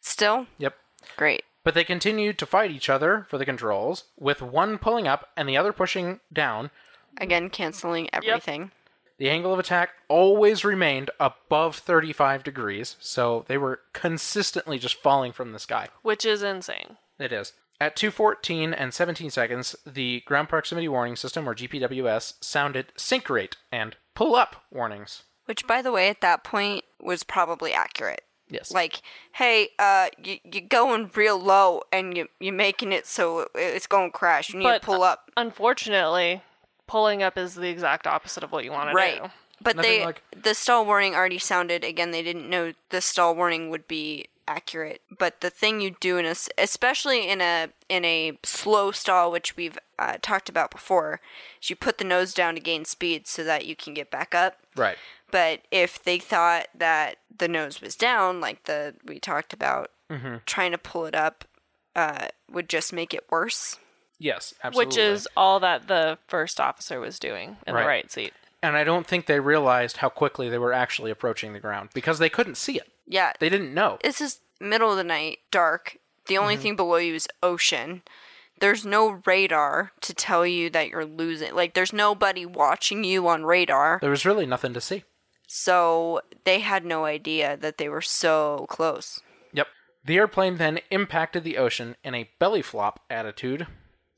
Still? 0.00 0.46
Yep. 0.58 0.74
Great. 1.16 1.44
But 1.62 1.74
they 1.74 1.84
continued 1.84 2.38
to 2.38 2.46
fight 2.46 2.70
each 2.70 2.88
other 2.88 3.26
for 3.30 3.38
the 3.38 3.44
controls, 3.44 4.04
with 4.18 4.42
one 4.42 4.78
pulling 4.78 5.06
up 5.08 5.30
and 5.36 5.48
the 5.48 5.56
other 5.56 5.72
pushing 5.72 6.20
down. 6.32 6.70
Again, 7.18 7.50
canceling 7.50 8.08
everything. 8.12 8.70
The 9.18 9.30
angle 9.30 9.52
of 9.52 9.58
attack 9.58 9.90
always 10.08 10.64
remained 10.64 11.10
above 11.20 11.76
35 11.76 12.42
degrees, 12.42 12.96
so 12.98 13.44
they 13.46 13.58
were 13.58 13.80
consistently 13.92 14.78
just 14.78 15.00
falling 15.00 15.32
from 15.32 15.52
the 15.52 15.58
sky. 15.58 15.88
Which 16.02 16.24
is 16.24 16.42
insane. 16.42 16.96
It 17.18 17.32
is. 17.32 17.52
At 17.80 17.96
214 17.96 18.72
and 18.72 18.94
17 18.94 19.30
seconds, 19.30 19.76
the 19.86 20.22
ground 20.26 20.48
proximity 20.48 20.88
warning 20.88 21.16
system, 21.16 21.48
or 21.48 21.54
GPWS, 21.54 22.34
sounded 22.40 22.92
sink 22.96 23.28
rate 23.28 23.56
and 23.70 23.96
pull 24.14 24.34
up 24.34 24.64
warnings. 24.70 25.24
Which, 25.46 25.66
by 25.66 25.82
the 25.82 25.92
way, 25.92 26.08
at 26.08 26.20
that 26.20 26.44
point 26.44 26.84
was 27.00 27.22
probably 27.22 27.72
accurate. 27.72 28.22
Yes. 28.48 28.72
Like, 28.72 29.00
hey, 29.32 29.68
uh, 29.78 30.08
you 30.22 30.38
you 30.44 30.60
going 30.60 31.10
real 31.14 31.38
low 31.38 31.82
and 31.92 32.16
you 32.16 32.28
you're 32.40 32.54
making 32.54 32.92
it 32.92 33.06
so 33.06 33.48
it's 33.54 33.86
going 33.86 34.12
to 34.12 34.16
crash. 34.16 34.52
You 34.52 34.58
need 34.58 34.64
But 34.64 34.80
to 34.80 34.86
pull 34.86 35.02
up. 35.02 35.30
Unfortunately, 35.36 36.42
pulling 36.86 37.22
up 37.22 37.36
is 37.38 37.54
the 37.54 37.68
exact 37.68 38.06
opposite 38.06 38.42
of 38.44 38.52
what 38.52 38.64
you 38.64 38.72
want 38.72 38.90
to 38.90 38.94
Right. 38.94 39.22
do. 39.22 39.30
But 39.60 39.76
Nothing 39.76 39.90
they 39.90 40.04
like- 40.04 40.22
the 40.42 40.54
stall 40.54 40.84
warning 40.84 41.14
already 41.14 41.38
sounded 41.38 41.84
again. 41.84 42.10
They 42.10 42.22
didn't 42.22 42.50
know 42.50 42.72
the 42.90 43.00
stall 43.00 43.34
warning 43.34 43.70
would 43.70 43.86
be 43.88 44.26
accurate. 44.46 45.00
But 45.16 45.40
the 45.40 45.48
thing 45.48 45.80
you 45.80 45.90
do 46.00 46.18
in 46.18 46.26
a, 46.26 46.30
s- 46.30 46.50
especially 46.58 47.28
in 47.28 47.40
a 47.40 47.68
in 47.88 48.04
a 48.04 48.38
slow 48.42 48.90
stall, 48.90 49.30
which 49.30 49.56
we've 49.56 49.78
uh, 49.98 50.16
talked 50.20 50.48
about 50.48 50.70
before, 50.70 51.20
is 51.62 51.70
you 51.70 51.76
put 51.76 51.98
the 51.98 52.04
nose 52.04 52.34
down 52.34 52.54
to 52.56 52.60
gain 52.60 52.84
speed 52.84 53.26
so 53.26 53.42
that 53.44 53.64
you 53.64 53.74
can 53.76 53.94
get 53.94 54.10
back 54.10 54.34
up. 54.34 54.58
right. 54.76 54.98
But 55.30 55.62
if 55.72 56.00
they 56.02 56.18
thought 56.18 56.68
that 56.74 57.16
the 57.36 57.48
nose 57.48 57.80
was 57.80 57.96
down, 57.96 58.40
like 58.40 58.64
the 58.64 58.94
we 59.04 59.18
talked 59.18 59.52
about, 59.52 59.90
Mm-hmm. 60.10 60.36
trying 60.44 60.70
to 60.72 60.78
pull 60.78 61.06
it 61.06 61.14
up 61.14 61.44
uh, 61.96 62.28
would 62.50 62.68
just 62.68 62.92
make 62.92 63.14
it 63.14 63.24
worse. 63.30 63.78
Yes, 64.18 64.54
absolutely. 64.62 64.86
Which 64.86 64.96
is 64.98 65.28
all 65.36 65.60
that 65.60 65.88
the 65.88 66.18
first 66.28 66.60
officer 66.60 67.00
was 67.00 67.18
doing 67.18 67.56
in 67.66 67.74
Right. 67.74 67.82
the 67.82 67.86
right 67.86 68.12
seat. 68.12 68.32
and 68.62 68.76
I 68.78 68.84
don't 68.84 69.06
think 69.06 69.26
they 69.26 69.40
realized 69.40 69.98
how 69.98 70.08
quickly 70.08 70.48
they 70.48 70.56
were 70.56 70.72
actually 70.72 71.10
approaching 71.10 71.52
the 71.52 71.60
ground 71.60 71.90
because 71.92 72.18
they 72.18 72.30
couldn't 72.30 72.54
see 72.56 72.76
it. 72.78 72.90
Yeah, 73.06 73.34
They 73.38 73.50
didn't 73.50 73.74
know. 73.74 73.98
this 74.02 74.22
is 74.22 74.40
middle 74.58 74.90
of 74.90 74.96
the 74.96 75.04
night, 75.04 75.40
dark. 75.50 75.98
The 76.28 76.38
only 76.38 76.54
mm-hmm. 76.54 76.62
thing 76.62 76.76
below 76.76 76.96
you 76.96 77.14
is 77.14 77.28
ocean. 77.42 78.02
There's 78.60 78.86
no 78.86 79.20
radar 79.26 79.92
to 80.00 80.14
tell 80.14 80.46
you 80.46 80.70
that 80.70 80.88
you're 80.88 81.04
losing. 81.04 81.54
Like, 81.54 81.74
there's 81.74 81.92
nobody 81.92 82.46
watching 82.46 83.04
you 83.04 83.28
on 83.28 83.44
radar. 83.44 83.98
There 84.00 84.08
was 84.08 84.24
really 84.24 84.46
nothing 84.46 84.72
to 84.72 84.80
see. 84.80 85.04
So 85.46 86.22
they 86.44 86.60
had 86.60 86.86
no 86.86 87.04
idea 87.04 87.58
that 87.58 87.76
they 87.76 87.90
were 87.90 88.00
so 88.00 88.64
close. 88.70 89.20
Yep. 89.52 89.66
The 90.06 90.16
airplane 90.16 90.56
then 90.56 90.80
impacted 90.90 91.44
the 91.44 91.58
ocean 91.58 91.96
in 92.02 92.14
a 92.14 92.30
belly 92.38 92.62
flop 92.62 93.00
attitude 93.10 93.66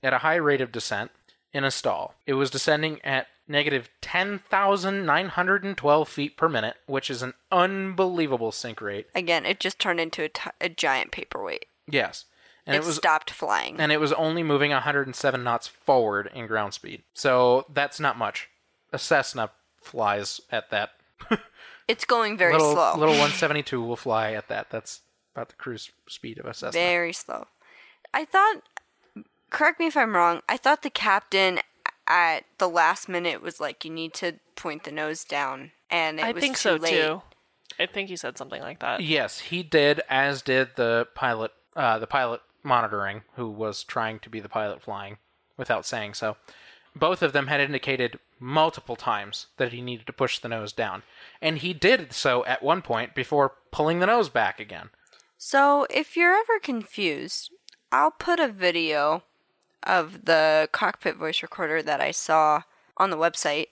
at 0.06 0.12
a 0.12 0.18
high 0.18 0.36
rate 0.36 0.60
of 0.60 0.70
descent 0.70 1.10
in 1.52 1.64
a 1.64 1.70
stall. 1.70 2.14
It 2.26 2.34
was 2.34 2.48
descending 2.48 3.00
at 3.02 3.26
negative 3.48 3.90
10,912 4.02 6.08
feet 6.08 6.36
per 6.36 6.48
minute, 6.48 6.76
which 6.86 7.10
is 7.10 7.22
an 7.22 7.34
unbelievable 7.50 8.52
sink 8.52 8.80
rate. 8.80 9.08
Again, 9.16 9.44
it 9.44 9.58
just 9.58 9.80
turned 9.80 9.98
into 9.98 10.22
a, 10.22 10.28
t- 10.28 10.50
a 10.60 10.68
giant 10.68 11.10
paperweight. 11.10 11.66
Yes. 11.88 12.26
And 12.66 12.76
it, 12.76 12.82
it 12.82 12.86
was 12.86 12.96
stopped 12.96 13.30
flying. 13.30 13.76
and 13.80 13.90
it 13.90 14.00
was 14.00 14.12
only 14.12 14.44
moving 14.44 14.70
107 14.70 15.42
knots 15.42 15.66
forward 15.66 16.30
in 16.32 16.46
ground 16.46 16.74
speed. 16.74 17.02
So 17.12 17.66
that's 17.72 17.98
not 17.98 18.16
much. 18.16 18.48
A 18.92 18.98
Cessna 18.98 19.50
flies 19.80 20.40
at 20.52 20.70
that. 20.70 20.90
it's 21.88 22.04
going 22.04 22.36
very 22.36 22.52
little 22.52 22.72
slow. 22.72 22.92
little 22.96 23.14
172 23.14 23.82
will 23.82 23.96
fly 23.96 24.32
at 24.32 24.46
that. 24.48 24.70
That's 24.70 25.00
about 25.34 25.48
the 25.48 25.56
cruise 25.56 25.90
speed 26.08 26.38
of 26.38 26.46
a 26.46 26.54
Cessna. 26.54 26.78
Very 26.78 27.12
slow. 27.12 27.46
I 28.14 28.24
thought, 28.24 28.62
correct 29.50 29.80
me 29.80 29.86
if 29.86 29.96
I'm 29.96 30.14
wrong, 30.14 30.42
I 30.48 30.56
thought 30.56 30.82
the 30.82 30.90
captain 30.90 31.60
at 32.06 32.44
the 32.58 32.68
last 32.68 33.08
minute 33.08 33.42
was 33.42 33.60
like, 33.60 33.84
you 33.84 33.90
need 33.90 34.14
to 34.14 34.34
point 34.54 34.84
the 34.84 34.92
nose 34.92 35.24
down. 35.24 35.72
And 35.90 36.18
it 36.18 36.24
I 36.24 36.32
was 36.32 36.40
think 36.40 36.56
too 36.56 36.60
so 36.60 36.74
late. 36.76 36.90
too. 36.90 37.22
I 37.78 37.86
think 37.86 38.08
he 38.08 38.16
said 38.16 38.38
something 38.38 38.62
like 38.62 38.80
that. 38.80 39.02
Yes, 39.02 39.38
he 39.40 39.62
did, 39.62 40.00
as 40.08 40.42
did 40.42 40.76
the 40.76 41.08
pilot, 41.14 41.52
uh, 41.74 41.98
the 41.98 42.06
pilot 42.06 42.40
monitoring, 42.62 43.22
who 43.34 43.48
was 43.50 43.84
trying 43.84 44.18
to 44.20 44.30
be 44.30 44.40
the 44.40 44.48
pilot 44.48 44.82
flying 44.82 45.18
without 45.56 45.84
saying 45.84 46.14
so. 46.14 46.36
Both 46.94 47.22
of 47.22 47.34
them 47.34 47.48
had 47.48 47.60
indicated 47.60 48.18
multiple 48.40 48.96
times 48.96 49.48
that 49.58 49.72
he 49.72 49.82
needed 49.82 50.06
to 50.06 50.12
push 50.12 50.38
the 50.38 50.48
nose 50.48 50.72
down, 50.72 51.02
and 51.42 51.58
he 51.58 51.74
did 51.74 52.12
so 52.12 52.44
at 52.46 52.62
one 52.62 52.80
point 52.80 53.14
before 53.14 53.52
pulling 53.70 54.00
the 54.00 54.06
nose 54.06 54.30
back 54.30 54.58
again. 54.58 54.88
So 55.36 55.86
if 55.90 56.16
you're 56.16 56.34
ever 56.34 56.58
confused, 56.58 57.52
I'll 57.92 58.10
put 58.10 58.40
a 58.40 58.48
video 58.48 59.22
of 59.82 60.24
the 60.26 60.68
cockpit 60.72 61.16
voice 61.16 61.42
recorder 61.42 61.82
that 61.82 62.00
I 62.00 62.10
saw 62.10 62.62
on 62.96 63.10
the 63.10 63.16
website, 63.16 63.68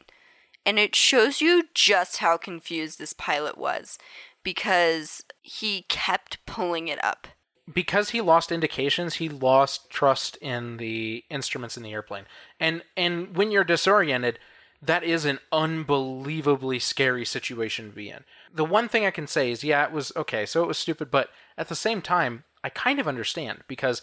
and 0.66 0.78
it 0.78 0.94
shows 0.96 1.40
you 1.40 1.64
just 1.74 2.18
how 2.18 2.36
confused 2.36 2.98
this 2.98 3.12
pilot 3.12 3.58
was 3.58 3.98
because 4.42 5.22
he 5.42 5.82
kept 5.88 6.44
pulling 6.46 6.88
it 6.88 7.02
up. 7.04 7.28
because 7.72 8.10
he 8.10 8.20
lost 8.20 8.52
indications, 8.52 9.14
he 9.14 9.28
lost 9.28 9.88
trust 9.90 10.36
in 10.36 10.76
the 10.76 11.24
instruments 11.30 11.76
in 11.76 11.82
the 11.82 11.92
airplane. 11.92 12.26
And 12.60 12.82
and 12.96 13.36
when 13.36 13.50
you're 13.50 13.64
disoriented, 13.64 14.38
that 14.82 15.02
is 15.02 15.24
an 15.24 15.38
unbelievably 15.50 16.78
scary 16.80 17.24
situation 17.24 17.88
to 17.90 17.96
be 17.96 18.10
in. 18.10 18.24
The 18.52 18.66
one 18.66 18.88
thing 18.88 19.06
I 19.06 19.10
can 19.10 19.26
say 19.26 19.50
is, 19.50 19.64
yeah, 19.64 19.84
it 19.84 19.92
was 19.92 20.12
okay, 20.14 20.44
so 20.44 20.62
it 20.62 20.66
was 20.68 20.76
stupid, 20.76 21.10
but 21.10 21.30
at 21.56 21.68
the 21.68 21.74
same 21.74 22.02
time, 22.02 22.44
I 22.62 22.68
kind 22.68 22.98
of 23.00 23.08
understand 23.08 23.62
because 23.66 24.02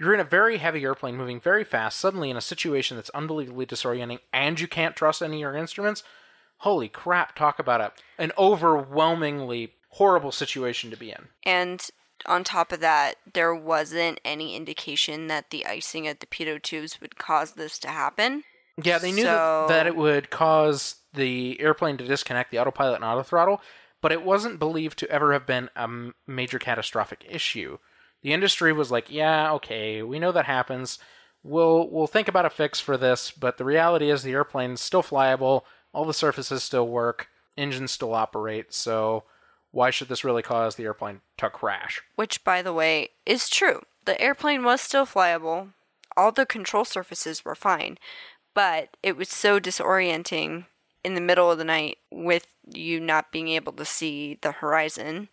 you're 0.00 0.14
in 0.14 0.20
a 0.20 0.24
very 0.24 0.56
heavy 0.56 0.82
airplane 0.82 1.16
moving 1.16 1.38
very 1.38 1.62
fast, 1.62 2.00
suddenly 2.00 2.30
in 2.30 2.36
a 2.36 2.40
situation 2.40 2.96
that's 2.96 3.10
unbelievably 3.10 3.66
disorienting, 3.66 4.18
and 4.32 4.58
you 4.58 4.66
can't 4.66 4.96
trust 4.96 5.20
any 5.22 5.36
of 5.36 5.40
your 5.40 5.54
instruments. 5.54 6.02
Holy 6.58 6.88
crap, 6.88 7.36
talk 7.36 7.58
about 7.58 7.80
a, 7.80 7.92
an 8.18 8.32
overwhelmingly 8.36 9.74
horrible 9.90 10.32
situation 10.32 10.90
to 10.90 10.96
be 10.96 11.10
in. 11.10 11.28
And 11.44 11.86
on 12.26 12.44
top 12.44 12.72
of 12.72 12.80
that, 12.80 13.16
there 13.32 13.54
wasn't 13.54 14.20
any 14.24 14.56
indication 14.56 15.26
that 15.28 15.50
the 15.50 15.66
icing 15.66 16.06
at 16.06 16.20
the 16.20 16.26
pitot 16.26 16.62
tubes 16.62 17.00
would 17.00 17.18
cause 17.18 17.52
this 17.52 17.78
to 17.80 17.88
happen. 17.88 18.44
Yeah, 18.82 18.98
they 18.98 19.12
knew 19.12 19.22
So- 19.24 19.66
that, 19.68 19.74
that 19.74 19.86
it 19.86 19.96
would 19.96 20.30
cause 20.30 20.96
the 21.12 21.60
airplane 21.60 21.96
to 21.98 22.04
disconnect 22.04 22.50
the 22.50 22.58
autopilot 22.58 23.02
and 23.02 23.04
autothrottle, 23.04 23.58
but 24.00 24.12
it 24.12 24.22
wasn't 24.24 24.58
believed 24.58 24.98
to 25.00 25.10
ever 25.10 25.32
have 25.32 25.46
been 25.46 25.68
a 25.76 25.88
major 26.26 26.58
catastrophic 26.58 27.24
issue. 27.28 27.78
The 28.22 28.32
industry 28.32 28.72
was 28.72 28.90
like, 28.90 29.10
"Yeah, 29.10 29.52
okay, 29.54 30.02
we 30.02 30.18
know 30.18 30.32
that 30.32 30.44
happens. 30.44 30.98
We'll 31.42 31.88
we'll 31.88 32.06
think 32.06 32.28
about 32.28 32.44
a 32.44 32.50
fix 32.50 32.80
for 32.80 32.96
this, 32.96 33.30
but 33.30 33.56
the 33.56 33.64
reality 33.64 34.10
is 34.10 34.22
the 34.22 34.32
airplane's 34.32 34.80
still 34.80 35.02
flyable, 35.02 35.62
all 35.92 36.04
the 36.04 36.14
surfaces 36.14 36.62
still 36.62 36.86
work, 36.86 37.28
engines 37.56 37.92
still 37.92 38.14
operate, 38.14 38.74
so 38.74 39.24
why 39.70 39.90
should 39.90 40.08
this 40.08 40.24
really 40.24 40.42
cause 40.42 40.76
the 40.76 40.84
airplane 40.84 41.22
to 41.38 41.48
crash?" 41.50 42.02
Which, 42.16 42.44
by 42.44 42.62
the 42.62 42.74
way, 42.74 43.10
is 43.24 43.48
true. 43.48 43.82
The 44.04 44.20
airplane 44.20 44.64
was 44.64 44.80
still 44.80 45.06
flyable, 45.06 45.72
all 46.16 46.32
the 46.32 46.46
control 46.46 46.84
surfaces 46.84 47.44
were 47.44 47.54
fine, 47.54 47.98
but 48.54 48.96
it 49.02 49.16
was 49.16 49.28
so 49.28 49.58
disorienting 49.60 50.66
in 51.04 51.14
the 51.14 51.20
middle 51.20 51.50
of 51.50 51.58
the 51.58 51.64
night 51.64 51.98
with 52.10 52.48
you 52.66 53.00
not 53.00 53.32
being 53.32 53.48
able 53.48 53.72
to 53.72 53.84
see 53.84 54.38
the 54.42 54.52
horizon 54.52 55.28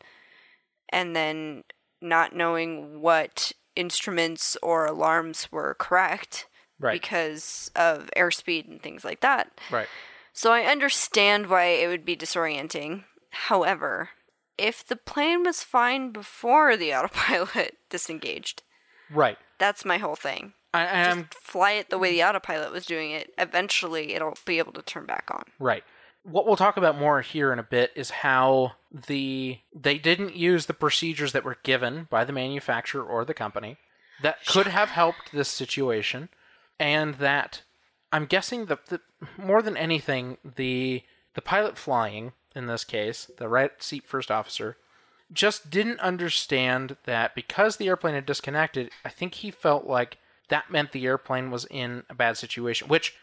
and 0.90 1.16
then 1.16 1.64
not 2.02 2.36
knowing 2.36 3.02
what 3.02 3.52
instruments 3.76 4.58
or 4.62 4.86
alarms 4.86 5.52
were 5.52 5.76
correct 5.80 6.48
Right. 6.80 6.94
because 7.02 7.72
of 7.76 8.10
airspeed 8.16 8.68
and 8.68 8.82
things 8.82 9.04
like 9.04 9.22
that. 9.22 9.50
Right. 9.72 9.88
So 10.34 10.52
I 10.52 10.62
understand 10.62 11.48
why 11.48 11.66
it 11.66 11.88
would 11.88 12.06
be 12.06 12.16
disorienting. 12.16 13.06
However, 13.32 14.10
if 14.58 14.86
the 14.86 14.96
plane 14.96 15.44
was 15.44 15.64
fine 15.64 16.12
before 16.12 16.78
the 16.78 16.94
autopilot 16.96 17.78
disengaged, 17.90 18.62
Right. 19.10 19.38
that's 19.58 19.86
my 19.86 19.98
whole 19.98 20.16
thing. 20.16 20.54
I, 20.74 21.06
Just 21.16 21.34
fly 21.34 21.72
it 21.72 21.90
the 21.90 21.98
way 21.98 22.12
the 22.12 22.24
autopilot 22.24 22.72
was 22.72 22.86
doing 22.86 23.10
it. 23.12 23.34
Eventually, 23.40 24.14
it'll 24.14 24.38
be 24.46 24.60
able 24.60 24.74
to 24.74 24.82
turn 24.84 25.06
back 25.08 25.30
on. 25.32 25.44
Right. 25.58 25.84
What 26.30 26.46
we'll 26.46 26.58
talk 26.58 26.76
about 26.76 27.00
more 27.00 27.22
here 27.22 27.54
in 27.54 27.60
a 27.60 27.64
bit 27.64 27.92
is 27.96 28.10
how 28.10 28.74
the 28.92 29.60
they 29.74 29.98
didn't 29.98 30.36
use 30.36 30.66
the 30.66 30.74
procedures 30.74 31.32
that 31.32 31.46
were 31.46 31.58
given 31.64 32.08
by 32.10 32.26
the 32.26 32.34
manufacturer 32.34 33.04
or 33.04 33.24
the 33.24 33.34
company 33.34 33.78
that 34.22 34.46
could 34.46 34.68
have 34.68 34.90
helped 34.90 35.32
this 35.32 35.48
situation 35.48 36.30
and 36.80 37.16
that 37.16 37.64
I'm 38.12 38.26
guessing 38.26 38.66
that 38.66 38.88
the, 38.88 39.02
more 39.38 39.62
than 39.62 39.78
anything 39.78 40.38
the 40.44 41.04
the 41.34 41.42
pilot 41.42 41.78
flying 41.78 42.34
in 42.56 42.66
this 42.66 42.84
case, 42.84 43.30
the 43.38 43.48
right 43.48 43.72
seat 43.82 44.06
first 44.08 44.32
officer 44.32 44.78
just 45.32 45.70
didn't 45.70 46.00
understand 46.00 46.98
that 47.06 47.36
because 47.36 47.78
the 47.78 47.88
airplane 47.88 48.16
had 48.16 48.26
disconnected, 48.26 48.90
I 49.06 49.10
think 49.10 49.36
he 49.36 49.52
felt 49.52 49.86
like 49.86 50.18
that 50.50 50.72
meant 50.72 50.92
the 50.92 51.06
airplane 51.06 51.52
was 51.52 51.66
in 51.70 52.04
a 52.10 52.16
bad 52.16 52.38
situation, 52.38 52.88
which 52.88 53.16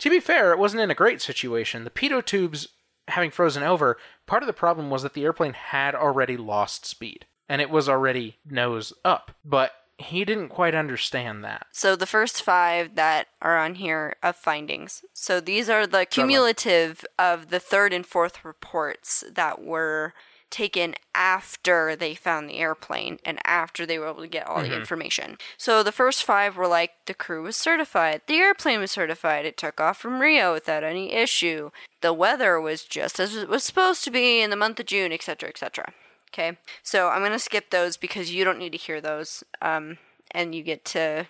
to 0.00 0.10
be 0.10 0.20
fair, 0.20 0.52
it 0.52 0.58
wasn't 0.58 0.82
in 0.82 0.90
a 0.90 0.94
great 0.94 1.22
situation. 1.22 1.84
The 1.84 1.90
pitot 1.90 2.26
tubes 2.26 2.68
having 3.08 3.30
frozen 3.30 3.62
over, 3.62 3.96
part 4.26 4.42
of 4.42 4.46
the 4.46 4.52
problem 4.52 4.90
was 4.90 5.02
that 5.02 5.14
the 5.14 5.24
airplane 5.24 5.52
had 5.52 5.94
already 5.94 6.36
lost 6.36 6.84
speed 6.84 7.26
and 7.48 7.60
it 7.60 7.70
was 7.70 7.88
already 7.88 8.38
nose 8.44 8.92
up. 9.04 9.32
But 9.44 9.72
he 9.98 10.24
didn't 10.24 10.48
quite 10.48 10.74
understand 10.74 11.44
that. 11.44 11.66
So 11.72 11.94
the 11.94 12.06
first 12.06 12.42
five 12.42 12.94
that 12.94 13.26
are 13.42 13.58
on 13.58 13.74
here 13.74 14.16
of 14.22 14.36
findings. 14.36 15.04
So 15.12 15.40
these 15.40 15.68
are 15.68 15.86
the 15.86 16.06
cumulative 16.06 17.04
of 17.18 17.50
the 17.50 17.60
third 17.60 17.92
and 17.92 18.06
fourth 18.06 18.44
reports 18.44 19.24
that 19.30 19.62
were 19.62 20.14
taken 20.50 20.94
after 21.14 21.94
they 21.94 22.14
found 22.14 22.48
the 22.48 22.58
airplane 22.58 23.18
and 23.24 23.38
after 23.44 23.86
they 23.86 23.98
were 23.98 24.08
able 24.08 24.22
to 24.22 24.28
get 24.28 24.46
all 24.46 24.62
the 24.62 24.76
information. 24.76 25.38
So 25.56 25.82
the 25.82 25.92
first 25.92 26.24
five 26.24 26.56
were 26.56 26.66
like 26.66 26.92
the 27.06 27.14
crew 27.14 27.42
was 27.42 27.56
certified, 27.56 28.22
the 28.26 28.36
airplane 28.36 28.80
was 28.80 28.90
certified, 28.90 29.46
it 29.46 29.56
took 29.56 29.80
off 29.80 29.98
from 29.98 30.20
Rio 30.20 30.52
without 30.52 30.84
any 30.84 31.12
issue, 31.12 31.70
the 32.00 32.12
weather 32.12 32.60
was 32.60 32.84
just 32.84 33.20
as 33.20 33.36
it 33.36 33.48
was 33.48 33.64
supposed 33.64 34.04
to 34.04 34.10
be 34.10 34.40
in 34.40 34.50
the 34.50 34.56
month 34.56 34.80
of 34.80 34.86
June, 34.86 35.12
etc., 35.12 35.48
etc. 35.48 35.92
Okay, 36.32 36.58
so 36.82 37.08
I'm 37.08 37.22
gonna 37.22 37.38
skip 37.38 37.70
those 37.70 37.96
because 37.96 38.32
you 38.32 38.44
don't 38.44 38.58
need 38.58 38.72
to 38.72 38.78
hear 38.78 39.00
those, 39.00 39.42
um, 39.60 39.98
and 40.32 40.54
you 40.54 40.62
get 40.62 40.84
to 40.86 41.26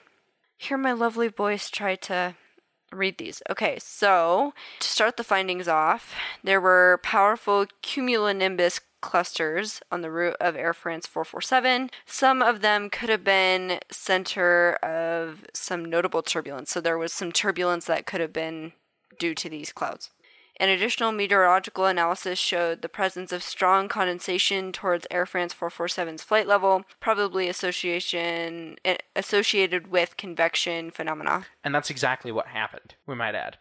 hear 0.57 0.77
my 0.77 0.93
lovely 0.93 1.29
voice 1.29 1.71
try 1.71 1.97
to 1.97 2.35
read 2.93 3.19
these. 3.19 3.43
Okay, 3.49 3.79
so 3.81 4.53
to 4.81 4.89
start 4.89 5.17
the 5.17 5.25
findings 5.25 5.69
off, 5.69 6.15
there 6.43 6.61
were 6.61 7.01
powerful 7.03 7.67
cumulonimbus 7.83 8.81
clusters 9.01 9.81
on 9.91 10.03
the 10.03 10.11
route 10.11 10.37
of 10.41 10.57
Air 10.57 10.75
France 10.75 11.07
447. 11.07 11.91
Some 12.07 12.43
of 12.43 12.61
them 12.61 12.91
could 12.91 13.09
have 13.09 13.25
been 13.25 13.81
center 13.91 14.75
of 14.77 15.47
some 15.55 15.85
notable 15.85 16.23
turbulence. 16.23 16.71
So 16.71 16.81
there 16.81 16.99
was 16.99 17.13
some 17.13 17.33
turbulence 17.33 17.87
that 17.87 18.07
could 18.07 18.21
have 18.21 18.33
been 18.33 18.73
due 19.19 19.35
to 19.35 19.49
these 19.49 19.73
clouds. 19.73 20.11
An 20.61 20.69
additional 20.69 21.11
meteorological 21.11 21.87
analysis 21.87 22.39
showed 22.39 22.83
the 22.83 22.89
presence 22.91 23.33
of 23.33 23.43
strong 23.43 23.89
condensation 23.89 24.73
towards 24.73 25.07
Air 25.11 25.25
France 25.25 25.55
447's 25.55 26.23
flight 26.23 26.47
level, 26.47 26.85
probably 27.01 27.49
association 27.49 28.77
eh, 28.85 28.99
associated 29.17 29.87
with 29.87 30.19
convection 30.19 30.91
phenomena. 30.91 31.47
And 31.65 31.75
that's 31.75 31.89
exactly 31.89 32.31
what 32.31 32.49
happened, 32.49 32.95
we 33.07 33.15
might 33.15 33.35
add. 33.35 33.57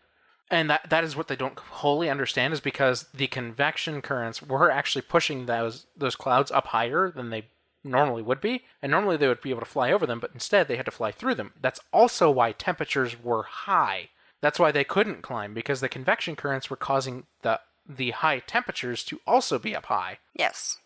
And 0.52 0.70
that, 0.70 0.90
that 0.90 1.04
is 1.04 1.16
what 1.16 1.28
they 1.28 1.36
don't 1.36 1.58
wholly 1.60 2.10
understand 2.10 2.54
is 2.54 2.60
because 2.60 3.06
the 3.14 3.28
convection 3.28 4.02
currents 4.02 4.42
were 4.42 4.72
actually 4.72 5.04
pushing 5.04 5.46
those 5.46 5.86
those 5.96 6.16
clouds 6.16 6.52
up 6.52 6.68
higher 6.68 7.12
than 7.12 7.30
they 7.30 7.46
normally 7.84 8.22
would 8.22 8.42
be. 8.42 8.64
And 8.82 8.92
normally 8.92 9.18
they 9.18 9.28
would 9.28 9.42
be 9.42 9.52
able 9.52 9.62
to 9.62 9.66
fly 9.66 9.92
over 9.92 10.06
them, 10.06 10.20
but 10.20 10.32
instead 10.34 10.68
they 10.68 10.76
had 10.76 10.86
to 10.86 10.92
fly 10.92 11.12
through 11.12 11.36
them. 11.36 11.54
That's 11.62 11.80
also 11.94 12.32
why 12.32 12.52
temperatures 12.52 13.22
were 13.22 13.44
high. 13.44 14.10
That's 14.42 14.60
why 14.60 14.72
they 14.72 14.84
couldn't 14.84 15.22
climb 15.22 15.54
because 15.54 15.82
the 15.82 15.90
convection 15.90 16.36
currents 16.36 16.70
were 16.70 16.78
causing 16.78 17.26
the 17.42 17.60
the 17.88 18.12
high 18.12 18.40
temperatures 18.40 19.04
to 19.04 19.20
also 19.26 19.58
be 19.58 19.76
up 19.76 19.86
high. 19.86 20.20
Yes. 20.36 20.78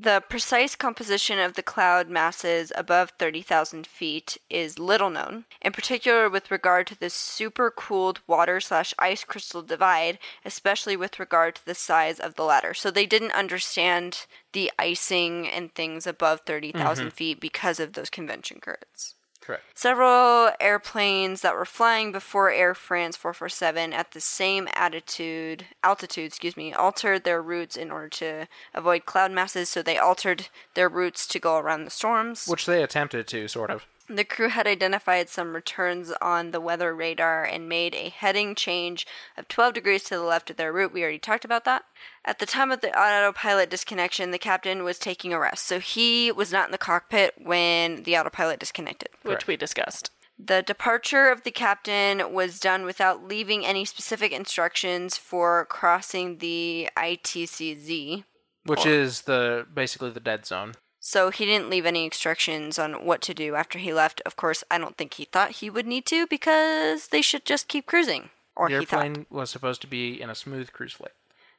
The 0.00 0.22
precise 0.28 0.76
composition 0.76 1.40
of 1.40 1.54
the 1.54 1.62
cloud 1.62 2.08
masses 2.08 2.70
above 2.76 3.14
30,000 3.18 3.84
feet 3.84 4.38
is 4.48 4.78
little 4.78 5.10
known, 5.10 5.44
in 5.60 5.72
particular 5.72 6.30
with 6.30 6.52
regard 6.52 6.86
to 6.86 7.00
the 7.00 7.06
supercooled 7.06 8.18
water 8.28 8.60
slash 8.60 8.94
ice 8.96 9.24
crystal 9.24 9.60
divide, 9.60 10.20
especially 10.44 10.96
with 10.96 11.18
regard 11.18 11.56
to 11.56 11.66
the 11.66 11.74
size 11.74 12.20
of 12.20 12.36
the 12.36 12.44
latter. 12.44 12.74
So 12.74 12.92
they 12.92 13.06
didn't 13.06 13.32
understand 13.32 14.26
the 14.52 14.70
icing 14.78 15.48
and 15.48 15.74
things 15.74 16.06
above 16.06 16.42
30,000 16.46 17.06
mm-hmm. 17.06 17.10
feet 17.12 17.40
because 17.40 17.80
of 17.80 17.94
those 17.94 18.08
convection 18.08 18.60
currents. 18.60 19.16
Correct. 19.48 19.78
Several 19.78 20.50
airplanes 20.60 21.40
that 21.40 21.54
were 21.54 21.64
flying 21.64 22.12
before 22.12 22.50
Air 22.50 22.74
France 22.74 23.16
447 23.16 23.94
at 23.94 24.10
the 24.10 24.20
same 24.20 24.68
attitude, 24.74 25.64
altitude, 25.82 26.26
excuse 26.26 26.54
me, 26.54 26.74
altered 26.74 27.24
their 27.24 27.40
routes 27.40 27.74
in 27.74 27.90
order 27.90 28.10
to 28.10 28.46
avoid 28.74 29.06
cloud 29.06 29.32
masses. 29.32 29.70
So 29.70 29.80
they 29.80 29.96
altered 29.96 30.48
their 30.74 30.90
routes 30.90 31.26
to 31.28 31.38
go 31.38 31.56
around 31.56 31.86
the 31.86 31.90
storms. 31.90 32.44
Which 32.46 32.66
they 32.66 32.82
attempted 32.82 33.26
to, 33.28 33.48
sort 33.48 33.70
of. 33.70 33.86
The 34.10 34.24
crew 34.24 34.48
had 34.48 34.66
identified 34.66 35.28
some 35.28 35.54
returns 35.54 36.12
on 36.22 36.50
the 36.50 36.60
weather 36.60 36.94
radar 36.94 37.44
and 37.44 37.68
made 37.68 37.94
a 37.94 38.08
heading 38.08 38.54
change 38.54 39.06
of 39.36 39.48
12 39.48 39.74
degrees 39.74 40.04
to 40.04 40.16
the 40.16 40.22
left 40.22 40.48
of 40.48 40.56
their 40.56 40.72
route. 40.72 40.92
We 40.92 41.02
already 41.02 41.18
talked 41.18 41.44
about 41.44 41.64
that. 41.64 41.84
At 42.24 42.38
the 42.38 42.46
time 42.46 42.70
of 42.70 42.80
the 42.80 42.98
autopilot 42.98 43.68
disconnection, 43.68 44.30
the 44.30 44.38
captain 44.38 44.82
was 44.82 44.98
taking 44.98 45.32
a 45.32 45.38
rest, 45.38 45.66
so 45.66 45.78
he 45.78 46.32
was 46.32 46.50
not 46.50 46.66
in 46.66 46.72
the 46.72 46.78
cockpit 46.78 47.34
when 47.36 48.04
the 48.04 48.16
autopilot 48.16 48.58
disconnected. 48.60 49.10
which 49.22 49.46
we 49.46 49.56
discussed. 49.56 50.10
The 50.38 50.62
departure 50.62 51.28
of 51.28 51.42
the 51.42 51.50
captain 51.50 52.32
was 52.32 52.60
done 52.60 52.84
without 52.84 53.24
leaving 53.24 53.66
any 53.66 53.84
specific 53.84 54.32
instructions 54.32 55.16
for 55.18 55.66
crossing 55.66 56.38
the 56.38 56.88
ITCZ. 56.96 58.24
Which 58.64 58.86
is 58.86 59.22
the 59.22 59.66
basically 59.72 60.10
the 60.10 60.20
dead 60.20 60.46
zone. 60.46 60.74
So 61.08 61.30
he 61.30 61.46
didn't 61.46 61.70
leave 61.70 61.86
any 61.86 62.04
instructions 62.04 62.78
on 62.78 63.02
what 63.06 63.22
to 63.22 63.32
do 63.32 63.54
after 63.54 63.78
he 63.78 63.94
left. 63.94 64.20
Of 64.26 64.36
course, 64.36 64.62
I 64.70 64.76
don't 64.76 64.94
think 64.98 65.14
he 65.14 65.24
thought 65.24 65.52
he 65.52 65.70
would 65.70 65.86
need 65.86 66.04
to 66.04 66.26
because 66.26 67.08
they 67.08 67.22
should 67.22 67.46
just 67.46 67.66
keep 67.66 67.86
cruising. 67.86 68.28
Or 68.54 68.68
The 68.68 68.74
airplane 68.74 69.24
was 69.30 69.48
supposed 69.48 69.80
to 69.80 69.86
be 69.86 70.20
in 70.20 70.28
a 70.28 70.34
smooth 70.34 70.70
cruise 70.70 70.92
flight. 70.92 71.12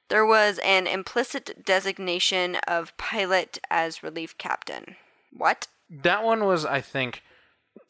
There 0.09 0.23
was 0.23 0.59
an 0.59 0.85
implicit 0.85 1.65
designation 1.65 2.57
of 2.67 2.95
pilot 2.97 3.57
as 3.71 4.03
relief 4.03 4.38
captain. 4.38 4.97
What? 5.35 5.67
That 5.89 6.23
one 6.23 6.45
was, 6.45 6.63
I 6.63 6.80
think, 6.80 7.23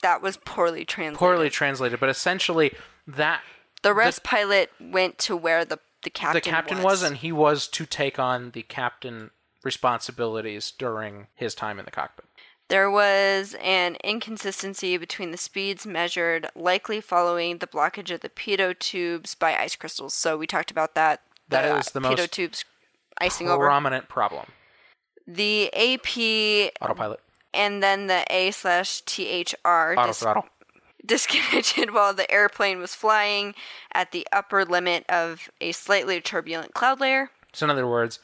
That 0.02 0.22
was 0.22 0.38
poorly 0.38 0.86
translated. 0.86 1.20
poorly 1.20 1.50
translated, 1.50 2.00
but 2.00 2.08
essentially 2.08 2.74
that 3.06 3.42
The 3.82 3.94
rest 3.94 4.24
pilot 4.24 4.72
went 4.80 5.18
to 5.20 5.36
where 5.36 5.66
the 5.66 5.80
the 6.04 6.10
captain 6.10 6.36
the 6.38 6.50
captain 6.50 6.82
was. 6.82 7.04
and 7.04 7.18
he 7.18 7.34
was 7.34 7.68
to 7.68 7.86
take 7.86 8.18
on 8.18 8.52
the 8.52 8.62
captain 8.62 9.32
responsibilities 9.64 10.72
during 10.72 11.28
his 11.36 11.56
time 11.56 11.80
in 11.80 11.86
the 11.86 11.92
cockpit. 11.92 12.26
There 12.70 12.92
was 12.92 13.56
an 13.64 13.98
inconsistency 14.04 14.96
between 14.98 15.32
the 15.32 15.38
speeds 15.38 15.88
measured, 15.88 16.48
likely 16.56 17.02
following 17.02 17.58
the 17.58 17.68
blockage 17.68 18.14
of 18.14 18.22
the 18.22 18.30
pitot 18.30 18.78
tubes 18.78 19.34
by 19.34 19.56
ice 19.56 19.76
crystals. 19.76 20.14
So 20.14 20.38
we 20.38 20.46
talked 20.46 20.70
about 20.70 20.94
that. 20.94 21.22
That 21.50 21.66
is 21.66 21.88
uh, 21.88 21.92
the 21.94 22.00
pitot 22.02 22.18
most 22.18 22.32
tubes 22.32 22.66
icing 23.20 23.50
over. 23.50 23.66
Prominent 23.66 24.08
problem. 24.08 24.46
The 25.28 25.74
AP 25.74 26.72
Autopilot, 26.82 27.20
and 27.54 27.82
then 27.82 28.08
the 28.08 28.24
A 28.30 28.52
slash 28.52 29.02
THR 29.02 29.96
dis- 30.06 30.26
disconnected 31.06 31.92
while 31.94 32.14
the 32.14 32.30
airplane 32.32 32.80
was 32.80 32.96
flying 32.96 33.56
at 33.94 34.12
the 34.12 34.28
upper 34.32 34.64
limit 34.64 35.06
of 35.10 35.50
a 35.60 35.72
slightly 35.72 36.22
turbulent 36.22 36.74
cloud 36.74 37.00
layer. 37.00 37.32
So 37.54 37.66
in 37.66 37.72
other 37.72 37.88
words, 37.88 38.20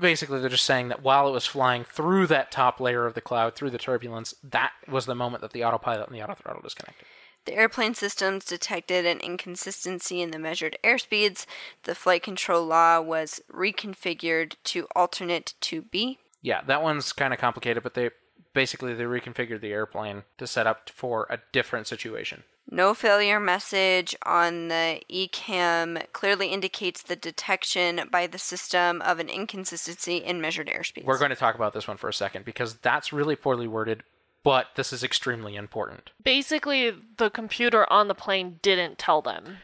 basically 0.00 0.40
they're 0.40 0.48
just 0.48 0.64
saying 0.64 0.88
that 0.88 1.02
while 1.02 1.28
it 1.28 1.32
was 1.32 1.46
flying 1.46 1.84
through 1.84 2.26
that 2.28 2.50
top 2.50 2.80
layer 2.80 3.06
of 3.06 3.14
the 3.14 3.20
cloud, 3.20 3.54
through 3.54 3.70
the 3.70 3.78
turbulence, 3.78 4.34
that 4.42 4.72
was 4.88 5.06
the 5.06 5.14
moment 5.14 5.42
that 5.42 5.52
the 5.52 5.64
autopilot 5.64 6.08
and 6.08 6.16
the 6.16 6.22
auto 6.22 6.34
throttle 6.34 6.62
disconnected. 6.62 7.06
The 7.44 7.54
airplane 7.54 7.94
systems 7.94 8.44
detected 8.44 9.06
an 9.06 9.20
inconsistency 9.20 10.20
in 10.20 10.32
the 10.32 10.38
measured 10.38 10.76
airspeeds. 10.84 11.46
The 11.84 11.94
flight 11.94 12.22
control 12.22 12.66
law 12.66 13.00
was 13.00 13.40
reconfigured 13.50 14.56
to 14.64 14.86
alternate 14.94 15.54
to 15.62 15.82
B. 15.82 16.18
Yeah, 16.42 16.60
that 16.66 16.82
one's 16.82 17.12
kind 17.12 17.32
of 17.32 17.40
complicated, 17.40 17.82
but 17.82 17.94
they 17.94 18.10
basically 18.52 18.92
they 18.94 19.04
reconfigured 19.04 19.60
the 19.60 19.72
airplane 19.72 20.24
to 20.36 20.46
set 20.46 20.66
up 20.66 20.90
for 20.90 21.26
a 21.30 21.38
different 21.52 21.86
situation. 21.86 22.42
No 22.70 22.92
failure 22.92 23.40
message 23.40 24.14
on 24.24 24.68
the 24.68 25.00
ECAM 25.10 26.12
clearly 26.12 26.48
indicates 26.48 27.02
the 27.02 27.16
detection 27.16 28.02
by 28.10 28.26
the 28.26 28.38
system 28.38 29.00
of 29.02 29.18
an 29.18 29.30
inconsistency 29.30 30.18
in 30.18 30.40
measured 30.40 30.68
airspeed. 30.68 31.04
We're 31.04 31.18
going 31.18 31.30
to 31.30 31.36
talk 31.36 31.54
about 31.54 31.72
this 31.72 31.88
one 31.88 31.96
for 31.96 32.10
a 32.10 32.14
second 32.14 32.44
because 32.44 32.74
that's 32.74 33.10
really 33.10 33.36
poorly 33.36 33.66
worded, 33.66 34.02
but 34.44 34.66
this 34.76 34.92
is 34.92 35.02
extremely 35.02 35.56
important. 35.56 36.10
Basically, 36.22 36.94
the 37.16 37.30
computer 37.30 37.90
on 37.90 38.08
the 38.08 38.14
plane 38.14 38.58
didn't 38.60 38.98
tell 38.98 39.22
them. 39.22 39.58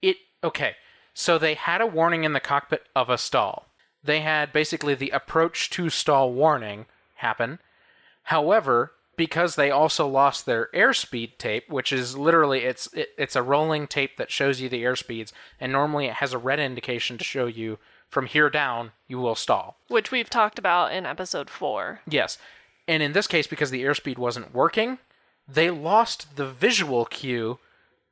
It 0.00 0.16
okay. 0.42 0.76
So 1.12 1.36
they 1.36 1.54
had 1.54 1.82
a 1.82 1.86
warning 1.86 2.24
in 2.24 2.32
the 2.32 2.40
cockpit 2.40 2.84
of 2.94 3.10
a 3.10 3.18
stall. 3.18 3.66
They 4.02 4.20
had 4.20 4.52
basically 4.52 4.94
the 4.94 5.10
approach 5.10 5.68
to 5.70 5.90
stall 5.90 6.32
warning 6.32 6.86
happen. 7.16 7.58
However, 8.24 8.92
because 9.16 9.56
they 9.56 9.70
also 9.70 10.06
lost 10.06 10.46
their 10.46 10.68
airspeed 10.74 11.38
tape, 11.38 11.68
which 11.68 11.92
is 11.92 12.16
literally 12.16 12.60
it's 12.60 12.92
it, 12.92 13.10
it's 13.16 13.36
a 13.36 13.42
rolling 13.42 13.86
tape 13.86 14.16
that 14.16 14.30
shows 14.30 14.60
you 14.60 14.68
the 14.68 14.82
airspeeds, 14.84 15.32
and 15.60 15.72
normally 15.72 16.06
it 16.06 16.14
has 16.14 16.32
a 16.32 16.38
red 16.38 16.60
indication 16.60 17.18
to 17.18 17.24
show 17.24 17.46
you 17.46 17.78
from 18.08 18.26
here 18.26 18.50
down 18.50 18.92
you 19.08 19.18
will 19.18 19.34
stall. 19.34 19.78
Which 19.88 20.10
we've 20.10 20.30
talked 20.30 20.58
about 20.58 20.92
in 20.92 21.06
episode 21.06 21.50
four. 21.50 22.00
Yes. 22.08 22.38
And 22.88 23.02
in 23.02 23.12
this 23.12 23.26
case, 23.26 23.46
because 23.46 23.70
the 23.70 23.82
airspeed 23.82 24.16
wasn't 24.16 24.54
working, 24.54 24.98
they 25.48 25.70
lost 25.70 26.36
the 26.36 26.46
visual 26.46 27.04
cue 27.04 27.58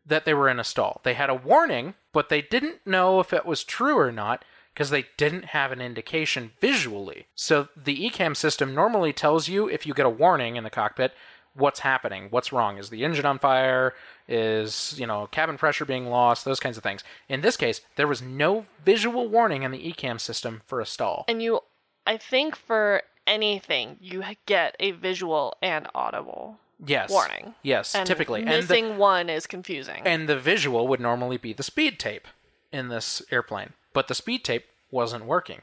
that 0.07 0.25
they 0.25 0.35
were 0.35 0.49
in 0.49 0.59
a 0.59 0.65
stall. 0.65 1.01
They 1.05 1.15
had 1.15 1.31
a 1.31 1.35
warning, 1.35 1.95
but 2.13 2.29
they 2.29 2.43
didn't 2.43 2.87
know 2.87 3.21
if 3.21 3.33
it 3.33 3.47
was 3.47 3.65
true 3.65 3.99
or 3.99 4.13
not 4.13 4.45
because 4.75 4.91
they 4.91 5.07
didn't 5.17 5.47
have 5.47 5.71
an 5.73 5.81
indication 5.81 6.51
visually. 6.61 7.27
So 7.37 7.69
the 7.77 8.11
ECAM 8.11 8.37
system 8.37 8.75
normally 8.75 9.13
tells 9.13 9.49
you 9.49 9.69
if 9.69 9.87
you 9.87 9.95
get 9.95 10.05
a 10.05 10.11
warning 10.11 10.57
in 10.57 10.65
the 10.65 10.71
cockpit 10.71 11.13
what's 11.57 11.81
happening, 11.81 12.27
what's 12.31 12.53
wrong. 12.53 12.79
Is 12.79 12.91
the 12.91 13.05
engine 13.05 13.25
on 13.25 13.39
fire? 13.39 13.95
Is, 14.29 14.95
you 14.99 15.07
know, 15.07 15.29
cabin 15.29 15.57
pressure 15.57 15.85
being 15.85 16.07
lost? 16.07 16.45
Those 16.45 16.59
kinds 16.59 16.77
of 16.77 16.83
things. 16.83 17.05
In 17.29 17.43
this 17.43 17.57
case, 17.57 17.81
there 17.95 18.09
was 18.09 18.21
no 18.21 18.67
visual 18.85 19.29
warning 19.29 19.63
in 19.63 19.71
the 19.71 19.79
ECAM 19.93 20.21
system 20.21 20.63
for 20.67 20.81
a 20.81 20.87
stall. 20.87 21.25
And 21.29 21.41
you, 21.41 21.61
I 22.07 22.17
think 22.17 22.57
for 22.57 23.03
anything, 23.29 23.97
you 24.01 24.25
get 24.47 24.75
a 24.81 24.91
visual 24.91 25.57
and 25.63 25.87
audible 25.95 26.59
Yes. 26.85 27.09
warning. 27.11 27.55
Yes, 27.63 27.95
And 27.95 28.05
typically. 28.07 28.41
And 28.41 28.49
the- 28.51 28.57
Missing 28.57 28.99
one 28.99 29.31
is 29.31 29.47
confusing. 29.47 30.03
And 30.05 30.29
the 30.29 30.37
visual 30.37 30.89
would 30.89 31.01
normally 31.01 31.37
be 31.37 31.53
the 31.53 31.63
speed 31.63 32.01
tape 32.01 32.27
in 32.73 32.89
this 32.89 33.23
airplane, 33.31 33.75
but 33.95 34.09
the 34.09 34.15
speed 34.15 34.45
tape 34.45 34.67
wasn't 34.91 35.25
working. 35.25 35.63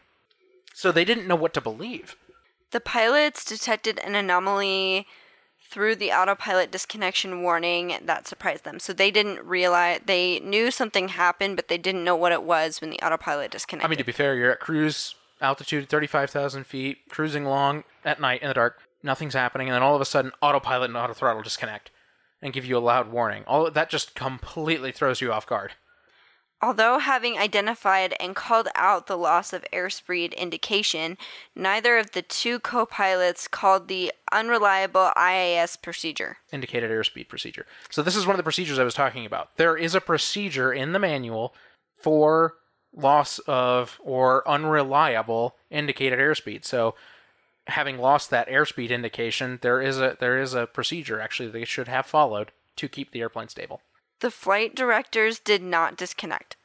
So 0.73 0.91
they 0.91 1.05
didn't 1.05 1.27
know 1.27 1.35
what 1.35 1.53
to 1.53 1.61
believe. 1.61 2.15
The 2.71 2.79
pilots 2.79 3.45
detected 3.45 3.99
an 3.99 4.15
anomaly 4.15 5.05
through 5.69 5.95
the 5.95 6.11
autopilot 6.11 6.71
disconnection 6.71 7.43
warning 7.43 7.97
that 8.03 8.27
surprised 8.27 8.63
them. 8.63 8.79
So 8.79 8.91
they 8.91 9.11
didn't 9.11 9.45
realize 9.45 10.01
they 10.05 10.39
knew 10.39 10.71
something 10.71 11.09
happened, 11.09 11.55
but 11.55 11.67
they 11.67 11.77
didn't 11.77 12.03
know 12.03 12.15
what 12.15 12.31
it 12.31 12.43
was 12.43 12.81
when 12.81 12.89
the 12.89 12.99
autopilot 13.05 13.51
disconnected. 13.51 13.85
I 13.85 13.89
mean, 13.89 13.97
to 13.97 14.03
be 14.03 14.11
fair, 14.11 14.35
you're 14.35 14.51
at 14.51 14.59
cruise 14.59 15.15
altitude 15.39 15.89
35,000 15.89 16.65
feet, 16.65 17.09
cruising 17.09 17.45
along 17.45 17.83
at 18.03 18.19
night 18.19 18.41
in 18.41 18.47
the 18.47 18.53
dark, 18.53 18.79
nothing's 19.03 19.33
happening, 19.33 19.67
and 19.67 19.75
then 19.75 19.83
all 19.83 19.95
of 19.95 20.01
a 20.01 20.05
sudden, 20.05 20.31
autopilot 20.41 20.89
and 20.89 20.97
auto 20.97 21.13
throttle 21.13 21.41
disconnect 21.41 21.89
and 22.41 22.53
give 22.53 22.65
you 22.65 22.77
a 22.77 22.79
loud 22.79 23.11
warning. 23.11 23.43
All 23.47 23.69
that 23.69 23.89
just 23.89 24.15
completely 24.15 24.91
throws 24.91 25.21
you 25.21 25.31
off 25.31 25.47
guard. 25.47 25.73
Although 26.61 26.99
having 26.99 27.39
identified 27.39 28.13
and 28.19 28.35
called 28.35 28.67
out 28.75 29.07
the 29.07 29.17
loss 29.17 29.51
of 29.51 29.65
airspeed 29.73 30.37
indication, 30.37 31.17
neither 31.55 31.97
of 31.97 32.11
the 32.11 32.21
two 32.21 32.59
co 32.59 32.85
pilots 32.85 33.47
called 33.47 33.87
the 33.87 34.13
unreliable 34.31 35.11
IAS 35.17 35.81
procedure. 35.81 36.37
Indicated 36.51 36.91
airspeed 36.91 37.27
procedure. 37.29 37.65
So, 37.89 38.03
this 38.03 38.15
is 38.15 38.27
one 38.27 38.35
of 38.35 38.37
the 38.37 38.43
procedures 38.43 38.77
I 38.77 38.83
was 38.83 38.93
talking 38.93 39.25
about. 39.25 39.57
There 39.57 39.75
is 39.75 39.95
a 39.95 40.01
procedure 40.01 40.71
in 40.71 40.93
the 40.93 40.99
manual 40.99 41.55
for 41.95 42.55
loss 42.93 43.39
of 43.39 43.99
or 44.03 44.47
unreliable 44.47 45.55
indicated 45.71 46.19
airspeed. 46.19 46.63
So, 46.63 46.93
having 47.67 47.97
lost 47.97 48.29
that 48.29 48.49
airspeed 48.49 48.91
indication, 48.91 49.57
there 49.61 49.81
is 49.81 49.99
a 49.99 50.15
there 50.19 50.39
is 50.39 50.53
a 50.53 50.67
procedure 50.67 51.19
actually 51.19 51.49
they 51.49 51.65
should 51.65 51.87
have 51.87 52.05
followed 52.05 52.51
to 52.75 52.87
keep 52.87 53.11
the 53.11 53.21
airplane 53.21 53.47
stable. 53.47 53.81
The 54.21 54.31
flight 54.31 54.75
directors 54.75 55.39
did 55.39 55.61
not 55.61 55.97
disconnect. 55.97 56.55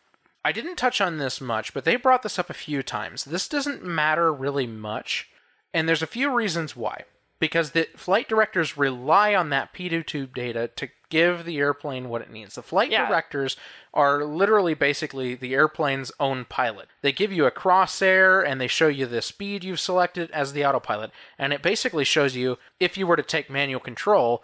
I 0.44 0.52
didn't 0.52 0.76
touch 0.76 1.00
on 1.00 1.18
this 1.18 1.40
much, 1.40 1.74
but 1.74 1.84
they 1.84 1.96
brought 1.96 2.22
this 2.22 2.38
up 2.38 2.50
a 2.50 2.54
few 2.54 2.82
times. 2.82 3.24
This 3.24 3.48
doesn't 3.48 3.82
matter 3.82 4.32
really 4.32 4.66
much, 4.66 5.28
and 5.74 5.88
there's 5.88 6.02
a 6.02 6.06
few 6.06 6.32
reasons 6.32 6.76
why. 6.76 7.02
Because 7.38 7.72
the 7.72 7.88
flight 7.96 8.28
directors 8.28 8.76
rely 8.78 9.34
on 9.34 9.50
that 9.50 9.74
pitot 9.74 10.06
tube 10.06 10.34
data 10.34 10.68
to 10.76 10.88
give 11.10 11.44
the 11.44 11.58
airplane 11.58 12.08
what 12.08 12.22
it 12.22 12.30
needs. 12.30 12.54
The 12.54 12.62
flight 12.62 12.90
Yeah. 12.90 13.06
directors 13.08 13.56
are 13.92 14.24
literally 14.24 14.74
basically 14.74 15.34
the 15.34 15.54
airplane's 15.54 16.12
own 16.20 16.44
pilot. 16.46 16.88
They 17.02 17.12
give 17.12 17.32
you 17.32 17.44
a 17.46 17.50
crosshair 17.50 18.46
and 18.46 18.60
they 18.60 18.68
show 18.68 18.88
you 18.88 19.06
the 19.06 19.20
speed 19.22 19.64
you've 19.64 19.80
selected 19.80 20.30
as 20.30 20.52
the 20.52 20.64
autopilot, 20.64 21.10
and 21.38 21.52
it 21.52 21.62
basically 21.62 22.04
shows 22.04 22.36
you 22.36 22.58
if 22.80 22.96
you 22.96 23.06
were 23.06 23.16
to 23.16 23.22
take 23.22 23.50
manual 23.50 23.80
control 23.80 24.42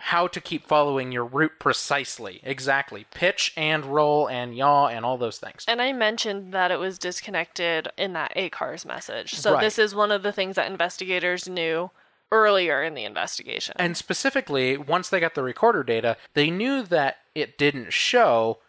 how 0.00 0.26
to 0.26 0.40
keep 0.40 0.66
following 0.66 1.12
your 1.12 1.24
route 1.24 1.58
precisely, 1.58 2.40
exactly, 2.42 3.06
pitch 3.12 3.52
and 3.56 3.84
roll 3.84 4.28
and 4.28 4.56
yaw 4.56 4.86
and 4.86 5.04
all 5.04 5.18
those 5.18 5.38
things. 5.38 5.64
And 5.68 5.80
I 5.80 5.92
mentioned 5.92 6.52
that 6.52 6.70
it 6.70 6.78
was 6.78 6.98
disconnected 6.98 7.88
in 7.96 8.12
that 8.14 8.34
ACARS 8.34 8.84
message. 8.86 9.34
So 9.34 9.54
Right. 9.54 9.60
this 9.60 9.78
is 9.78 9.94
one 9.94 10.10
of 10.10 10.22
the 10.22 10.32
things 10.32 10.56
that 10.56 10.70
investigators 10.70 11.48
knew 11.48 11.90
earlier 12.32 12.82
in 12.82 12.94
the 12.94 13.04
investigation. 13.04 13.74
And 13.78 13.96
specifically, 13.96 14.76
once 14.76 15.08
they 15.08 15.20
got 15.20 15.34
the 15.34 15.42
recorder 15.42 15.82
data, 15.82 16.16
they 16.34 16.50
knew 16.50 16.82
that 16.82 17.18
it 17.34 17.58
didn't 17.58 17.92
show 17.92 18.60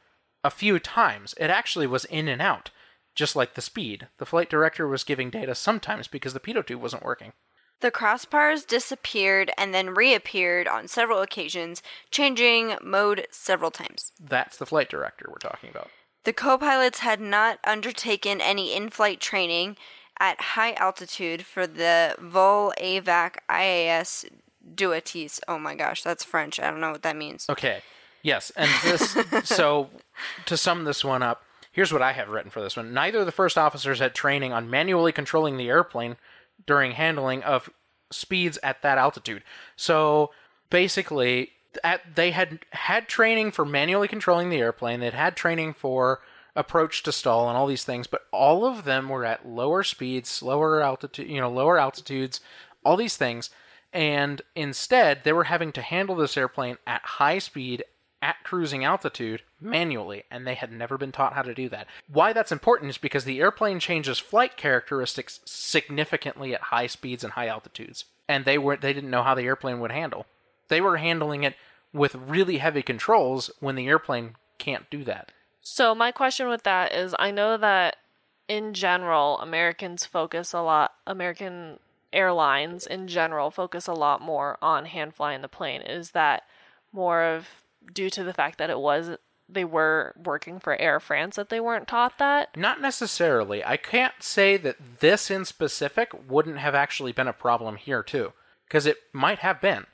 a 0.44 0.50
few 0.50 0.80
times. 0.80 1.34
It 1.38 1.50
actually 1.50 1.88
was 1.88 2.06
in 2.06 2.28
and 2.28 2.42
out, 2.42 2.72
just 3.16 3.36
like 3.36 3.54
the 3.54 3.62
speed. 3.62 4.08
The 4.18 4.26
flight 4.26 4.50
director 4.50 4.88
was 4.88 5.04
giving 5.04 5.30
data 5.30 5.54
sometimes 5.56 6.08
because 6.08 6.34
the 6.34 6.40
pitot 6.40 6.68
tube 6.68 6.82
wasn't 6.82 7.04
working. 7.04 7.34
The 7.82 7.92
crossbars 7.92 8.66
disappeared 8.66 9.52
and 9.58 9.74
then 9.74 9.96
reappeared 9.96 10.68
on 10.68 10.88
several 10.88 11.22
occasions, 11.22 11.82
changing 12.12 12.76
mode 12.82 13.28
several 13.32 13.72
times. 13.72 14.12
That's 14.20 14.58
the 14.58 14.68
flight 14.68 14.90
director 14.90 15.26
we're 15.28 15.38
talking 15.38 15.70
about. 15.72 15.90
The 16.24 16.34
co 16.34 16.60
pilots 16.60 17.00
had 17.00 17.20
not 17.20 17.58
undertaken 17.64 18.40
any 18.40 18.76
in 18.76 18.92
flight 18.92 19.20
training 19.20 19.78
at 20.20 20.40
high 20.42 20.74
altitude 20.74 21.44
for 21.44 21.66
the 21.66 22.16
Vol 22.20 22.72
AVAC 22.80 23.38
IAS 23.50 24.26
dueties. 24.76 25.40
Oh 25.48 25.58
my 25.58 25.74
gosh, 25.74 26.04
that's 26.04 26.24
French. 26.24 26.60
I 26.60 26.70
don't 26.70 26.82
know 26.82 26.92
what 26.92 27.02
that 27.02 27.16
means. 27.16 27.48
Okay. 27.50 27.82
Yes, 28.22 28.52
and 28.56 28.70
this 28.84 29.18
so 29.44 29.90
to 30.46 30.56
sum 30.56 30.84
this 30.84 31.04
one 31.04 31.24
up, 31.24 31.42
here's 31.72 31.92
what 31.92 32.04
I 32.04 32.12
have 32.12 32.30
written 32.30 32.52
for 32.52 32.62
this 32.62 32.78
one. 32.78 32.94
Neither 32.94 33.22
of 33.22 33.26
the 33.26 33.32
first 33.32 33.58
officers 33.58 33.98
had 33.98 34.14
training 34.14 34.54
on 34.54 34.70
manually 34.70 35.12
controlling 35.12 35.58
the 35.58 35.70
airplane 35.70 36.18
during 36.66 36.94
handling 36.94 37.44
of 37.44 37.70
speeds 38.12 38.58
at 38.64 38.82
that 38.82 38.98
altitude. 38.98 39.44
So 39.76 40.32
basically, 40.70 41.52
at, 41.84 42.16
they 42.16 42.32
had 42.32 42.60
had 42.72 43.08
training 43.08 43.52
for 43.52 43.66
manually 43.66 44.08
controlling 44.08 44.50
the 44.50 44.58
airplane. 44.58 45.00
They'd 45.00 45.14
had 45.14 45.36
training 45.36 45.74
for 45.74 46.22
approach 46.56 47.04
to 47.04 47.12
stall 47.12 47.48
and 47.48 47.58
all 47.58 47.68
these 47.68 47.86
things, 47.86 48.08
but 48.08 48.24
all 48.32 48.66
of 48.66 48.84
them 48.84 49.10
were 49.10 49.26
at 49.26 49.48
lower 49.48 49.84
speeds, 49.84 50.42
lower 50.42 50.82
altitude, 50.82 51.30
you 51.30 51.40
know, 51.40 51.50
lower 51.50 51.80
altitudes, 51.80 52.42
all 52.84 52.98
these 52.98 53.18
things. 53.18 53.50
And 53.94 54.42
instead, 54.56 55.24
they 55.24 55.34
were 55.34 55.46
having 55.46 55.72
to 55.74 55.82
handle 55.82 56.16
this 56.16 56.38
airplane 56.38 56.78
at 56.88 57.02
high 57.04 57.40
speed 57.40 57.84
at 58.22 58.44
cruising 58.44 58.86
altitude 58.86 59.42
hmm. 59.60 59.70
manually, 59.70 60.24
and 60.30 60.46
they 60.46 60.56
had 60.56 60.72
never 60.72 60.98
been 60.98 61.12
taught 61.12 61.34
how 61.34 61.42
to 61.42 61.54
do 61.54 61.70
that. 61.70 61.88
Why 62.08 62.34
that's 62.34 62.52
important 62.52 62.90
is 62.90 62.98
because 62.98 63.26
the 63.26 63.40
airplane 63.40 63.80
changes 63.80 64.20
flight 64.20 64.58
characteristics 64.58 65.40
significantly 65.46 66.54
at 66.54 66.62
high 66.62 66.88
speeds 66.88 67.24
and 67.24 67.34
high 67.34 67.48
altitudes, 67.48 68.06
and 68.28 68.46
they 68.46 68.58
were 68.58 68.78
they 68.78 68.94
didn't 68.94 69.10
know 69.10 69.24
how 69.24 69.36
the 69.36 69.44
airplane 69.44 69.80
would 69.80 69.92
handle. 69.92 70.26
They 70.68 70.82
were 70.82 70.98
handling 70.98 71.44
it 71.44 71.56
with 71.94 72.16
really 72.16 72.60
heavy 72.60 72.82
controls 72.82 73.52
when 73.60 73.76
the 73.76 73.88
airplane 73.88 74.36
can't 74.58 74.90
do 74.90 75.04
that. 75.04 75.32
So 75.62 75.94
my 75.94 76.12
question 76.12 76.48
with 76.48 76.64
that 76.64 76.94
is 76.94 77.16
I 77.20 77.32
know 77.32 77.58
that 77.58 77.98
in 78.48 78.74
general 78.74 79.38
Americans 79.40 80.06
focus 80.06 80.54
a 80.54 80.62
lot 80.62 80.94
American 81.06 81.80
airlines 82.14 82.86
in 82.86 83.08
general 83.08 83.50
focus 83.52 83.88
a 83.88 83.94
lot 83.94 84.22
more 84.22 84.58
on 84.62 84.86
hand 84.86 85.14
flying 85.16 85.42
the 85.42 85.48
plane. 85.48 85.82
Is 85.82 86.12
that 86.12 86.44
more 86.92 87.24
of 87.24 87.48
due 87.94 88.10
to 88.10 88.24
the 88.24 88.34
fact 88.34 88.58
that 88.58 88.70
it 88.70 88.80
was 88.80 89.18
they 89.54 89.66
were 89.66 90.16
working 90.24 90.60
for 90.60 90.80
Air 90.80 91.00
France 91.00 91.36
that 91.36 91.50
they 91.50 91.60
weren't 91.60 91.88
taught 91.88 92.18
that? 92.20 92.56
Not 92.56 92.82
necessarily. 92.82 93.64
I 93.64 93.78
can't 93.78 94.14
say 94.20 94.58
that 94.58 94.78
this 95.00 95.30
in 95.30 95.46
specific 95.46 96.10
wouldn't 96.30 96.58
have 96.58 96.76
actually 96.76 97.12
been 97.12 97.28
a 97.28 97.34
problem 97.34 97.76
here 97.76 98.04
too, 98.04 98.34
because 98.66 98.86
it 98.86 98.98
might 99.14 99.40
have 99.40 99.62
been, 99.62 99.86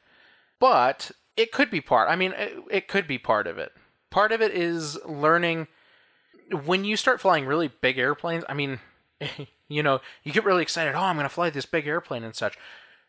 but 0.59 1.11
it 1.35 1.51
could 1.51 1.69
be 1.69 1.81
part. 1.81 2.09
I 2.09 2.15
mean, 2.15 2.34
it, 2.34 2.53
it 2.69 2.88
could 2.88 3.07
be 3.07 3.18
part 3.18 3.47
of 3.47 3.57
it. 3.57 3.72
Part 4.09 4.31
of 4.31 4.41
it 4.41 4.51
is 4.51 4.97
learning 5.05 5.68
when 6.65 6.85
you 6.85 6.95
start 6.95 7.22
flying 7.22 7.45
really 7.45 7.69
big 7.81 7.97
airplanes. 7.97 8.43
I 8.47 8.53
mean, 8.53 8.80
you 9.68 9.84
know, 9.84 10.01
you 10.23 10.31
get 10.31 10.45
really 10.45 10.61
excited. 10.61 10.95
Oh, 10.95 10.99
I'm 10.99 11.15
going 11.15 11.26
to 11.26 11.34
fly 11.34 11.49
this 11.49 11.65
big 11.65 11.88
airplane 11.88 12.23
and 12.23 12.35
such, 12.35 12.57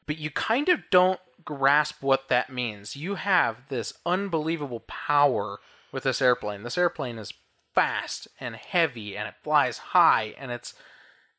but 0.06 0.18
you 0.18 0.30
kind 0.30 0.68
of 0.68 0.80
don't 0.90 1.20
grasp 1.48 2.02
what 2.02 2.28
that 2.28 2.52
means. 2.52 2.94
You 2.94 3.14
have 3.14 3.56
this 3.70 3.94
unbelievable 4.04 4.80
power 4.80 5.60
with 5.90 6.02
this 6.02 6.20
airplane. 6.20 6.62
This 6.62 6.76
airplane 6.76 7.16
is 7.16 7.32
fast 7.74 8.28
and 8.38 8.54
heavy 8.54 9.16
and 9.16 9.26
it 9.26 9.34
flies 9.42 9.78
high 9.78 10.34
and 10.38 10.50
it's 10.50 10.74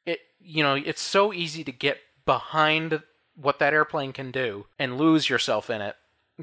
it 0.08 0.22
you 0.40 0.64
know, 0.64 0.74
it's 0.74 1.02
so 1.02 1.32
easy 1.32 1.64
to 1.64 1.72
get 1.72 2.00
behind 2.26 3.04
what 3.36 3.60
that 3.60 3.72
airplane 3.72 4.12
can 4.12 4.32
do 4.32 4.66
and 4.80 4.98
lose 4.98 5.30
yourself 5.30 5.70
in 5.70 5.80
it 5.80 5.96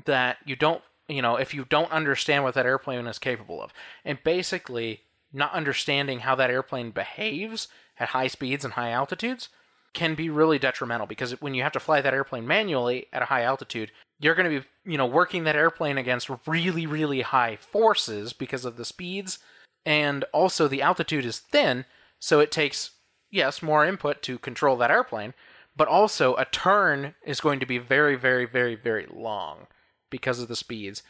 that 0.04 0.36
you 0.46 0.54
don't, 0.54 0.82
you 1.08 1.20
know, 1.20 1.34
if 1.34 1.52
you 1.52 1.64
don't 1.68 1.90
understand 1.90 2.44
what 2.44 2.54
that 2.54 2.66
airplane 2.66 3.04
is 3.08 3.18
capable 3.18 3.60
of. 3.60 3.72
And 4.04 4.22
basically 4.22 5.00
not 5.32 5.54
understanding 5.54 6.20
how 6.20 6.36
that 6.36 6.50
airplane 6.50 6.92
behaves 6.92 7.66
at 7.98 8.10
high 8.10 8.28
speeds 8.28 8.64
and 8.64 8.74
high 8.74 8.92
altitudes 8.92 9.48
can 9.96 10.14
be 10.14 10.28
really 10.28 10.58
detrimental 10.58 11.06
because 11.06 11.40
when 11.40 11.54
you 11.54 11.62
have 11.62 11.72
to 11.72 11.80
fly 11.80 12.02
that 12.02 12.12
airplane 12.12 12.46
manually 12.46 13.06
at 13.14 13.22
a 13.22 13.26
high 13.26 13.42
altitude, 13.42 13.90
you're 14.20 14.34
going 14.34 14.48
to 14.48 14.60
be, 14.60 14.66
you 14.92 14.98
know, 14.98 15.06
working 15.06 15.44
that 15.44 15.56
airplane 15.56 15.96
against 15.96 16.30
really, 16.46 16.86
really 16.86 17.22
high 17.22 17.56
forces 17.56 18.34
because 18.34 18.66
of 18.66 18.76
the 18.76 18.84
speeds. 18.84 19.38
And 19.86 20.24
also, 20.34 20.68
the 20.68 20.82
altitude 20.82 21.24
is 21.24 21.38
thin, 21.38 21.86
so 22.18 22.40
it 22.40 22.52
takes, 22.52 22.90
yes, 23.30 23.62
more 23.62 23.86
input 23.86 24.20
to 24.24 24.38
control 24.38 24.76
that 24.76 24.90
airplane, 24.90 25.32
but 25.74 25.88
also 25.88 26.34
a 26.36 26.44
turn 26.44 27.14
is 27.24 27.40
going 27.40 27.58
to 27.60 27.66
be 27.66 27.78
very, 27.78 28.16
very, 28.16 28.44
very, 28.44 28.74
very 28.74 29.06
long 29.10 29.66
because 30.10 30.40
of 30.40 30.48
the 30.48 30.56
speeds. 30.56 31.02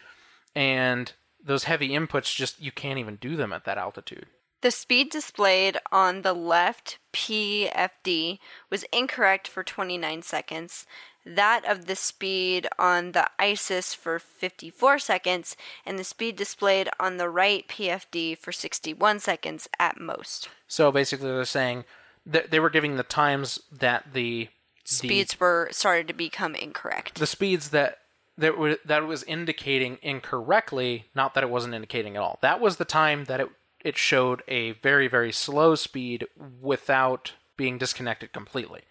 And 0.54 1.12
those 1.42 1.64
heavy 1.64 1.88
inputs 1.88 2.34
just, 2.34 2.62
you 2.62 2.70
can't 2.70 3.00
even 3.00 3.16
do 3.16 3.34
them 3.34 3.52
at 3.52 3.64
that 3.64 3.78
altitude. 3.78 4.26
The 4.62 4.70
speed 4.70 5.10
displayed 5.10 5.78
on 5.92 6.22
the 6.22 6.32
left 6.32 6.98
PFD 7.12 8.38
was 8.70 8.84
incorrect 8.92 9.46
for 9.48 9.62
29 9.62 10.22
seconds, 10.22 10.86
that 11.24 11.64
of 11.64 11.86
the 11.86 11.96
speed 11.96 12.66
on 12.78 13.12
the 13.12 13.28
ISIS 13.38 13.94
for 13.94 14.18
54 14.18 14.98
seconds, 14.98 15.56
and 15.84 15.98
the 15.98 16.04
speed 16.04 16.36
displayed 16.36 16.88
on 16.98 17.16
the 17.16 17.28
right 17.28 17.66
PFD 17.68 18.38
for 18.38 18.52
61 18.52 19.20
seconds 19.20 19.68
at 19.78 20.00
most. 20.00 20.48
So 20.68 20.90
basically, 20.90 21.28
they're 21.30 21.44
saying 21.44 21.84
that 22.24 22.50
they 22.50 22.60
were 22.60 22.70
giving 22.70 22.96
the 22.96 23.02
times 23.02 23.60
that 23.70 24.12
the 24.12 24.48
the- 24.84 24.94
Speeds 24.94 25.40
were 25.40 25.68
started 25.72 26.06
to 26.06 26.14
become 26.14 26.54
incorrect. 26.54 27.18
the 27.18 27.26
speeds 27.26 27.70
that 27.70 27.98
that 28.38 28.56
was 28.56 28.76
that 28.84 29.04
was 29.04 29.24
indicating 29.24 29.98
incorrectly, 30.00 31.06
not 31.12 31.34
that 31.34 31.42
it 31.42 31.50
wasn't 31.50 31.74
indicating 31.74 32.14
at 32.16 32.22
all. 32.22 32.38
That 32.40 32.60
was 32.60 32.76
the 32.76 32.84
time 32.84 33.24
that 33.24 33.40
it 33.40 33.48
it 33.86 33.96
showed 33.96 34.42
a 34.48 34.72
very 34.72 35.06
very 35.06 35.30
slow 35.30 35.76
speed 35.76 36.26
without 36.60 37.34
being 37.56 37.78
disconnected 37.78 38.32
completely. 38.32 38.82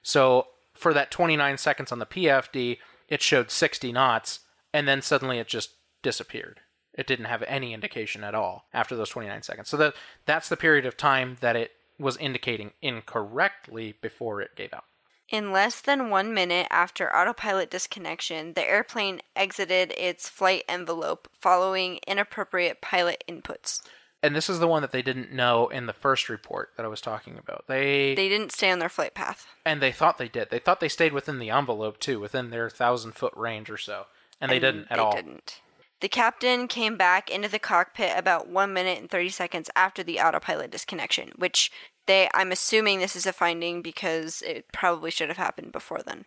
So 0.00 0.46
for 0.74 0.94
that 0.94 1.10
29 1.10 1.58
seconds 1.58 1.90
on 1.90 1.98
the 1.98 2.06
PFD, 2.06 2.78
it 3.08 3.20
showed 3.20 3.50
60 3.50 3.90
knots, 3.90 4.40
and 4.72 4.86
then 4.86 5.02
suddenly 5.02 5.38
it 5.38 5.48
just 5.48 5.70
disappeared. 6.02 6.60
It 6.92 7.08
didn't 7.08 7.24
have 7.24 7.42
any 7.48 7.74
indication 7.74 8.22
at 8.22 8.36
all 8.36 8.66
after 8.72 8.94
those 8.94 9.08
29 9.08 9.42
seconds. 9.42 9.68
So 9.68 9.76
that 9.78 9.94
that's 10.24 10.48
the 10.48 10.56
period 10.56 10.86
of 10.86 10.96
time 10.96 11.36
that 11.40 11.56
it 11.56 11.72
was 11.98 12.16
indicating 12.18 12.72
incorrectly 12.80 13.96
before 14.00 14.40
it 14.40 14.54
gave 14.54 14.72
out. 14.72 14.84
In 15.30 15.50
less 15.50 15.80
than 15.80 16.10
one 16.10 16.32
minute 16.32 16.68
after 16.70 17.14
autopilot 17.14 17.70
disconnection, 17.70 18.52
the 18.52 18.62
airplane 18.62 19.20
exited 19.34 19.92
its 19.96 20.28
flight 20.28 20.62
envelope 20.68 21.28
following 21.40 21.98
inappropriate 22.06 22.80
pilot 22.80 23.24
inputs. 23.28 23.80
And 24.24 24.34
this 24.34 24.48
is 24.48 24.58
the 24.58 24.66
one 24.68 24.82
that 24.82 24.90
they 24.92 25.02
didn't 25.02 25.32
know 25.32 25.68
in 25.68 25.86
the 25.86 25.92
first 25.92 26.28
report 26.28 26.70
that 26.76 26.84
I 26.84 26.88
was 26.88 27.00
talking 27.00 27.36
about. 27.38 27.64
They, 27.68 28.14
They 28.14 28.28
didn't 28.28 28.52
stay 28.52 28.70
on 28.70 28.78
their 28.78 28.88
flight 28.88 29.14
path. 29.14 29.46
and 29.66 29.80
they 29.82 29.92
thought 29.92 30.18
they 30.18 30.28
did. 30.28 30.50
They 30.50 30.58
thought 30.58 30.80
they 30.80 30.88
stayed 30.88 31.12
within 31.12 31.38
the 31.38 31.50
envelope 31.50 31.98
too, 32.00 32.18
within 32.20 32.50
their 32.50 32.70
thousand 32.70 33.12
foot 33.12 33.32
range 33.36 33.68
or 33.70 33.76
so, 33.78 34.06
and 34.40 34.50
they 34.50 34.58
didn't 34.58 34.86
at 34.90 34.96
they 34.96 35.02
all. 35.02 35.12
didn't. 35.14 35.60
The 36.00 36.08
captain 36.08 36.68
came 36.68 36.96
back 36.96 37.30
into 37.30 37.48
the 37.48 37.58
cockpit 37.58 38.12
about 38.18 38.48
one 38.48 38.72
minute 38.72 38.98
and 38.98 39.10
30 39.10 39.28
seconds 39.30 39.70
after 39.76 40.02
the 40.02 40.20
autopilot 40.20 40.70
disconnection, 40.70 41.30
which 41.36 41.70
they, 42.06 42.28
I'm 42.34 42.52
assuming 42.52 42.98
this 42.98 43.16
is 43.16 43.26
a 43.26 43.32
finding 43.32 43.80
because 43.80 44.42
it 44.42 44.66
probably 44.72 45.10
should 45.10 45.28
have 45.28 45.38
happened 45.38 45.72
before 45.72 46.00
then. 46.04 46.24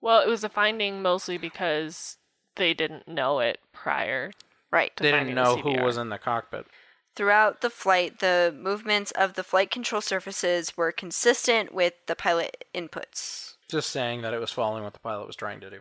Well, 0.00 0.20
it 0.22 0.28
was 0.28 0.44
a 0.44 0.48
finding 0.48 1.02
mostly 1.02 1.38
because 1.38 2.16
they 2.56 2.74
didn't 2.74 3.08
know 3.08 3.40
it 3.40 3.58
prior. 3.72 4.30
Right. 4.70 4.92
They 4.96 5.06
didn't 5.06 5.20
finding 5.20 5.34
the 5.36 5.42
know 5.44 5.56
who 5.56 5.70
CVR. 5.76 5.84
was 5.84 5.96
in 5.96 6.08
the 6.08 6.18
cockpit. 6.18 6.66
Throughout 7.14 7.60
the 7.60 7.70
flight, 7.70 8.20
the 8.20 8.54
movements 8.56 9.10
of 9.10 9.34
the 9.34 9.44
flight 9.44 9.70
control 9.70 10.00
surfaces 10.00 10.76
were 10.76 10.92
consistent 10.92 11.74
with 11.74 11.94
the 12.06 12.16
pilot 12.16 12.64
inputs. 12.74 13.54
Just 13.68 13.90
saying 13.90 14.22
that 14.22 14.32
it 14.32 14.40
was 14.40 14.50
following 14.50 14.82
what 14.82 14.94
the 14.94 14.98
pilot 15.00 15.26
was 15.26 15.36
trying 15.36 15.60
to 15.60 15.70
do. 15.70 15.78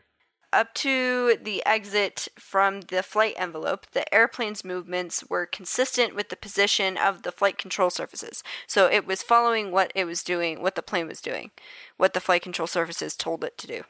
Up 0.53 0.73
to 0.73 1.37
the 1.41 1.65
exit 1.65 2.27
from 2.37 2.81
the 2.81 3.01
flight 3.01 3.35
envelope, 3.37 3.87
the 3.93 4.13
airplane's 4.13 4.65
movements 4.65 5.23
were 5.29 5.45
consistent 5.45 6.13
with 6.13 6.27
the 6.27 6.35
position 6.35 6.97
of 6.97 7.23
the 7.23 7.31
flight 7.31 7.57
control 7.57 7.89
surfaces. 7.89 8.43
So 8.67 8.87
it 8.87 9.07
was 9.07 9.23
following 9.23 9.71
what 9.71 9.93
it 9.95 10.03
was 10.03 10.23
doing, 10.23 10.61
what 10.61 10.75
the 10.75 10.81
plane 10.81 11.07
was 11.07 11.21
doing, 11.21 11.51
what 11.95 12.13
the 12.13 12.19
flight 12.19 12.41
control 12.41 12.67
surfaces 12.67 13.15
told 13.15 13.45
it 13.45 13.57
to 13.59 13.67
do. 13.67 13.83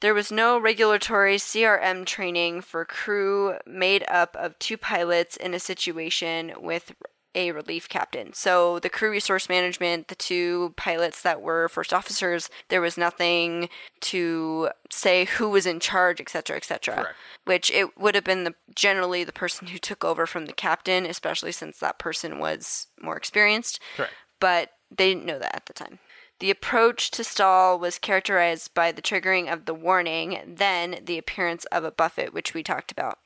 There 0.00 0.14
was 0.14 0.32
no 0.32 0.58
regulatory 0.58 1.36
CRM 1.36 2.06
training 2.06 2.62
for 2.62 2.84
crew 2.84 3.56
made 3.66 4.04
up 4.08 4.34
of 4.36 4.58
two 4.58 4.76
pilots 4.78 5.36
in 5.36 5.52
a 5.52 5.60
situation 5.60 6.52
with 6.58 6.92
a 7.34 7.52
relief 7.52 7.88
captain. 7.88 8.32
So 8.32 8.78
the 8.80 8.88
crew 8.88 9.10
resource 9.10 9.48
management, 9.48 10.08
the 10.08 10.14
two 10.14 10.74
pilots 10.76 11.22
that 11.22 11.40
were 11.40 11.68
first 11.68 11.92
officers, 11.92 12.50
there 12.68 12.80
was 12.80 12.98
nothing 12.98 13.68
to 14.00 14.70
say 14.90 15.26
who 15.26 15.48
was 15.48 15.66
in 15.66 15.80
charge, 15.80 16.20
etc., 16.20 16.56
etc. 16.56 16.94
Correct. 16.94 17.16
Which 17.44 17.70
it 17.70 17.96
would 17.98 18.14
have 18.14 18.24
been 18.24 18.44
the 18.44 18.54
generally 18.74 19.22
the 19.22 19.32
person 19.32 19.68
who 19.68 19.78
took 19.78 20.04
over 20.04 20.26
from 20.26 20.46
the 20.46 20.52
captain, 20.52 21.06
especially 21.06 21.52
since 21.52 21.78
that 21.78 21.98
person 21.98 22.38
was 22.38 22.88
more 23.00 23.16
experienced 23.16 23.80
Correct. 23.96 24.12
but 24.40 24.72
they 24.90 25.08
didn't 25.08 25.26
know 25.26 25.38
that 25.38 25.54
at 25.54 25.66
the 25.66 25.72
time. 25.72 26.00
The 26.40 26.50
approach 26.50 27.10
to 27.12 27.22
stall 27.24 27.78
was 27.78 27.98
characterized 27.98 28.74
by 28.74 28.92
the 28.92 29.02
triggering 29.02 29.52
of 29.52 29.66
the 29.66 29.74
warning, 29.74 30.40
then 30.46 31.00
the 31.04 31.18
appearance 31.18 31.64
of 31.66 31.84
a 31.84 31.90
buffet, 31.90 32.32
which 32.32 32.54
we 32.54 32.62
talked 32.62 32.90
about. 32.90 33.18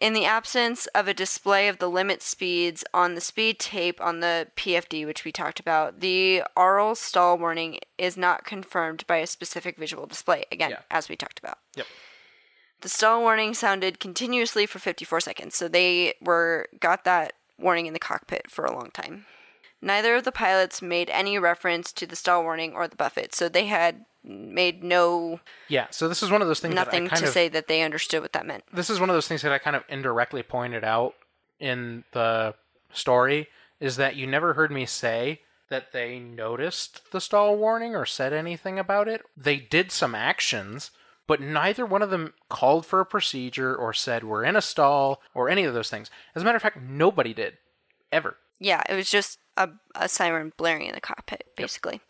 In 0.00 0.12
the 0.12 0.24
absence 0.24 0.86
of 0.94 1.08
a 1.08 1.14
display 1.14 1.66
of 1.66 1.78
the 1.78 1.90
limit 1.90 2.22
speeds 2.22 2.84
on 2.94 3.14
the 3.16 3.20
speed 3.20 3.58
tape 3.58 4.00
on 4.00 4.20
the 4.20 4.48
PFD, 4.56 5.04
which 5.04 5.24
we 5.24 5.32
talked 5.32 5.58
about, 5.58 5.98
the 6.00 6.44
aural 6.56 6.94
stall 6.94 7.38
warning 7.38 7.80
is 7.98 8.16
not 8.16 8.44
confirmed 8.44 9.04
by 9.08 9.16
a 9.16 9.26
specific 9.26 9.76
visual 9.76 10.06
display, 10.06 10.44
again, 10.52 10.70
Yeah. 10.70 10.80
as 10.92 11.08
we 11.08 11.16
talked 11.16 11.40
about. 11.40 11.58
Yep. 11.74 11.86
The 12.82 12.88
stall 12.88 13.22
warning 13.22 13.54
sounded 13.54 13.98
continuously 13.98 14.66
for 14.66 14.78
54 14.78 15.20
seconds, 15.20 15.56
so 15.56 15.66
they 15.66 16.14
were 16.20 16.68
got 16.78 17.02
that 17.04 17.32
warning 17.58 17.86
in 17.86 17.94
the 17.94 17.98
cockpit 17.98 18.50
for 18.50 18.64
a 18.64 18.72
long 18.72 18.90
time. 18.92 19.26
Neither 19.84 20.16
of 20.16 20.24
the 20.24 20.32
pilots 20.32 20.80
made 20.80 21.10
any 21.10 21.38
reference 21.38 21.92
to 21.92 22.06
the 22.06 22.16
stall 22.16 22.42
warning 22.42 22.72
or 22.72 22.88
the 22.88 22.96
buffet, 22.96 23.34
so 23.34 23.48
they 23.48 23.66
had 23.66 24.06
made 24.24 24.82
no 24.82 25.40
Yeah. 25.68 25.88
So 25.90 26.08
this 26.08 26.22
is 26.22 26.30
one 26.30 26.40
of 26.40 26.48
those 26.48 26.60
things 26.60 26.74
nothing 26.74 27.04
that 27.04 27.12
I 27.12 27.16
kind 27.16 27.22
to 27.22 27.28
of 27.28 27.34
say 27.34 27.48
that 27.48 27.68
they 27.68 27.82
understood 27.82 28.22
what 28.22 28.32
that 28.32 28.46
meant. 28.46 28.64
this 28.72 28.88
is 28.88 28.98
one 28.98 29.10
of 29.10 29.14
those 29.14 29.28
things 29.28 29.42
that 29.42 29.52
I 29.52 29.58
kind 29.58 29.76
of 29.76 29.84
indirectly 29.88 30.42
pointed 30.42 30.84
out 30.84 31.14
in 31.60 32.04
the 32.12 32.54
story 32.92 33.48
is 33.78 33.96
that 33.96 34.16
you 34.16 34.26
never 34.26 34.54
heard 34.54 34.70
me 34.70 34.86
say 34.86 35.42
that 35.68 35.92
they 35.92 36.18
noticed 36.18 37.10
the 37.10 37.20
stall 37.20 37.56
warning 37.56 37.94
or 37.94 38.06
said 38.06 38.32
anything 38.32 38.78
about 38.78 39.08
it. 39.08 39.20
They 39.36 39.56
did 39.56 39.92
some 39.92 40.14
actions, 40.14 40.90
but 41.26 41.42
neither 41.42 41.84
one 41.84 42.00
of 42.00 42.08
them 42.10 42.32
called 42.48 42.86
for 42.86 43.00
a 43.00 43.06
procedure 43.06 43.74
or 43.74 43.92
said 43.92 44.24
we're 44.24 44.44
in 44.44 44.56
a 44.56 44.62
stall 44.62 45.20
or 45.34 45.50
any 45.50 45.64
of 45.64 45.74
those 45.74 45.90
things. 45.90 46.10
As 46.34 46.40
a 46.40 46.44
matter 46.44 46.56
of 46.56 46.62
fact, 46.62 46.80
nobody 46.80 47.34
did 47.34 47.58
ever. 48.10 48.36
Yeah, 48.58 48.82
it 48.88 48.94
was 48.94 49.10
just 49.10 49.38
a, 49.56 49.70
a 49.94 50.08
siren 50.08 50.52
blaring 50.56 50.86
in 50.86 50.94
the 50.94 51.00
cockpit, 51.00 51.46
basically. 51.56 52.00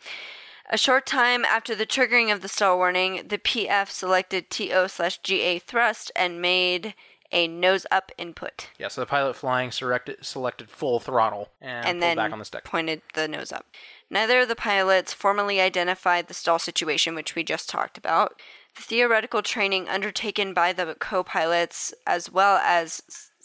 A 0.71 0.79
short 0.79 1.05
time 1.07 1.45
after 1.45 1.75
the 1.75 1.87
triggering 1.87 2.33
of 2.33 2.41
the 2.41 2.49
stall 2.49 2.79
warning, 2.79 3.27
the 3.29 3.39
PF 3.39 3.91
selected 3.91 4.49
TO 4.51 4.89
slash 4.89 5.19
GA 5.19 5.59
thrust 5.59 6.11
and 6.17 6.41
made 6.41 6.95
a 7.33 7.49
nose 7.49 7.85
up 7.91 8.13
input, 8.17 8.69
Yeah, 8.79 8.87
so 8.89 9.01
the 9.01 9.07
pilot 9.07 9.35
flying 9.35 9.73
selected, 9.73 10.25
selected 10.25 10.71
full 10.71 11.01
throttle 11.01 11.49
and, 11.61 11.85
and 11.85 11.95
pulled 11.97 12.03
then 12.03 12.17
back 12.17 12.33
on 12.33 12.39
the 12.39 12.45
stick. 12.45 12.63
pointed 12.65 13.03
the 13.15 13.27
nose 13.27 13.51
up. 13.51 13.67
Neither 14.09 14.41
of 14.41 14.49
the 14.49 14.55
pilots 14.55 15.13
formally 15.13 15.61
identified 15.61 16.29
the 16.29 16.35
stall 16.35 16.61
situation, 16.61 17.15
which 17.17 17.35
we 17.35 17.43
just 17.43 17.69
talked 17.69 17.99
about. 17.99 18.41
The 18.77 18.83
theoretical 18.83 19.43
training 19.43 19.89
undertaken 19.89 20.55
by 20.55 20.73
the 20.73 20.95
co 20.99 21.25
pilots, 21.25 21.93
as 22.07 22.31
well 22.31 22.59
as 22.59 23.03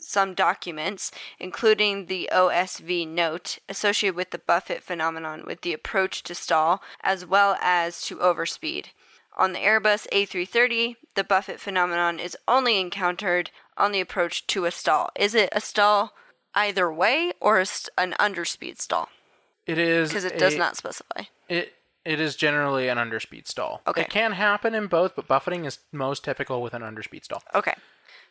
some 0.09 0.33
documents, 0.33 1.11
including 1.39 2.07
the 2.07 2.29
OSV 2.33 3.07
note 3.07 3.59
associated 3.69 4.15
with 4.15 4.31
the 4.31 4.39
buffet 4.39 4.83
phenomenon 4.83 5.43
with 5.45 5.61
the 5.61 5.73
approach 5.73 6.23
to 6.23 6.35
stall, 6.35 6.81
as 7.03 7.25
well 7.25 7.57
as 7.61 8.01
to 8.03 8.17
overspeed. 8.17 8.87
On 9.37 9.53
the 9.53 9.59
Airbus 9.59 10.07
A330, 10.11 10.95
the 11.15 11.23
buffet 11.23 11.59
phenomenon 11.59 12.19
is 12.19 12.35
only 12.47 12.79
encountered 12.79 13.51
on 13.77 13.91
the 13.91 14.01
approach 14.01 14.45
to 14.47 14.65
a 14.65 14.71
stall. 14.71 15.09
Is 15.15 15.35
it 15.35 15.49
a 15.53 15.61
stall 15.61 16.13
either 16.53 16.91
way 16.91 17.31
or 17.39 17.63
st- 17.63 17.93
an 17.97 18.15
underspeed 18.19 18.81
stall? 18.81 19.09
It 19.65 19.77
is 19.77 20.09
Because 20.09 20.25
it 20.25 20.37
does 20.39 20.57
not 20.57 20.75
specify. 20.75 21.23
It 21.47 21.73
it 22.03 22.19
is 22.19 22.35
generally 22.35 22.87
an 22.87 22.97
underspeed 22.97 23.47
stall. 23.47 23.81
Okay. 23.85 24.01
It 24.01 24.09
can 24.09 24.31
happen 24.31 24.73
in 24.73 24.87
both, 24.87 25.15
but 25.15 25.27
buffeting 25.27 25.65
is 25.65 25.79
most 25.91 26.23
typical 26.23 26.61
with 26.61 26.73
an 26.73 26.81
underspeed 26.81 27.23
stall. 27.23 27.43
Okay. 27.53 27.75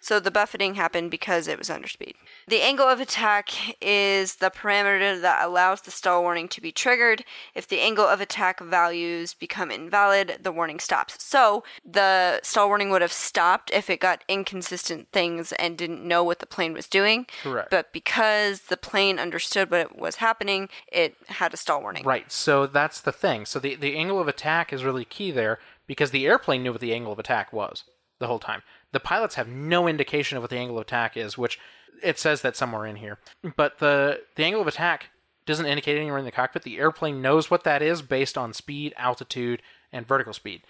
So 0.01 0.21
the 0.21 0.31
buffeting 0.31 0.75
happened 0.75 1.11
because 1.11 1.49
it 1.49 1.59
was 1.59 1.69
underspeed. 1.69 2.15
The 2.47 2.63
angle 2.63 2.87
of 2.87 3.01
attack 3.01 3.51
is 3.83 4.37
the 4.37 4.51
parameter 4.51 5.21
that 5.21 5.45
allows 5.45 5.83
the 5.83 5.91
stall 5.91 6.23
warning 6.23 6.49
to 6.49 6.61
be 6.61 6.73
triggered. 6.73 7.25
If 7.55 7.67
the 7.67 7.81
angle 7.81 8.07
of 8.07 8.21
attack 8.21 8.61
values 8.61 9.35
become 9.35 9.71
invalid, 9.71 10.39
the 10.43 10.53
warning 10.53 10.79
stops. 10.79 11.23
So 11.23 11.65
the 11.85 12.41
stall 12.43 12.69
warning 12.69 12.91
would 12.91 13.03
have 13.03 13.13
stopped 13.13 13.71
if 13.73 13.91
it 13.91 14.01
got 14.01 14.25
inconsistent 14.29 15.09
things 15.13 15.53
and 15.53 15.77
didn't 15.77 16.07
know 16.07 16.23
what 16.23 16.39
the 16.39 16.47
plane 16.47 16.73
was 16.73 16.87
doing. 16.87 17.27
Correct. 17.43 17.71
But 17.71 17.93
because 17.93 18.63
the 18.63 18.77
plane 18.77 19.19
understood 19.19 19.71
what 19.71 19.99
was 19.99 20.17
happening, 20.17 20.69
it 20.91 21.17
had 21.27 21.53
a 21.53 21.57
stall 21.57 21.81
warning. 21.81 22.05
Right. 22.05 22.31
So 22.31 22.67
that's 22.67 23.01
the 23.01 23.13
thing. 23.13 23.47
So 23.47 23.59
the 23.59 23.75
the 23.75 23.97
angle 23.97 24.21
of 24.21 24.29
attack 24.29 24.73
is 24.73 24.85
really 24.85 25.05
key 25.05 25.31
there 25.31 25.59
because 25.87 26.11
the 26.11 26.27
airplane 26.27 26.63
knew 26.63 26.73
what 26.73 26.81
the 26.81 26.95
angle 26.95 27.13
of 27.13 27.19
attack 27.19 27.53
was 27.53 27.85
the 28.19 28.27
whole 28.27 28.39
time. 28.39 28.63
The 28.93 29.01
pilots 29.01 29.35
have 29.35 29.49
no 29.49 29.87
indication 29.87 30.37
of 30.37 30.43
what 30.43 30.51
the 30.51 30.57
angle 30.57 30.79
of 30.79 30.83
attack 30.83 31.17
is, 31.17 31.37
which 31.37 31.59
it 32.03 32.19
says 32.19 32.43
that 32.43 32.57
somewhere 32.57 32.87
in 32.87 32.97
here. 32.97 33.19
But 33.57 33.79
the 33.79 34.23
the 34.37 34.45
angle 34.45 34.61
of 34.61 34.67
attack 34.67 35.11
doesn't 35.47 35.67
indicate 35.67 35.97
anywhere 35.97 36.19
in 36.19 36.25
the 36.25 36.31
cockpit. 36.31 36.63
The 36.63 36.79
airplane 36.79 37.23
knows 37.23 37.51
what 37.51 37.65
that 37.65 37.83
is 37.83 38.03
based 38.03 38.37
on 38.37 38.53
speed, 38.53 38.95
altitude, 38.97 39.63
and 39.93 40.07
vertical 40.07 40.33
speed. 40.33 40.63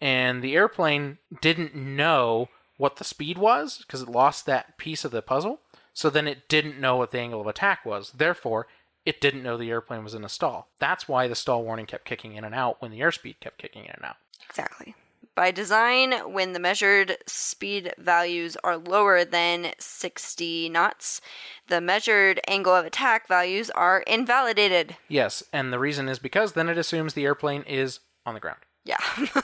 And 0.00 0.42
the 0.42 0.54
airplane 0.54 1.18
didn't 1.40 1.74
know 1.74 2.48
what 2.76 2.96
the 2.96 3.04
speed 3.04 3.38
was 3.38 3.78
because 3.78 4.02
it 4.02 4.08
lost 4.08 4.46
that 4.46 4.76
piece 4.78 5.04
of 5.04 5.10
the 5.10 5.22
puzzle. 5.22 5.60
So 5.92 6.10
then 6.10 6.28
it 6.28 6.48
didn't 6.48 6.78
know 6.78 6.96
what 6.96 7.10
the 7.10 7.18
angle 7.18 7.40
of 7.40 7.46
attack 7.46 7.84
was. 7.84 8.12
Therefore, 8.12 8.68
it 9.04 9.20
didn't 9.20 9.42
know 9.42 9.56
the 9.56 9.70
airplane 9.70 10.04
was 10.04 10.14
in 10.14 10.24
a 10.24 10.28
stall. 10.28 10.68
That's 10.78 11.08
why 11.08 11.26
the 11.26 11.34
stall 11.34 11.64
warning 11.64 11.86
kept 11.86 12.04
kicking 12.04 12.34
in 12.34 12.44
and 12.44 12.54
out 12.54 12.80
when 12.80 12.90
the 12.90 13.00
airspeed 13.00 13.40
kept 13.40 13.58
kicking 13.58 13.84
in 13.84 13.92
and 13.92 14.04
out. 14.04 14.16
Exactly. 14.48 14.94
By 15.38 15.52
design, 15.52 16.32
when 16.32 16.52
the 16.52 16.58
measured 16.58 17.18
speed 17.28 17.94
values 17.96 18.56
are 18.64 18.76
lower 18.76 19.24
than 19.24 19.72
60 19.78 20.68
knots, 20.68 21.20
the 21.68 21.80
measured 21.80 22.40
angle 22.48 22.74
of 22.74 22.84
attack 22.84 23.28
values 23.28 23.70
are 23.70 24.00
invalidated. 24.00 24.96
Yes, 25.06 25.44
and 25.52 25.72
the 25.72 25.78
reason 25.78 26.08
is 26.08 26.18
because 26.18 26.54
then 26.54 26.68
it 26.68 26.76
assumes 26.76 27.14
the 27.14 27.24
airplane 27.24 27.62
is 27.62 28.00
on 28.26 28.34
the 28.34 28.40
ground. 28.40 28.58
Yeah. 28.84 28.96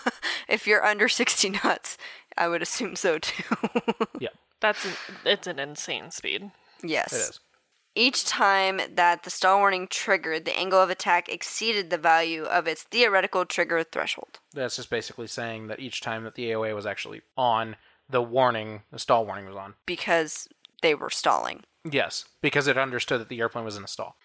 if 0.48 0.66
you're 0.66 0.84
under 0.84 1.08
60 1.08 1.50
knots, 1.62 1.96
I 2.36 2.48
would 2.48 2.60
assume 2.60 2.96
so 2.96 3.20
too. 3.20 3.44
Yeah, 4.18 4.30
That's 4.60 4.84
an, 4.84 4.92
it's 5.24 5.46
an 5.46 5.60
insane 5.60 6.10
speed. 6.10 6.50
yes. 6.82 7.12
it 7.12 7.16
is. 7.18 7.40
Each 7.96 8.24
time 8.24 8.80
that 8.92 9.22
the 9.22 9.30
stall 9.30 9.58
warning 9.58 9.86
triggered, 9.86 10.44
the 10.44 10.56
angle 10.58 10.80
of 10.80 10.90
attack 10.90 11.28
exceeded 11.28 11.90
the 11.90 11.98
value 11.98 12.42
of 12.44 12.66
its 12.66 12.82
theoretical 12.82 13.44
trigger 13.44 13.84
threshold. 13.84 14.40
That's 14.52 14.76
just 14.76 14.90
basically 14.90 15.28
saying 15.28 15.68
that 15.68 15.78
each 15.78 16.00
time 16.00 16.24
that 16.24 16.34
the 16.34 16.50
AOA 16.50 16.74
was 16.74 16.86
actually 16.86 17.22
on, 17.36 17.76
the 18.10 18.22
warning, 18.22 18.82
the 18.90 18.98
stall 18.98 19.24
warning 19.24 19.46
was 19.46 19.56
on. 19.56 19.74
because 19.86 20.48
they 20.82 20.94
were 20.94 21.08
stalling. 21.10 21.62
Yes, 21.88 22.24
because 22.42 22.66
it 22.66 22.76
understood 22.76 23.20
that 23.20 23.28
the 23.28 23.40
airplane 23.40 23.64
was 23.64 23.76
in 23.76 23.84
a 23.84 23.88
stall. 23.88 24.16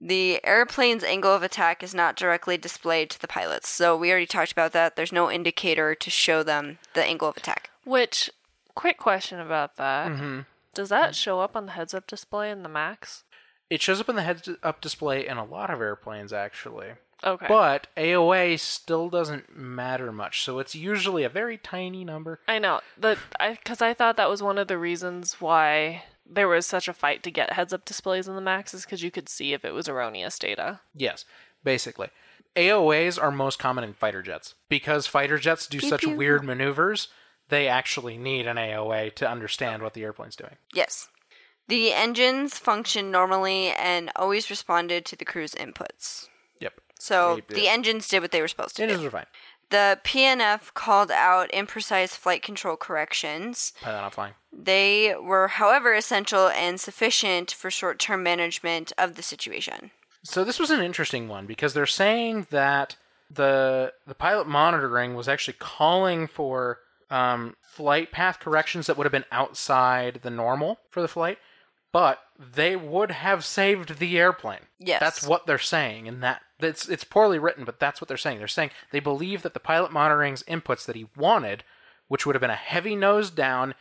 The 0.00 0.44
airplane's 0.44 1.04
angle 1.04 1.32
of 1.32 1.44
attack 1.44 1.82
is 1.82 1.94
not 1.94 2.16
directly 2.16 2.58
displayed 2.58 3.08
to 3.10 3.20
the 3.20 3.28
pilots. 3.28 3.68
So 3.68 3.96
we 3.96 4.10
already 4.10 4.26
talked 4.26 4.50
about 4.50 4.72
that. 4.72 4.96
There's 4.96 5.12
no 5.12 5.30
indicator 5.30 5.94
to 5.94 6.10
show 6.10 6.42
them 6.42 6.78
the 6.94 7.04
angle 7.04 7.28
of 7.28 7.36
attack. 7.36 7.70
Which, 7.84 8.28
quick 8.74 8.98
question 8.98 9.38
about 9.38 9.76
that. 9.76 10.10
Mm-hmm. 10.10 10.40
Does 10.74 10.88
that 10.88 11.10
mm. 11.10 11.14
show 11.14 11.40
up 11.40 11.56
on 11.56 11.66
the 11.66 11.72
heads 11.72 11.94
up 11.94 12.06
display 12.06 12.50
in 12.50 12.62
the 12.62 12.68
Max? 12.68 13.24
It 13.70 13.80
shows 13.80 14.00
up 14.00 14.10
in 14.10 14.16
the 14.16 14.22
heads-up 14.22 14.82
display 14.82 15.26
in 15.26 15.38
a 15.38 15.44
lot 15.46 15.70
of 15.70 15.80
airplanes, 15.80 16.30
actually. 16.30 16.88
Okay. 17.24 17.46
But 17.48 17.86
AOA 17.96 18.60
still 18.60 19.08
doesn't 19.08 19.56
matter 19.56 20.12
much, 20.12 20.42
so 20.42 20.58
it's 20.58 20.74
usually 20.74 21.24
a 21.24 21.30
very 21.30 21.56
tiny 21.56 22.04
number. 22.04 22.40
I 22.46 22.58
know 22.58 22.80
that 22.98 23.16
I 23.40 23.54
because 23.54 23.80
I 23.80 23.94
thought 23.94 24.18
that 24.18 24.28
was 24.28 24.42
one 24.42 24.58
of 24.58 24.68
the 24.68 24.76
reasons 24.76 25.40
why 25.40 26.02
there 26.28 26.48
was 26.48 26.66
such 26.66 26.88
a 26.88 26.92
fight 26.92 27.22
to 27.22 27.30
get 27.30 27.52
heads 27.52 27.72
up 27.72 27.84
displays 27.84 28.28
in 28.28 28.34
the 28.34 28.40
Max 28.40 28.74
is 28.74 28.84
because 28.84 29.02
you 29.02 29.10
could 29.10 29.28
see 29.28 29.52
if 29.52 29.64
it 29.64 29.72
was 29.72 29.88
erroneous 29.88 30.38
data. 30.38 30.80
Yes, 30.94 31.24
basically. 31.64 32.08
AOAs 32.56 33.22
are 33.22 33.30
most 33.30 33.58
common 33.58 33.84
in 33.84 33.94
fighter 33.94 34.20
jets. 34.20 34.54
Because 34.68 35.06
fighter 35.06 35.38
jets 35.38 35.66
do 35.66 35.80
such 35.80 36.06
weird 36.06 36.44
maneuvers, 36.44 37.08
they 37.48 37.68
actually 37.68 38.16
need 38.16 38.46
an 38.46 38.56
AOA 38.56 39.14
to 39.16 39.28
understand 39.28 39.82
what 39.82 39.94
the 39.94 40.02
airplane's 40.04 40.36
doing. 40.36 40.56
Yes. 40.72 41.08
The 41.68 41.92
engines 41.92 42.58
function 42.58 43.10
normally 43.10 43.68
and 43.70 44.10
always 44.16 44.50
responded 44.50 45.04
to 45.06 45.16
the 45.16 45.24
crew's 45.24 45.54
inputs. 45.54 46.28
Yep. 46.60 46.74
So 46.98 47.40
They- 47.48 47.54
the 47.54 47.68
engines 47.68 48.08
did 48.08 48.20
what 48.20 48.30
they 48.32 48.40
were 48.40 48.48
supposed 48.48 48.76
to 48.76 48.82
Engines 48.82 49.00
do. 49.02 49.06
are 49.08 49.10
fine. 49.10 49.26
The 49.70 50.00
PNF 50.04 50.74
called 50.74 51.10
out 51.10 51.50
imprecise 51.52 52.10
flight 52.16 52.42
control 52.42 52.76
corrections. 52.76 53.72
Probably 53.80 54.00
not 54.02 54.14
flying. 54.14 54.34
They 54.52 55.14
were, 55.18 55.48
however, 55.48 55.94
essential 55.94 56.48
and 56.48 56.78
sufficient 56.78 57.50
for 57.52 57.70
short 57.70 57.98
term 57.98 58.22
management 58.22 58.92
of 58.98 59.14
the 59.14 59.22
situation. 59.22 59.90
So 60.24 60.44
this 60.44 60.58
was 60.60 60.70
an 60.70 60.82
interesting 60.82 61.26
one 61.26 61.46
because 61.46 61.72
they're 61.74 61.86
saying 61.86 62.48
that 62.50 62.96
the 63.30 63.94
the 64.06 64.14
pilot 64.14 64.46
monitoring 64.46 65.14
was 65.14 65.26
actually 65.26 65.56
calling 65.58 66.26
for 66.26 66.80
um, 67.12 67.54
flight 67.60 68.10
path 68.10 68.40
corrections 68.40 68.86
that 68.86 68.96
would 68.96 69.04
have 69.04 69.12
been 69.12 69.24
outside 69.30 70.20
the 70.22 70.30
normal 70.30 70.78
for 70.90 71.02
the 71.02 71.08
flight, 71.08 71.38
but 71.92 72.20
they 72.38 72.74
would 72.74 73.10
have 73.10 73.44
saved 73.44 73.98
the 73.98 74.18
airplane. 74.18 74.60
Yes. 74.78 74.98
that's 74.98 75.22
what 75.26 75.46
they're 75.46 75.58
saying, 75.58 76.08
and 76.08 76.22
that 76.22 76.40
it's 76.58 76.88
it's 76.88 77.04
poorly 77.04 77.38
written, 77.38 77.64
but 77.64 77.78
that's 77.78 78.00
what 78.00 78.08
they're 78.08 78.16
saying. 78.16 78.38
They're 78.38 78.48
saying 78.48 78.70
they 78.90 79.00
believe 79.00 79.42
that 79.42 79.52
the 79.52 79.60
pilot 79.60 79.92
monitoring's 79.92 80.42
inputs 80.44 80.86
that 80.86 80.96
he 80.96 81.06
wanted, 81.14 81.64
which 82.08 82.24
would 82.24 82.34
have 82.34 82.40
been 82.40 82.50
a 82.50 82.56
heavy 82.56 82.96
nose 82.96 83.30
down 83.30 83.74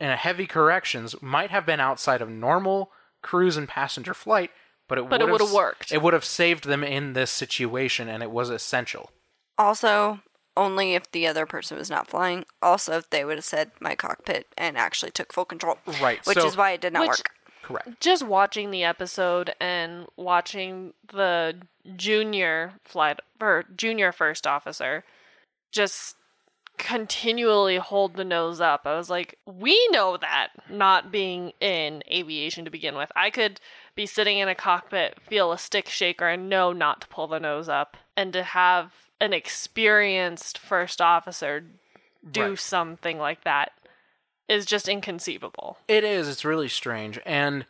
and 0.00 0.10
a 0.12 0.16
heavy 0.16 0.46
corrections, 0.46 1.14
might 1.22 1.50
have 1.50 1.64
been 1.64 1.80
outside 1.80 2.20
of 2.20 2.28
normal 2.28 2.90
cruise 3.22 3.56
and 3.56 3.68
passenger 3.68 4.12
flight, 4.12 4.50
but 4.88 4.98
it 4.98 5.08
But 5.08 5.22
it 5.22 5.30
would've 5.30 5.52
worked. 5.52 5.92
It 5.92 6.02
would 6.02 6.14
have 6.14 6.24
saved 6.24 6.64
them 6.64 6.82
in 6.82 7.12
this 7.12 7.30
situation, 7.30 8.08
and 8.08 8.24
it 8.24 8.30
was 8.30 8.50
essential. 8.50 9.10
Also, 9.56 10.20
only 10.56 10.94
if 10.94 11.10
the 11.12 11.26
other 11.26 11.46
person 11.46 11.76
was 11.76 11.90
not 11.90 12.08
flying. 12.08 12.44
Also, 12.62 12.96
if 12.98 13.10
they 13.10 13.24
would 13.24 13.36
have 13.36 13.44
said 13.44 13.70
my 13.80 13.94
cockpit 13.94 14.46
and 14.56 14.76
actually 14.76 15.10
took 15.10 15.32
full 15.32 15.44
control. 15.44 15.78
Right, 16.00 16.24
Which 16.26 16.38
so- 16.38 16.46
is 16.46 16.56
why 16.56 16.72
it 16.72 16.80
did 16.80 16.92
not 16.92 17.02
Which- 17.02 17.08
work. 17.18 17.30
Correct. 17.62 18.00
Just 18.00 18.22
watching 18.22 18.70
the 18.70 18.84
episode 18.84 19.52
and 19.60 20.06
watching 20.16 20.92
the 21.12 21.56
junior 21.96 22.74
flight 22.84 23.18
or 23.40 23.64
junior 23.76 24.12
first 24.12 24.46
officer 24.46 25.02
just 25.72 26.14
continually 26.78 27.76
hold 27.78 28.14
the 28.14 28.24
nose 28.24 28.60
up. 28.60 28.82
I 28.84 28.96
was 28.96 29.10
like, 29.10 29.38
we 29.46 29.76
know 29.90 30.16
that 30.16 30.48
not 30.70 31.10
being 31.10 31.52
in 31.60 32.04
aviation 32.08 32.64
to 32.64 32.70
begin 32.70 32.94
with. 32.96 33.10
I 33.16 33.30
could 33.30 33.60
be 33.96 34.06
sitting 34.06 34.38
in 34.38 34.46
a 34.48 34.54
cockpit, 34.54 35.18
feel 35.26 35.50
a 35.50 35.58
stick 35.58 35.88
shaker, 35.88 36.28
and 36.28 36.48
know 36.48 36.72
not 36.72 37.00
to 37.00 37.08
pull 37.08 37.26
the 37.26 37.40
nose 37.40 37.68
up. 37.68 37.96
And 38.16 38.32
to 38.32 38.42
have 38.44 38.92
an 39.20 39.32
experienced 39.32 40.58
first 40.58 41.00
officer 41.00 41.64
do 42.28 42.50
Right. 42.50 42.58
something 42.58 43.18
like 43.18 43.44
that 43.44 43.72
is 44.48 44.66
just 44.66 44.88
inconceivable. 44.88 45.78
It 45.88 46.04
is. 46.04 46.28
It's 46.28 46.44
really 46.44 46.68
strange. 46.68 47.18
And 47.24 47.66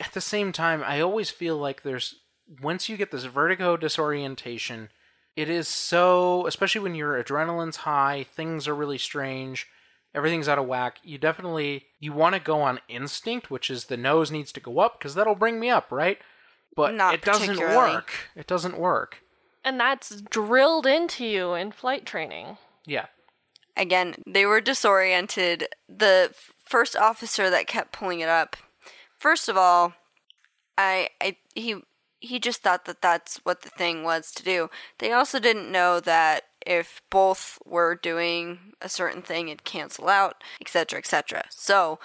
at 0.00 0.12
the 0.12 0.20
same 0.20 0.52
time, 0.52 0.82
I 0.84 1.00
always 1.00 1.30
feel 1.30 1.56
like 1.56 1.82
there's 1.82 2.16
once 2.60 2.88
you 2.88 2.96
get 2.96 3.10
this 3.10 3.24
vertigo 3.24 3.76
disorientation, 3.76 4.90
it 5.36 5.48
is 5.48 5.68
so 5.68 6.46
especially 6.46 6.80
when 6.82 6.94
your 6.94 7.22
adrenaline's 7.22 7.76
high, 7.76 8.26
things 8.34 8.68
are 8.68 8.74
really 8.74 8.98
strange, 8.98 9.68
everything's 10.14 10.48
out 10.48 10.58
of 10.58 10.66
whack. 10.66 10.98
You 11.02 11.16
definitely 11.18 11.86
you 12.00 12.12
want 12.12 12.34
to 12.34 12.40
go 12.40 12.60
on 12.60 12.80
instinct, 12.88 13.50
which 13.50 13.70
is 13.70 13.86
the 13.86 13.96
nose 13.96 14.30
needs 14.30 14.52
to 14.52 14.60
go 14.60 14.80
up 14.80 14.98
because 14.98 15.14
that'll 15.14 15.34
bring 15.34 15.58
me 15.60 15.70
up, 15.70 15.90
right? 15.90 16.18
But 16.74 16.94
Not 16.94 17.14
it 17.14 17.22
doesn't 17.22 17.58
work. 17.58 18.12
It 18.34 18.46
doesn't 18.46 18.78
work. 18.78 19.21
And 19.64 19.78
that's 19.78 20.20
drilled 20.22 20.86
into 20.86 21.24
you 21.24 21.54
in 21.54 21.72
flight 21.72 22.04
training. 22.04 22.58
Yeah. 22.84 23.06
Again, 23.76 24.16
they 24.26 24.44
were 24.44 24.60
disoriented. 24.60 25.68
The 25.88 26.34
first 26.64 26.96
officer 26.96 27.48
that 27.50 27.66
kept 27.66 27.92
pulling 27.92 28.20
it 28.20 28.28
up. 28.28 28.56
First 29.18 29.48
of 29.48 29.56
all, 29.56 29.94
I, 30.76 31.10
I 31.20 31.36
he 31.54 31.76
he 32.18 32.38
just 32.38 32.62
thought 32.62 32.84
that 32.84 33.02
that's 33.02 33.38
what 33.42 33.62
the 33.62 33.68
thing 33.68 34.04
was 34.04 34.30
to 34.32 34.44
do. 34.44 34.70
They 34.98 35.12
also 35.12 35.38
didn't 35.38 35.70
know 35.70 36.00
that 36.00 36.44
if 36.64 37.02
both 37.10 37.58
were 37.66 37.96
doing 37.96 38.74
a 38.80 38.88
certain 38.88 39.22
thing, 39.22 39.48
it'd 39.48 39.64
cancel 39.64 40.08
out, 40.08 40.42
etc., 40.60 40.98
etc. 40.98 41.44
So 41.50 41.98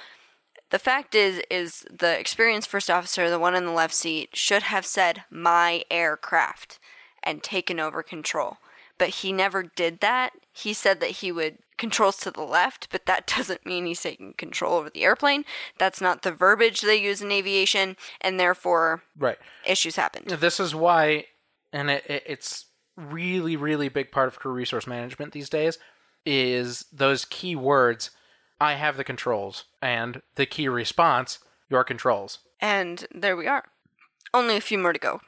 the 0.70 0.80
fact 0.80 1.14
is, 1.16 1.42
is 1.52 1.86
the 1.92 2.20
experienced 2.20 2.68
first 2.68 2.90
officer, 2.90 3.30
the 3.30 3.40
one 3.40 3.56
in 3.56 3.66
the 3.66 3.72
left 3.72 3.94
seat, 3.94 4.30
should 4.34 4.64
have 4.64 4.86
said 4.86 5.24
"my 5.30 5.84
aircraft" 5.90 6.80
and 7.28 7.44
taken 7.44 7.80
over 7.80 8.02
control. 8.02 8.58
But 8.98 9.10
he 9.10 9.32
never 9.32 9.62
did 9.62 10.00
that. 10.00 10.34
He 10.52 10.74
said 10.74 11.00
that 11.02 11.12
he 11.12 11.32
would 11.32 11.60
controls 11.78 12.18
to 12.18 12.32
the 12.32 12.42
left, 12.42 12.88
but 12.92 13.06
that 13.06 13.28
doesn't 13.38 13.66
mean 13.66 13.86
he's 13.86 14.02
taking 14.02 14.34
control 14.34 14.74
over 14.74 14.90
the 14.90 15.04
airplane. 15.04 15.46
That's 15.78 16.02
not 16.02 16.24
the 16.24 16.32
verbiage 16.32 16.82
they 16.82 16.96
use 16.96 17.22
in 17.22 17.32
aviation, 17.32 17.96
and 18.22 18.40
therefore 18.40 19.04
Right. 19.16 19.38
issues 19.66 19.96
happened. 19.98 20.28
This 20.28 20.60
is 20.60 20.74
why, 20.74 21.26
and 21.72 21.92
it, 21.92 22.06
it, 22.10 22.24
it's 22.26 22.66
really, 22.96 23.56
really 23.56 23.90
big 23.90 24.12
part 24.12 24.28
of 24.28 24.40
crew 24.40 24.54
resource 24.54 24.88
management 24.88 25.34
these 25.34 25.50
days, 25.50 25.78
is 26.26 26.86
those 26.92 27.26
key 27.26 27.56
words. 27.56 28.10
I 28.60 28.74
have 28.74 28.98
the 28.98 29.04
controls, 29.04 29.66
and 29.84 30.24
the 30.34 30.48
key 30.48 30.68
response, 30.68 31.38
your 31.70 31.84
controls. 31.84 32.40
And 32.60 33.06
there 33.14 33.38
we 33.38 33.46
are. 33.46 33.66
Only 34.34 34.58
a 34.58 34.62
few 34.62 34.80
more 34.80 34.94
to 34.94 35.00
go. 35.00 35.22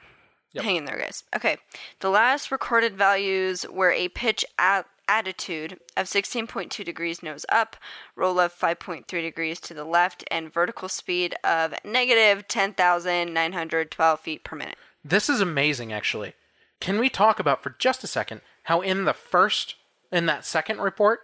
Hang 0.56 0.76
in 0.76 0.84
there, 0.84 0.98
guys. 0.98 1.24
Okay. 1.34 1.58
The 2.00 2.10
last 2.10 2.50
recorded 2.50 2.96
values 2.96 3.64
were 3.70 3.92
a 3.92 4.08
pitch 4.08 4.44
a- 4.58 4.84
attitude 5.08 5.78
of 5.96 6.06
16.2 6.06 6.84
degrees 6.84 7.22
nose 7.22 7.44
up, 7.48 7.76
roll 8.16 8.38
of 8.38 8.54
5.3 8.54 9.06
degrees 9.06 9.60
to 9.60 9.74
the 9.74 9.84
left, 9.84 10.24
and 10.30 10.52
vertical 10.52 10.88
speed 10.88 11.34
of 11.44 11.74
negative 11.84 12.46
10,912 12.48 14.20
feet 14.20 14.44
per 14.44 14.56
minute. 14.56 14.76
This 15.04 15.28
is 15.28 15.40
amazing, 15.40 15.92
actually. 15.92 16.34
Can 16.80 16.98
we 16.98 17.08
talk 17.08 17.38
about 17.38 17.62
for 17.62 17.76
just 17.78 18.04
a 18.04 18.06
second 18.06 18.40
how 18.64 18.80
in 18.80 19.04
the 19.04 19.12
first, 19.14 19.74
in 20.12 20.26
that 20.26 20.44
second 20.44 20.80
report, 20.80 21.20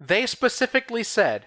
they 0.00 0.26
specifically 0.26 1.02
said, 1.02 1.46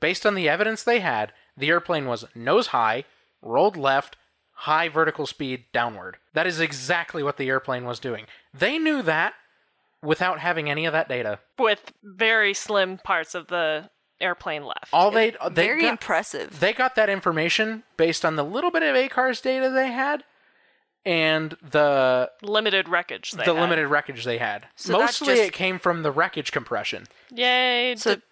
based 0.00 0.24
on 0.24 0.34
the 0.34 0.48
evidence 0.48 0.82
they 0.82 1.00
had, 1.00 1.32
the 1.56 1.68
airplane 1.68 2.06
was 2.06 2.24
nose 2.34 2.68
high, 2.68 3.04
rolled 3.42 3.76
left, 3.76 4.16
high 4.62 4.88
vertical 4.88 5.26
speed 5.26 5.64
downward. 5.72 6.16
That 6.34 6.46
is 6.46 6.58
exactly 6.60 7.22
what 7.22 7.36
the 7.36 7.48
airplane 7.48 7.84
was 7.84 7.98
doing. 8.00 8.26
They 8.52 8.78
knew 8.78 9.02
that 9.02 9.34
without 10.02 10.40
having 10.40 10.68
any 10.70 10.84
of 10.86 10.92
that 10.92 11.08
data. 11.08 11.38
with 11.58 11.92
very 12.02 12.54
slim 12.54 12.98
parts 12.98 13.34
of 13.34 13.46
the 13.48 13.90
airplane 14.20 14.64
left. 14.64 14.88
All 14.92 15.10
they 15.12 15.30
they 15.50 15.66
Very 15.66 15.82
got, 15.82 15.90
impressive. 15.90 16.58
They 16.60 16.72
got 16.72 16.96
that 16.96 17.08
information 17.08 17.84
based 17.96 18.24
on 18.24 18.34
the 18.36 18.44
little 18.44 18.70
bit 18.72 18.82
of 18.82 18.96
ACARS 18.96 19.40
data 19.42 19.70
they 19.70 19.92
had 19.92 20.24
and 21.04 21.56
the 21.62 22.30
limited 22.42 22.88
wreckage. 22.88 23.30
They 23.32 23.44
the 23.44 23.54
had. 23.54 23.60
limited 23.60 23.86
wreckage 23.88 24.24
they 24.24 24.38
had. 24.38 24.66
So 24.76 24.92
Mostly 24.98 25.28
just- 25.36 25.42
it 25.42 25.52
came 25.52 25.78
from 25.78 26.02
the 26.02 26.10
wreckage 26.10 26.50
compression. 26.52 27.06
Yay! 27.32 27.94
So 27.96 28.16
d- 28.16 28.22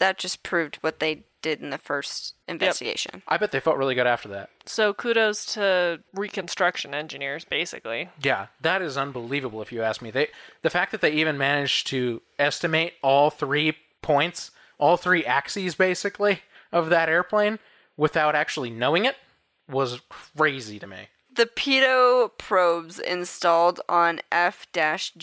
that 0.00 0.18
just 0.18 0.42
proved 0.42 0.76
what 0.76 0.98
they 0.98 1.24
did 1.42 1.60
in 1.60 1.70
the 1.70 1.78
first 1.78 2.34
investigation. 2.48 3.22
I 3.28 3.38
bet 3.38 3.50
they 3.52 3.60
felt 3.60 3.78
really 3.78 3.94
good 3.94 4.06
after 4.06 4.28
that. 4.30 4.50
so 4.66 4.92
kudos 4.92 5.46
to 5.54 6.00
reconstruction 6.14 6.92
engineers, 6.94 7.44
basically. 7.44 8.10
Yeah, 8.22 8.48
that 8.60 8.82
is 8.82 8.96
unbelievable 8.98 9.62
if 9.62 9.72
you 9.72 9.82
ask 9.82 10.02
me. 10.02 10.10
They 10.10 10.28
the 10.62 10.70
fact 10.70 10.92
that 10.92 11.00
they 11.00 11.12
even 11.12 11.38
managed 11.38 11.86
to 11.88 12.20
estimate 12.38 12.94
all 13.02 13.30
three 13.30 13.76
points, 14.02 14.50
all 14.78 14.96
three 14.96 15.24
axes 15.24 15.74
basically 15.74 16.40
of 16.72 16.90
that 16.90 17.08
airplane 17.08 17.58
without 17.96 18.34
actually 18.34 18.70
knowing 18.70 19.04
it 19.04 19.16
was 19.68 20.00
crazy 20.08 20.78
to 20.78 20.86
me. 20.86 21.08
The 21.32 21.46
pitot 21.46 22.38
probes 22.38 22.98
installed 22.98 23.80
on 23.88 24.18
F-GZCP 24.32 25.20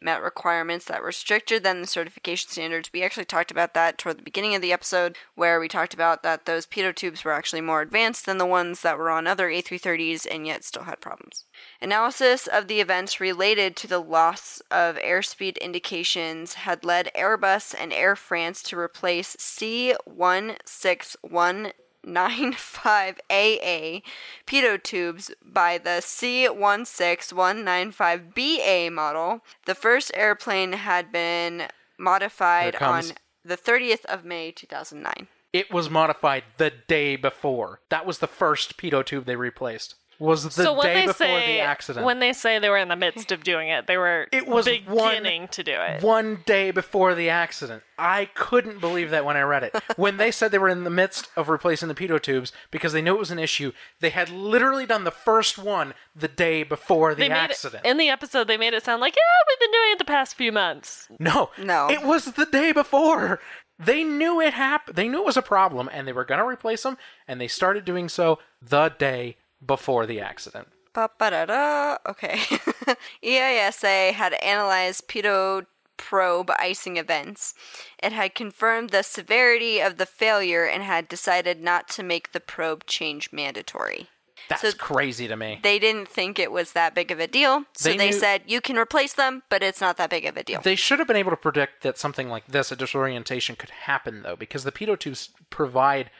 met 0.00 0.22
requirements 0.22 0.84
that 0.84 1.02
were 1.02 1.10
stricter 1.10 1.58
than 1.58 1.80
the 1.80 1.86
certification 1.88 2.48
standards. 2.48 2.88
We 2.92 3.02
actually 3.02 3.24
talked 3.24 3.50
about 3.50 3.74
that 3.74 3.98
toward 3.98 4.18
the 4.18 4.22
beginning 4.22 4.54
of 4.54 4.62
the 4.62 4.72
episode, 4.72 5.18
where 5.34 5.58
we 5.58 5.66
talked 5.66 5.94
about 5.94 6.22
that 6.22 6.46
those 6.46 6.64
pitot 6.64 6.94
tubes 6.94 7.24
were 7.24 7.32
actually 7.32 7.60
more 7.60 7.80
advanced 7.80 8.24
than 8.24 8.38
the 8.38 8.46
ones 8.46 8.82
that 8.82 8.96
were 8.96 9.10
on 9.10 9.26
other 9.26 9.48
A330s 9.48 10.28
and 10.30 10.46
yet 10.46 10.62
still 10.62 10.84
had 10.84 11.00
problems. 11.00 11.46
Analysis 11.80 12.46
of 12.46 12.68
the 12.68 12.80
events 12.80 13.20
related 13.20 13.74
to 13.76 13.88
the 13.88 13.98
loss 13.98 14.62
of 14.70 14.94
airspeed 14.98 15.60
indications 15.60 16.54
had 16.54 16.84
led 16.84 17.10
Airbus 17.16 17.74
and 17.76 17.92
Air 17.92 18.14
France 18.14 18.62
to 18.62 18.78
replace 18.78 19.34
C161 19.36 21.72
95AA 22.06 24.02
pitot 24.46 24.82
tubes 24.82 25.30
by 25.44 25.78
the 25.78 26.00
C16195BA 26.00 28.92
model. 28.92 29.40
The 29.66 29.74
first 29.74 30.12
airplane 30.14 30.74
had 30.74 31.10
been 31.10 31.68
modified 31.98 32.76
on 32.76 33.02
the 33.44 33.56
30th 33.56 34.04
of 34.06 34.24
May 34.24 34.52
2009. 34.52 35.26
It 35.52 35.72
was 35.72 35.88
modified 35.88 36.42
the 36.58 36.70
day 36.70 37.14
before. 37.16 37.80
That 37.88 38.06
was 38.06 38.18
the 38.18 38.26
first 38.26 38.76
pitot 38.76 39.06
tube 39.06 39.24
they 39.24 39.36
replaced. 39.36 39.94
Was 40.18 40.44
the 40.44 40.50
so 40.50 40.72
when 40.72 40.86
day 40.86 40.94
they 40.94 41.06
before 41.06 41.26
say 41.26 41.46
the 41.56 41.60
accident. 41.60 42.06
when 42.06 42.20
they 42.20 42.32
say 42.32 42.58
they 42.58 42.68
were 42.70 42.78
in 42.78 42.88
the 42.88 42.96
midst 42.96 43.32
of 43.32 43.44
doing 43.44 43.68
it, 43.68 43.86
they 43.86 43.96
were 43.98 44.28
It 44.32 44.46
was 44.46 44.64
beginning 44.64 45.42
one- 45.42 45.48
to 45.48 45.62
do 45.62 45.72
it. 45.72 46.02
One 46.02 46.42
day 46.46 46.70
before 46.70 47.14
the 47.14 47.28
accident. 47.28 47.82
I 47.98 48.26
couldn't 48.34 48.80
believe 48.80 49.10
that 49.10 49.24
when 49.24 49.36
I 49.36 49.42
read 49.42 49.62
it. 49.62 49.74
When 49.96 50.16
they 50.18 50.30
said 50.30 50.50
they 50.50 50.58
were 50.58 50.68
in 50.68 50.84
the 50.84 50.90
midst 50.90 51.28
of 51.36 51.48
replacing 51.48 51.88
the 51.88 51.94
pitot 51.94 52.22
tubes 52.22 52.52
because 52.70 52.92
they 52.92 53.00
knew 53.02 53.14
it 53.14 53.18
was 53.18 53.30
an 53.30 53.38
issue, 53.38 53.72
they 54.00 54.10
had 54.10 54.28
literally 54.28 54.84
done 54.86 55.04
the 55.04 55.10
first 55.10 55.56
one 55.58 55.94
the 56.14 56.28
day 56.28 56.62
before 56.62 57.14
the 57.14 57.28
they 57.28 57.30
accident. 57.30 57.84
it 57.84 57.88
in 57.90 57.96
the 57.96 58.08
episode. 58.10 58.48
They 58.48 58.56
made 58.58 58.74
it 58.74 58.84
sound 58.84 59.00
like 59.00 59.14
yeah, 59.16 59.22
we've 59.48 59.60
been 59.60 59.72
doing 59.72 59.92
it 59.92 59.98
the 59.98 60.04
past 60.04 60.34
few 60.36 60.52
months. 60.52 61.08
no. 61.18 61.50
No. 61.58 61.88
It 61.90 62.02
was 62.02 62.24
the 62.32 62.46
day 62.46 62.72
before. 62.72 63.40
They 63.78 64.04
knew 64.04 64.40
it 64.40 64.54
happened. 64.54 64.96
They 64.96 65.08
knew 65.08 65.18
it 65.20 65.26
was 65.26 65.36
a 65.36 65.42
problem 65.42 65.88
and 65.92 66.06
they 66.08 66.12
were 66.12 66.24
going 66.24 66.40
to 66.40 66.46
replace 66.46 66.82
them 66.82 66.96
and 67.28 67.38
they 67.40 67.48
started 67.48 67.84
doing 67.84 68.08
so 68.08 68.38
the 68.62 68.88
day 68.98 69.36
before 69.64 70.06
the 70.06 70.20
accident. 70.20 70.68
Ba-ba-da-da. 70.92 71.98
Okay. 72.08 72.38
EASA 73.22 74.12
had 74.12 74.32
analyzed 74.34 75.08
pitot 75.08 75.66
probe 75.96 76.50
icing 76.58 76.96
events. 76.96 77.54
It 78.02 78.12
had 78.12 78.34
confirmed 78.34 78.90
the 78.90 79.02
severity 79.02 79.80
of 79.80 79.96
the 79.96 80.06
failure 80.06 80.64
and 80.64 80.82
had 80.82 81.08
decided 81.08 81.60
not 81.62 81.88
to 81.90 82.02
make 82.02 82.32
the 82.32 82.40
probe 82.40 82.86
change 82.86 83.30
mandatory. 83.32 84.08
That's 84.48 84.60
So- 84.62 84.72
crazy 84.72 85.26
to 85.26 85.36
me. 85.36 85.58
They 85.62 85.78
didn't 85.78 86.08
think 86.08 86.38
it 86.38 86.52
was 86.52 86.72
that 86.72 86.94
big 86.94 87.10
of 87.10 87.18
a 87.18 87.26
deal, 87.26 87.64
so 87.74 87.88
They 87.90 87.96
they, 87.96 88.10
knew- 88.10 88.18
said 88.18 88.42
you 88.46 88.60
can 88.60 88.78
replace 88.78 89.12
them, 89.14 89.42
but 89.48 89.62
it's 89.62 89.80
not 89.80 89.96
that 89.96 90.10
big 90.10 90.24
of 90.24 90.36
a 90.36 90.44
deal. 90.44 90.60
They 90.60 90.76
should 90.76 90.98
have 90.98 91.08
been 91.08 91.16
able 91.16 91.30
to 91.32 91.36
predict 91.36 91.82
that 91.82 91.98
something 91.98 92.28
like 92.28 92.46
this, 92.46 92.70
a 92.70 92.76
disorientation, 92.76 93.56
could 93.56 93.70
happen, 93.70 94.22
though, 94.22 94.36
because 94.36 94.64
the 94.64 94.72
pitot 94.72 95.00
tubes 95.00 95.30
provide 95.50 96.10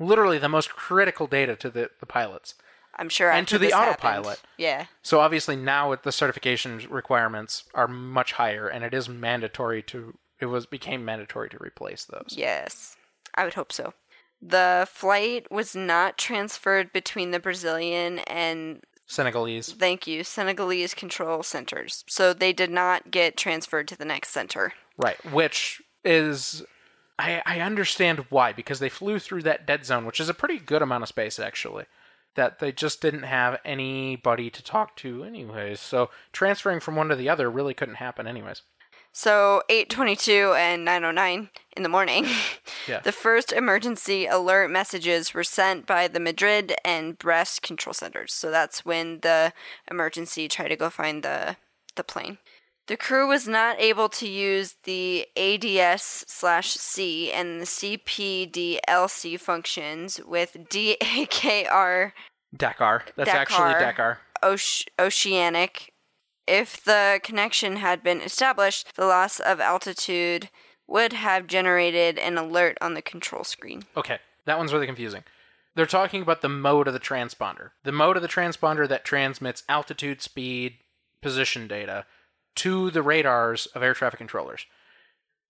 literally 0.00 0.38
the 0.38 0.48
most 0.48 0.70
critical 0.74 1.26
data 1.26 1.54
to 1.56 1.70
the, 1.70 1.90
the 2.00 2.06
pilots. 2.06 2.54
I'm 2.98 3.08
sure. 3.08 3.30
and 3.30 3.46
to 3.48 3.58
the 3.58 3.72
autopilot. 3.72 4.26
happened- 4.26 4.46
Yeah. 4.56 4.86
So 5.02 5.20
obviously 5.20 5.56
now 5.56 5.94
the 5.94 6.12
certification 6.12 6.86
requirements 6.90 7.64
are 7.74 7.88
much 7.88 8.32
higher, 8.32 8.66
and 8.68 8.84
it 8.84 8.94
is 8.94 9.08
mandatory 9.08 9.82
to. 9.84 10.18
It 10.40 10.46
was 10.46 10.66
became 10.66 11.04
mandatory 11.04 11.48
to 11.50 11.58
replace 11.58 12.04
those. 12.04 12.28
Yes, 12.36 12.96
I 13.34 13.44
would 13.44 13.54
hope 13.54 13.72
so. 13.72 13.94
The 14.42 14.86
flight 14.90 15.50
was 15.50 15.74
not 15.74 16.18
transferred 16.18 16.92
between 16.92 17.30
the 17.30 17.40
Brazilian 17.40 18.18
and 18.20 18.82
Senegalese. 19.06 19.72
thank 19.72 20.06
you 20.06 20.24
Senegalese 20.24 20.92
control 20.92 21.42
centers, 21.42 22.04
so 22.08 22.32
they 22.34 22.52
did 22.52 22.70
not 22.70 23.10
get 23.10 23.36
transferred 23.36 23.88
to 23.88 23.96
the 23.96 24.04
next 24.04 24.30
center. 24.30 24.74
Right, 24.98 25.16
which 25.32 25.80
is 26.04 26.62
I 27.18 27.42
I 27.46 27.60
understand 27.60 28.26
why 28.28 28.52
because 28.52 28.78
they 28.78 28.88
flew 28.90 29.18
through 29.18 29.42
that 29.42 29.66
dead 29.66 29.86
zone, 29.86 30.04
which 30.04 30.20
is 30.20 30.28
a 30.28 30.34
pretty 30.34 30.58
good 30.58 30.82
amount 30.82 31.02
of 31.02 31.08
space 31.08 31.38
actually. 31.38 31.86
That 32.36 32.58
they 32.58 32.70
just 32.70 33.00
didn't 33.02 33.24
have 33.24 33.58
anybody 33.64 34.50
to 34.50 34.62
talk 34.62 34.96
to 34.96 35.24
anyways. 35.24 35.80
So 35.80 36.10
transferring 36.32 36.80
from 36.80 36.96
one 36.96 37.08
to 37.08 37.16
the 37.16 37.28
other 37.28 37.50
really 37.50 37.74
couldn't 37.74 37.96
happen 37.96 38.26
anyways. 38.26 38.62
So 39.12 39.62
8:22 39.70 40.54
and 40.54 40.86
9:09 40.86 41.48
in 41.76 41.82
the 41.82 41.88
morning. 41.88 42.26
Yeah. 42.88 43.00
The 43.00 43.10
first 43.10 43.50
emergency 43.50 44.26
alert 44.26 44.70
messages 44.70 45.34
were 45.34 45.42
sent 45.42 45.86
by 45.86 46.06
the 46.06 46.20
Madrid 46.20 46.76
and 46.84 47.18
Brest 47.18 47.62
control 47.62 47.94
centers. 47.94 48.32
So 48.32 48.52
that's 48.52 48.84
when 48.84 49.18
the 49.20 49.52
emergency 49.90 50.46
tried 50.46 50.68
to 50.68 50.76
go 50.76 50.88
find 50.88 51.24
the 51.24 51.56
the 51.96 52.04
plane. 52.04 52.38
The 52.86 52.96
crew 52.96 53.26
was 53.26 53.48
not 53.48 53.80
able 53.80 54.08
to 54.10 54.28
use 54.28 54.76
the 54.84 55.26
ADS 55.36 56.24
slash 56.28 56.74
C 56.74 57.32
and 57.32 57.60
the 57.60 57.64
CPDLC 57.64 59.40
functions 59.40 60.20
with 60.24 60.56
DAKR 60.70 62.12
Dakar. 62.56 63.04
That's 63.16 63.30
actually 63.30 63.72
Dakar. 63.72 63.80
Dakar. 63.80 64.18
Oce- 64.42 64.86
Oceanic. 64.98 65.92
If 66.46 66.84
the 66.84 67.18
connection 67.24 67.76
had 67.76 68.04
been 68.04 68.20
established, 68.20 68.94
the 68.94 69.06
loss 69.06 69.40
of 69.40 69.58
altitude 69.58 70.48
would 70.86 71.12
have 71.12 71.48
generated 71.48 72.18
an 72.18 72.38
alert 72.38 72.78
on 72.80 72.94
the 72.94 73.02
control 73.02 73.42
screen. 73.42 73.82
Okay, 73.96 74.20
that 74.44 74.58
one's 74.58 74.72
really 74.72 74.86
confusing. 74.86 75.24
They're 75.74 75.86
talking 75.86 76.22
about 76.22 76.40
the 76.40 76.48
mode 76.48 76.86
of 76.86 76.94
the 76.94 77.00
transponder. 77.00 77.70
The 77.82 77.90
mode 77.90 78.14
of 78.16 78.22
the 78.22 78.28
transponder 78.28 78.88
that 78.88 79.04
transmits 79.04 79.64
altitude, 79.68 80.22
speed, 80.22 80.74
position 81.20 81.66
data 81.66 82.06
to 82.56 82.90
the 82.90 83.02
radars 83.02 83.66
of 83.66 83.82
air 83.82 83.94
traffic 83.94 84.18
controllers. 84.18 84.66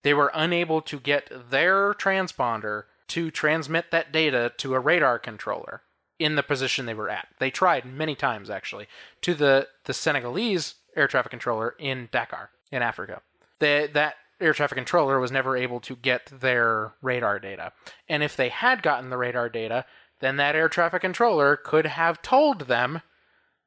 They 0.03 0.13
were 0.13 0.31
unable 0.33 0.81
to 0.81 0.99
get 0.99 1.31
their 1.49 1.93
transponder 1.93 2.83
to 3.09 3.31
transmit 3.31 3.91
that 3.91 4.11
data 4.11 4.51
to 4.57 4.75
a 4.75 4.79
radar 4.79 5.19
controller 5.19 5.81
in 6.19 6.35
the 6.35 6.43
position 6.43 6.85
they 6.85 6.93
were 6.93 7.09
at. 7.09 7.27
They 7.39 7.51
tried 7.51 7.85
many 7.85 8.15
times 8.15 8.49
actually 8.49 8.87
to 9.21 9.33
the 9.33 9.67
the 9.85 9.93
Senegalese 9.93 10.75
air 10.95 11.07
traffic 11.07 11.29
controller 11.29 11.75
in 11.79 12.09
Dakar 12.11 12.49
in 12.71 12.81
Africa. 12.81 13.21
The, 13.59 13.89
that 13.93 14.15
air 14.39 14.53
traffic 14.53 14.75
controller 14.75 15.19
was 15.19 15.31
never 15.31 15.55
able 15.55 15.79
to 15.81 15.95
get 15.95 16.27
their 16.27 16.93
radar 17.01 17.39
data. 17.39 17.71
And 18.07 18.23
if 18.23 18.35
they 18.35 18.49
had 18.49 18.83
gotten 18.83 19.09
the 19.09 19.17
radar 19.17 19.49
data, 19.49 19.85
then 20.19 20.37
that 20.37 20.55
air 20.55 20.69
traffic 20.69 21.01
controller 21.01 21.55
could 21.55 21.85
have 21.85 22.21
told 22.21 22.61
them 22.61 23.01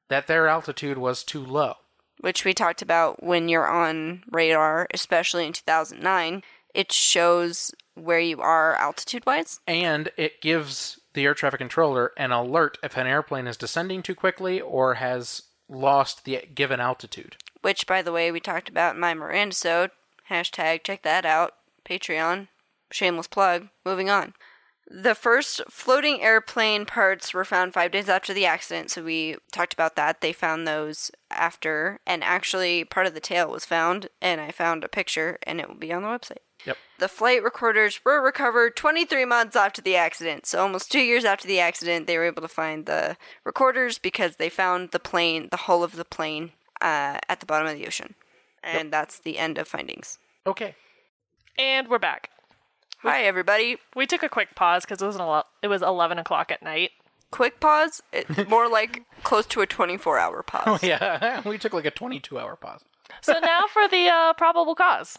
that 0.08 0.26
their 0.26 0.48
altitude 0.48 0.98
was 0.98 1.22
too 1.24 1.44
low. 1.44 1.74
Which 2.20 2.44
we 2.44 2.52
talked 2.52 2.82
about 2.82 3.22
when 3.22 3.48
you're 3.48 3.68
on 3.68 4.22
radar, 4.30 4.86
especially 4.92 5.46
in 5.46 5.52
2009. 5.52 6.42
It 6.74 6.92
shows 6.92 7.72
where 7.94 8.20
you 8.20 8.40
are 8.40 8.74
altitude 8.76 9.24
wise. 9.26 9.60
and 9.66 10.10
it 10.16 10.40
gives 10.40 11.00
the 11.14 11.24
air 11.24 11.34
traffic 11.34 11.58
controller 11.58 12.12
an 12.16 12.30
alert 12.30 12.78
if 12.82 12.96
an 12.96 13.06
airplane 13.06 13.46
is 13.48 13.56
descending 13.56 14.02
too 14.02 14.14
quickly 14.14 14.60
or 14.60 14.94
has 14.94 15.42
lost 15.68 16.24
the 16.24 16.44
given 16.54 16.78
altitude. 16.80 17.36
Which, 17.62 17.86
by 17.86 18.02
the 18.02 18.12
way, 18.12 18.30
we 18.30 18.38
talked 18.40 18.68
about 18.68 18.94
in 18.94 19.00
my 19.00 19.12
Miranda 19.14 19.54
sode. 19.54 19.90
Hashtag 20.30 20.84
check 20.84 21.02
that 21.02 21.24
out. 21.26 21.54
Patreon. 21.84 22.48
Shameless 22.92 23.26
plug. 23.26 23.68
Moving 23.84 24.08
on. 24.08 24.34
The 24.92 25.14
first 25.14 25.62
floating 25.70 26.20
airplane 26.20 26.84
parts 26.84 27.32
were 27.32 27.44
found 27.44 27.72
five 27.72 27.92
days 27.92 28.08
after 28.08 28.34
the 28.34 28.44
accident, 28.44 28.90
so 28.90 29.04
we 29.04 29.36
talked 29.52 29.72
about 29.72 29.94
that. 29.94 30.20
They 30.20 30.32
found 30.32 30.66
those 30.66 31.12
after, 31.30 32.00
and 32.04 32.24
actually, 32.24 32.82
part 32.82 33.06
of 33.06 33.14
the 33.14 33.20
tail 33.20 33.48
was 33.48 33.64
found, 33.64 34.08
and 34.20 34.40
I 34.40 34.50
found 34.50 34.82
a 34.82 34.88
picture, 34.88 35.38
and 35.44 35.60
it 35.60 35.68
will 35.68 35.76
be 35.76 35.92
on 35.92 36.02
the 36.02 36.08
website. 36.08 36.38
Yep. 36.66 36.76
The 36.98 37.06
flight 37.06 37.44
recorders 37.44 38.00
were 38.04 38.20
recovered 38.20 38.74
23 38.74 39.24
months 39.26 39.54
after 39.54 39.80
the 39.80 39.94
accident. 39.94 40.46
So 40.46 40.60
almost 40.60 40.90
two 40.90 41.00
years 41.00 41.24
after 41.24 41.46
the 41.46 41.60
accident, 41.60 42.08
they 42.08 42.18
were 42.18 42.24
able 42.24 42.42
to 42.42 42.48
find 42.48 42.84
the 42.84 43.16
recorders 43.44 43.96
because 43.96 44.36
they 44.36 44.48
found 44.48 44.90
the 44.90 44.98
plane, 44.98 45.48
the 45.52 45.56
hull 45.56 45.84
of 45.84 45.94
the 45.94 46.04
plane, 46.04 46.50
uh, 46.80 47.18
at 47.28 47.38
the 47.38 47.46
bottom 47.46 47.68
of 47.68 47.78
the 47.78 47.86
ocean. 47.86 48.14
And 48.62 48.92
that's 48.92 49.20
the 49.20 49.38
end 49.38 49.56
of 49.56 49.68
findings. 49.68 50.18
Okay. 50.46 50.74
And 51.56 51.88
we're 51.88 51.98
back. 51.98 52.28
Hi, 53.02 53.22
everybody. 53.24 53.76
We 53.96 54.06
took 54.06 54.22
a 54.22 54.28
quick 54.28 54.54
pause 54.54 54.84
because 54.84 55.00
it 55.00 55.06
was 55.06 55.16
ele- 55.16 55.46
it 55.62 55.68
was 55.68 55.82
eleven 55.82 56.18
o'clock 56.18 56.50
at 56.50 56.62
night. 56.62 56.90
Quick 57.30 57.60
pause. 57.60 58.02
It's 58.12 58.48
more 58.48 58.68
like 58.68 59.02
close 59.22 59.46
to 59.46 59.60
a 59.60 59.66
24 59.66 60.18
hour 60.18 60.42
pause. 60.46 60.82
Yeah, 60.82 61.40
we 61.48 61.58
took 61.58 61.72
like 61.72 61.86
a 61.86 61.90
22 61.90 62.38
hour 62.38 62.56
pause. 62.56 62.84
So 63.22 63.34
now 63.42 63.62
for 63.72 63.88
the 63.88 64.08
uh, 64.08 64.32
probable 64.34 64.74
cause. 64.74 65.18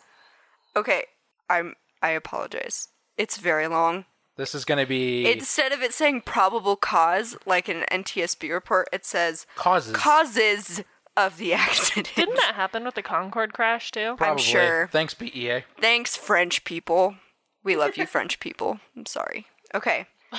Okay, 0.76 1.06
I'm. 1.50 1.76
I 2.02 2.10
apologize. 2.12 2.88
It's 3.18 3.38
very 3.38 3.68
long. 3.68 4.06
This 4.38 4.56
is 4.56 4.66
going 4.66 4.80
to 4.80 4.88
be 4.88 5.32
Instead 5.32 5.72
of 5.72 5.82
it 5.84 5.94
saying 5.94 6.22
probable 6.22 6.76
cause, 6.76 7.36
like 7.46 7.68
in 7.70 7.84
an 7.90 8.04
NTSB 8.04 8.50
report, 8.52 8.88
it 8.92 9.06
says 9.06 9.46
causes. 9.56 9.94
causes 9.96 10.84
of 11.18 11.38
the 11.38 11.54
accident. 11.54 12.12
Didn't 12.16 12.36
that 12.38 12.56
happen 12.56 12.86
with 12.86 12.96
the 12.96 13.04
Concorde 13.04 13.54
crash 13.54 13.92
too? 13.92 14.16
Probably. 14.18 14.42
sure. 14.42 14.88
Thanks, 14.92 15.14
BEA. 15.14 15.66
Thanks, 15.80 16.16
French 16.16 16.64
people. 16.64 17.16
We 17.64 17.76
love 17.76 17.98
you, 17.98 18.06
French 18.06 18.40
people. 18.40 18.80
I'm 18.96 19.06
sorry. 19.06 19.48
Okay. 19.74 20.08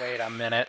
Wait 0.00 0.20
a 0.20 0.30
minute. 0.30 0.68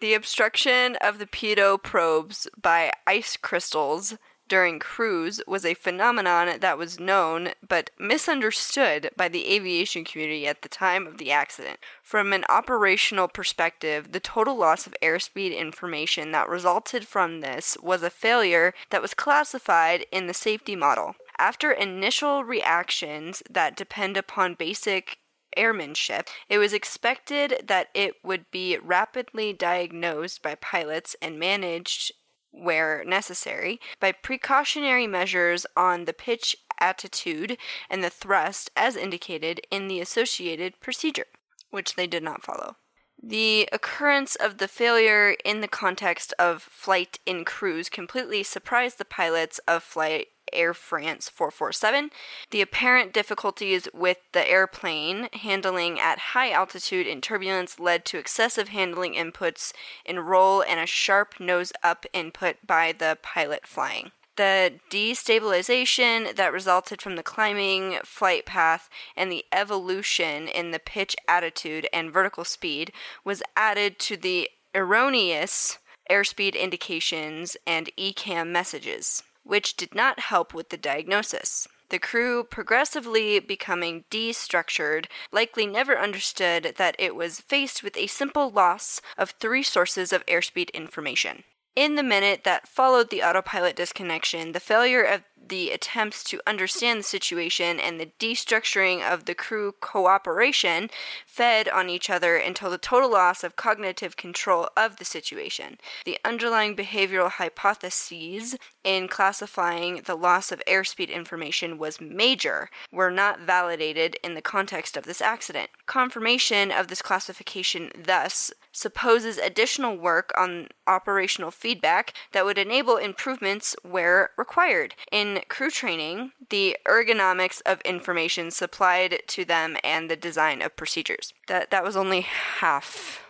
The 0.00 0.14
obstruction 0.14 0.96
of 1.00 1.18
the 1.18 1.26
pitot 1.26 1.82
probes 1.82 2.46
by 2.60 2.92
ice 3.06 3.36
crystals 3.36 4.16
during 4.50 4.80
cruise 4.80 5.40
was 5.46 5.64
a 5.64 5.74
phenomenon 5.74 6.58
that 6.60 6.76
was 6.76 7.00
known 7.00 7.50
but 7.66 7.90
misunderstood 7.98 9.10
by 9.16 9.28
the 9.28 9.52
aviation 9.52 10.04
community 10.04 10.46
at 10.46 10.62
the 10.62 10.68
time 10.68 11.06
of 11.06 11.18
the 11.18 11.30
accident. 11.30 11.78
From 12.02 12.32
an 12.32 12.44
operational 12.48 13.28
perspective, 13.28 14.12
the 14.12 14.20
total 14.20 14.56
loss 14.56 14.86
of 14.86 14.96
airspeed 15.00 15.56
information 15.56 16.32
that 16.32 16.48
resulted 16.48 17.06
from 17.06 17.40
this 17.40 17.78
was 17.80 18.02
a 18.02 18.10
failure 18.10 18.74
that 18.90 19.00
was 19.00 19.14
classified 19.14 20.04
in 20.10 20.26
the 20.26 20.34
safety 20.34 20.74
model. 20.74 21.14
After 21.40 21.72
initial 21.72 22.44
reactions 22.44 23.42
that 23.48 23.74
depend 23.74 24.18
upon 24.18 24.56
basic 24.56 25.20
airmanship, 25.56 26.28
it 26.50 26.58
was 26.58 26.74
expected 26.74 27.64
that 27.66 27.88
it 27.94 28.22
would 28.22 28.50
be 28.50 28.76
rapidly 28.76 29.54
diagnosed 29.54 30.42
by 30.42 30.56
pilots 30.56 31.16
and 31.22 31.38
managed 31.38 32.12
where 32.50 33.04
necessary 33.06 33.80
by 34.00 34.12
precautionary 34.12 35.06
measures 35.06 35.64
on 35.78 36.04
the 36.04 36.12
pitch 36.12 36.54
attitude 36.78 37.56
and 37.88 38.04
the 38.04 38.10
thrust 38.10 38.70
as 38.76 38.94
indicated 38.94 39.62
in 39.70 39.88
the 39.88 39.98
associated 39.98 40.78
procedure, 40.78 41.28
which 41.70 41.94
they 41.94 42.06
did 42.06 42.22
not 42.22 42.44
follow. 42.44 42.76
The 43.22 43.66
occurrence 43.72 44.34
of 44.34 44.58
the 44.58 44.68
failure 44.68 45.36
in 45.42 45.62
the 45.62 45.68
context 45.68 46.34
of 46.38 46.62
flight 46.62 47.18
in 47.24 47.46
cruise 47.46 47.88
completely 47.88 48.42
surprised 48.42 48.98
the 48.98 49.06
pilots 49.06 49.58
of 49.60 49.82
flight 49.82 50.28
Air 50.52 50.74
France 50.74 51.28
447. 51.28 52.10
The 52.50 52.60
apparent 52.60 53.12
difficulties 53.12 53.88
with 53.92 54.18
the 54.32 54.48
airplane 54.48 55.28
handling 55.32 55.98
at 55.98 56.18
high 56.18 56.50
altitude 56.50 57.06
in 57.06 57.20
turbulence 57.20 57.78
led 57.78 58.04
to 58.06 58.18
excessive 58.18 58.68
handling 58.68 59.14
inputs 59.14 59.72
in 60.04 60.20
roll 60.20 60.62
and 60.62 60.80
a 60.80 60.86
sharp 60.86 61.40
nose 61.40 61.72
up 61.82 62.06
input 62.12 62.56
by 62.66 62.92
the 62.92 63.18
pilot 63.22 63.66
flying. 63.66 64.12
The 64.36 64.74
destabilization 64.90 66.34
that 66.34 66.52
resulted 66.52 67.02
from 67.02 67.16
the 67.16 67.22
climbing 67.22 67.98
flight 68.04 68.46
path 68.46 68.88
and 69.16 69.30
the 69.30 69.44
evolution 69.52 70.48
in 70.48 70.70
the 70.70 70.78
pitch 70.78 71.14
attitude 71.28 71.86
and 71.92 72.10
vertical 72.10 72.44
speed 72.44 72.92
was 73.22 73.42
added 73.56 73.98
to 73.98 74.16
the 74.16 74.48
erroneous 74.74 75.78
airspeed 76.10 76.58
indications 76.58 77.56
and 77.66 77.90
ECAM 77.98 78.48
messages 78.48 79.22
which 79.50 79.76
did 79.76 79.96
not 79.96 80.20
help 80.20 80.54
with 80.54 80.68
the 80.68 80.76
diagnosis. 80.76 81.66
The 81.88 81.98
crew 81.98 82.44
progressively 82.44 83.40
becoming 83.40 84.04
destructured 84.08 85.06
likely 85.32 85.66
never 85.66 85.98
understood 85.98 86.74
that 86.76 86.94
it 87.00 87.16
was 87.16 87.40
faced 87.40 87.82
with 87.82 87.96
a 87.96 88.06
simple 88.06 88.48
loss 88.48 89.00
of 89.18 89.30
three 89.30 89.64
sources 89.64 90.12
of 90.12 90.24
airspeed 90.26 90.72
information. 90.72 91.42
In 91.74 91.96
the 91.96 92.04
minute 92.04 92.44
that 92.44 92.68
followed 92.68 93.10
the 93.10 93.24
autopilot 93.24 93.74
disconnection, 93.74 94.52
the 94.52 94.60
failure 94.60 95.02
of 95.02 95.24
the 95.50 95.70
attempts 95.70 96.24
to 96.24 96.40
understand 96.46 97.00
the 97.00 97.04
situation 97.04 97.78
and 97.78 98.00
the 98.00 98.10
destructuring 98.18 99.02
of 99.02 99.26
the 99.26 99.34
crew 99.34 99.74
cooperation 99.80 100.88
fed 101.26 101.68
on 101.68 101.90
each 101.90 102.08
other 102.08 102.36
until 102.36 102.70
the 102.70 102.78
total 102.78 103.10
loss 103.10 103.44
of 103.44 103.56
cognitive 103.56 104.16
control 104.16 104.70
of 104.76 104.96
the 104.96 105.04
situation. 105.04 105.76
The 106.06 106.18
underlying 106.24 106.74
behavioral 106.74 107.32
hypotheses 107.32 108.56
in 108.82 109.08
classifying 109.08 110.02
the 110.06 110.14
loss 110.14 110.50
of 110.50 110.62
airspeed 110.66 111.12
information 111.12 111.76
was 111.76 112.00
major, 112.00 112.70
were 112.90 113.10
not 113.10 113.40
validated 113.40 114.16
in 114.22 114.34
the 114.34 114.40
context 114.40 114.96
of 114.96 115.04
this 115.04 115.20
accident. 115.20 115.68
Confirmation 115.86 116.70
of 116.70 116.88
this 116.88 117.02
classification 117.02 117.90
thus 118.02 118.52
supposes 118.72 119.36
additional 119.36 119.96
work 119.96 120.32
on 120.38 120.68
operational 120.86 121.50
feedback 121.50 122.14
that 122.32 122.44
would 122.44 122.58
enable 122.58 122.96
improvements 122.96 123.74
where 123.82 124.30
required. 124.36 124.94
In 125.10 125.39
crew 125.48 125.70
training, 125.70 126.32
the 126.50 126.76
ergonomics 126.86 127.60
of 127.66 127.80
information 127.82 128.50
supplied 128.50 129.22
to 129.28 129.44
them 129.44 129.76
and 129.82 130.10
the 130.10 130.16
design 130.16 130.62
of 130.62 130.76
procedures. 130.76 131.32
That 131.48 131.70
that 131.70 131.82
was 131.84 131.96
only 131.96 132.20
half 132.22 133.24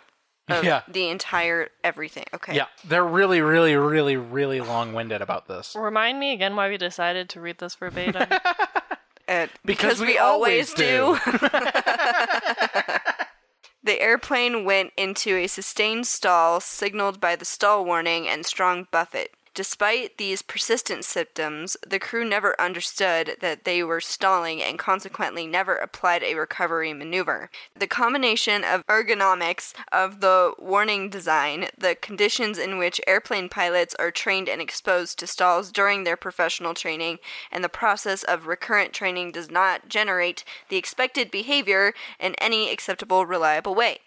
of 0.48 0.64
Yeah. 0.64 0.82
the 0.88 1.08
entire 1.08 1.68
everything. 1.84 2.24
Okay. 2.34 2.56
Yeah, 2.56 2.66
they're 2.84 3.06
really, 3.06 3.40
really, 3.40 3.76
really, 3.76 4.16
really 4.16 4.60
long-winded 4.60 5.22
about 5.22 5.46
this. 5.46 5.76
Remind 5.78 6.18
me 6.18 6.32
again 6.32 6.56
why 6.56 6.68
we 6.68 6.76
decided 6.76 7.28
to 7.30 7.40
read 7.40 7.58
this 7.58 7.74
verbatim. 7.76 8.28
Uh, 9.28 9.46
Because 9.64 9.98
because, 9.98 10.00
we 10.00 10.06
we, 10.08 10.18
always 10.18 10.74
always 10.74 10.74
do. 10.74 11.16
the 13.82 14.00
airplane 14.00 14.64
went 14.64 14.92
into 14.96 15.36
a 15.36 15.46
sustained 15.46 16.06
stall 16.08 16.58
signaled 16.60 17.20
by 17.20 17.36
the 17.36 17.44
stall 17.44 17.84
warning 17.84 18.26
and 18.28 18.44
strong 18.44 18.86
buffet. 18.90 19.30
Despite 19.52 20.16
these 20.16 20.42
persistent 20.42 21.04
symptoms, 21.04 21.76
the 21.84 21.98
crew 21.98 22.24
never 22.24 22.58
understood 22.60 23.36
that 23.40 23.64
they 23.64 23.82
were 23.82 24.00
stalling 24.00 24.62
and 24.62 24.78
consequently 24.78 25.44
never 25.44 25.74
applied 25.74 26.22
a 26.22 26.36
recovery 26.36 26.92
maneuver. 26.92 27.50
The 27.74 27.88
combination 27.88 28.62
of 28.62 28.86
ergonomics 28.86 29.74
of 29.90 30.20
the 30.20 30.54
warning 30.56 31.10
design, 31.10 31.66
the 31.76 31.96
conditions 31.96 32.58
in 32.58 32.78
which 32.78 33.00
airplane 33.08 33.48
pilots 33.48 33.96
are 33.96 34.12
trained 34.12 34.48
and 34.48 34.62
exposed 34.62 35.18
to 35.18 35.26
stalls 35.26 35.72
during 35.72 36.04
their 36.04 36.16
professional 36.16 36.72
training, 36.72 37.18
and 37.50 37.64
the 37.64 37.68
process 37.68 38.22
of 38.22 38.46
recurrent 38.46 38.92
training 38.92 39.32
does 39.32 39.50
not 39.50 39.88
generate 39.88 40.44
the 40.68 40.76
expected 40.76 41.28
behavior 41.28 41.92
in 42.20 42.36
any 42.36 42.70
acceptable, 42.70 43.26
reliable 43.26 43.74
way. 43.74 43.98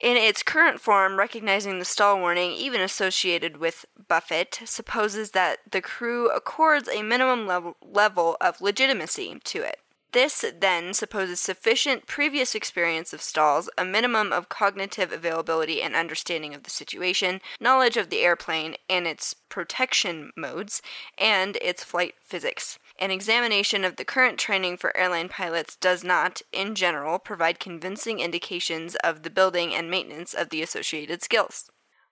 In 0.00 0.16
its 0.16 0.42
current 0.42 0.80
form, 0.80 1.18
recognizing 1.18 1.78
the 1.78 1.84
stall 1.84 2.18
warning, 2.18 2.52
even 2.52 2.80
associated 2.80 3.56
with 3.56 3.86
buffet, 4.08 4.60
supposes 4.64 5.30
that 5.30 5.60
the 5.70 5.80
crew 5.80 6.28
accords 6.30 6.88
a 6.88 7.02
minimum 7.02 7.46
level, 7.46 7.76
level 7.80 8.36
of 8.40 8.60
legitimacy 8.60 9.40
to 9.44 9.62
it. 9.62 9.80
This 10.14 10.44
then 10.60 10.94
supposes 10.94 11.40
sufficient 11.40 12.06
previous 12.06 12.54
experience 12.54 13.12
of 13.12 13.20
stalls, 13.20 13.68
a 13.76 13.84
minimum 13.84 14.32
of 14.32 14.48
cognitive 14.48 15.10
availability 15.10 15.82
and 15.82 15.96
understanding 15.96 16.54
of 16.54 16.62
the 16.62 16.70
situation, 16.70 17.40
knowledge 17.58 17.96
of 17.96 18.10
the 18.10 18.20
airplane 18.20 18.76
and 18.88 19.08
its 19.08 19.34
protection 19.48 20.30
modes, 20.36 20.82
and 21.18 21.56
its 21.56 21.82
flight 21.82 22.14
physics. 22.20 22.78
An 22.98 23.10
examination 23.10 23.84
of 23.84 23.96
the 23.96 24.04
current 24.04 24.38
training 24.38 24.76
for 24.76 24.96
airline 24.96 25.28
pilots 25.28 25.76
does 25.76 26.04
not, 26.04 26.42
in 26.52 26.74
general, 26.74 27.18
provide 27.18 27.58
convincing 27.58 28.20
indications 28.20 28.94
of 28.96 29.22
the 29.22 29.30
building 29.30 29.74
and 29.74 29.90
maintenance 29.90 30.32
of 30.32 30.50
the 30.50 30.62
associated 30.62 31.22
skills. 31.22 31.70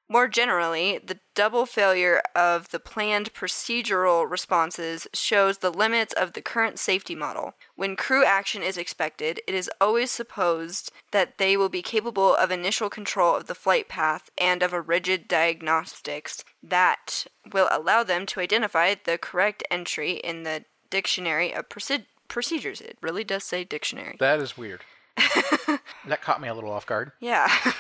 More 0.09 0.29
generally, 0.29 0.99
the 0.99 1.21
double 1.35 1.65
failure 1.65 2.21
of 2.35 2.69
the 2.71 2.81
planned 2.81 3.33
procedural 3.33 4.31
responses 4.31 5.07
shows 5.15 5.59
the 5.59 5.71
limits 5.71 6.13
of 6.13 6.35
the 6.35 6.43
current 6.43 6.79
safety 6.79 7.15
model. 7.15 7.55
When 7.77 7.97
crew 7.97 8.23
action 8.23 8.63
is 8.63 8.77
expected, 8.77 9.41
it 9.49 9.55
is 9.55 9.71
always 9.81 10.11
supposed 10.11 10.93
that 11.13 11.39
they 11.39 11.57
will 11.57 11.71
be 11.71 11.81
capable 11.81 12.35
of 12.35 12.51
initial 12.51 12.91
control 12.91 13.35
of 13.35 13.47
the 13.47 13.55
flight 13.55 13.89
path 13.89 14.29
and 14.37 14.63
of 14.63 14.75
a 14.75 14.83
rigid 14.83 15.29
diagnostics 15.29 16.45
that 16.63 17.27
will 17.51 17.69
allow 17.71 18.03
them 18.03 18.27
to 18.27 18.41
identify 18.41 18.95
the 18.95 19.17
correct 19.17 19.63
entry 19.71 20.13
in 20.13 20.43
the 20.43 20.65
dictionary 20.93 21.53
of 21.53 21.69
proce- 21.69 22.07
procedures. 22.29 22.81
It 22.81 22.99
really 23.01 23.25
does 23.25 23.43
say 23.43 23.65
dictionary. 23.65 24.17
That 24.21 24.41
is 24.41 24.57
weird. 24.57 24.83
that 25.17 26.23
caught 26.23 26.41
me 26.41 26.49
a 26.49 26.55
little 26.55 26.71
off 26.71 26.87
guard. 26.87 27.13
Yeah. 27.19 27.51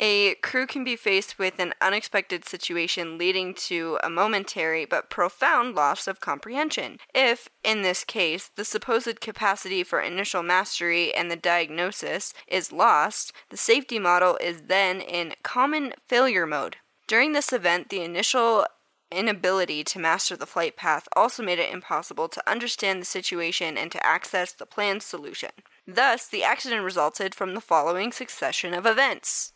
A 0.00 0.34
crew 0.36 0.66
can 0.66 0.84
be 0.84 0.96
faced 0.96 1.38
with 1.38 1.60
an 1.60 1.74
unexpected 1.80 2.44
situation 2.44 3.18
leading 3.18 3.52
to 3.54 3.98
a 4.02 4.08
momentary 4.08 4.84
but 4.84 5.10
profound 5.10 5.74
loss 5.74 6.08
of 6.08 6.18
comprehension. 6.18 6.98
If, 7.14 7.48
in 7.62 7.82
this 7.82 8.02
case, 8.02 8.50
the 8.56 8.64
supposed 8.64 9.20
capacity 9.20 9.84
for 9.84 10.00
initial 10.00 10.42
mastery 10.42 11.14
and 11.14 11.30
the 11.30 11.36
diagnosis 11.36 12.32
is 12.48 12.72
lost, 12.72 13.32
the 13.50 13.56
safety 13.56 13.98
model 13.98 14.38
is 14.40 14.62
then 14.62 15.00
in 15.02 15.34
common 15.42 15.92
failure 16.08 16.46
mode. 16.46 16.78
During 17.06 17.32
this 17.32 17.52
event, 17.52 17.90
the 17.90 18.00
initial 18.00 18.66
inability 19.12 19.84
to 19.84 19.98
master 19.98 20.36
the 20.36 20.46
flight 20.46 20.76
path 20.76 21.08
also 21.14 21.42
made 21.42 21.58
it 21.58 21.72
impossible 21.72 22.28
to 22.28 22.50
understand 22.50 23.00
the 23.00 23.06
situation 23.06 23.76
and 23.76 23.92
to 23.92 24.04
access 24.04 24.52
the 24.52 24.66
planned 24.66 25.02
solution. 25.02 25.50
Thus, 25.86 26.26
the 26.26 26.44
accident 26.44 26.84
resulted 26.84 27.34
from 27.34 27.54
the 27.54 27.60
following 27.60 28.12
succession 28.12 28.74
of 28.74 28.86
events. 28.86 29.52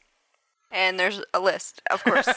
And 0.70 0.98
there's 0.98 1.22
a 1.32 1.40
list, 1.40 1.80
of 1.90 2.02
course. 2.04 2.28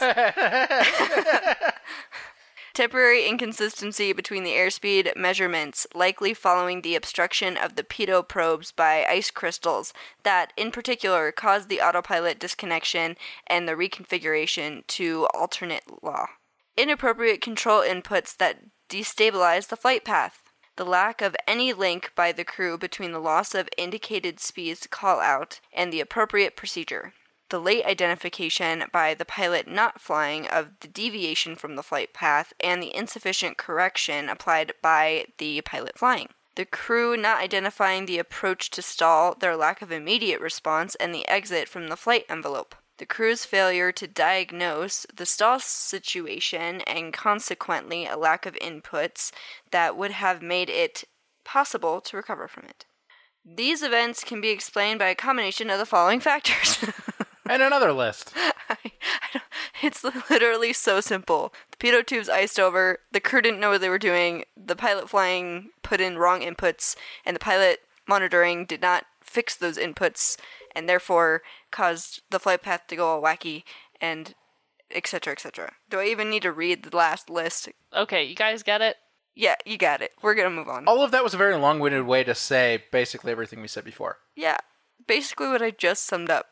Temporary 2.72 3.26
inconsistency 3.26 4.12
between 4.12 4.44
the 4.44 4.52
airspeed 4.52 5.16
measurements, 5.16 5.88
likely 5.92 6.32
following 6.32 6.82
the 6.82 6.94
obstruction 6.94 7.56
of 7.56 7.74
the 7.74 7.82
pitot 7.82 8.28
probes 8.28 8.70
by 8.70 9.04
ice 9.04 9.30
crystals, 9.30 9.92
that 10.22 10.52
in 10.56 10.70
particular 10.70 11.32
caused 11.32 11.68
the 11.68 11.80
autopilot 11.80 12.38
disconnection 12.38 13.16
and 13.48 13.66
the 13.66 13.72
reconfiguration 13.72 14.86
to 14.86 15.26
alternate 15.34 15.82
law. 16.02 16.28
Inappropriate 16.76 17.40
control 17.40 17.82
inputs 17.82 18.36
that 18.36 18.60
destabilize 18.88 19.68
the 19.68 19.76
flight 19.76 20.04
path. 20.04 20.42
The 20.76 20.84
lack 20.84 21.20
of 21.20 21.36
any 21.46 21.72
link 21.72 22.12
by 22.14 22.32
the 22.32 22.44
crew 22.44 22.78
between 22.78 23.12
the 23.12 23.18
loss 23.18 23.54
of 23.54 23.68
indicated 23.76 24.40
speeds 24.40 24.86
call 24.86 25.20
out 25.20 25.60
and 25.74 25.92
the 25.92 26.00
appropriate 26.00 26.56
procedure. 26.56 27.12
the 27.50 27.60
late 27.60 27.84
identification 27.84 28.84
by 28.92 29.12
the 29.12 29.24
pilot 29.24 29.68
not 29.68 30.00
flying 30.00 30.46
of 30.46 30.70
the 30.80 30.88
deviation 30.88 31.54
from 31.54 31.76
the 31.76 31.82
flight 31.82 32.14
path, 32.14 32.52
and 32.60 32.82
the 32.82 32.94
insufficient 32.94 33.58
correction 33.58 34.28
applied 34.28 34.72
by 34.80 35.26
the 35.38 35.60
pilot 35.62 35.98
flying. 35.98 36.28
The 36.56 36.64
crew 36.64 37.16
not 37.16 37.40
identifying 37.40 38.06
the 38.06 38.18
approach 38.18 38.70
to 38.70 38.82
stall, 38.82 39.34
their 39.34 39.56
lack 39.56 39.82
of 39.82 39.92
immediate 39.92 40.40
response, 40.40 40.94
and 40.96 41.14
the 41.14 41.26
exit 41.28 41.68
from 41.68 41.88
the 41.88 41.96
flight 41.96 42.24
envelope. 42.28 42.74
The 43.00 43.06
crew's 43.06 43.46
failure 43.46 43.92
to 43.92 44.06
diagnose 44.06 45.06
the 45.12 45.24
stall 45.24 45.58
situation 45.58 46.82
and 46.82 47.14
consequently 47.14 48.04
a 48.04 48.18
lack 48.18 48.44
of 48.44 48.52
inputs 48.56 49.32
that 49.70 49.96
would 49.96 50.10
have 50.10 50.42
made 50.42 50.68
it 50.68 51.04
possible 51.42 52.02
to 52.02 52.18
recover 52.18 52.46
from 52.46 52.64
it. 52.64 52.84
These 53.42 53.82
events 53.82 54.22
can 54.22 54.42
be 54.42 54.50
explained 54.50 54.98
by 54.98 55.06
a 55.06 55.14
combination 55.14 55.70
of 55.70 55.78
the 55.78 55.86
following 55.86 56.20
factors. 56.20 56.76
And 57.48 57.62
another 57.62 57.92
list. 57.92 58.32
I, 58.36 58.76
I 59.34 59.40
it's 59.82 60.04
literally 60.04 60.72
so 60.72 61.00
simple. 61.00 61.52
The 61.72 61.78
pitot 61.78 62.06
tube's 62.06 62.28
iced 62.28 62.60
over. 62.60 62.98
The 63.10 63.18
crew 63.18 63.42
didn't 63.42 63.58
know 63.58 63.70
what 63.70 63.80
they 63.80 63.88
were 63.88 63.98
doing. 63.98 64.44
The 64.56 64.76
pilot 64.76 65.10
flying 65.10 65.70
put 65.82 66.00
in 66.00 66.16
wrong 66.16 66.42
inputs, 66.42 66.94
and 67.26 67.34
the 67.34 67.40
pilot 67.40 67.80
monitoring 68.06 68.66
did 68.66 68.80
not 68.80 69.04
fix 69.30 69.54
those 69.54 69.78
inputs, 69.78 70.36
and 70.74 70.88
therefore 70.88 71.42
caused 71.70 72.22
the 72.30 72.40
flight 72.40 72.62
path 72.62 72.82
to 72.88 72.96
go 72.96 73.06
all 73.06 73.22
wacky, 73.22 73.62
and 74.00 74.34
etc. 74.90 75.32
etc. 75.32 75.72
Do 75.88 76.00
I 76.00 76.06
even 76.06 76.28
need 76.30 76.42
to 76.42 76.52
read 76.52 76.82
the 76.82 76.96
last 76.96 77.30
list? 77.30 77.68
Okay, 77.94 78.24
you 78.24 78.34
guys 78.34 78.62
get 78.64 78.80
it? 78.82 78.96
Yeah, 79.36 79.54
you 79.64 79.78
got 79.78 80.02
it. 80.02 80.10
We're 80.20 80.34
gonna 80.34 80.50
move 80.50 80.68
on. 80.68 80.86
All 80.86 81.02
of 81.02 81.12
that 81.12 81.22
was 81.24 81.32
a 81.34 81.38
very 81.38 81.56
long-winded 81.56 82.04
way 82.04 82.24
to 82.24 82.34
say 82.34 82.82
basically 82.90 83.30
everything 83.30 83.60
we 83.62 83.68
said 83.68 83.84
before. 83.84 84.18
Yeah, 84.34 84.56
basically 85.06 85.48
what 85.48 85.62
I 85.62 85.70
just 85.70 86.04
summed 86.04 86.28
up. 86.30 86.46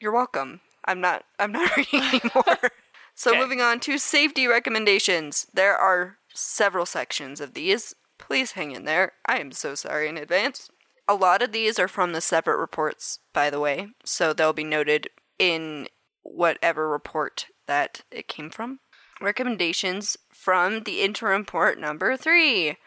You're 0.00 0.12
welcome. 0.12 0.60
I'm 0.84 1.00
not. 1.00 1.24
I'm 1.38 1.52
not 1.52 1.74
reading 1.76 2.02
anymore. 2.02 2.58
so 3.14 3.30
Okay. 3.30 3.38
moving 3.40 3.60
on 3.60 3.78
to 3.80 3.96
safety 3.98 4.46
recommendations. 4.48 5.46
There 5.54 5.76
are 5.76 6.18
several 6.34 6.84
sections 6.84 7.40
of 7.40 7.54
these. 7.54 7.94
Please 8.18 8.52
hang 8.52 8.72
in 8.72 8.84
there. 8.84 9.12
I 9.24 9.38
am 9.38 9.52
so 9.52 9.74
sorry 9.76 10.08
in 10.08 10.16
advance. 10.18 10.68
A 11.06 11.14
lot 11.14 11.42
of 11.42 11.52
these 11.52 11.78
are 11.78 11.88
from 11.88 12.12
the 12.12 12.20
separate 12.20 12.58
reports, 12.58 13.18
by 13.32 13.50
the 13.50 13.60
way, 13.60 13.88
so 14.04 14.32
they'll 14.32 14.54
be 14.54 14.64
noted 14.64 15.08
in 15.38 15.88
whatever 16.22 16.88
report 16.88 17.46
that 17.66 18.02
it 18.10 18.26
came 18.26 18.48
from. 18.48 18.80
Recommendations 19.20 20.16
from 20.32 20.84
the 20.84 21.02
interim 21.02 21.42
report 21.42 21.78
number 21.78 22.16
three. 22.16 22.78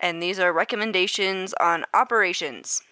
And 0.00 0.20
these 0.20 0.40
are 0.40 0.52
recommendations 0.52 1.54
on 1.60 1.84
operations. 1.94 2.82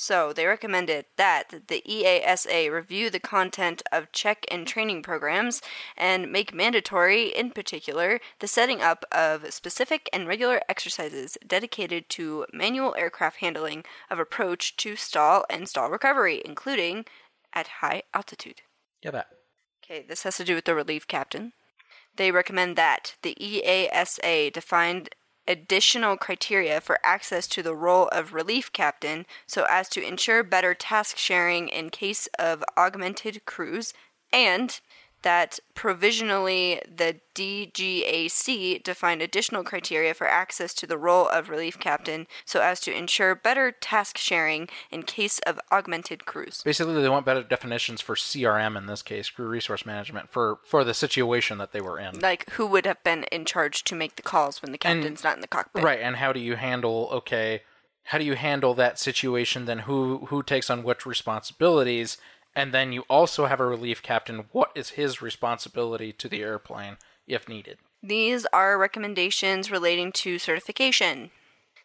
So 0.00 0.32
they 0.32 0.46
recommended 0.46 1.06
that 1.16 1.66
the 1.66 1.82
EASA 1.84 2.70
review 2.70 3.10
the 3.10 3.18
content 3.18 3.82
of 3.90 4.12
check 4.12 4.46
and 4.48 4.64
training 4.64 5.02
programs 5.02 5.60
and 5.96 6.30
make 6.30 6.54
mandatory, 6.54 7.36
in 7.36 7.50
particular, 7.50 8.20
the 8.38 8.46
setting 8.46 8.80
up 8.80 9.04
of 9.10 9.52
specific 9.52 10.08
and 10.12 10.28
regular 10.28 10.62
exercises 10.68 11.36
dedicated 11.44 12.08
to 12.10 12.46
manual 12.52 12.94
aircraft 12.96 13.38
handling 13.38 13.82
of 14.08 14.20
approach 14.20 14.76
to 14.76 14.94
stall 14.94 15.44
and 15.50 15.68
stall 15.68 15.90
recovery, 15.90 16.42
including 16.44 17.04
at 17.52 17.66
high 17.66 18.04
altitude. 18.14 18.62
Yeah, 19.02 19.10
that. 19.10 19.26
Okay, 19.82 20.04
this 20.08 20.22
has 20.22 20.36
to 20.36 20.44
do 20.44 20.54
with 20.54 20.66
the 20.66 20.76
relief 20.76 21.08
captain. 21.08 21.54
They 22.14 22.30
recommend 22.30 22.76
that 22.76 23.16
the 23.22 23.36
EASA 23.40 24.52
define 24.52 25.08
additional 25.48 26.16
criteria 26.16 26.80
for 26.80 27.00
access 27.02 27.48
to 27.48 27.62
the 27.62 27.74
role 27.74 28.06
of 28.08 28.34
relief 28.34 28.72
captain 28.72 29.26
so 29.46 29.66
as 29.68 29.88
to 29.88 30.06
ensure 30.06 30.44
better 30.44 30.74
task 30.74 31.16
sharing 31.16 31.68
in 31.68 31.90
case 31.90 32.28
of 32.38 32.62
augmented 32.76 33.44
crews, 33.46 33.94
and 34.32 34.80
that 35.22 35.58
provisionally 35.74 36.80
the 36.86 37.16
DGAC 37.34 38.82
defined 38.82 39.22
additional 39.22 39.64
criteria 39.64 40.14
for 40.14 40.26
access 40.28 40.72
to 40.74 40.86
the 40.86 40.98
role 40.98 41.28
of 41.28 41.48
relief 41.48 41.78
captain 41.78 42.26
so 42.44 42.60
as 42.60 42.80
to 42.80 42.96
ensure 42.96 43.34
better 43.34 43.72
task 43.72 44.16
sharing 44.16 44.68
in 44.90 45.02
case 45.02 45.38
of 45.40 45.60
augmented 45.72 46.24
crews. 46.26 46.62
Basically, 46.64 47.00
they 47.00 47.08
want 47.08 47.26
better 47.26 47.42
definitions 47.42 48.00
for 48.00 48.14
CRM 48.14 48.76
in 48.76 48.86
this 48.86 49.02
case, 49.02 49.30
crew 49.30 49.48
resource 49.48 49.84
management, 49.84 50.30
for 50.30 50.58
for 50.64 50.84
the 50.84 50.94
situation 50.94 51.58
that 51.58 51.72
they 51.72 51.80
were 51.80 51.98
in. 51.98 52.20
like 52.20 52.48
who 52.50 52.66
would 52.66 52.86
have 52.86 53.02
been 53.02 53.24
in 53.24 53.44
charge 53.44 53.84
to 53.84 53.94
make 53.94 54.16
the 54.16 54.22
calls 54.22 54.62
when 54.62 54.72
the 54.72 54.78
captain's 54.78 55.24
not 55.24 55.34
in 55.34 55.40
the 55.40 55.48
cockpit. 55.48 55.82
Right, 55.82 56.00
and 56.00 56.16
how 56.16 56.32
do 56.32 56.40
you 56.40 56.56
handle 56.56 57.08
okay, 57.12 57.62
how 58.04 58.18
do 58.18 58.24
you 58.24 58.34
handle 58.34 58.74
that 58.74 58.98
situation 58.98 59.64
then 59.66 59.80
who 59.80 60.26
who 60.26 60.42
takes 60.42 60.70
on 60.70 60.82
which 60.82 61.04
responsibilities 61.06 62.18
and 62.58 62.74
then 62.74 62.92
you 62.92 63.02
also 63.02 63.46
have 63.46 63.60
a 63.60 63.66
relief 63.66 64.02
captain 64.02 64.46
what 64.50 64.72
is 64.74 64.90
his 64.90 65.22
responsibility 65.22 66.12
to 66.12 66.28
the 66.28 66.42
airplane 66.42 66.96
if 67.28 67.48
needed. 67.48 67.78
These 68.02 68.46
are 68.52 68.76
recommendations 68.76 69.70
relating 69.70 70.10
to 70.12 70.40
certification. 70.40 71.30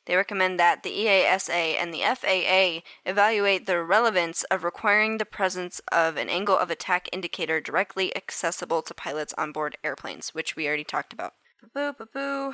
They 0.07 0.15
recommend 0.15 0.59
that 0.59 0.81
the 0.81 0.89
EASA 0.89 1.75
and 1.79 1.93
the 1.93 2.01
FAA 2.01 2.81
evaluate 3.05 3.67
the 3.67 3.83
relevance 3.83 4.41
of 4.45 4.63
requiring 4.63 5.19
the 5.19 5.25
presence 5.25 5.79
of 5.91 6.17
an 6.17 6.27
angle 6.27 6.57
of 6.57 6.71
attack 6.71 7.07
indicator 7.11 7.61
directly 7.61 8.13
accessible 8.15 8.81
to 8.81 8.95
pilots 8.95 9.35
on 9.37 9.51
board 9.51 9.77
airplanes, 9.83 10.33
which 10.33 10.55
we 10.55 10.67
already 10.67 10.83
talked 10.83 11.13
about. 11.13 11.35
Boo 11.75 11.93
boo 11.93 12.07
boo. 12.11 12.53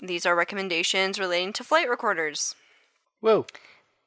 These 0.00 0.24
are 0.26 0.36
recommendations 0.36 1.18
relating 1.18 1.52
to 1.54 1.64
flight 1.64 1.90
recorders. 1.90 2.54
Whoa. 3.18 3.46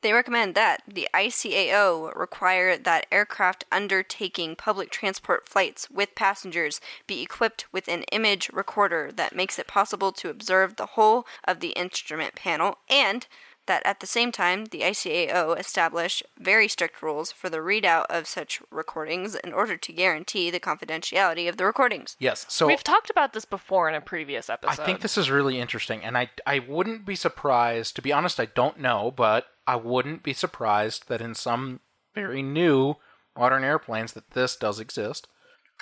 They 0.03 0.11
recommend 0.11 0.53
that 0.55 0.84
the 0.85 1.07
ICAO 1.13 2.13
require 2.13 2.77
that 2.77 3.07
aircraft 3.09 3.63
undertaking 3.71 4.57
public 4.57 4.91
transport 4.91 5.47
flights 5.47 5.89
with 5.89 6.13
passengers 6.13 6.81
be 7.07 7.21
equipped 7.21 7.65
with 7.71 7.88
an 7.88 8.03
image 8.11 8.49
recorder 8.51 9.11
that 9.13 9.34
makes 9.34 9.57
it 9.57 9.65
possible 9.65 10.11
to 10.11 10.30
observe 10.30 10.75
the 10.75 10.88
whole 10.88 11.25
of 11.45 11.61
the 11.61 11.69
instrument 11.69 12.35
panel, 12.35 12.80
and 12.89 13.27
that 13.65 13.81
at 13.85 14.01
the 14.01 14.05
same 14.05 14.34
time 14.34 14.65
the 14.65 14.81
ICAO 14.81 15.57
establish 15.57 16.21
very 16.38 16.67
strict 16.67 17.01
rules 17.01 17.31
for 17.31 17.49
the 17.49 17.59
readout 17.59 18.05
of 18.09 18.27
such 18.27 18.61
recordings 18.69 19.35
in 19.35 19.53
order 19.53 19.77
to 19.77 19.93
guarantee 19.93 20.51
the 20.51 20.59
confidentiality 20.59 21.47
of 21.47 21.55
the 21.55 21.63
recordings. 21.63 22.17
Yes. 22.19 22.45
So 22.49 22.67
We've 22.67 22.84
talked 22.84 23.09
about 23.09 23.31
this 23.31 23.45
before 23.45 23.88
in 23.88 23.95
a 23.95 24.01
previous 24.01 24.49
episode. 24.49 24.81
I 24.81 24.85
think 24.85 24.99
this 24.99 25.17
is 25.17 25.31
really 25.31 25.61
interesting, 25.61 26.03
and 26.03 26.17
I 26.17 26.30
I 26.45 26.59
wouldn't 26.59 27.05
be 27.05 27.15
surprised. 27.15 27.95
To 27.95 28.01
be 28.01 28.11
honest, 28.11 28.38
I 28.38 28.45
don't 28.47 28.81
know, 28.81 29.13
but 29.15 29.45
I 29.65 29.76
wouldn't 29.76 30.23
be 30.23 30.34
surprised 30.34 31.07
that 31.07 31.22
in 31.22 31.35
some 31.35 31.80
very 32.14 32.41
new 32.41 32.95
modern 33.38 33.64
airplanes 33.64 34.14
that 34.14 34.31
this 34.31 34.56
does 34.56 34.80
exist. 34.80 35.27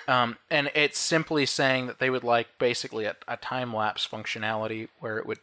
Um, 0.07 0.37
and 0.49 0.71
it's 0.73 0.97
simply 0.97 1.45
saying 1.45 1.87
that 1.87 1.99
they 1.99 2.09
would 2.09 2.23
like 2.23 2.47
basically 2.57 3.05
a, 3.05 3.15
a 3.27 3.37
time 3.37 3.73
lapse 3.73 4.07
functionality 4.07 4.87
where 4.99 5.17
it 5.17 5.25
would 5.25 5.39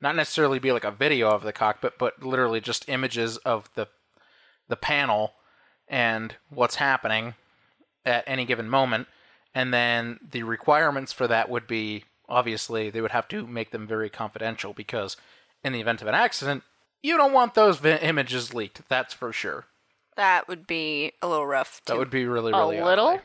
not 0.00 0.16
necessarily 0.16 0.58
be 0.58 0.72
like 0.72 0.84
a 0.84 0.90
video 0.90 1.30
of 1.30 1.42
the 1.42 1.52
cockpit, 1.52 1.94
but 1.98 2.22
literally 2.22 2.60
just 2.60 2.88
images 2.88 3.36
of 3.38 3.70
the 3.74 3.86
the 4.68 4.76
panel 4.76 5.34
and 5.88 6.36
what's 6.48 6.76
happening 6.76 7.34
at 8.04 8.24
any 8.26 8.44
given 8.44 8.68
moment. 8.68 9.06
And 9.54 9.72
then 9.72 10.18
the 10.30 10.44
requirements 10.44 11.12
for 11.12 11.28
that 11.28 11.50
would 11.50 11.66
be 11.66 12.04
obviously 12.28 12.88
they 12.88 13.00
would 13.00 13.10
have 13.10 13.28
to 13.28 13.46
make 13.46 13.70
them 13.70 13.86
very 13.86 14.08
confidential 14.08 14.72
because 14.72 15.16
in 15.62 15.72
the 15.72 15.80
event 15.80 16.00
of 16.00 16.08
an 16.08 16.14
accident, 16.14 16.62
you 17.02 17.16
don't 17.16 17.32
want 17.32 17.54
those 17.54 17.78
vi- 17.78 17.96
images 17.98 18.54
leaked. 18.54 18.88
That's 18.88 19.12
for 19.14 19.32
sure. 19.32 19.66
That 20.16 20.46
would 20.48 20.66
be 20.66 21.12
a 21.22 21.28
little 21.28 21.46
rough. 21.46 21.80
That 21.86 21.94
to- 21.94 21.98
would 21.98 22.10
be 22.10 22.24
really, 22.26 22.52
really 22.52 22.62
ugly. 22.62 22.76
a 22.76 22.80
really 22.80 22.90
little, 22.90 23.08
ugly. 23.08 23.20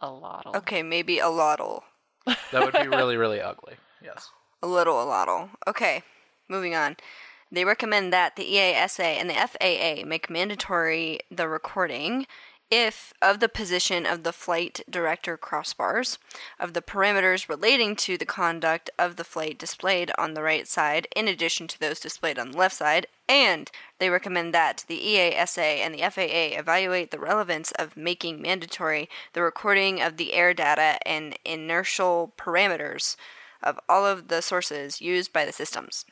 a 0.00 0.10
lot. 0.10 0.46
okay, 0.56 0.82
maybe 0.82 1.18
a 1.18 1.28
lottle. 1.28 1.84
That 2.52 2.64
would 2.64 2.74
be 2.74 2.88
really, 2.88 3.16
really 3.16 3.40
ugly. 3.40 3.74
Yes. 4.02 4.30
A 4.62 4.66
little, 4.66 5.02
a 5.02 5.04
lottle. 5.04 5.50
Okay, 5.66 6.02
moving 6.48 6.74
on. 6.74 6.96
They 7.52 7.64
recommend 7.64 8.12
that 8.12 8.36
the 8.36 8.44
EASA 8.44 9.00
and 9.00 9.28
the 9.30 9.34
FAA 9.34 10.06
make 10.06 10.28
mandatory 10.30 11.20
the 11.30 11.48
recording 11.48 12.26
if 12.70 13.12
of 13.20 13.40
the 13.40 13.48
position 13.48 14.06
of 14.06 14.22
the 14.22 14.32
flight 14.32 14.80
director 14.88 15.36
crossbars, 15.36 16.18
of 16.58 16.72
the 16.72 16.82
parameters 16.82 17.48
relating 17.48 17.96
to 17.96 18.16
the 18.16 18.24
conduct 18.24 18.90
of 18.98 19.16
the 19.16 19.24
flight 19.24 19.58
displayed 19.58 20.12
on 20.16 20.34
the 20.34 20.42
right 20.42 20.68
side, 20.68 21.08
in 21.16 21.26
addition 21.26 21.66
to 21.66 21.80
those 21.80 21.98
displayed 21.98 22.38
on 22.38 22.52
the 22.52 22.58
left 22.58 22.76
side, 22.76 23.06
and 23.28 23.70
they 23.98 24.08
recommend 24.08 24.54
that 24.54 24.84
the 24.86 25.00
EASA 25.00 25.58
and 25.58 25.94
the 25.94 26.08
FAA 26.10 26.58
evaluate 26.58 27.10
the 27.10 27.18
relevance 27.18 27.72
of 27.72 27.96
making 27.96 28.40
mandatory 28.40 29.08
the 29.32 29.42
recording 29.42 30.00
of 30.00 30.16
the 30.16 30.32
air 30.32 30.54
data 30.54 30.98
and 31.06 31.36
inertial 31.44 32.32
parameters 32.36 33.16
of 33.62 33.78
all 33.88 34.06
of 34.06 34.28
the 34.28 34.40
sources 34.40 35.00
used 35.00 35.32
by 35.32 35.44
the 35.44 35.52
systems. 35.52 36.04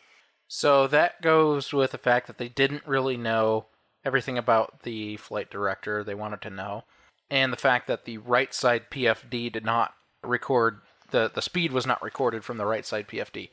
So 0.48 0.86
that 0.89 1.20
goes 1.20 1.72
with 1.72 1.93
the 1.93 1.98
fact 1.98 2.26
that 2.26 2.39
they 2.39 2.48
didn't 2.48 2.86
really 2.86 3.16
know 3.16 3.66
everything 4.04 4.38
about 4.38 4.82
the 4.82 5.16
flight 5.16 5.50
director 5.50 6.02
they 6.02 6.14
wanted 6.14 6.40
to 6.42 6.50
know, 6.50 6.84
and 7.30 7.52
the 7.52 7.58
fact 7.58 7.86
that 7.86 8.04
the 8.04 8.18
right 8.18 8.52
side 8.54 8.90
PFD 8.90 9.52
did 9.52 9.64
not 9.64 9.94
record 10.22 10.80
the 11.10 11.30
the 11.32 11.42
speed 11.42 11.72
was 11.72 11.86
not 11.86 12.02
recorded 12.02 12.44
from 12.44 12.58
the 12.58 12.66
right 12.66 12.84
side 12.84 13.08
PFD, 13.08 13.50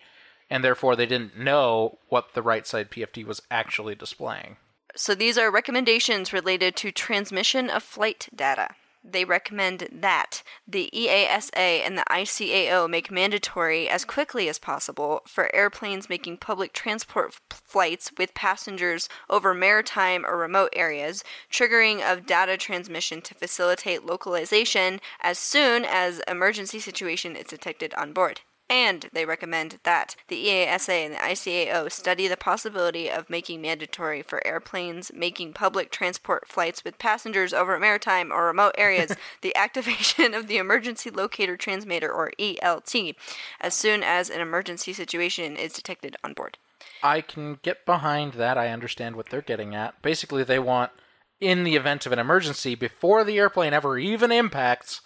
and 0.49 0.63
therefore 0.63 0.95
they 0.95 1.05
didn't 1.05 1.37
know 1.37 1.97
what 2.09 2.33
the 2.33 2.41
right 2.41 2.67
side 2.67 2.91
PFD 2.91 3.25
was 3.25 3.41
actually 3.49 3.95
displaying. 3.95 4.57
So 4.95 5.13
these 5.13 5.37
are 5.37 5.51
recommendations 5.51 6.31
related 6.31 6.75
to 6.77 6.91
transmission 6.91 7.69
of 7.69 7.83
flight 7.83 8.29
data. 8.33 8.69
They 9.07 9.23
recommend 9.23 9.87
that 9.91 10.41
the 10.67 10.89
EASA 10.91 11.85
and 11.85 11.95
the 11.95 12.03
ICAO 12.09 12.89
make 12.89 13.11
mandatory 13.11 13.87
as 13.87 14.03
quickly 14.03 14.49
as 14.49 14.57
possible 14.57 15.21
for 15.27 15.55
airplanes 15.55 16.09
making 16.09 16.37
public 16.37 16.73
transport 16.73 17.35
flights 17.51 18.11
with 18.17 18.33
passengers 18.33 19.07
over 19.29 19.53
maritime 19.53 20.25
or 20.25 20.37
remote 20.37 20.73
areas, 20.73 21.23
triggering 21.51 22.01
of 22.01 22.25
data 22.25 22.57
transmission 22.57 23.21
to 23.21 23.35
facilitate 23.35 24.07
localization 24.07 24.99
as 25.21 25.37
soon 25.37 25.85
as 25.85 26.21
emergency 26.27 26.79
situation 26.79 27.35
is 27.35 27.45
detected 27.45 27.93
on 27.93 28.11
board. 28.11 28.41
And 28.67 29.09
they 29.13 29.25
recommend 29.25 29.77
that 29.83 30.15
the 30.27 30.47
EASA 30.47 30.89
and 30.89 31.13
the 31.13 31.19
ICAO 31.19 31.91
study 31.91 32.27
the 32.27 32.35
possibility 32.35 33.11
of 33.11 33.29
making 33.29 33.61
mandatory 33.61 34.23
for 34.23 34.45
airplanes 34.45 35.11
making 35.13 35.53
public 35.53 35.91
transport 35.91 36.47
flights 36.47 36.83
with 36.83 36.97
passengers 36.97 37.53
over 37.53 37.79
maritime 37.79 38.31
or 38.31 38.45
remote 38.47 38.73
areas 38.77 39.15
the 39.41 39.55
activation 39.55 40.33
of 40.33 40.47
the 40.47 40.57
Emergency 40.57 41.11
Locator 41.11 41.55
Transmitter 41.57 42.11
or 42.11 42.31
ELT 42.39 43.15
as 43.61 43.73
soon 43.75 44.01
as 44.01 44.31
an 44.31 44.41
emergency 44.41 44.93
situation 44.93 45.55
is 45.55 45.73
detected 45.73 46.15
on 46.23 46.33
board. 46.33 46.57
I 47.03 47.21
can 47.21 47.59
get 47.61 47.85
behind 47.85 48.33
that. 48.33 48.57
I 48.57 48.69
understand 48.69 49.15
what 49.15 49.29
they're 49.29 49.41
getting 49.41 49.75
at. 49.75 50.01
Basically, 50.01 50.43
they 50.43 50.59
want, 50.59 50.91
in 51.39 51.63
the 51.63 51.75
event 51.75 52.07
of 52.07 52.11
an 52.11 52.19
emergency, 52.19 52.73
before 52.73 53.23
the 53.23 53.37
airplane 53.37 53.73
ever 53.73 53.99
even 53.99 54.31
impacts, 54.31 55.01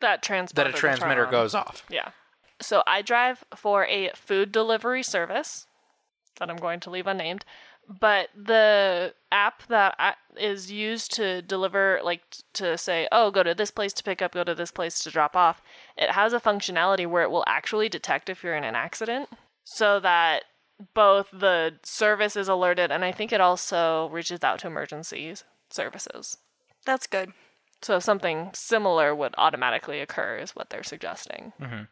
That 0.00 0.22
transponder. 0.22 0.54
that 0.54 0.66
a 0.68 0.72
transmitter 0.72 1.24
goes 1.26 1.54
off. 1.54 1.84
Yeah. 1.88 2.10
So 2.60 2.82
I 2.86 3.02
drive 3.02 3.44
for 3.54 3.86
a 3.86 4.10
food 4.14 4.52
delivery 4.52 5.02
service 5.02 5.66
that 6.38 6.50
I'm 6.50 6.56
going 6.56 6.80
to 6.80 6.90
leave 6.90 7.06
unnamed, 7.06 7.44
but 8.00 8.28
the 8.36 9.14
app 9.32 9.66
that 9.68 9.94
I, 9.98 10.14
is 10.36 10.70
used 10.70 11.12
to 11.14 11.42
deliver, 11.42 12.00
like 12.02 12.22
to 12.54 12.76
say, 12.76 13.08
oh, 13.10 13.30
go 13.30 13.42
to 13.42 13.54
this 13.54 13.70
place 13.70 13.92
to 13.94 14.04
pick 14.04 14.20
up, 14.20 14.34
go 14.34 14.44
to 14.44 14.54
this 14.54 14.70
place 14.70 15.00
to 15.00 15.10
drop 15.10 15.34
off, 15.34 15.62
it 15.96 16.10
has 16.10 16.32
a 16.32 16.40
functionality 16.40 17.06
where 17.06 17.22
it 17.22 17.30
will 17.30 17.44
actually 17.46 17.88
detect 17.88 18.28
if 18.28 18.42
you're 18.42 18.56
in 18.56 18.64
an 18.64 18.76
accident 18.76 19.28
so 19.64 19.98
that 20.00 20.44
both 20.94 21.28
the 21.32 21.74
service 21.82 22.36
is 22.36 22.48
alerted 22.48 22.90
and 22.92 23.04
I 23.04 23.12
think 23.12 23.32
it 23.32 23.40
also 23.40 24.08
reaches 24.10 24.44
out 24.44 24.60
to 24.60 24.66
emergency 24.66 25.34
services. 25.70 26.36
That's 26.84 27.06
good. 27.06 27.32
So 27.82 27.98
something 27.98 28.50
similar 28.54 29.14
would 29.14 29.34
automatically 29.38 30.00
occur, 30.00 30.38
is 30.38 30.54
what 30.54 30.70
they're 30.70 30.82
suggesting. 30.82 31.52
Mm-hmm. 31.60 31.84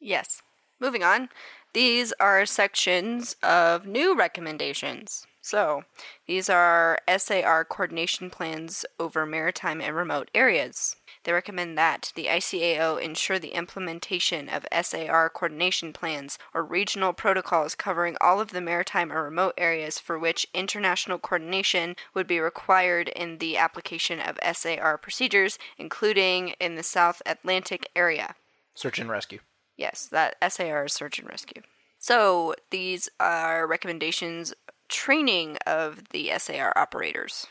Yes. 0.00 0.42
Moving 0.80 1.02
on. 1.02 1.28
These 1.72 2.12
are 2.18 2.46
sections 2.46 3.36
of 3.42 3.86
new 3.86 4.16
recommendations. 4.16 5.26
So, 5.42 5.84
these 6.26 6.50
are 6.50 6.98
SAR 7.16 7.64
coordination 7.64 8.28
plans 8.28 8.84
over 8.98 9.24
maritime 9.24 9.80
and 9.80 9.94
remote 9.94 10.30
areas. 10.34 10.96
They 11.24 11.32
recommend 11.32 11.78
that 11.78 12.12
the 12.14 12.26
ICAO 12.26 13.00
ensure 13.00 13.38
the 13.38 13.54
implementation 13.54 14.48
of 14.48 14.66
SAR 14.84 15.30
coordination 15.30 15.92
plans 15.92 16.38
or 16.54 16.64
regional 16.64 17.12
protocols 17.12 17.74
covering 17.74 18.16
all 18.20 18.40
of 18.40 18.50
the 18.50 18.60
maritime 18.60 19.12
or 19.12 19.22
remote 19.22 19.54
areas 19.56 19.98
for 19.98 20.18
which 20.18 20.46
international 20.52 21.18
coordination 21.18 21.94
would 22.14 22.26
be 22.26 22.40
required 22.40 23.08
in 23.08 23.38
the 23.38 23.56
application 23.56 24.18
of 24.18 24.38
SAR 24.56 24.98
procedures, 24.98 25.58
including 25.78 26.50
in 26.60 26.74
the 26.74 26.82
South 26.82 27.22
Atlantic 27.26 27.90
area. 27.94 28.34
Search 28.74 28.98
and 28.98 29.10
rescue. 29.10 29.40
Yes, 29.80 30.06
that 30.12 30.36
SAR 30.46 30.84
is 30.84 30.92
search 30.92 31.18
and 31.18 31.26
rescue. 31.26 31.62
So 31.98 32.54
these 32.70 33.08
are 33.18 33.66
recommendations 33.66 34.52
training 34.90 35.56
of 35.66 36.10
the 36.10 36.30
SAR 36.36 36.74
operators. 36.76 37.46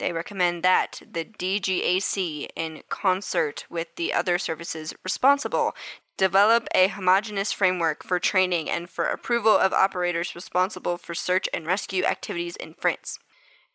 They 0.00 0.12
recommend 0.12 0.64
that 0.64 1.00
the 1.08 1.24
DGAC, 1.24 2.48
in 2.56 2.82
concert 2.88 3.64
with 3.70 3.94
the 3.94 4.12
other 4.12 4.38
services 4.38 4.92
responsible, 5.04 5.72
develop 6.16 6.66
a 6.74 6.88
homogeneous 6.88 7.52
framework 7.52 8.02
for 8.02 8.18
training 8.18 8.68
and 8.68 8.90
for 8.90 9.04
approval 9.04 9.56
of 9.56 9.72
operators 9.72 10.34
responsible 10.34 10.96
for 10.96 11.14
search 11.14 11.48
and 11.54 11.64
rescue 11.64 12.02
activities 12.02 12.56
in 12.56 12.74
France. 12.74 13.20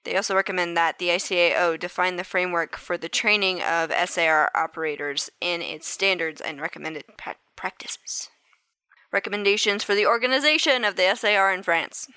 They 0.04 0.18
also 0.18 0.36
recommend 0.36 0.76
that 0.76 1.00
the 1.00 1.08
ICAO 1.08 1.80
define 1.80 2.18
the 2.18 2.26
framework 2.26 2.76
for 2.76 2.98
the 2.98 3.08
training 3.08 3.62
of 3.62 3.94
SAR 4.10 4.52
operators 4.54 5.30
in 5.40 5.62
its 5.62 5.88
standards 5.88 6.42
and 6.42 6.60
recommended 6.60 7.06
pa- 7.18 7.36
practices. 7.64 8.30
Recommendations 9.14 9.86
for 9.86 9.96
the 9.96 10.06
organization 10.06 10.84
of 10.84 10.98
the 10.98 11.16
SAR 11.16 11.54
in 11.54 11.64
France. 11.64 12.10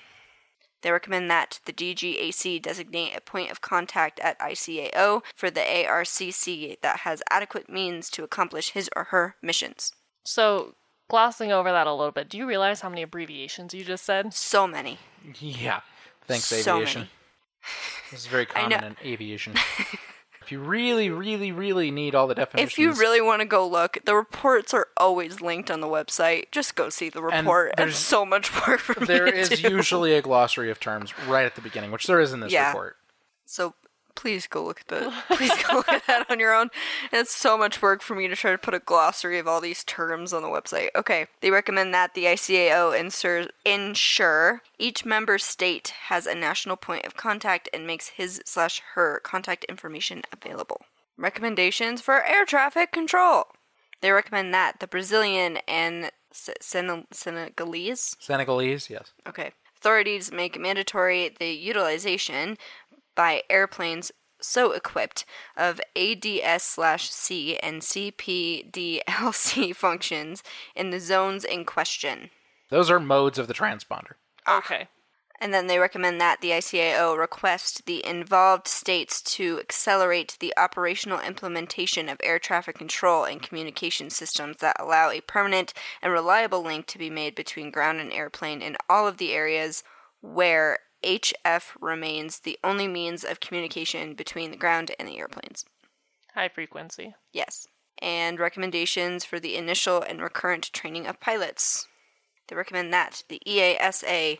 They 0.81 0.91
recommend 0.91 1.31
that 1.31 1.61
the 1.65 1.71
DGAC 1.71 2.61
designate 2.61 3.15
a 3.15 3.21
point 3.21 3.49
of 3.49 3.61
contact 3.61 4.19
at 4.19 4.37
ICAO 4.41 5.21
for 5.37 5.49
the 5.49 5.61
ARCC 5.61 6.81
that 6.81 6.99
has 6.99 7.23
adequate 7.31 7.69
means 7.69 8.09
to 8.09 8.25
accomplish 8.25 8.71
his 8.71 8.89
or 8.93 9.05
her 9.05 9.35
missions. 9.41 9.93
So, 10.25 10.75
glossing 11.09 11.53
over 11.53 11.71
that 11.71 11.87
a 11.87 11.93
little 11.93 12.11
bit, 12.11 12.27
do 12.27 12.37
you 12.37 12.45
realize 12.45 12.81
how 12.81 12.89
many 12.89 13.01
abbreviations 13.03 13.73
you 13.73 13.85
just 13.85 14.03
said? 14.03 14.33
So 14.33 14.67
many. 14.67 14.99
Yeah. 15.39 15.79
Thanks, 16.27 16.43
So 16.43 16.75
aviation. 16.75 17.01
many. 17.03 17.09
This 18.11 18.19
is 18.19 18.27
very 18.27 18.45
common 18.57 18.83
in 18.83 18.95
aviation. 19.01 19.53
if 20.47 20.51
you 20.53 20.59
really, 20.61 21.09
really, 21.09 21.51
really 21.51 21.91
need 21.91 22.15
all 22.15 22.25
the 22.25 22.33
definitions, 22.33 22.71
If 22.71 22.79
you 22.79 22.93
really 22.93 23.19
want 23.19 23.41
to 23.41 23.45
go 23.45 23.67
look, 23.67 23.97
the 24.05 24.15
reports 24.15 24.73
are 24.73 24.87
always 24.95 25.41
linked 25.41 25.69
on 25.69 25.81
the 25.81 25.87
website. 25.87 26.51
Just 26.51 26.75
go 26.75 26.87
see 26.89 27.09
the 27.09 27.21
report. 27.21 27.71
And, 27.71 27.77
there's- 27.89 27.97
so 27.97 28.25
much 28.25 28.49
work 28.67 28.79
for 28.79 28.93
there 29.05 29.27
is 29.27 29.61
usually 29.61 30.13
a 30.13 30.21
glossary 30.21 30.71
of 30.71 30.79
terms 30.79 31.13
right 31.27 31.45
at 31.45 31.55
the 31.55 31.61
beginning, 31.61 31.91
which 31.91 32.07
there 32.07 32.21
is 32.21 32.31
in 32.31 32.39
this 32.39 32.53
Yeah. 32.53 32.67
report. 32.69 32.95
So 33.45 33.73
please 34.17 34.47
go 34.47 34.65
look 34.65 34.81
at 34.81 34.87
the 34.87 35.13
please 35.35 35.51
go 35.63 35.75
look 35.77 35.87
at 35.87 36.05
that 36.07 36.29
on 36.29 36.39
your 36.39 36.53
own. 36.53 36.69
It's 37.13 37.33
so 37.33 37.57
much 37.57 37.81
work 37.81 38.01
for 38.01 38.15
me 38.15 38.27
to 38.27 38.35
try 38.35 38.51
to 38.51 38.57
put 38.57 38.73
a 38.73 38.79
glossary 38.79 39.39
of 39.39 39.47
all 39.47 39.61
these 39.61 39.83
terms 39.85 40.33
on 40.33 40.41
the 40.41 40.49
website. 40.49 40.89
Okay, 40.95 41.27
they 41.39 41.51
recommend 41.51 41.93
that 41.93 42.15
the 42.15 42.25
ICAO 42.25 42.99
ensure, 42.99 43.45
ensure 43.63 44.63
each 44.77 45.05
member 45.05 45.37
state 45.37 45.93
has 46.07 46.25
a 46.25 46.35
national 46.35 46.75
point 46.75 47.05
of 47.05 47.15
contact 47.15 47.69
and 47.71 47.87
makes 47.87 48.09
his 48.09 48.41
slash 48.43 48.81
her 48.95 49.21
contact 49.23 49.63
information 49.65 50.23
available. 50.33 50.81
Recommendations 51.15 52.01
for 52.01 52.25
air 52.25 52.43
traffic 52.43 52.91
control. 52.91 53.45
They 54.01 54.11
recommend 54.11 54.53
that 54.53 54.79
the 54.79 54.87
Brazilian 54.87 55.59
and 55.67 56.11
Sen- 56.31 57.05
Senegalese 57.11 58.15
Senegalese, 58.19 58.89
yes. 58.89 59.11
Okay. 59.27 59.51
Authorities 59.77 60.31
make 60.31 60.59
mandatory 60.59 61.29
the 61.39 61.49
utilization 61.49 62.57
by 63.17 63.43
airplanes 63.49 64.13
so 64.39 64.71
equipped 64.71 65.25
of 65.57 65.81
ADS 65.95 66.63
slash 66.63 67.09
C 67.09 67.57
and 67.57 67.81
CPDLC 67.81 69.75
functions 69.75 70.43
in 70.75 70.91
the 70.91 70.99
zones 70.99 71.43
in 71.43 71.65
question. 71.65 72.29
Those 72.69 72.89
are 72.89 72.99
modes 72.99 73.39
of 73.39 73.47
the 73.47 73.53
transponder. 73.53 74.13
Ah. 74.45 74.59
Okay. 74.59 74.87
And 75.39 75.53
then 75.53 75.67
they 75.67 75.77
recommend 75.77 76.19
that 76.19 76.41
the 76.41 76.49
ICAO 76.49 77.15
request 77.15 77.85
the 77.85 78.03
involved 78.03 78.67
states 78.67 79.21
to 79.35 79.59
accelerate 79.59 80.35
the 80.39 80.53
operational 80.57 81.19
implementation 81.19 82.09
of 82.09 82.17
air 82.23 82.39
traffic 82.39 82.75
control 82.75 83.23
and 83.23 83.41
communication 83.41 84.09
systems 84.09 84.57
that 84.57 84.77
allow 84.79 85.11
a 85.11 85.21
permanent 85.21 85.73
and 86.01 86.11
reliable 86.11 86.63
link 86.63 86.87
to 86.87 86.97
be 86.97 87.11
made 87.11 87.35
between 87.35 87.69
ground 87.69 87.99
and 87.99 88.11
airplane 88.11 88.63
in 88.63 88.77
all 88.89 89.07
of 89.07 89.17
the 89.17 89.31
areas 89.31 89.83
where 90.21 90.79
HF 91.07 91.77
remains 91.79 92.39
the 92.39 92.59
only 92.65 92.87
means 92.87 93.23
of 93.23 93.39
communication 93.39 94.13
between 94.13 94.51
the 94.51 94.57
ground 94.57 94.91
and 94.99 95.07
the 95.07 95.17
airplanes. 95.17 95.63
High 96.35 96.49
frequency. 96.49 97.15
Yes. 97.31 97.65
And 97.99 98.39
recommendations 98.39 99.23
for 99.23 99.39
the 99.39 99.55
initial 99.55 100.01
and 100.01 100.21
recurrent 100.21 100.71
training 100.73 101.07
of 101.07 101.21
pilots. 101.21 101.87
They 102.47 102.57
recommend 102.57 102.91
that 102.93 103.23
the 103.29 103.41
EASA 103.47 104.39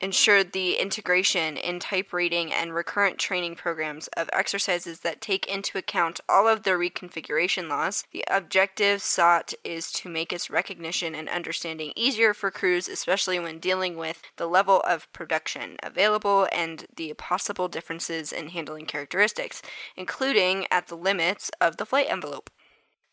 ensured 0.00 0.52
the 0.52 0.74
integration 0.74 1.56
in 1.56 1.80
type 1.80 2.12
rating 2.12 2.52
and 2.52 2.74
recurrent 2.74 3.18
training 3.18 3.54
programs 3.54 4.08
of 4.08 4.28
exercises 4.32 5.00
that 5.00 5.20
take 5.20 5.46
into 5.46 5.78
account 5.78 6.20
all 6.28 6.46
of 6.46 6.64
the 6.64 6.70
reconfiguration 6.70 7.68
laws. 7.68 8.04
The 8.12 8.24
objective 8.28 9.00
sought 9.00 9.54
is 9.64 9.90
to 9.92 10.08
make 10.08 10.32
its 10.32 10.50
recognition 10.50 11.14
and 11.14 11.28
understanding 11.28 11.92
easier 11.96 12.34
for 12.34 12.50
crews, 12.50 12.88
especially 12.88 13.38
when 13.38 13.58
dealing 13.58 13.96
with 13.96 14.22
the 14.36 14.46
level 14.46 14.80
of 14.82 15.10
production 15.12 15.76
available 15.82 16.46
and 16.52 16.86
the 16.94 17.14
possible 17.14 17.68
differences 17.68 18.32
in 18.32 18.50
handling 18.50 18.86
characteristics, 18.86 19.62
including 19.96 20.66
at 20.70 20.88
the 20.88 20.96
limits 20.96 21.50
of 21.60 21.78
the 21.78 21.86
flight 21.86 22.06
envelope. 22.10 22.50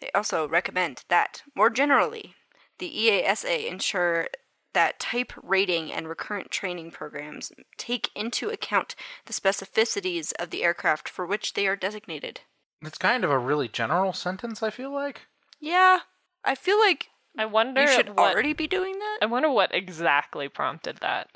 They 0.02 0.12
also 0.14 0.48
recommend 0.50 1.06
that, 1.08 1.44
more 1.56 1.70
generally, 1.70 2.36
the 2.80 2.90
EASA 2.90 3.72
ensure 3.72 4.28
that 4.74 5.00
type 5.00 5.34
rating 5.42 5.92
and 5.92 6.08
recurrent 6.08 6.52
training 6.52 6.92
programs 6.92 7.52
take 7.78 8.10
into 8.16 8.50
account 8.50 8.96
the 9.26 9.34
specificities 9.34 10.34
of 10.40 10.50
the 10.50 10.64
aircraft 10.64 11.08
for 11.08 11.26
which 11.26 11.54
they 11.54 11.68
are 11.68 11.76
designated. 11.76 12.42
It's 12.82 12.98
kind 12.98 13.24
of 13.24 13.32
a 13.32 13.40
really 13.40 13.68
general 13.68 14.14
sentence, 14.14 14.62
I 14.62 14.70
feel 14.70 14.94
like. 14.94 15.22
Yeah, 15.60 16.00
I 16.44 16.56
feel 16.56 16.80
like 16.80 17.10
I 17.38 17.46
wonder 17.46 17.82
you 17.82 17.88
should 17.88 18.10
what, 18.10 18.34
already 18.34 18.54
be 18.54 18.68
doing 18.68 19.00
that. 19.00 19.20
I 19.22 19.26
wonder 19.26 19.50
what 19.50 19.74
exactly 19.74 20.50
prompted 20.50 20.98
that. 20.98 21.30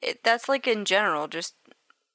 It, 0.00 0.24
that's 0.24 0.48
like 0.48 0.66
in 0.66 0.84
general, 0.84 1.28
just 1.28 1.54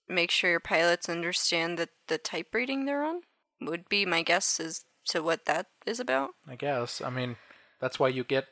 make 0.10 0.32
sure 0.32 0.50
your 0.50 0.60
pilots 0.60 1.10
understand 1.10 1.78
that 1.78 1.90
the 2.08 2.18
type 2.18 2.54
rating 2.54 2.86
they're 2.86 3.04
on. 3.04 3.22
Would 3.60 3.90
be 3.90 4.06
my 4.06 4.22
guess 4.22 4.60
as 4.60 4.84
to 5.08 5.24
what 5.24 5.46
that 5.46 5.68
is 5.86 6.00
about. 6.00 6.32
I 6.48 6.56
guess. 6.56 7.02
I 7.02 7.10
mean, 7.10 7.38
that's 7.80 8.00
why 8.00 8.10
you 8.10 8.24
get 8.24 8.46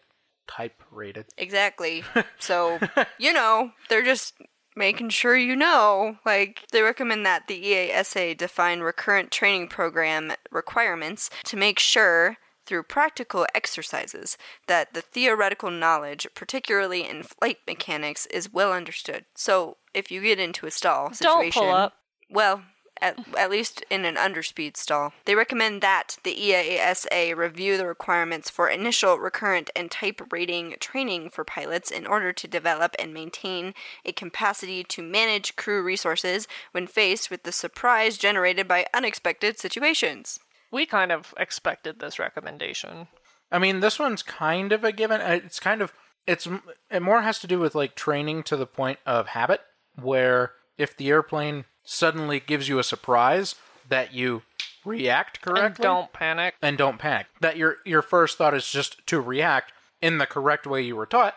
type 0.48 0.82
rated. 0.92 1.26
Exactly. 1.38 2.04
So, 2.40 2.80
you 3.18 3.34
know, 3.34 3.72
they're 3.90 4.04
just 4.04 4.34
making 4.76 5.10
sure 5.10 5.36
you 5.36 5.56
know. 5.56 6.18
Like, 6.26 6.62
they 6.72 6.82
recommend 6.82 7.26
that 7.26 7.48
the 7.48 7.60
EASA 7.64 8.38
define 8.38 8.82
recurrent 8.82 9.32
training 9.32 9.70
program 9.70 10.34
requirements 10.52 11.30
to 11.46 11.58
make 11.58 11.80
sure, 11.80 12.38
through 12.68 12.84
practical 12.84 13.48
exercises, 13.56 14.38
that 14.68 14.94
the 14.94 15.02
theoretical 15.02 15.72
knowledge, 15.72 16.28
particularly 16.36 17.08
in 17.08 17.24
flight 17.24 17.58
mechanics, 17.66 18.26
is 18.28 18.54
well 18.54 18.72
understood. 18.74 19.26
So, 19.36 19.78
if 19.94 20.12
you 20.12 20.22
get 20.22 20.40
into 20.40 20.68
a 20.68 20.72
stall 20.72 21.14
situation, 21.14 21.24
Don't 21.24 21.40
situation. 21.46 21.62
pull 21.64 21.72
up. 21.72 21.94
Well, 22.30 22.64
at, 23.06 23.20
at 23.38 23.52
least 23.52 23.84
in 23.90 24.04
an 24.04 24.16
underspeed 24.16 24.76
stall. 24.76 25.14
They 25.26 25.36
recommend 25.36 25.82
that 25.82 26.18
the 26.24 26.36
EASA 26.36 27.36
review 27.36 27.78
the 27.78 27.88
requirements 27.88 28.50
for 28.50 28.68
initial, 28.68 29.18
recurrent, 29.18 29.70
and 29.76 29.92
type 29.92 30.22
rating 30.32 30.76
training 30.80 31.30
for 31.30 31.44
pilots 31.44 31.92
in 31.92 32.08
order 32.08 32.34
to 32.34 32.48
develop 32.48 32.96
and 32.98 33.14
maintain 33.14 33.74
a 34.04 34.12
capacity 34.12 34.84
to 34.84 35.04
manage 35.04 35.56
crew 35.56 35.84
resources 35.84 36.48
when 36.72 36.88
faced 36.88 37.30
with 37.30 37.44
the 37.44 37.52
surprise 37.52 38.18
generated 38.18 38.68
by 38.68 38.88
unexpected 38.94 39.60
situations. 39.60 40.40
We 40.72 40.86
kind 40.86 41.12
of 41.12 41.34
expected 41.38 42.00
this 42.00 42.18
recommendation. 42.20 43.08
I 43.52 43.60
mean, 43.60 43.80
this 43.80 44.00
one's 44.00 44.24
kind 44.24 44.72
of 44.72 44.84
a 44.84 44.92
given. 44.92 45.22
Uh, 45.22 45.40
It's 45.46 45.60
kind 45.60 45.82
of 45.82 45.94
it's 46.26 46.48
it 46.90 47.02
more 47.02 47.22
has 47.22 47.40
to 47.40 47.48
do 47.48 47.60
with 47.60 47.76
like 47.76 47.96
training 47.96 48.44
to 48.44 48.58
the 48.58 48.66
point 48.66 49.00
of 49.06 49.28
habit, 49.28 49.62
where 50.02 50.54
if 50.78 50.98
the 50.98 51.10
airplane 51.10 51.66
suddenly 51.86 52.40
gives 52.40 52.68
you 52.68 52.80
a 52.80 52.84
surprise, 52.84 53.56
that 53.88 54.14
you 54.14 54.42
react 54.84 55.42
correctly 55.42 55.66
And 55.66 55.76
don't 55.78 56.14
panic. 56.14 56.56
and 56.62 56.78
don't 56.78 56.98
panic. 57.00 57.28
That 57.42 57.56
your 57.58 57.78
your 57.86 58.02
first 58.02 58.38
thought 58.38 58.54
is 58.54 58.70
just 58.70 59.06
to 59.08 59.20
react 59.22 59.72
in 60.02 60.18
the 60.18 60.26
correct 60.26 60.68
way 60.68 60.82
you 60.82 60.96
were 60.96 61.06
taught, 61.06 61.36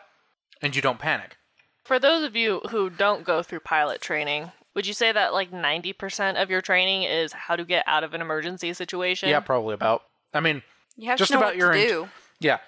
and 0.61 0.75
you 0.75 0.83
don't 0.83 0.99
panic. 0.99 1.37
For 1.85 1.99
those 1.99 2.25
of 2.25 2.37
you 2.37 2.61
who 2.71 2.91
don't 2.91 3.25
go 3.25 3.43
through 3.43 3.61
pilot 3.61 4.01
training, 4.03 4.53
would 4.75 4.87
you 4.87 4.93
say 4.93 5.11
that 5.13 5.33
like 5.33 5.51
90% 5.51 6.41
of 6.43 6.51
your 6.51 6.61
training 6.61 7.05
is 7.05 7.33
how 7.33 7.57
to 7.57 7.65
get 7.65 7.85
out 7.87 8.05
of 8.05 8.13
an 8.13 8.21
emergency 8.21 8.73
situation? 8.75 9.29
Yeah, 9.31 9.41
probably 9.41 9.73
about. 9.75 10.03
I 10.35 10.41
mean, 10.41 10.63
You 10.97 11.09
have 11.09 11.19
just 11.19 11.31
to 11.31 11.35
know 11.37 11.41
about 11.41 11.53
what 11.53 11.57
your 11.57 11.73
to 11.73 11.79
int- 11.81 11.89
do. 11.89 12.09
yeah, 12.41 12.59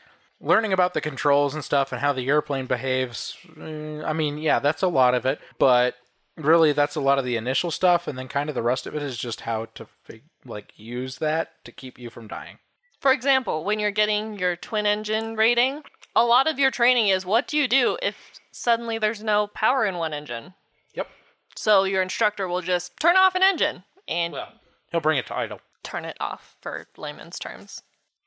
learning 0.40 0.72
about 0.72 0.94
the 0.94 1.02
controls 1.02 1.54
and 1.54 1.62
stuff 1.62 1.92
and 1.92 2.00
how 2.00 2.14
the 2.14 2.26
airplane 2.28 2.64
behaves. 2.64 3.36
mm, 3.46 4.02
I 4.04 4.14
mean, 4.14 4.38
yeah, 4.38 4.58
that's 4.58 4.82
a 4.82 4.88
lot 4.88 5.14
of 5.14 5.26
it, 5.26 5.38
but 5.58 5.96
really, 6.44 6.72
that's 6.72 6.96
a 6.96 7.00
lot 7.00 7.18
of 7.18 7.24
the 7.24 7.36
initial 7.36 7.70
stuff, 7.70 8.06
and 8.06 8.18
then 8.18 8.28
kind 8.28 8.48
of 8.48 8.54
the 8.54 8.62
rest 8.62 8.86
of 8.86 8.94
it 8.94 9.02
is 9.02 9.16
just 9.16 9.42
how 9.42 9.66
to 9.74 9.86
fig- 10.04 10.24
like 10.44 10.72
use 10.76 11.18
that 11.18 11.64
to 11.64 11.72
keep 11.72 11.98
you 11.98 12.10
from 12.10 12.28
dying. 12.28 12.58
For 13.00 13.12
example, 13.12 13.64
when 13.64 13.78
you're 13.78 13.90
getting 13.90 14.38
your 14.38 14.56
twin 14.56 14.86
engine 14.86 15.36
rating, 15.36 15.82
a 16.14 16.24
lot 16.24 16.46
of 16.46 16.58
your 16.58 16.70
training 16.70 17.08
is 17.08 17.24
what 17.24 17.48
do 17.48 17.56
you 17.56 17.66
do 17.68 17.96
if 18.02 18.16
suddenly 18.52 18.98
there's 18.98 19.22
no 19.22 19.46
power 19.46 19.86
in 19.86 19.94
one 19.96 20.12
engine? 20.12 20.54
Yep. 20.94 21.08
So 21.56 21.84
your 21.84 22.02
instructor 22.02 22.46
will 22.48 22.60
just 22.62 22.98
turn 23.00 23.16
off 23.16 23.34
an 23.34 23.42
engine 23.42 23.84
and 24.06 24.32
Well, 24.34 24.52
he'll 24.90 25.00
bring 25.00 25.18
it 25.18 25.26
to 25.28 25.36
idle. 25.36 25.60
turn 25.82 26.04
it 26.04 26.16
off 26.20 26.56
for 26.60 26.88
layman's 26.96 27.38
terms. 27.38 27.82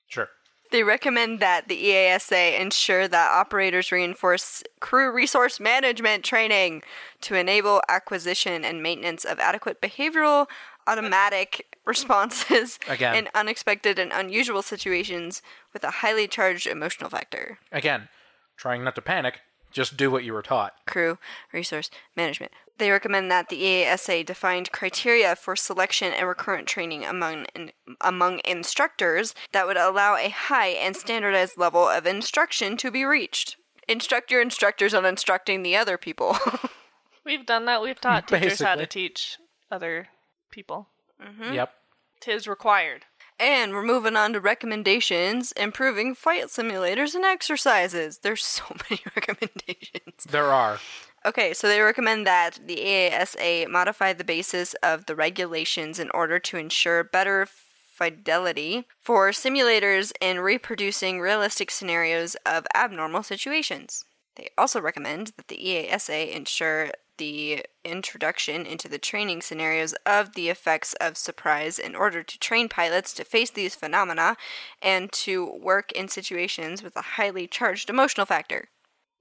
Sure. 0.08 0.30
They 0.74 0.82
recommend 0.82 1.40
that 1.40 1.68
the 1.68 1.80
EASA 1.80 2.60
ensure 2.60 3.08
that 3.08 3.32
operators 3.32 3.92
reinforce 3.92 4.64
crew 4.80 5.12
resource 5.12 5.60
management 5.60 6.26
training 6.26 6.82
to 7.22 7.36
enable 7.36 7.84
acquisition 7.88 8.66
and 8.66 8.82
maintenance 8.82 9.24
of 9.24 9.38
adequate 9.38 9.82
behavioral 9.82 10.48
automatic 10.88 11.78
responses 11.86 12.80
Again. 12.90 13.14
in 13.16 13.30
unexpected 13.36 14.00
and 14.00 14.12
unusual 14.12 14.64
situations 14.64 15.44
with 15.74 15.84
a 15.84 15.92
highly 16.02 16.28
charged 16.28 16.66
emotional 16.66 17.12
factor. 17.12 17.60
Again, 17.72 18.10
trying 18.58 18.84
not 18.84 18.96
to 18.96 19.02
panic. 19.04 19.42
Just 19.72 19.96
do 19.96 20.10
what 20.10 20.24
you 20.24 20.34
were 20.34 20.42
taught. 20.42 20.74
crew 20.88 21.20
resource 21.52 21.92
management. 22.16 22.52
They 22.80 22.90
recommend 22.90 23.30
that 23.32 23.50
the 23.50 23.62
EASA 23.62 24.26
defined 24.26 24.72
criteria 24.72 25.36
for 25.36 25.56
selection 25.56 26.12
and 26.12 26.28
recurrent 26.28 26.68
training 26.68 27.06
among 27.06 27.46
in, 27.56 27.72
among 28.02 28.42
instructors 28.46 29.36
that 29.52 29.68
would 29.68 29.78
allow 29.78 30.16
a 30.16 30.30
high 30.30 30.70
and 30.70 30.96
standardized 30.96 31.58
level 31.58 31.88
of 31.88 32.06
instruction 32.08 32.76
to 32.78 32.90
be 32.90 33.06
reached. 33.06 33.58
Instruct 33.88 34.32
your 34.32 34.42
instructors 34.42 34.94
on 34.94 35.06
instructing 35.06 35.62
the 35.62 35.76
other 35.76 35.98
people. 35.98 36.36
We've 37.26 37.46
done 37.46 37.66
that. 37.66 37.82
We've 37.82 38.00
taught 38.00 38.28
teachers 38.28 38.62
how 38.62 38.76
to 38.76 38.86
teach 38.86 39.38
other 39.72 40.08
people. 40.52 40.90
Mm-hmm. 41.24 41.54
Yep. 41.54 41.74
Tis 42.22 42.48
required. 42.48 43.06
and 43.40 43.74
we're 43.74 43.84
moving 43.84 44.16
on 44.16 44.34
to 44.34 44.40
recommendations 44.40 45.52
improving 45.54 46.16
flight 46.16 46.46
simulators 46.46 47.14
and 47.16 47.26
exercises. 47.26 48.20
There's 48.20 48.44
so 48.44 48.64
many 48.90 49.02
recommendations. 49.16 50.24
There 50.30 50.52
are. 50.52 50.80
Okay, 51.26 51.54
so 51.54 51.68
they 51.68 51.80
recommend 51.80 52.28
that 52.28 52.60
the 52.66 52.76
EASA 52.76 53.70
modify 53.70 54.12
the 54.12 54.26
basis 54.26 54.74
of 54.84 55.06
the 55.06 55.16
regulations 55.16 55.98
in 55.98 56.10
order 56.12 56.38
to 56.38 56.58
ensure 56.58 57.02
better 57.02 57.48
fidelity 57.94 58.86
for 59.00 59.30
simulators 59.30 60.12
in 60.20 60.42
reproducing 60.42 61.22
realistic 61.22 61.72
scenarios 61.72 62.36
of 62.46 62.68
abnormal 62.76 63.24
situations. 63.24 64.04
They 64.36 64.50
also 64.58 64.82
recommend 64.82 65.32
that 65.38 65.48
the 65.48 65.56
EASA 65.58 66.36
ensure 66.36 66.92
the 67.18 67.66
introduction 67.86 68.66
into 68.66 68.90
the 68.90 68.98
training 68.98 69.42
scenarios 69.42 69.94
of 70.06 70.34
the 70.34 70.50
effects 70.50 70.94
of 70.96 71.16
surprise 71.16 71.80
in 71.80 71.96
order 71.96 72.24
to 72.24 72.40
train 72.40 72.68
pilots 72.68 73.14
to 73.14 73.24
face 73.24 73.52
these 73.52 73.76
phenomena 73.76 74.36
and 74.82 75.10
to 75.14 75.58
work 75.62 75.92
in 75.94 76.10
situations 76.10 76.84
with 76.84 76.98
a 76.98 77.02
highly 77.02 77.48
charged 77.48 77.90
emotional 77.90 78.26
factor. 78.26 78.68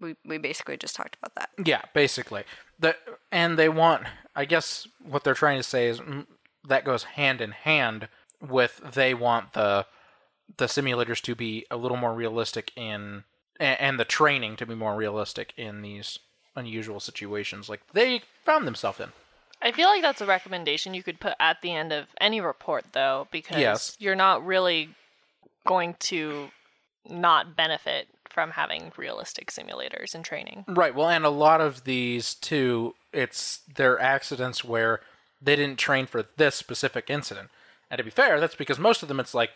We, 0.02 0.16
we 0.26 0.36
basically 0.38 0.76
just 0.76 0.94
talked 0.96 1.16
about 1.16 1.34
that. 1.36 1.50
Yeah, 1.64 1.80
basically. 1.94 2.44
The 2.78 2.96
and 3.30 3.58
they 3.58 3.68
want. 3.68 4.04
I 4.36 4.44
guess 4.44 4.86
what 5.02 5.24
they're 5.24 5.34
trying 5.34 5.58
to 5.58 5.62
say 5.62 5.86
is 5.88 6.00
mm, 6.00 6.26
that 6.68 6.84
goes 6.84 7.04
hand 7.04 7.40
in 7.40 7.52
hand 7.52 8.08
with 8.40 8.80
they 8.94 9.14
want 9.14 9.52
the 9.54 9.86
the 10.58 10.66
simulators 10.66 11.20
to 11.22 11.34
be 11.34 11.64
a 11.70 11.76
little 11.76 11.96
more 11.96 12.12
realistic 12.12 12.72
in 12.76 13.24
and, 13.60 13.80
and 13.80 14.00
the 14.00 14.04
training 14.04 14.56
to 14.56 14.66
be 14.66 14.74
more 14.74 14.94
realistic 14.96 15.54
in 15.56 15.80
these 15.82 16.18
unusual 16.56 17.00
situations 17.00 17.68
like 17.70 17.80
they 17.94 18.20
found 18.44 18.66
themselves 18.66 19.00
in. 19.00 19.08
I 19.62 19.70
feel 19.72 19.86
like 19.86 20.02
that's 20.02 20.20
a 20.20 20.26
recommendation 20.26 20.92
you 20.92 21.04
could 21.04 21.20
put 21.20 21.34
at 21.38 21.62
the 21.62 21.72
end 21.72 21.92
of 21.92 22.06
any 22.20 22.40
report, 22.40 22.84
though, 22.92 23.28
because 23.30 23.60
Yes. 23.60 23.96
you're 24.00 24.16
not 24.16 24.44
really 24.44 24.90
going 25.64 25.94
to 26.00 26.50
not 27.08 27.54
benefit 27.56 28.08
from 28.32 28.50
having 28.52 28.92
realistic 28.96 29.50
simulators 29.50 30.14
and 30.14 30.24
training. 30.24 30.64
Right. 30.66 30.94
Well, 30.94 31.08
and 31.08 31.24
a 31.24 31.30
lot 31.30 31.60
of 31.60 31.84
these 31.84 32.34
too, 32.34 32.94
it's 33.12 33.60
they're 33.74 34.00
accidents 34.00 34.64
where 34.64 35.00
they 35.40 35.56
didn't 35.56 35.78
train 35.78 36.06
for 36.06 36.24
this 36.36 36.54
specific 36.54 37.10
incident. 37.10 37.50
And 37.90 37.98
to 37.98 38.04
be 38.04 38.10
fair, 38.10 38.40
that's 38.40 38.54
because 38.54 38.78
most 38.78 39.02
of 39.02 39.08
them 39.08 39.20
it's 39.20 39.34
like 39.34 39.50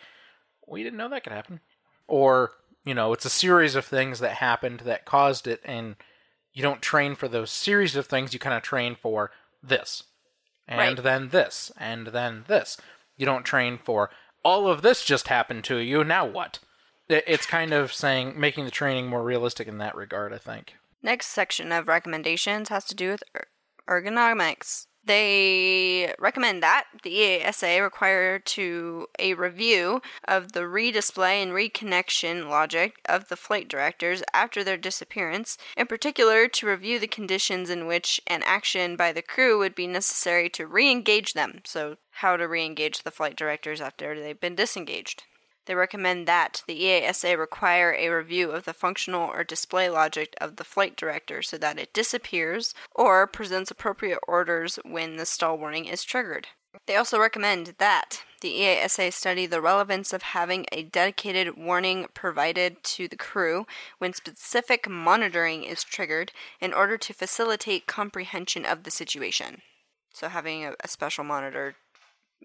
we 0.67 0.83
didn't 0.83 0.99
know 0.99 1.09
that 1.09 1.25
could 1.25 1.33
happen, 1.33 1.61
or 2.07 2.53
you 2.85 2.95
know, 2.95 3.13
it's 3.13 3.25
a 3.25 3.31
series 3.31 3.75
of 3.75 3.85
things 3.85 4.21
that 4.21 4.33
happened 4.33 4.81
that 4.81 5.05
caused 5.05 5.47
it, 5.47 5.61
and 5.65 5.97
you 6.53 6.63
don't 6.63 6.83
train 6.83 7.15
for 7.15 7.29
those 7.29 7.51
series 7.51 7.97
of 7.97 8.07
things. 8.07 8.33
You 8.33 8.39
kind 8.39 8.57
of 8.57 8.63
train 8.63 8.95
for 8.95 9.31
this, 9.63 10.03
and 10.69 10.79
Right. 10.79 11.03
then 11.03 11.29
this, 11.31 11.73
and 11.79 12.09
then 12.09 12.45
this. 12.47 12.77
You 13.17 13.27
don't 13.27 13.45
train 13.45 13.79
for 13.79 14.11
all 14.45 14.69
of 14.69 14.83
this 14.83 15.05
just 15.05 15.27
happened 15.29 15.65
to 15.65 15.79
you. 15.79 16.05
Now 16.05 16.25
what? 16.25 16.61
It- 17.09 17.25
It's 17.27 17.47
kind 17.47 17.73
of 17.73 17.93
saying 17.93 18.39
making 18.39 18.65
the 18.65 18.71
training 18.71 19.07
more 19.07 19.23
realistic 19.23 19.69
in 19.69 19.79
that 19.79 19.95
regard. 19.95 20.33
I 20.33 20.39
think. 20.39 20.75
Next 21.03 21.29
section 21.29 21.71
of 21.73 21.89
recommendations 21.89 22.69
has 22.69 22.85
to 22.87 22.95
do 22.95 23.11
with 23.11 23.23
er- 23.37 23.49
ergonomics. 23.89 24.87
They 25.05 26.13
recommend 26.19 26.65
that 26.65 26.87
the 27.05 27.15
EASA 27.15 27.81
require 27.81 28.41
to 28.41 29.07
a 29.21 29.35
review 29.35 30.03
of 30.27 30.51
the 30.51 30.63
redisplay 30.63 31.41
and 31.41 31.53
reconnection 31.53 32.49
logic 32.49 32.95
of 33.09 33.29
the 33.29 33.37
flight 33.37 33.69
directors 33.69 34.25
after 34.35 34.65
their 34.65 34.77
disappearance, 34.77 35.57
in 35.77 35.87
particular 35.87 36.49
to 36.49 36.67
review 36.67 36.99
the 36.99 37.07
conditions 37.07 37.71
in 37.71 37.87
which 37.87 38.21
an 38.27 38.43
action 38.45 38.97
by 38.97 39.13
the 39.13 39.23
crew 39.23 39.59
would 39.59 39.77
be 39.77 39.87
necessary 39.87 40.49
to 40.51 40.67
re-engage 40.67 41.35
them. 41.35 41.61
So, 41.65 41.99
how 42.11 42.37
to 42.37 42.49
re-engage 42.49 43.05
the 43.05 43.13
flight 43.13 43.37
directors 43.37 43.81
after 43.81 44.21
they've 44.21 44.41
been 44.41 44.57
disengaged. 44.57 45.23
They 45.67 45.75
recommend 45.75 46.27
that 46.29 46.63
the 46.67 46.81
EASA 46.81 47.37
require 47.37 47.93
a 47.93 48.09
review 48.09 48.53
of 48.53 48.65
the 48.65 48.73
functional 48.73 49.29
or 49.29 49.43
display 49.43 49.91
logic 49.91 50.35
of 50.41 50.57
the 50.57 50.65
flight 50.65 50.97
director 50.97 51.43
so 51.43 51.59
that 51.59 51.79
it 51.79 51.93
disappears 51.93 52.73
or 52.95 53.27
presents 53.27 53.71
appropriate 53.71 54.21
orders 54.29 54.79
when 54.85 55.17
the 55.17 55.27
stall 55.27 55.59
warning 55.59 55.87
is 55.87 56.05
triggered. 56.05 56.49
They 56.87 56.97
also 56.97 57.19
recommend 57.19 57.75
that 57.79 58.23
the 58.43 58.61
EASA 58.61 59.13
study 59.13 59.47
the 59.47 59.61
relevance 59.61 60.13
of 60.13 60.23
having 60.23 60.67
a 60.71 60.85
dedicated 60.85 61.57
warning 61.57 62.07
provided 62.15 62.85
to 62.85 63.09
the 63.09 63.17
crew 63.17 63.67
when 63.99 64.13
specific 64.13 64.89
monitoring 64.89 65.65
is 65.65 65.83
triggered 65.83 66.33
in 66.61 66.73
order 66.73 66.97
to 66.99 67.15
facilitate 67.15 67.87
comprehension 67.87 68.65
of 68.65 68.85
the 68.85 68.91
situation. 68.91 69.63
So 70.13 70.29
having 70.29 70.65
a, 70.65 70.75
a 70.85 70.89
special 70.89 71.25
monitor 71.25 71.75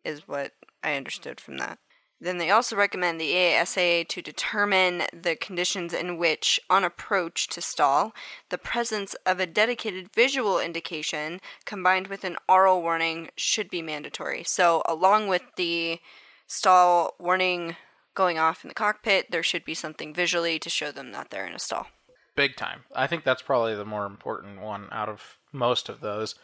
is 0.04 0.28
what 0.28 0.54
I 0.82 0.96
understood 0.96 1.40
from 1.40 1.58
that. 1.58 1.78
Then 2.22 2.38
they 2.38 2.52
also 2.52 2.76
recommend 2.76 3.20
the 3.20 3.34
EASA 3.34 4.08
to 4.08 4.22
determine 4.22 5.04
the 5.12 5.36
conditions 5.36 5.92
in 5.92 6.18
which, 6.18 6.60
on 6.70 6.84
approach 6.84 7.48
to 7.48 7.62
stall, 7.62 8.14
the 8.50 8.60
presence 8.60 9.16
of 9.26 9.40
a 9.40 9.48
dedicated 9.48 10.14
visual 10.14 10.60
indication 10.60 11.42
combined 11.66 12.08
with 12.08 12.24
an 12.24 12.38
oral 12.48 12.84
warning 12.84 13.32
should 13.36 13.72
be 13.72 13.82
mandatory. 13.82 14.44
So, 14.44 14.84
along 14.86 15.30
with 15.30 15.42
the 15.56 16.00
stall 16.46 17.16
warning 17.18 17.76
going 18.14 18.38
off 18.38 18.64
in 18.64 18.68
the 18.68 18.76
cockpit, 18.76 19.32
there 19.32 19.42
should 19.42 19.66
be 19.66 19.74
something 19.74 20.14
visually 20.14 20.60
to 20.60 20.70
show 20.70 20.92
them 20.92 21.12
that 21.14 21.32
they're 21.32 21.48
in 21.48 21.56
a 21.56 21.60
stall. 21.60 21.88
Big 22.36 22.56
time. 22.56 22.82
I 22.96 23.08
think 23.08 23.24
that's 23.24 23.42
probably 23.42 23.76
the 23.76 23.84
more 23.84 24.06
important 24.06 24.62
one 24.62 24.90
out 24.92 25.10
of 25.10 25.38
most 25.52 25.90
of 25.90 26.02
those 26.02 26.36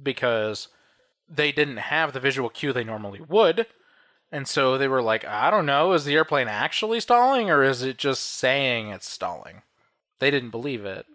because 0.00 0.68
they 1.28 1.50
didn't 1.50 1.78
have 1.78 2.12
the 2.12 2.20
visual 2.20 2.48
cue 2.48 2.72
they 2.72 2.84
normally 2.84 3.20
would. 3.20 3.66
And 4.32 4.48
so 4.48 4.76
they 4.76 4.88
were 4.88 5.02
like, 5.02 5.24
I 5.24 5.50
don't 5.50 5.66
know, 5.66 5.92
is 5.92 6.04
the 6.04 6.14
airplane 6.14 6.48
actually 6.48 7.00
stalling 7.00 7.50
or 7.50 7.62
is 7.62 7.82
it 7.82 7.96
just 7.96 8.24
saying 8.24 8.88
it's 8.88 9.08
stalling? 9.08 9.62
They 10.18 10.30
didn't 10.30 10.50
believe 10.50 10.84
it. 10.84 11.06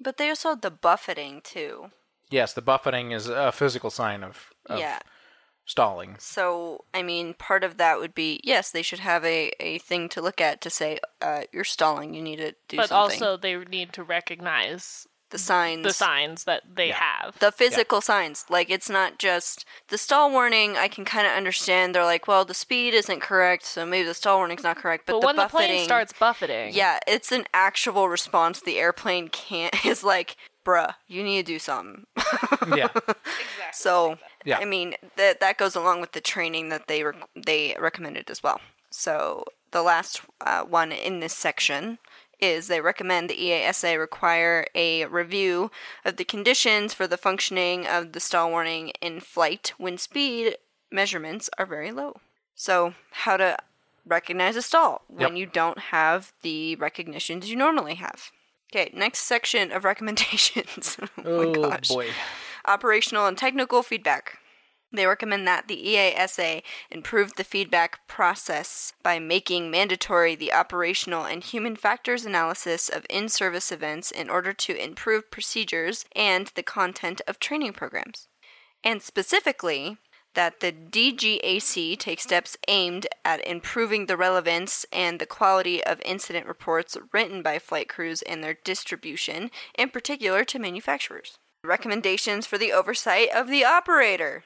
But 0.00 0.16
they 0.16 0.28
also 0.28 0.50
had 0.50 0.62
the 0.62 0.70
buffeting 0.70 1.40
too. 1.42 1.90
Yes, 2.30 2.52
the 2.52 2.62
buffeting 2.62 3.12
is 3.12 3.28
a 3.28 3.52
physical 3.52 3.90
sign 3.90 4.22
of, 4.22 4.52
of 4.66 4.78
Yeah. 4.78 4.98
stalling. 5.64 6.16
So, 6.18 6.84
I 6.92 7.02
mean, 7.02 7.34
part 7.34 7.64
of 7.64 7.78
that 7.78 7.98
would 8.00 8.14
be 8.14 8.40
yes, 8.44 8.70
they 8.70 8.82
should 8.82 9.00
have 9.00 9.24
a, 9.24 9.50
a 9.60 9.78
thing 9.78 10.08
to 10.10 10.20
look 10.20 10.40
at 10.40 10.60
to 10.60 10.70
say, 10.70 10.98
uh, 11.22 11.44
you're 11.52 11.64
stalling, 11.64 12.14
you 12.14 12.22
need 12.22 12.36
to 12.36 12.54
do 12.68 12.76
but 12.76 12.88
something. 12.88 13.18
But 13.18 13.26
also 13.26 13.36
they 13.36 13.56
need 13.56 13.92
to 13.94 14.02
recognize 14.04 15.06
the 15.30 15.38
signs. 15.38 15.82
the 15.84 15.92
signs 15.92 16.44
that 16.44 16.62
they 16.74 16.88
have. 16.88 17.38
The 17.38 17.52
physical 17.52 18.00
signs. 18.00 18.44
Like, 18.48 18.70
it's 18.70 18.88
not 18.88 19.18
just 19.18 19.64
the 19.88 19.98
stall 19.98 20.30
warning, 20.30 20.76
I 20.76 20.88
can 20.88 21.04
kind 21.04 21.26
of 21.26 21.32
understand. 21.32 21.94
They're 21.94 22.04
like, 22.04 22.26
well, 22.28 22.44
the 22.44 22.54
speed 22.54 22.94
isn't 22.94 23.20
correct, 23.20 23.64
so 23.66 23.84
maybe 23.84 24.06
the 24.06 24.14
stall 24.14 24.38
warning's 24.38 24.62
not 24.62 24.76
correct. 24.76 25.04
But, 25.06 25.14
but 25.14 25.20
the 25.20 25.26
when 25.26 25.36
the 25.36 25.42
buffeting, 25.42 25.66
plane 25.68 25.84
starts 25.84 26.12
buffeting, 26.12 26.74
Yeah, 26.74 26.98
it's 27.06 27.32
an 27.32 27.44
actual 27.52 28.08
response. 28.08 28.60
The 28.60 28.78
airplane 28.78 29.28
can't, 29.28 29.74
is 29.86 30.02
like, 30.02 30.36
bruh, 30.64 30.94
you 31.06 31.22
need 31.22 31.46
to 31.46 31.52
do 31.52 31.58
something. 31.58 32.06
yeah. 32.76 32.88
exactly 32.94 33.14
So, 33.72 34.16
Yeah. 34.44 34.58
I 34.58 34.64
mean, 34.64 34.94
that 35.16 35.40
that 35.40 35.58
goes 35.58 35.74
along 35.76 36.00
with 36.00 36.12
the 36.12 36.20
training 36.20 36.68
that 36.70 36.86
they 36.88 37.02
rec- 37.04 37.28
they 37.34 37.76
recommended 37.78 38.30
as 38.30 38.42
well. 38.42 38.60
So, 38.90 39.44
the 39.70 39.82
last 39.82 40.22
uh, 40.40 40.62
one 40.62 40.92
in 40.92 41.20
this 41.20 41.34
section 41.34 41.98
is 42.40 42.68
they 42.68 42.80
recommend 42.80 43.28
the 43.28 43.36
EASA 43.36 43.98
require 43.98 44.66
a 44.74 45.04
review 45.06 45.70
of 46.04 46.16
the 46.16 46.24
conditions 46.24 46.94
for 46.94 47.06
the 47.06 47.16
functioning 47.16 47.86
of 47.86 48.12
the 48.12 48.20
stall 48.20 48.50
warning 48.50 48.90
in 49.00 49.20
flight 49.20 49.72
when 49.78 49.98
speed 49.98 50.56
measurements 50.90 51.50
are 51.58 51.66
very 51.66 51.90
low. 51.92 52.16
So, 52.54 52.94
how 53.12 53.36
to 53.36 53.56
recognize 54.06 54.56
a 54.56 54.62
stall 54.62 55.02
when 55.08 55.30
Yep. 55.34 55.38
you 55.38 55.46
don't 55.46 55.78
have 55.78 56.32
the 56.42 56.76
recognitions 56.76 57.50
you 57.50 57.56
normally 57.56 57.96
have. 57.96 58.30
Okay, 58.72 58.90
next 58.94 59.20
section 59.20 59.70
of 59.72 59.84
recommendations. 59.92 60.96
oh, 61.24 61.44
my 61.52 61.58
Oh 61.60 61.70
gosh 61.70 61.88
boy. 61.88 62.08
operational 62.66 63.26
and 63.26 63.36
technical 63.38 63.82
feedback. 63.82 64.37
They 64.90 65.06
recommend 65.06 65.46
that 65.46 65.68
the 65.68 65.76
EASA 65.76 66.62
improve 66.90 67.34
the 67.34 67.44
feedback 67.44 68.06
process 68.08 68.94
by 69.02 69.18
making 69.18 69.70
mandatory 69.70 70.34
the 70.34 70.52
operational 70.52 71.24
and 71.24 71.44
human 71.44 71.76
factors 71.76 72.24
analysis 72.24 72.88
of 72.88 73.04
in 73.10 73.28
service 73.28 73.70
events 73.70 74.10
in 74.10 74.30
order 74.30 74.54
to 74.54 74.82
improve 74.82 75.30
procedures 75.30 76.06
and 76.16 76.46
the 76.54 76.62
content 76.62 77.20
of 77.26 77.38
training 77.38 77.74
programs. 77.74 78.28
And 78.82 79.02
specifically, 79.02 79.98
that 80.34 80.60
the 80.60 80.72
DGAC 80.72 81.98
take 81.98 82.20
steps 82.20 82.56
aimed 82.68 83.06
at 83.24 83.46
improving 83.46 84.06
the 84.06 84.16
relevance 84.16 84.86
and 84.92 85.18
the 85.18 85.26
quality 85.26 85.82
of 85.84 86.00
incident 86.04 86.46
reports 86.46 86.96
written 87.12 87.42
by 87.42 87.58
flight 87.58 87.88
crews 87.88 88.22
and 88.22 88.42
their 88.42 88.56
distribution, 88.64 89.50
in 89.76 89.90
particular 89.90 90.44
to 90.44 90.58
manufacturers. 90.58 91.38
Recommendations 91.64 92.46
for 92.46 92.56
the 92.56 92.72
oversight 92.72 93.28
of 93.34 93.48
the 93.48 93.64
operator. 93.64 94.44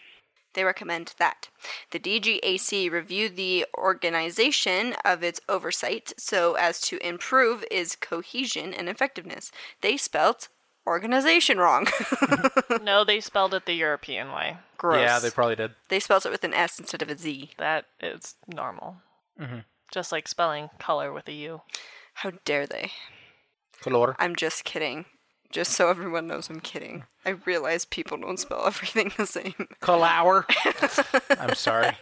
They 0.55 0.65
recommend 0.65 1.15
that 1.19 1.49
the 1.91 1.99
DGAC 1.99 2.91
review 2.91 3.29
the 3.29 3.67
organization 3.77 4.95
of 5.05 5.23
its 5.23 5.41
oversight 5.49 6.13
so 6.17 6.55
as 6.55 6.81
to 6.83 7.07
improve 7.07 7.65
its 7.71 7.97
cohesion 7.97 8.75
and 8.75 8.89
effectiveness. 8.89 9.51
They 9.81 9.97
spelt 9.97 10.49
organization 10.87 11.59
wrong. 11.59 11.87
no, 12.83 13.05
they 13.05 13.21
spelled 13.21 13.55
it 13.55 13.67
the 13.67 13.75
European 13.75 14.33
way. 14.33 14.57
Gross. 14.79 15.01
Yeah, 15.01 15.19
they 15.19 15.31
probably 15.31 15.57
did. 15.57 15.73
They 15.89 16.01
spelled 16.01 16.27
it 16.27 16.33
with 16.33 16.45
an 16.45 16.55
S 16.55 16.79
instead 16.79 17.03
of 17.03 17.09
a 17.09 17.17
Z. 17.17 17.51
That 17.59 17.87
is 18.01 18.35
normal. 18.47 18.97
Mm-hmm. 19.41 19.61
Just 19.93 20.13
like 20.13 20.27
spelling 20.27 20.71
color 20.79 21.13
with 21.13 21.29
a 21.29 21.33
U. 21.33 21.63
How 22.15 22.33
dare 22.45 22.67
they? 22.67 22.93
Color. 23.81 24.17
I'm 24.19 24.37
just 24.37 24.65
kidding. 24.65 25.07
Just 25.53 25.73
so 25.73 25.89
everyone 25.91 26.27
knows 26.27 26.49
I'm 26.51 26.61
kidding. 26.61 27.05
I 27.27 27.31
realize 27.31 27.85
people 27.85 28.17
don't 28.17 28.39
spell 28.41 28.67
everything 28.67 29.13
the 29.17 29.27
same. 29.27 29.69
Color. 29.81 30.47
I'm 31.39 31.55
sorry. 31.55 31.93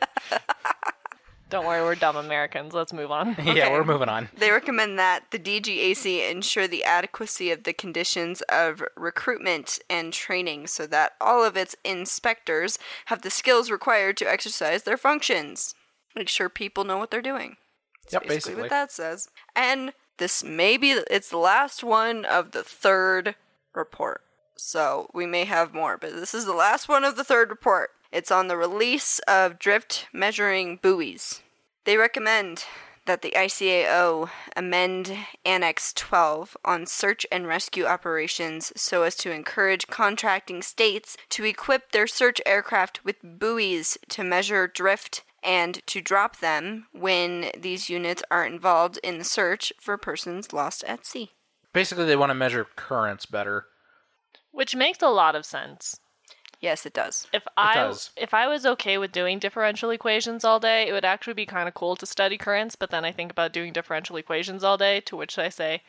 Don't 1.49 1.67
worry, 1.67 1.83
we're 1.83 1.97
dumb 1.97 2.15
Americans. 2.17 2.73
Let's 2.75 2.93
move 2.93 3.11
on. 3.11 3.35
Yeah, 3.43 3.73
we're 3.73 3.83
moving 3.85 4.09
on. 4.09 4.29
They 4.39 4.53
recommend 4.53 5.01
that 5.01 5.25
the 5.33 5.39
DGAC 5.41 6.31
ensure 6.31 6.69
the 6.69 6.85
adequacy 6.85 7.51
of 7.51 7.65
the 7.65 7.73
conditions 7.73 8.41
of 8.43 8.85
recruitment 8.97 9.81
and 9.91 10.13
training 10.13 10.69
so 10.69 10.87
that 10.87 11.15
all 11.21 11.43
of 11.45 11.57
its 11.57 11.75
inspectors 11.85 12.79
have 13.07 13.23
the 13.23 13.31
skills 13.31 13.69
required 13.69 14.17
to 14.19 14.31
exercise 14.31 14.85
their 14.85 14.97
functions. 14.97 15.75
Make 16.15 16.29
sure 16.29 16.49
people 16.49 16.85
know 16.85 16.99
what 16.99 17.11
they're 17.11 17.21
doing. 17.21 17.57
That's 18.05 18.13
Yep, 18.13 18.23
basically 18.23 18.37
basically. 18.37 18.63
what 18.63 18.71
that 18.71 18.93
says. 18.93 19.29
And 19.57 19.93
this 20.21 20.45
may 20.45 20.77
be 20.77 20.91
it's 21.11 21.31
the 21.31 21.39
last 21.39 21.83
one 21.83 22.25
of 22.27 22.53
the 22.53 22.63
third 22.63 23.35
report. 23.75 24.21
So 24.55 25.09
we 25.15 25.27
may 25.27 25.47
have 25.47 25.73
more, 25.73 25.97
but 25.97 26.15
this 26.15 26.35
is 26.35 26.45
the 26.45 26.53
last 26.53 26.89
one 26.89 27.05
of 27.05 27.17
the 27.17 27.25
third 27.25 27.49
report. 27.49 27.91
It's 28.13 28.31
on 28.31 28.49
the 28.49 28.57
release 28.59 29.19
of 29.21 29.59
drift 29.59 30.09
measuring 30.13 30.79
buoys. 30.83 31.43
They 31.85 31.97
recommend 31.97 32.67
that 33.07 33.23
the 33.23 33.33
ICAO 33.35 34.29
amend 34.55 35.17
Annex 35.47 35.95
12 35.95 36.55
on 36.67 36.85
search 36.85 37.27
and 37.33 37.47
rescue 37.47 37.87
operations 37.87 38.75
so 38.77 39.03
as 39.05 39.17
to 39.17 39.33
encourage 39.33 39.87
contracting 39.87 40.61
states 40.61 41.17
to 41.31 41.45
equip 41.45 41.93
their 41.93 42.07
search 42.07 42.43
aircraft 42.45 43.03
with 43.05 43.17
buoys 43.23 43.97
to 44.11 44.23
measure 44.23 44.69
drift 44.69 45.23
and 45.43 45.85
to 45.87 46.01
drop 46.01 46.39
them 46.41 46.87
when 46.93 47.51
these 47.57 47.89
units 47.89 48.23
are 48.31 48.45
involved 48.45 48.99
in 49.03 49.19
the 49.19 49.25
search 49.25 49.73
for 49.81 49.97
persons 49.97 50.53
lost 50.53 50.85
at 50.85 51.07
sea. 51.07 51.31
Basically, 51.73 52.05
they 52.05 52.17
want 52.17 52.31
to 52.31 52.35
measure 52.35 52.67
currents 52.77 53.27
better. 53.27 53.67
Which 54.51 54.75
makes 54.75 55.01
a 55.03 55.09
lot 55.09 55.37
of 55.37 55.47
sense. 55.47 56.01
Yes, 56.61 56.85
it 56.85 56.93
does. 56.93 57.27
If 57.33 57.45
I 57.57 57.75
does. 57.75 58.11
if 58.17 58.35
I 58.35 58.47
was 58.47 58.67
okay 58.67 58.99
with 58.99 59.13
doing 59.13 59.39
differential 59.39 59.89
equations 59.91 60.45
all 60.45 60.61
day, 60.61 60.89
it 60.89 60.93
would 60.93 61.07
actually 61.07 61.33
be 61.35 61.47
kind 61.47 61.67
of 61.69 61.75
cool 61.75 61.97
to 61.97 62.05
study 62.05 62.37
currents. 62.37 62.77
But 62.77 62.91
then 62.91 63.05
I 63.05 63.13
think 63.13 63.33
about 63.33 63.55
doing 63.55 63.73
differential 63.73 64.17
equations 64.17 64.63
all 64.63 64.77
day, 64.77 65.01
to 65.03 65.17
which 65.17 65.39
I 65.39 65.49
say, 65.49 65.83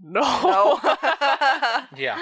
no. 0.00 0.78
Yeah, 1.96 2.16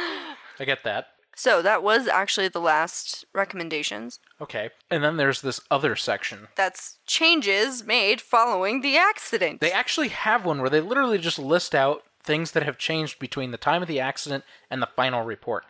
I 0.59 0.65
get 0.65 0.85
that. 0.85 1.09
So 1.43 1.61
that 1.61 1.83
was 1.83 2.07
actually 2.07 2.47
the 2.47 2.61
last 2.61 3.25
recommendations. 3.35 4.21
Okay. 4.41 4.71
And 4.93 5.03
then 5.03 5.17
there's 5.17 5.41
this 5.41 5.61
other 5.73 5.97
section. 5.97 6.47
That's 6.55 6.99
changes 7.05 7.85
made 7.85 8.21
following 8.21 8.81
the 8.81 8.97
accident. 8.97 9.61
They 9.61 9.73
actually 9.73 10.09
have 10.11 10.45
one 10.45 10.61
where 10.61 10.71
they 10.71 10.81
literally 10.81 11.19
just 11.19 11.41
list 11.41 11.75
out 11.75 12.05
things 12.23 12.53
that 12.53 12.63
have 12.63 12.79
changed 12.79 13.19
between 13.19 13.51
the 13.51 13.57
time 13.57 13.83
of 13.83 13.89
the 13.89 13.99
accident 13.99 14.45
and 14.71 14.81
the 14.81 14.87
final 14.95 15.25
report. 15.25 15.65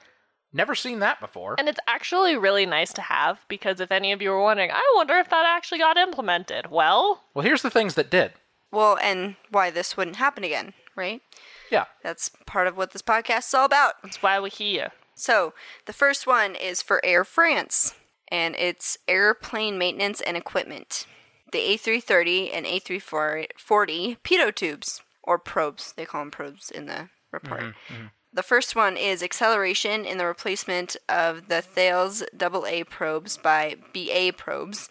Never 0.53 0.75
seen 0.75 0.99
that 0.99 1.21
before. 1.23 1.55
And 1.59 1.71
it's 1.71 1.81
actually 1.87 2.37
really 2.37 2.67
nice 2.67 2.93
to 2.93 3.01
have 3.01 3.39
because 3.49 3.81
if 3.81 3.91
any 3.91 4.13
of 4.13 4.21
you 4.21 4.29
were 4.29 4.43
wondering, 4.43 4.71
I 4.71 4.93
wonder 4.95 5.15
if 5.17 5.31
that 5.31 5.47
actually 5.47 5.79
got 5.79 5.97
implemented. 5.97 6.67
Well, 6.71 7.23
Well, 7.33 7.47
here's 7.47 7.63
the 7.63 7.71
things 7.71 7.95
that 7.95 8.11
did. 8.11 8.33
well, 8.71 8.99
and 9.03 9.37
why 9.51 9.71
this 9.71 9.97
wouldn't 9.97 10.17
happen 10.17 10.45
again, 10.45 10.75
right? 10.95 11.23
Yeah. 11.71 11.87
That's 12.03 12.31
part 12.45 12.67
of 12.67 12.77
what 12.77 12.93
this 12.93 13.01
podcast 13.01 13.49
is 13.49 13.55
all 13.55 13.65
about. 13.65 13.95
that's 14.03 14.23
why 14.23 14.39
we're 14.39 14.51
here. 14.51 14.91
So, 15.23 15.55
the 15.87 15.93
first 15.93 16.27
one 16.27 16.57
is 16.57 16.83
for 16.83 17.01
Air 17.05 17.23
France, 17.23 17.95
and 18.27 18.57
it's 18.57 18.99
airplane 19.07 19.79
maintenance 19.79 20.21
and 20.21 20.37
equipment. 20.37 21.07
The 21.53 21.61
A330 21.61 22.51
and 22.53 22.67
A340 22.67 24.17
pitot 24.25 24.57
tubes, 24.57 25.01
or 25.23 25.39
probes, 25.39 25.93
they 25.93 26.07
call 26.07 26.23
them 26.23 26.33
probes 26.33 26.73
in 26.73 26.87
the 26.87 27.09
report. 27.31 27.61
Mm-hmm, 27.61 27.95
mm-hmm. 27.95 28.07
The 28.33 28.43
first 28.43 28.75
one 28.75 28.97
is 28.97 29.23
acceleration 29.23 30.05
in 30.05 30.19
the 30.19 30.27
replacement 30.27 30.97
of 31.09 31.47
the 31.47 31.63
Thales 31.63 32.25
AA 32.41 32.83
probes 32.91 33.37
by 33.37 33.77
BA 33.95 34.33
probes, 34.37 34.89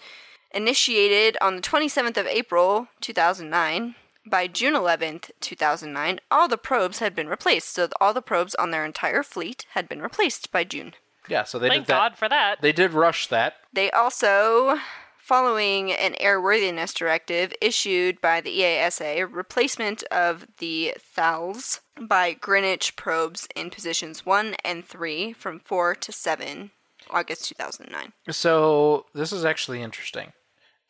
initiated 0.53 1.35
on 1.41 1.57
the 1.57 1.61
27th 1.61 2.15
of 2.15 2.25
April 2.25 2.87
2009. 3.01 3.95
By 4.25 4.47
June 4.47 4.75
11th, 4.75 5.31
2009, 5.39 6.19
all 6.29 6.47
the 6.47 6.57
probes 6.57 6.99
had 6.99 7.15
been 7.15 7.27
replaced, 7.27 7.69
so 7.69 7.89
all 7.99 8.13
the 8.13 8.21
probes 8.21 8.53
on 8.55 8.71
their 8.71 8.85
entire 8.85 9.23
fleet 9.23 9.65
had 9.71 9.89
been 9.89 10.01
replaced 10.01 10.51
by 10.51 10.63
June. 10.63 10.93
Yeah, 11.27 11.43
so 11.43 11.57
they 11.57 11.69
Thank 11.69 11.83
did 11.83 11.87
that. 11.87 11.97
God 11.97 12.17
for 12.17 12.29
that. 12.29 12.61
They 12.61 12.71
did 12.71 12.93
rush 12.93 13.27
that. 13.27 13.55
They 13.73 13.89
also, 13.91 14.79
following 15.17 15.91
an 15.91 16.13
airworthiness 16.21 16.93
directive 16.93 17.53
issued 17.61 18.21
by 18.21 18.41
the 18.41 18.59
EASA, 18.59 19.27
replacement 19.31 20.03
of 20.11 20.45
the 20.59 20.93
Thales 20.99 21.81
by 21.99 22.33
Greenwich 22.33 22.95
probes 22.95 23.47
in 23.55 23.69
positions 23.69 24.25
1 24.25 24.55
and 24.63 24.85
3 24.85 25.33
from 25.33 25.59
4 25.59 25.95
to 25.95 26.11
7, 26.11 26.71
August 27.09 27.47
2009. 27.49 28.13
So 28.29 29.05
this 29.13 29.31
is 29.31 29.45
actually 29.45 29.81
interesting. 29.81 30.33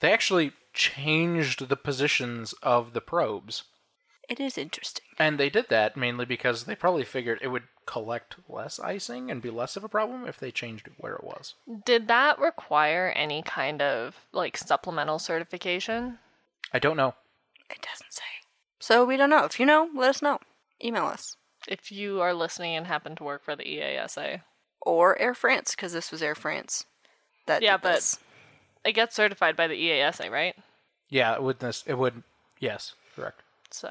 They 0.02 0.12
actually 0.12 0.52
changed 0.74 1.68
the 1.70 1.76
positions 1.78 2.54
of 2.62 2.94
the 2.94 3.02
probes. 3.02 3.64
It 4.30 4.40
is 4.40 4.58
interesting. 4.58 5.06
And 5.20 5.38
they 5.40 5.50
did 5.50 5.68
that 5.70 5.98
mainly 5.98 6.26
because 6.26 6.64
they 6.64 6.76
probably 6.76 7.04
figured 7.04 7.40
it 7.42 7.50
would 7.50 7.64
collect 7.86 8.36
less 8.48 8.80
icing 8.80 9.30
and 9.30 9.42
be 9.42 9.50
less 9.50 9.76
of 9.76 9.84
a 9.84 9.90
problem 9.90 10.26
if 10.26 10.40
they 10.40 10.52
changed 10.52 10.88
where 10.98 11.16
it 11.16 11.24
was. 11.24 11.56
Did 11.86 12.08
that 12.08 12.40
require 12.40 13.10
any 13.16 13.42
kind 13.44 13.82
of 13.82 14.16
like 14.32 14.56
supplemental 14.58 15.20
certification? 15.20 16.20
I 16.74 16.80
don't 16.80 16.96
know. 16.98 17.16
It 17.70 17.82
doesn't 17.82 18.14
say. 18.14 18.24
So 18.80 19.04
we 19.06 19.18
don't 19.18 19.30
know. 19.30 19.44
If 19.46 19.60
you 19.60 19.66
know, 19.66 19.90
let 19.96 20.10
us 20.10 20.22
know. 20.22 20.40
Email 20.84 21.06
us. 21.06 21.36
If 21.68 21.92
you 21.92 22.22
are 22.22 22.34
listening 22.34 22.76
and 22.76 22.88
happen 22.88 23.16
to 23.18 23.24
work 23.24 23.44
for 23.44 23.56
the 23.56 23.64
EASA, 23.64 24.42
Or 24.84 25.20
Air 25.20 25.36
France, 25.36 25.76
because 25.76 25.94
this 25.94 26.12
was 26.12 26.24
Air 26.24 26.34
France. 26.36 26.86
That 27.46 27.62
Yeah, 27.62 27.78
but- 27.78 27.96
this. 27.96 28.18
It 28.84 28.94
gets 28.94 29.16
certified 29.16 29.56
by 29.56 29.68
the 29.68 29.76
EASA, 29.76 30.30
right? 30.30 30.56
Yeah, 31.10 31.36
it 31.36 31.44
would. 31.44 31.60
This 31.60 31.84
it 31.86 31.98
would. 31.98 32.24
Yes, 32.60 32.94
correct. 33.16 33.42
So 33.70 33.90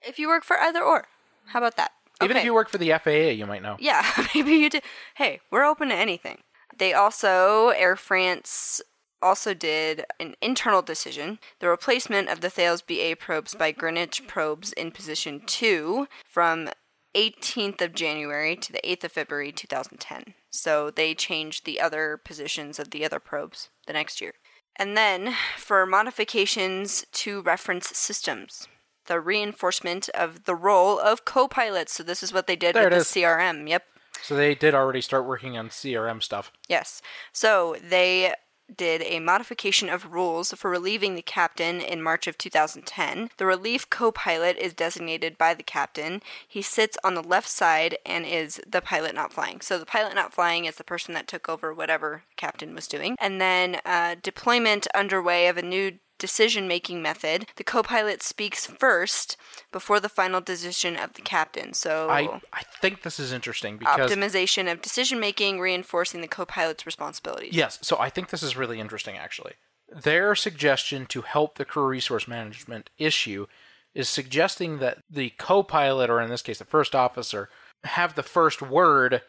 If 0.00 0.18
you 0.18 0.28
work 0.28 0.44
for 0.44 0.58
either 0.58 0.82
or, 0.82 1.06
how 1.46 1.58
about 1.58 1.76
that? 1.76 1.92
Even 2.22 2.36
if 2.36 2.44
you 2.44 2.54
work 2.54 2.68
for 2.68 2.78
the 2.78 2.92
FAA, 3.02 3.32
you 3.32 3.46
might 3.46 3.62
know. 3.62 3.76
Yeah, 3.80 4.06
maybe 4.34 4.52
you 4.52 4.70
did. 4.70 4.82
Hey, 5.16 5.40
we're 5.50 5.64
open 5.64 5.88
to 5.88 5.94
anything. 5.94 6.38
They 6.78 6.92
also, 6.92 7.68
Air 7.70 7.96
France 7.96 8.80
also 9.20 9.54
did 9.54 10.04
an 10.18 10.34
internal 10.40 10.82
decision 10.82 11.38
the 11.60 11.68
replacement 11.68 12.28
of 12.28 12.40
the 12.40 12.50
Thales 12.50 12.82
BA 12.82 13.16
probes 13.18 13.54
by 13.54 13.70
Greenwich 13.70 14.26
probes 14.26 14.72
in 14.72 14.90
position 14.90 15.42
2 15.46 16.08
from 16.28 16.68
18th 17.14 17.80
of 17.80 17.94
January 17.94 18.56
to 18.56 18.72
the 18.72 18.80
8th 18.84 19.04
of 19.04 19.12
February 19.12 19.52
2010. 19.52 20.34
So 20.50 20.90
they 20.90 21.14
changed 21.14 21.64
the 21.64 21.80
other 21.80 22.20
positions 22.22 22.78
of 22.78 22.90
the 22.90 23.04
other 23.04 23.20
probes 23.20 23.68
the 23.86 23.92
next 23.92 24.20
year. 24.20 24.34
And 24.76 24.96
then 24.96 25.34
for 25.56 25.84
modifications 25.84 27.04
to 27.12 27.42
reference 27.42 27.96
systems, 27.96 28.68
the 29.06 29.20
reinforcement 29.20 30.08
of 30.10 30.44
the 30.44 30.54
role 30.54 30.98
of 30.98 31.24
co-pilots. 31.24 31.92
So 31.92 32.02
this 32.02 32.22
is 32.22 32.32
what 32.32 32.46
they 32.46 32.56
did 32.56 32.74
There 32.74 32.84
with 32.84 32.92
the 32.92 32.98
is. 32.98 33.06
CRM. 33.08 33.68
Yep. 33.68 33.84
So 34.22 34.36
they 34.36 34.54
did 34.54 34.74
already 34.74 35.00
start 35.00 35.26
working 35.26 35.58
on 35.58 35.68
CRM 35.68 36.22
stuff. 36.22 36.52
Yes. 36.68 37.02
So 37.32 37.76
they 37.82 38.32
did 38.76 39.02
a 39.02 39.20
modification 39.20 39.88
of 39.88 40.12
rules 40.12 40.52
for 40.52 40.70
relieving 40.70 41.14
the 41.14 41.22
captain 41.22 41.80
in 41.80 42.02
March 42.02 42.26
of 42.26 42.38
2010. 42.38 43.30
The 43.36 43.46
relief 43.46 43.88
co 43.90 44.12
pilot 44.12 44.56
is 44.56 44.74
designated 44.74 45.38
by 45.38 45.54
the 45.54 45.62
captain. 45.62 46.22
He 46.46 46.62
sits 46.62 46.96
on 47.04 47.14
the 47.14 47.22
left 47.22 47.48
side 47.48 47.98
and 48.04 48.24
is 48.24 48.60
the 48.66 48.80
pilot 48.80 49.14
not 49.14 49.32
flying. 49.32 49.60
So 49.60 49.78
the 49.78 49.86
pilot 49.86 50.14
not 50.14 50.32
flying 50.32 50.64
is 50.64 50.76
the 50.76 50.84
person 50.84 51.14
that 51.14 51.28
took 51.28 51.48
over 51.48 51.72
whatever 51.72 52.22
captain 52.36 52.74
was 52.74 52.88
doing. 52.88 53.16
And 53.20 53.40
then 53.40 53.80
uh, 53.84 54.16
deployment 54.22 54.86
underway 54.94 55.48
of 55.48 55.56
a 55.56 55.62
new 55.62 55.98
decision 56.22 56.68
making 56.68 57.02
method. 57.02 57.48
The 57.56 57.64
co 57.64 57.82
pilot 57.82 58.22
speaks 58.22 58.64
first 58.64 59.36
before 59.72 59.98
the 59.98 60.08
final 60.08 60.40
decision 60.40 60.96
of 60.96 61.14
the 61.14 61.20
captain. 61.20 61.74
So 61.74 62.08
I 62.08 62.40
I 62.52 62.62
think 62.80 63.02
this 63.02 63.18
is 63.18 63.32
interesting 63.32 63.76
because 63.76 64.12
optimization 64.12 64.70
of 64.70 64.80
decision 64.80 65.18
making, 65.18 65.58
reinforcing 65.58 66.20
the 66.20 66.28
co 66.28 66.46
pilot's 66.46 66.86
responsibilities. 66.86 67.54
Yes, 67.54 67.80
so 67.82 67.98
I 67.98 68.08
think 68.08 68.30
this 68.30 68.44
is 68.44 68.56
really 68.56 68.78
interesting 68.78 69.16
actually. 69.16 69.54
Their 69.88 70.36
suggestion 70.36 71.06
to 71.06 71.22
help 71.22 71.58
the 71.58 71.64
crew 71.64 71.86
resource 71.86 72.28
management 72.28 72.88
issue 72.96 73.48
is 73.92 74.08
suggesting 74.08 74.78
that 74.78 74.98
the 75.10 75.30
co 75.30 75.64
pilot, 75.64 76.08
or 76.08 76.20
in 76.20 76.30
this 76.30 76.42
case 76.42 76.60
the 76.60 76.64
first 76.64 76.94
officer, 76.94 77.48
have 77.82 78.14
the 78.14 78.22
first 78.22 78.62
word 78.62 79.22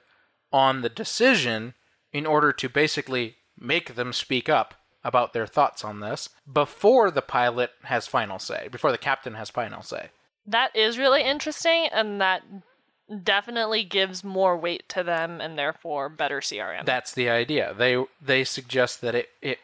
on 0.52 0.82
the 0.82 0.90
decision 0.90 1.74
in 2.12 2.28
order 2.28 2.54
to 2.54 2.70
basically 2.70 3.38
make 3.58 3.96
them 3.96 4.14
speak 4.14 4.48
up 4.48 4.76
about 5.04 5.34
their 5.34 5.48
thoughts 5.48 5.84
on 5.84 6.00
this 6.00 6.30
before 6.52 7.12
the 7.12 7.22
pilot 7.22 7.72
has 7.84 8.08
final 8.08 8.40
say, 8.40 8.68
before 8.72 8.92
the 8.92 8.98
captain 8.98 9.34
has 9.36 9.50
final 9.50 9.82
say. 9.82 10.10
that 10.46 10.76
is 10.76 10.98
really 10.98 11.24
interesting, 11.24 11.88
and 11.92 12.22
that 12.22 12.44
definitely 13.24 13.84
gives 13.84 14.24
more 14.24 14.58
weight 14.58 14.88
to 14.90 15.04
them, 15.04 15.42
and 15.42 15.58
therefore 15.58 16.10
better 16.10 16.40
CRM. 16.40 16.86
That's 16.86 17.14
the 17.14 17.30
idea. 17.30 17.74
They 17.78 18.04
they 18.22 18.44
suggest 18.44 19.02
that 19.02 19.16
it, 19.16 19.30
it 19.42 19.60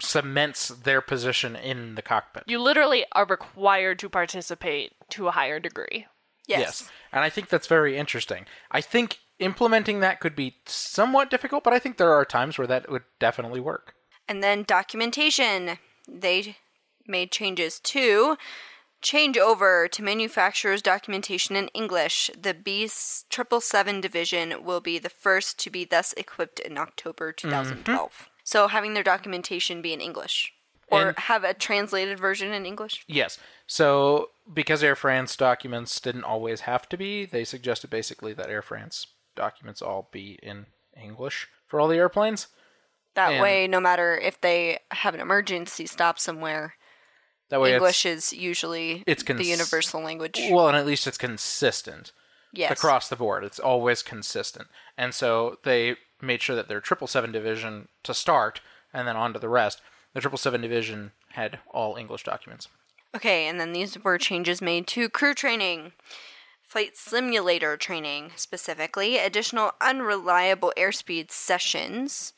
cements 0.00 0.68
their 0.68 1.00
position 1.00 1.54
in 1.54 1.94
the 1.94 2.02
cockpit. 2.02 2.44
you 2.46 2.58
literally 2.58 3.04
are 3.12 3.26
required 3.26 3.98
to 3.98 4.08
participate 4.08 4.92
to 5.10 5.28
a 5.28 5.30
higher 5.32 5.60
degree. 5.60 6.06
Yes. 6.46 6.90
And 7.12 7.22
I 7.22 7.28
think 7.30 7.48
that's 7.48 7.66
very 7.66 7.96
interesting. 7.96 8.46
I 8.70 8.80
think 8.80 9.18
implementing 9.38 10.00
that 10.00 10.18
could 10.20 10.34
be 10.34 10.56
somewhat 10.66 11.30
difficult, 11.30 11.64
but 11.64 11.72
I 11.72 11.78
think 11.78 11.96
there 11.96 12.12
are 12.12 12.24
times 12.24 12.58
where 12.58 12.66
that 12.66 12.90
would 12.90 13.04
definitely 13.18 13.60
work. 13.60 13.94
And 14.30 14.44
then 14.44 14.62
documentation. 14.62 15.78
They 16.08 16.56
made 17.04 17.32
changes 17.32 17.80
to 17.80 18.36
change 19.02 19.36
over 19.36 19.88
to 19.88 20.02
manufacturer's 20.04 20.82
documentation 20.82 21.56
in 21.56 21.66
English. 21.68 22.30
The 22.40 22.54
B 22.54 22.88
triple 23.28 23.60
seven 23.60 24.00
division 24.00 24.62
will 24.62 24.80
be 24.80 25.00
the 25.00 25.08
first 25.08 25.58
to 25.60 25.70
be 25.70 25.84
thus 25.84 26.12
equipped 26.12 26.60
in 26.60 26.78
October 26.78 27.32
mm-hmm. 27.32 27.48
2012. 27.48 28.28
So 28.44 28.68
having 28.68 28.94
their 28.94 29.02
documentation 29.02 29.82
be 29.82 29.92
in 29.92 30.00
English. 30.00 30.52
Or 30.86 31.08
And- 31.08 31.18
have 31.18 31.42
a 31.42 31.52
translated 31.52 32.20
version 32.20 32.52
in 32.52 32.64
English. 32.66 33.04
Yes. 33.08 33.36
So 33.66 34.30
because 34.52 34.84
Air 34.84 34.94
France 34.94 35.34
documents 35.34 35.98
didn't 35.98 36.24
always 36.24 36.60
have 36.60 36.88
to 36.90 36.96
be, 36.96 37.26
they 37.26 37.44
suggested 37.44 37.90
basically 37.90 38.32
that 38.34 38.48
Air 38.48 38.62
France 38.62 39.08
documents 39.34 39.82
all 39.82 40.08
be 40.12 40.38
in 40.40 40.66
English 40.96 41.48
for 41.66 41.80
all 41.80 41.88
the 41.88 41.96
airplanes. 41.96 42.46
That 43.14 43.32
And- 43.32 43.42
way, 43.42 43.66
no 43.66 43.80
matter 43.80 44.16
if 44.18 44.40
they 44.40 44.78
have 44.92 45.14
an 45.14 45.20
emergency 45.20 45.86
stop 45.86 46.18
somewhere, 46.18 46.76
That 47.48 47.60
way 47.60 47.74
English 47.74 48.06
is 48.06 48.32
usually 48.32 49.02
it's 49.06 49.24
the 49.24 49.44
universal 49.44 50.00
language. 50.00 50.38
well, 50.50 50.68
and 50.68 50.76
at 50.76 50.86
least 50.86 51.06
it's 51.06 51.18
consistent. 51.18 52.12
yes. 52.52 52.72
across 52.72 53.08
the 53.08 53.14
board. 53.16 53.44
It's 53.44 53.58
always 53.60 54.02
consistent. 54.02 54.68
And 54.98 55.14
so 55.14 55.58
they 55.64 55.96
made 56.20 56.42
sure 56.42 56.56
that 56.56 56.66
their 56.68 56.82
777 56.82 57.30
division 57.32 57.88
to 58.02 58.12
start 58.14 58.60
and 58.92 59.06
then 59.06 59.16
on 59.16 59.32
to 59.32 59.38
the 59.38 59.48
rest, 59.48 59.78
the 60.14 60.20
777 60.20 60.60
division 60.60 61.12
had 61.34 61.60
all 61.72 61.96
English 61.96 62.24
documents. 62.24 62.66
Okay, 63.14 63.46
and 63.46 63.60
then 63.60 63.72
these 63.72 63.98
were 64.02 64.18
changes 64.18 64.60
made 64.60 64.86
to 64.88 65.08
crew 65.08 65.32
training, 65.34 65.92
flight 66.62 66.96
simulator 66.96 67.76
training 67.76 68.32
specifically, 68.36 69.18
additional 69.18 69.72
unreliable 69.80 70.72
airspeed 70.76 71.30
sessions 71.30 72.32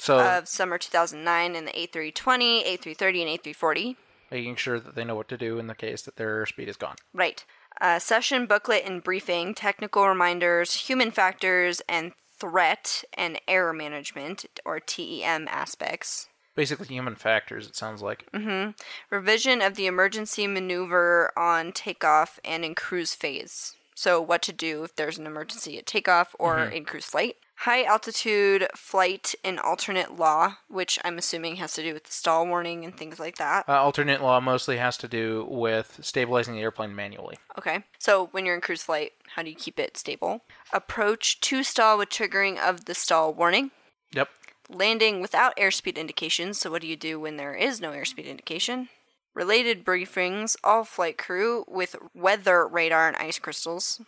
So 0.00 0.18
of 0.18 0.48
summer 0.48 0.78
2009 0.78 1.54
in 1.54 1.64
the 1.66 1.72
A320, 1.72 2.64
A330, 2.64 3.22
and 3.22 3.40
A340. 3.40 3.96
making 4.30 4.56
sure 4.56 4.80
that 4.80 4.94
they 4.94 5.04
know 5.04 5.14
what 5.16 5.28
to 5.28 5.36
do 5.36 5.58
in 5.58 5.66
the 5.66 5.74
case 5.74 6.02
that 6.02 6.16
their 6.16 6.42
airspeed 6.44 6.68
is 6.68 6.76
gone. 6.76 6.96
Right. 7.12 7.44
Uh, 7.80 7.98
session 7.98 8.46
booklet 8.46 8.84
and 8.84 9.02
briefing, 9.02 9.54
technical 9.54 10.06
reminders, 10.08 10.74
human 10.88 11.10
factors, 11.10 11.80
and 11.88 12.12
threat 12.38 13.04
and 13.14 13.40
error 13.46 13.72
management, 13.72 14.46
or 14.64 14.80
TEM 14.80 15.46
aspects. 15.48 16.28
Basically 16.54 16.86
human 16.86 17.14
factors 17.14 17.66
it 17.66 17.76
sounds 17.76 18.02
like. 18.02 18.30
Mhm. 18.32 18.74
Revision 19.10 19.60
of 19.62 19.74
the 19.76 19.86
emergency 19.86 20.46
maneuver 20.46 21.32
on 21.36 21.72
takeoff 21.72 22.38
and 22.44 22.64
in 22.64 22.74
cruise 22.74 23.14
phase. 23.14 23.76
So, 23.94 24.20
what 24.20 24.40
to 24.42 24.52
do 24.52 24.82
if 24.84 24.96
there's 24.96 25.18
an 25.18 25.26
emergency 25.26 25.78
at 25.78 25.86
takeoff 25.86 26.34
or 26.38 26.64
in 26.64 26.84
cruise 26.86 27.04
flight. 27.06 27.36
High 27.64 27.82
altitude 27.82 28.68
flight 28.74 29.34
and 29.44 29.60
alternate 29.60 30.16
law, 30.18 30.56
which 30.68 30.98
I'm 31.04 31.18
assuming 31.18 31.56
has 31.56 31.74
to 31.74 31.82
do 31.82 31.92
with 31.92 32.04
the 32.04 32.12
stall 32.12 32.46
warning 32.46 32.86
and 32.86 32.96
things 32.96 33.20
like 33.20 33.36
that. 33.36 33.68
Uh, 33.68 33.72
alternate 33.72 34.22
law 34.22 34.40
mostly 34.40 34.78
has 34.78 34.96
to 34.96 35.08
do 35.08 35.46
with 35.46 36.00
stabilizing 36.00 36.54
the 36.54 36.62
airplane 36.62 36.94
manually. 36.94 37.36
Okay. 37.58 37.84
So, 37.98 38.28
when 38.32 38.46
you're 38.46 38.54
in 38.54 38.62
cruise 38.62 38.84
flight, 38.84 39.12
how 39.34 39.42
do 39.42 39.50
you 39.50 39.56
keep 39.56 39.78
it 39.78 39.98
stable? 39.98 40.40
Approach 40.72 41.38
to 41.40 41.62
stall 41.62 41.98
with 41.98 42.08
triggering 42.08 42.58
of 42.58 42.86
the 42.86 42.94
stall 42.94 43.34
warning. 43.34 43.72
Yep. 44.14 44.30
landing 44.70 45.20
without 45.20 45.54
airspeed 45.58 45.96
indications. 45.96 46.58
So, 46.58 46.70
what 46.70 46.80
do 46.80 46.88
you 46.88 46.96
do 46.96 47.20
when 47.20 47.36
there 47.36 47.54
is 47.54 47.78
no 47.78 47.90
airspeed 47.90 48.24
indication? 48.24 48.88
Related 49.34 49.84
briefings, 49.84 50.56
all 50.64 50.84
flight 50.84 51.18
crew 51.18 51.66
with 51.68 51.94
weather 52.14 52.66
radar 52.66 53.06
and 53.06 53.18
ice 53.18 53.38
crystals. 53.38 54.00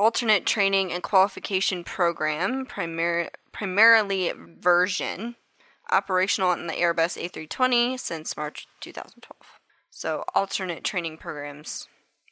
Alternate 0.00 0.46
training 0.46 0.90
and 0.92 1.02
qualification 1.02 1.84
program, 1.84 2.64
primar- 2.64 3.28
primarily 3.52 4.32
version, 4.34 5.36
operational 5.90 6.52
in 6.52 6.68
the 6.68 6.72
Airbus 6.72 7.20
A320 7.20 8.00
since 8.00 8.34
March 8.34 8.66
2012. 8.80 9.60
So, 9.90 10.24
alternate 10.34 10.84
training 10.84 11.18
programs 11.18 11.86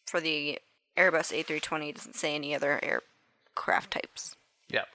for 0.07 0.19
the 0.19 0.59
Airbus 0.97 1.31
A320 1.45 1.95
doesn't 1.95 2.16
say 2.16 2.35
any 2.35 2.55
other 2.55 2.81
aircraft 2.82 3.90
types. 3.90 4.35
Yep. 4.70 4.89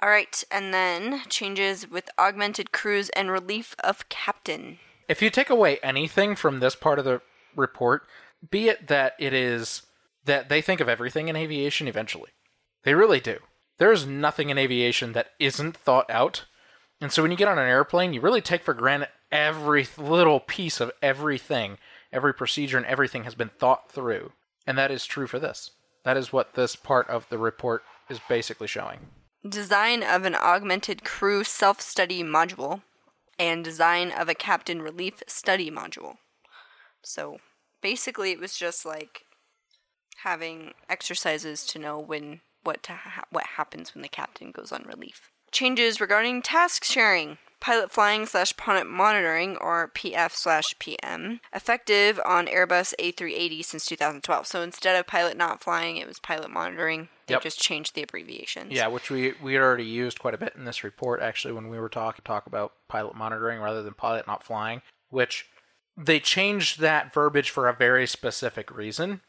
All 0.00 0.08
right, 0.08 0.44
and 0.48 0.72
then 0.72 1.22
changes 1.28 1.90
with 1.90 2.08
augmented 2.20 2.70
crews 2.70 3.08
and 3.16 3.32
relief 3.32 3.74
of 3.82 4.08
captain. 4.08 4.78
If 5.08 5.22
you 5.22 5.30
take 5.30 5.50
away 5.50 5.80
anything 5.82 6.36
from 6.36 6.60
this 6.60 6.76
part 6.76 7.00
of 7.00 7.04
the 7.04 7.20
report, 7.56 8.06
be 8.48 8.68
it 8.68 8.86
that 8.86 9.16
it 9.18 9.32
is 9.32 9.82
that 10.24 10.48
they 10.48 10.62
think 10.62 10.80
of 10.80 10.88
everything 10.88 11.28
in 11.28 11.36
aviation 11.36 11.88
eventually. 11.88 12.30
They 12.84 12.94
really 12.94 13.20
do. 13.20 13.38
There's 13.78 14.06
nothing 14.06 14.50
in 14.50 14.58
aviation 14.58 15.12
that 15.12 15.30
isn't 15.38 15.76
thought 15.76 16.08
out. 16.10 16.44
And 17.00 17.10
so 17.10 17.22
when 17.22 17.30
you 17.30 17.36
get 17.36 17.48
on 17.48 17.58
an 17.58 17.68
airplane, 17.68 18.12
you 18.12 18.20
really 18.20 18.40
take 18.40 18.62
for 18.62 18.74
granted 18.74 19.08
every 19.30 19.86
little 19.96 20.40
piece 20.40 20.80
of 20.80 20.92
everything, 21.00 21.78
every 22.12 22.34
procedure 22.34 22.76
and 22.76 22.86
everything 22.86 23.24
has 23.24 23.34
been 23.34 23.50
thought 23.58 23.90
through. 23.90 24.32
And 24.66 24.78
that 24.78 24.90
is 24.90 25.04
true 25.04 25.26
for 25.26 25.38
this. 25.38 25.72
That 26.04 26.16
is 26.16 26.32
what 26.32 26.54
this 26.54 26.76
part 26.76 27.08
of 27.08 27.28
the 27.28 27.38
report 27.38 27.82
is 28.08 28.20
basically 28.28 28.66
showing. 28.66 29.08
Design 29.48 30.02
of 30.02 30.24
an 30.24 30.34
augmented 30.34 31.04
crew 31.04 31.42
self 31.42 31.80
study 31.80 32.22
module 32.22 32.82
and 33.38 33.64
design 33.64 34.12
of 34.12 34.28
a 34.28 34.34
captain 34.34 34.82
relief 34.82 35.22
study 35.26 35.70
module. 35.70 36.16
So 37.02 37.38
basically, 37.80 38.30
it 38.30 38.38
was 38.38 38.56
just 38.56 38.86
like 38.86 39.24
having 40.18 40.72
exercises 40.88 41.64
to 41.66 41.78
know 41.78 41.98
when 41.98 42.40
what 42.62 42.82
to 42.84 42.92
ha- 42.92 43.24
what 43.30 43.44
happens 43.56 43.94
when 43.94 44.02
the 44.02 44.08
captain 44.08 44.50
goes 44.52 44.70
on 44.72 44.84
relief. 44.84 45.30
Changes 45.50 46.00
regarding 46.00 46.42
task 46.42 46.84
sharing. 46.84 47.38
Pilot 47.60 47.92
flying 47.92 48.26
slash 48.26 48.56
pilot 48.56 48.88
monitoring, 48.88 49.56
or 49.58 49.88
PF 49.94 50.32
slash 50.32 50.74
PM, 50.80 51.38
effective 51.54 52.18
on 52.26 52.48
Airbus 52.48 52.92
A380 52.98 53.64
since 53.64 53.86
2012. 53.86 54.48
So 54.48 54.62
instead 54.62 54.96
of 54.98 55.06
pilot 55.06 55.36
not 55.36 55.62
flying, 55.62 55.96
it 55.96 56.08
was 56.08 56.18
pilot 56.18 56.50
monitoring. 56.50 57.08
They 57.28 57.34
Yep. 57.34 57.42
just 57.42 57.60
changed 57.60 57.94
the 57.94 58.02
abbreviations. 58.02 58.72
Yeah, 58.72 58.88
which 58.88 59.10
we 59.10 59.34
we 59.40 59.54
had 59.54 59.62
already 59.62 59.84
used 59.84 60.18
quite 60.18 60.34
a 60.34 60.38
bit 60.38 60.54
in 60.56 60.64
this 60.64 60.82
report 60.82 61.20
actually 61.22 61.52
when 61.54 61.68
we 61.68 61.78
were 61.78 61.88
talking 61.88 62.22
talk 62.24 62.46
about 62.46 62.72
pilot 62.88 63.14
monitoring 63.14 63.60
rather 63.60 63.82
than 63.82 63.94
pilot 63.94 64.26
not 64.26 64.42
flying, 64.42 64.82
which 65.10 65.46
they 65.96 66.18
changed 66.18 66.80
that 66.80 67.14
verbiage 67.14 67.50
for 67.50 67.68
a 67.68 67.72
very 67.72 68.08
specific 68.08 68.72
reason, 68.74 69.20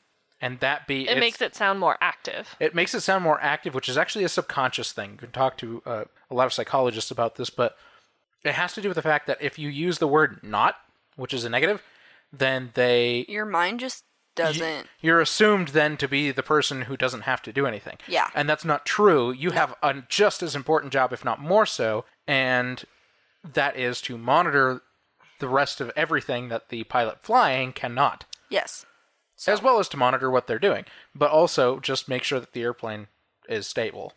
and 0.44 0.60
that 0.60 0.86
be 0.88 1.07
It 1.07 1.18
makes 1.20 1.41
it 1.41 1.56
sound 1.56 1.80
more 1.80 1.98
active. 2.02 2.56
it 2.60 2.76
makes 2.76 2.94
it 2.94 3.02
sound 3.02 3.24
more 3.24 3.40
active, 3.41 3.74
which 3.74 3.90
is 3.90 3.98
actually 3.98 4.26
a 4.26 4.30
subconscious 4.30 4.91
thing. 4.91 5.11
You 5.14 5.18
can 5.18 5.32
talk 5.32 5.57
to 5.57 5.82
uh, 5.86 6.03
a 6.30 6.34
lot 6.36 6.45
of 6.45 6.53
psychologists 6.53 7.10
about 7.11 7.36
this, 7.36 7.49
but 7.49 7.76
it 8.44 8.53
has 8.53 8.74
to 8.74 8.82
do 8.82 8.90
with 8.90 8.95
the 8.95 9.02
fact 9.02 9.26
that 9.28 9.41
if 9.41 9.57
you 9.57 9.70
use 9.70 9.98
the 9.99 10.07
word 10.07 10.40
not, 10.44 10.76
which 11.15 11.34
is 11.34 11.45
a 11.45 11.49
negative, 11.49 11.82
then 12.32 12.72
they 12.74 13.26
Your 13.30 13.45
mind 13.45 13.80
just 13.80 14.03
doesn't. 14.36 14.88
you're 14.99 15.22
assumed 15.22 15.70
then 15.70 15.95
to 15.98 16.07
be 16.07 16.32
the 16.32 16.41
person 16.44 16.82
who 16.84 16.98
doesn't 16.98 17.22
have 17.22 17.41
to 17.44 17.53
do 17.53 17.65
anything. 17.68 17.98
Yeah. 18.07 18.28
And 18.36 18.49
that's 18.49 18.65
not 18.65 18.86
true. 18.86 19.32
You 19.32 19.52
have 19.52 19.76
a 19.84 19.94
just 20.10 20.41
as 20.44 20.56
important 20.56 20.91
job, 20.91 21.14
if 21.14 21.24
not 21.24 21.40
more 21.40 21.65
so, 21.68 22.06
and 22.28 22.84
that 23.44 23.78
is 23.78 24.02
to 24.02 24.18
monitor 24.18 24.82
the 25.40 25.48
rest 25.48 25.80
of 25.82 25.91
everything 25.95 26.49
that 26.49 26.70
the 26.70 26.84
pilot 26.86 27.20
flying 27.22 27.72
cannot, 27.74 28.26
Yes. 28.49 28.86
As 29.52 29.61
well 29.61 29.80
as 29.80 29.90
to 29.90 29.98
monitor 29.98 30.30
what 30.30 30.48
they're 30.48 30.60
doing, 30.60 30.86
but 31.14 31.32
also 31.32 31.80
just 31.80 32.07
make 32.07 32.24
sure 32.24 32.40
that 32.40 32.53
the 32.53 32.61
airplane 32.61 33.07
is 33.49 33.68
stable. 33.68 34.14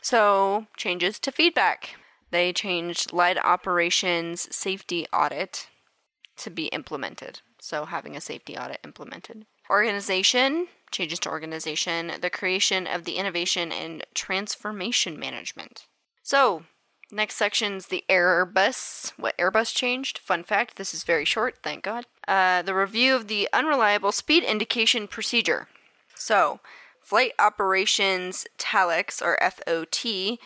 So, 0.00 0.66
changes 0.76 1.18
to 1.20 1.32
feedback. 1.32 1.96
They 2.30 2.52
changed 2.52 3.12
light 3.12 3.38
operations 3.38 4.54
safety 4.54 5.06
audit 5.12 5.68
to 6.38 6.50
be 6.50 6.66
implemented. 6.66 7.40
So, 7.60 7.84
having 7.84 8.16
a 8.16 8.20
safety 8.20 8.56
audit 8.56 8.80
implemented. 8.84 9.46
Organization, 9.70 10.68
changes 10.90 11.18
to 11.20 11.30
organization, 11.30 12.12
the 12.20 12.30
creation 12.30 12.86
of 12.86 13.04
the 13.04 13.16
innovation 13.16 13.70
and 13.70 14.04
transformation 14.14 15.18
management. 15.18 15.86
So, 16.22 16.64
next 17.12 17.36
section's 17.36 17.86
the 17.86 18.04
Airbus. 18.08 19.12
What 19.16 19.36
Airbus 19.38 19.74
changed? 19.74 20.18
Fun 20.18 20.42
fact 20.42 20.76
this 20.76 20.94
is 20.94 21.04
very 21.04 21.24
short, 21.24 21.58
thank 21.62 21.84
God. 21.84 22.06
Uh, 22.26 22.62
the 22.62 22.74
review 22.74 23.14
of 23.14 23.28
the 23.28 23.48
unreliable 23.52 24.12
speed 24.12 24.42
indication 24.42 25.06
procedure. 25.06 25.68
So, 26.14 26.60
Flight 27.00 27.32
Operations 27.38 28.46
Telex, 28.58 29.20
or 29.20 29.38
FOT, 29.40 30.38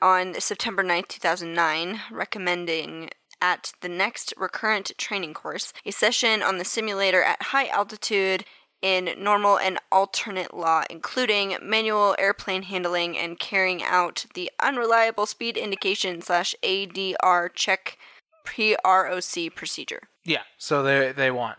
on 0.00 0.40
September 0.40 0.82
9th, 0.82 1.08
2009, 1.08 2.00
recommending 2.10 3.10
at 3.40 3.72
the 3.80 3.88
next 3.88 4.32
recurrent 4.36 4.92
training 4.96 5.34
course 5.34 5.72
a 5.84 5.90
session 5.90 6.42
on 6.42 6.58
the 6.58 6.64
simulator 6.64 7.22
at 7.22 7.42
high 7.42 7.66
altitude 7.66 8.44
in 8.86 9.10
normal 9.18 9.58
and 9.58 9.80
alternate 9.90 10.54
law, 10.54 10.84
including 10.88 11.56
manual 11.60 12.14
airplane 12.20 12.62
handling 12.62 13.18
and 13.18 13.36
carrying 13.36 13.82
out 13.82 14.26
the 14.34 14.48
unreliable 14.60 15.26
speed 15.26 15.56
indication 15.56 16.22
slash 16.22 16.54
ADR 16.62 17.52
check 17.52 17.98
PROC 18.44 19.52
procedure. 19.56 20.02
Yeah. 20.24 20.42
So 20.56 20.84
they 20.84 21.10
they 21.10 21.32
want 21.32 21.58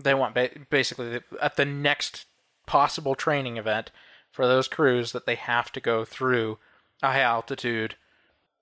they 0.00 0.14
want 0.14 0.34
ba- 0.34 0.50
basically 0.70 1.20
at 1.42 1.56
the 1.56 1.64
next 1.64 2.26
possible 2.64 3.16
training 3.16 3.56
event 3.56 3.90
for 4.30 4.46
those 4.46 4.68
crews 4.68 5.10
that 5.10 5.26
they 5.26 5.34
have 5.34 5.72
to 5.72 5.80
go 5.80 6.04
through 6.04 6.58
a 7.02 7.08
high 7.08 7.22
altitude 7.22 7.96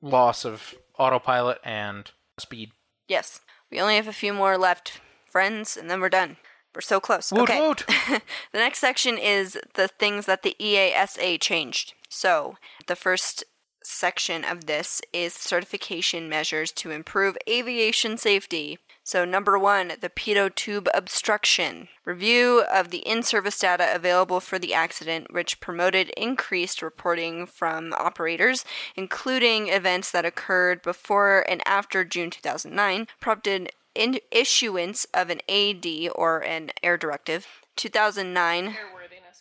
loss 0.00 0.46
of 0.46 0.74
autopilot 0.98 1.58
and 1.62 2.12
speed. 2.38 2.70
Yes, 3.08 3.42
we 3.70 3.78
only 3.78 3.96
have 3.96 4.08
a 4.08 4.12
few 4.12 4.32
more 4.32 4.56
left, 4.56 5.02
friends, 5.30 5.76
and 5.76 5.90
then 5.90 6.00
we're 6.00 6.08
done. 6.08 6.38
We're 6.76 6.82
so 6.82 7.00
close. 7.00 7.32
Woot 7.32 7.48
okay. 7.48 7.66
woot. 7.66 7.84
the 7.88 8.20
next 8.58 8.80
section 8.80 9.16
is 9.16 9.56
the 9.76 9.88
things 9.88 10.26
that 10.26 10.42
the 10.42 10.54
EASA 10.60 11.40
changed. 11.40 11.94
So, 12.10 12.56
the 12.86 12.94
first 12.94 13.44
section 13.82 14.44
of 14.44 14.66
this 14.66 15.00
is 15.10 15.32
certification 15.32 16.28
measures 16.28 16.72
to 16.72 16.90
improve 16.90 17.38
aviation 17.48 18.18
safety. 18.18 18.78
So, 19.02 19.24
number 19.24 19.58
one, 19.58 19.92
the 20.02 20.10
pitot 20.10 20.54
tube 20.54 20.86
obstruction. 20.92 21.88
Review 22.04 22.64
of 22.70 22.90
the 22.90 22.98
in 23.08 23.22
service 23.22 23.58
data 23.58 23.90
available 23.94 24.40
for 24.40 24.58
the 24.58 24.74
accident, 24.74 25.32
which 25.32 25.60
promoted 25.60 26.10
increased 26.10 26.82
reporting 26.82 27.46
from 27.46 27.94
operators, 27.94 28.66
including 28.96 29.68
events 29.68 30.10
that 30.10 30.26
occurred 30.26 30.82
before 30.82 31.42
and 31.48 31.62
after 31.66 32.04
June 32.04 32.28
2009, 32.28 33.06
prompted 33.18 33.72
in- 33.96 34.20
issuance 34.30 35.04
of 35.14 35.30
an 35.30 35.40
AD 35.48 35.86
or 36.14 36.40
an 36.44 36.70
air 36.82 36.96
directive. 36.96 37.46
2009, 37.76 38.76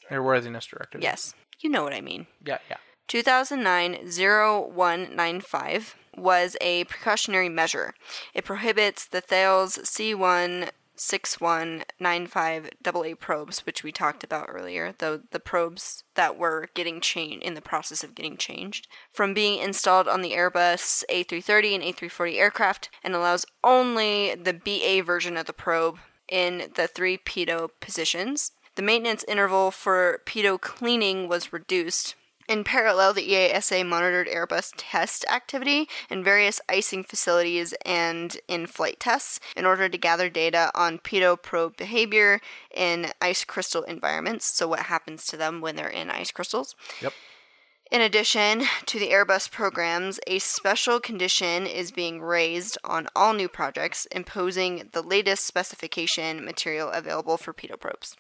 Airworthiness 0.10 0.68
directive. 0.70 1.02
yes, 1.02 1.34
you 1.60 1.70
know 1.70 1.84
what 1.84 1.94
I 1.94 2.02
mean. 2.02 2.28
Yeah, 2.46 2.58
yeah. 2.70 2.78
2009 3.08 3.94
0195 4.10 5.96
was 6.18 6.56
a 6.62 6.84
precautionary 6.86 7.50
measure. 7.50 7.94
It 8.34 8.46
prohibits 8.46 9.06
the 9.08 9.22
Thales 9.22 9.78
C1 9.84 10.70
6195 10.98 12.70
AA 12.86 13.16
probes, 13.20 13.66
which 13.66 13.84
we 13.84 13.92
talked 13.92 14.24
about 14.24 14.48
earlier, 14.50 14.94
though 15.00 15.22
the 15.32 15.40
probes 15.40 16.04
that 16.16 16.38
were 16.38 16.70
getting 16.74 17.02
changed 17.02 17.44
in 17.44 17.54
the 17.54 17.62
process 17.62 18.04
of 18.04 18.16
getting 18.16 18.38
changed, 18.38 18.88
from 19.12 19.34
being 19.34 19.60
installed 19.60 20.08
on 20.08 20.22
the 20.22 20.32
Airbus 20.32 21.04
A330 21.10 21.76
and 21.76 21.84
A340 21.84 22.36
aircraft, 22.36 22.90
and 23.04 23.14
allows 23.14 23.46
only 23.64 24.36
the 24.36 24.54
BA 24.54 25.04
version 25.04 25.38
of 25.38 25.46
the 25.46 25.54
probe 25.54 26.00
in 26.30 26.72
the 26.76 26.88
three 26.88 27.18
pitot 27.18 27.70
positions. 27.80 28.52
The 28.76 28.82
maintenance 28.82 29.24
interval 29.28 29.72
for 29.72 30.22
pitot 30.26 30.62
cleaning 30.62 31.28
was 31.28 31.54
reduced. 31.54 32.16
In 32.48 32.64
parallel, 32.64 33.14
the 33.14 33.28
EASA 33.28 33.86
monitored 33.88 34.28
Airbus 34.28 34.72
test 34.78 35.26
activity 35.28 35.90
in 36.12 36.24
various 36.24 36.62
icing 36.70 37.04
facilities 37.04 37.74
and 37.84 38.38
in 38.48 38.68
flight 38.68 39.00
tests 39.00 39.40
in 39.58 39.66
order 39.66 39.90
to 39.90 39.98
gather 39.98 40.30
data 40.30 40.70
on 40.76 41.00
pitot 41.00 41.42
probe 41.42 41.76
behavior 41.76 42.40
in 42.72 43.08
ice 43.20 43.44
crystal 43.44 43.82
environments. 43.84 44.46
So, 44.46 44.68
what 44.68 44.82
happens 44.82 45.26
to 45.28 45.38
them 45.38 45.60
when 45.60 45.76
they're 45.76 45.88
in 45.88 46.12
ice 46.12 46.32
crystals? 46.32 46.76
Yep. 47.02 47.14
In 47.92 48.02
addition 48.02 48.64
to 48.86 49.00
the 49.00 49.10
Airbus 49.10 49.50
programs, 49.50 50.20
a 50.28 50.40
special 50.40 51.00
condition 51.00 51.66
is 51.66 51.92
being 51.92 52.22
raised 52.22 52.78
on 52.84 53.08
all 53.16 53.34
new 53.34 53.48
projects, 53.48 54.06
imposing 54.08 54.90
the 54.92 55.04
latest 55.04 55.46
specification 55.46 56.44
material 56.46 56.90
available 56.90 57.38
for 57.38 57.54
pitot 57.54 57.80
probes. 57.80 58.16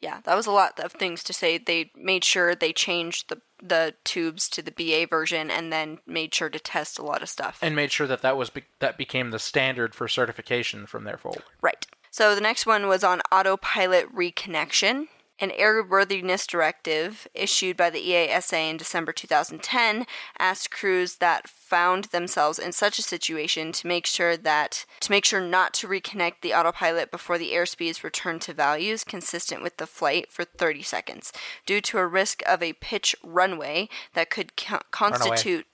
Yeah, 0.00 0.20
that 0.24 0.34
was 0.34 0.46
a 0.46 0.52
lot 0.52 0.80
of 0.80 0.92
things 0.92 1.22
to 1.24 1.34
say. 1.34 1.58
They 1.58 1.90
made 1.94 2.24
sure 2.24 2.54
they 2.54 2.72
changed 2.72 3.28
the 3.28 3.42
the 3.62 3.94
tubes 4.04 4.48
to 4.50 4.62
the 4.62 4.70
BA 4.70 5.06
version, 5.08 5.50
and 5.50 5.72
then 5.72 5.98
made 6.06 6.34
sure 6.34 6.48
to 6.50 6.58
test 6.58 6.98
a 6.98 7.02
lot 7.02 7.22
of 7.22 7.28
stuff. 7.28 7.58
And 7.62 7.76
made 7.76 7.92
sure 7.92 8.06
that 8.06 8.22
that 8.22 8.36
was 8.36 8.50
be- 8.50 8.64
that 8.78 8.98
became 8.98 9.30
the 9.30 9.38
standard 9.38 9.94
for 9.94 10.08
certification 10.08 10.86
from 10.86 11.04
there 11.04 11.18
forward. 11.18 11.44
Right. 11.60 11.86
So 12.10 12.34
the 12.34 12.40
next 12.40 12.66
one 12.66 12.88
was 12.88 13.04
on 13.04 13.20
autopilot 13.30 14.14
reconnection. 14.14 15.06
An 15.40 15.50
airworthiness 15.50 16.46
directive 16.46 17.26
issued 17.34 17.76
by 17.76 17.88
the 17.88 18.06
EASA 18.06 18.70
in 18.70 18.76
December 18.76 19.10
2010 19.10 20.06
asked 20.38 20.70
crews 20.70 21.16
that 21.16 21.48
found 21.48 22.04
themselves 22.06 22.58
in 22.58 22.72
such 22.72 22.98
a 22.98 23.02
situation 23.02 23.72
to 23.72 23.86
make 23.86 24.04
sure 24.04 24.36
that 24.36 24.84
to 25.00 25.10
make 25.10 25.24
sure 25.24 25.40
not 25.40 25.72
to 25.74 25.88
reconnect 25.88 26.42
the 26.42 26.52
autopilot 26.52 27.10
before 27.10 27.38
the 27.38 27.52
airspeeds 27.52 28.04
return 28.04 28.38
to 28.40 28.52
values 28.52 29.02
consistent 29.02 29.62
with 29.62 29.78
the 29.78 29.86
flight 29.86 30.30
for 30.30 30.44
30 30.44 30.82
seconds 30.82 31.32
due 31.64 31.80
to 31.80 31.96
a 31.96 32.06
risk 32.06 32.42
of 32.46 32.62
a 32.62 32.74
pitch 32.74 33.16
runway 33.24 33.88
that 34.12 34.28
could 34.28 34.56
co- 34.56 34.80
constitute 34.90 35.66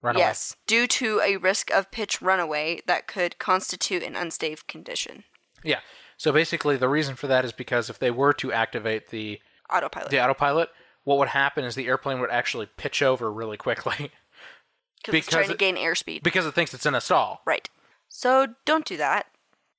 Runaway. 0.00 0.20
Yes, 0.20 0.54
due 0.68 0.86
to 0.86 1.20
a 1.24 1.36
risk 1.38 1.72
of 1.72 1.90
pitch 1.90 2.22
runaway 2.22 2.80
that 2.86 3.08
could 3.08 3.38
constitute 3.38 4.04
an 4.04 4.14
unsafe 4.14 4.64
condition. 4.68 5.24
Yeah. 5.64 5.80
So 6.18 6.30
basically, 6.32 6.76
the 6.76 6.88
reason 6.88 7.14
for 7.14 7.26
that 7.28 7.44
is 7.46 7.52
because 7.52 7.88
if 7.88 7.98
they 7.98 8.10
were 8.10 8.34
to 8.34 8.52
activate 8.52 9.08
the 9.08 9.40
Autopilot. 9.72 10.10
the 10.10 10.20
autopilot, 10.22 10.68
what 11.04 11.16
would 11.18 11.28
happen 11.28 11.64
is 11.64 11.74
the 11.74 11.86
airplane 11.86 12.20
would 12.20 12.30
actually 12.30 12.66
pitch 12.76 13.00
over 13.02 13.32
really 13.32 13.56
quickly 13.56 14.10
Because 15.04 15.14
it's 15.20 15.26
trying 15.28 15.46
to 15.46 15.52
it- 15.52 15.58
gain 15.58 15.76
airspeed. 15.76 16.22
because 16.22 16.44
it 16.44 16.54
thinks 16.54 16.74
it's 16.74 16.84
in 16.86 16.94
a 16.94 17.00
stall. 17.00 17.40
Right. 17.46 17.70
So 18.08 18.48
don't 18.64 18.84
do 18.84 18.96
that. 18.98 19.26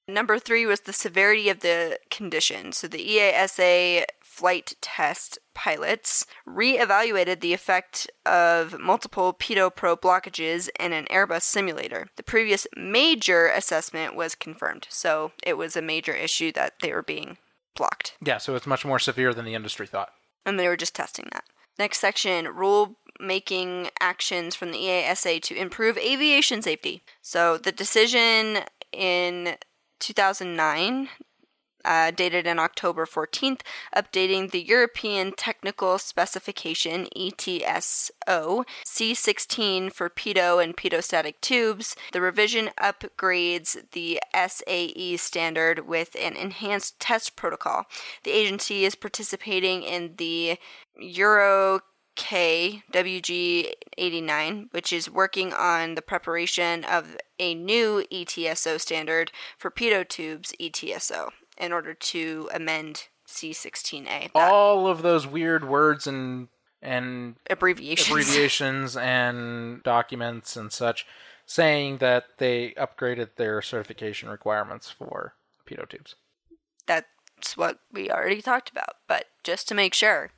Number 0.09 0.39
three 0.39 0.65
was 0.65 0.81
the 0.81 0.93
severity 0.93 1.49
of 1.49 1.59
the 1.59 1.99
condition. 2.09 2.71
So 2.71 2.87
the 2.87 3.05
EASA 3.17 4.05
flight 4.21 4.73
test 4.81 5.37
pilots 5.53 6.25
re-evaluated 6.45 7.41
the 7.41 7.53
effect 7.53 8.09
of 8.25 8.79
multiple 8.79 9.33
pro 9.33 9.97
blockages 9.97 10.69
in 10.79 10.93
an 10.93 11.05
Airbus 11.11 11.41
simulator. 11.43 12.07
The 12.15 12.23
previous 12.23 12.65
major 12.75 13.49
assessment 13.49 14.15
was 14.15 14.35
confirmed. 14.35 14.87
So 14.89 15.33
it 15.43 15.57
was 15.57 15.75
a 15.75 15.81
major 15.81 16.13
issue 16.13 16.51
that 16.53 16.73
they 16.81 16.91
were 16.93 17.03
being 17.03 17.37
blocked. 17.75 18.15
Yeah. 18.23 18.37
So 18.37 18.55
it's 18.55 18.67
much 18.67 18.85
more 18.85 18.99
severe 18.99 19.33
than 19.33 19.45
the 19.45 19.55
industry 19.55 19.87
thought. 19.87 20.11
and 20.45 20.59
they 20.59 20.67
were 20.67 20.77
just 20.77 20.95
testing 20.95 21.27
that. 21.33 21.43
Next 21.77 21.99
section 21.99 22.47
rule 22.47 22.95
making 23.19 23.89
actions 23.99 24.55
from 24.55 24.71
the 24.71 24.77
EASA 24.79 25.41
to 25.43 25.55
improve 25.55 25.97
aviation 25.97 26.61
safety. 26.61 27.03
So 27.21 27.57
the 27.57 27.71
decision 27.71 28.59
in 28.91 29.57
2009. 29.99 31.09
Uh, 31.85 32.11
dated 32.11 32.45
in 32.45 32.59
October 32.59 33.05
14th, 33.05 33.61
updating 33.95 34.51
the 34.51 34.61
European 34.61 35.31
Technical 35.31 35.97
Specification 35.97 37.07
ETSO 37.15 38.65
C16 38.85 39.93
for 39.93 40.09
pitot 40.09 40.61
and 40.61 40.75
pitot-static 40.75 41.39
tubes. 41.39 41.95
The 42.11 42.19
revision 42.19 42.71
upgrades 42.77 43.77
the 43.93 44.19
SAE 44.35 45.15
standard 45.15 45.87
with 45.87 46.17
an 46.19 46.35
enhanced 46.35 46.99
test 46.99 47.37
protocol. 47.37 47.85
The 48.23 48.31
agency 48.31 48.83
is 48.83 48.95
participating 48.95 49.83
in 49.83 50.15
the 50.17 50.57
Euro 50.97 51.79
K 52.19 52.83
WG89, 52.91 54.73
which 54.73 54.91
is 54.91 55.09
working 55.09 55.53
on 55.53 55.95
the 55.95 56.01
preparation 56.01 56.83
of 56.83 57.15
a 57.39 57.55
new 57.55 58.03
ETSO 58.11 58.79
standard 58.79 59.31
for 59.57 59.71
pitot 59.71 60.09
tubes 60.09 60.53
ETSO 60.59 61.29
in 61.57 61.71
order 61.71 61.93
to 61.93 62.49
amend 62.53 63.07
C16A. 63.25 64.33
That 64.33 64.51
All 64.51 64.85
of 64.85 65.01
those 65.01 65.25
weird 65.25 65.67
words 65.67 66.05
and 66.07 66.49
and 66.81 67.35
abbreviations. 67.49 68.09
abbreviations 68.09 68.97
and 68.97 69.81
documents 69.83 70.57
and 70.57 70.71
such 70.73 71.05
saying 71.45 71.99
that 71.99 72.25
they 72.37 72.71
upgraded 72.71 73.29
their 73.37 73.61
certification 73.61 74.27
requirements 74.29 74.89
for 74.91 75.35
pitot 75.65 75.89
tubes. 75.89 76.15
That's 76.85 77.55
what 77.55 77.79
we 77.93 78.11
already 78.11 78.41
talked 78.41 78.69
about, 78.69 78.95
but 79.07 79.25
just 79.43 79.67
to 79.69 79.73
make 79.75 79.93
sure, 79.93 80.31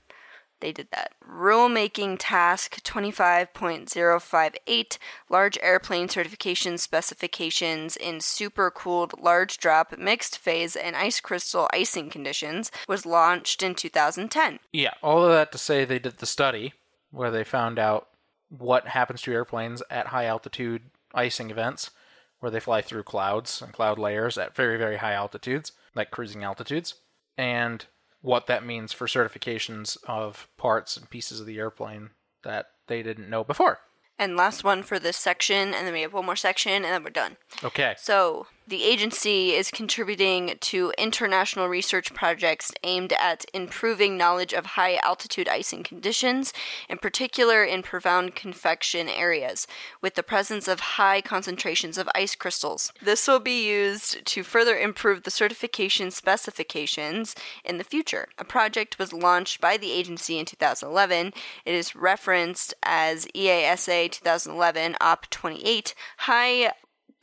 they 0.62 0.72
did 0.72 0.88
that. 0.92 1.14
Rulemaking 1.28 2.18
Task 2.20 2.82
25.058 2.84 4.98
Large 5.30 5.58
Airplane 5.62 6.10
Certification 6.10 6.78
Specifications 6.78 7.98
in 7.98 8.20
Supercooled 8.20 9.22
Large 9.22 9.58
Drop 9.58 9.98
Mixed 9.98 10.38
Phase 10.38 10.76
and 10.76 10.96
Ice 10.96 11.20
Crystal 11.20 11.68
Icing 11.74 12.10
Conditions 12.10 12.72
was 12.88 13.06
launched 13.06 13.62
in 13.62 13.76
2010. 13.76 14.60
Yeah, 14.72 14.94
all 15.04 15.26
of 15.26 15.32
that 15.32 15.52
to 15.52 15.58
say 15.58 15.84
they 15.84 16.00
did 16.00 16.20
the 16.20 16.26
study 16.26 16.74
where 17.12 17.32
they 17.32 17.44
found 17.44 17.78
out 17.78 18.08
what 18.50 18.88
happens 18.88 19.22
to 19.24 19.34
airplanes 19.34 19.84
at 19.90 20.08
high 20.08 20.26
altitude 20.26 20.84
icing 21.14 21.50
events 21.50 21.92
where 22.40 22.52
they 22.52 22.60
fly 22.60 22.82
through 22.82 23.04
clouds 23.04 23.62
and 23.62 23.72
cloud 23.72 24.00
layers 24.00 24.38
at 24.38 24.56
very, 24.56 24.78
very 24.78 24.98
high 24.98 25.14
altitudes, 25.14 25.72
like 25.96 26.12
cruising 26.12 26.44
altitudes, 26.44 26.96
and 27.38 27.86
what 28.22 28.48
that 28.48 28.66
means 28.66 28.94
for 28.94 29.08
certifications 29.08 29.98
of 30.08 30.48
parts 30.58 30.96
and 30.98 31.10
pieces 31.10 31.40
of 31.40 31.46
the 31.46 31.58
airplane 31.58 32.12
that 32.44 32.68
they 32.88 33.04
didn't 33.04 33.30
know 33.30 33.44
before. 33.44 33.80
And 34.18 34.38
last 34.38 34.64
one 34.64 34.84
for 34.84 35.00
this 35.00 35.18
section, 35.18 35.74
and 35.74 35.88
then 35.88 35.94
we 35.94 36.02
have 36.02 36.14
one 36.14 36.26
more 36.26 36.36
section, 36.36 36.74
and 36.74 36.86
then 36.86 37.04
we're 37.04 37.10
done. 37.10 37.38
Okay. 37.64 37.96
So, 37.98 38.46
the 38.72 38.86
agency 38.86 39.52
is 39.52 39.70
contributing 39.70 40.56
to 40.62 40.94
international 40.98 41.68
research 41.68 42.14
projects 42.14 42.72
aimed 42.86 43.12
at 43.12 43.44
improving 43.54 44.16
knowledge 44.16 44.54
of 44.54 44.66
high 44.66 44.96
altitude 45.04 45.50
icing 45.50 45.84
conditions, 45.84 46.54
in 46.88 46.98
particular 46.98 47.66
in 47.66 47.84
profound 47.84 48.34
convection 48.34 49.10
areas, 49.10 49.68
with 50.02 50.16
the 50.16 50.24
presence 50.24 50.70
of 50.70 50.80
high 50.80 51.20
concentrations 51.20 51.98
of 51.98 52.08
ice 52.16 52.34
crystals. 52.34 52.94
This 53.02 53.28
will 53.28 53.42
be 53.42 53.68
used 53.68 54.26
to 54.28 54.42
further 54.42 54.78
improve 54.78 55.24
the 55.24 55.32
certification 55.32 56.10
specifications 56.10 57.36
in 57.66 57.78
the 57.78 57.84
future. 57.84 58.30
A 58.38 58.46
project 58.46 58.98
was 58.98 59.12
launched 59.12 59.60
by 59.60 59.76
the 59.76 59.92
agency 59.92 60.40
in 60.40 60.46
2011. 60.46 61.34
It 61.66 61.74
is 61.74 61.94
referenced 61.94 62.74
as 62.84 63.26
EASA 63.36 64.12
2011 64.12 64.96
OP 65.02 65.30
28 65.30 65.94
High 66.20 66.72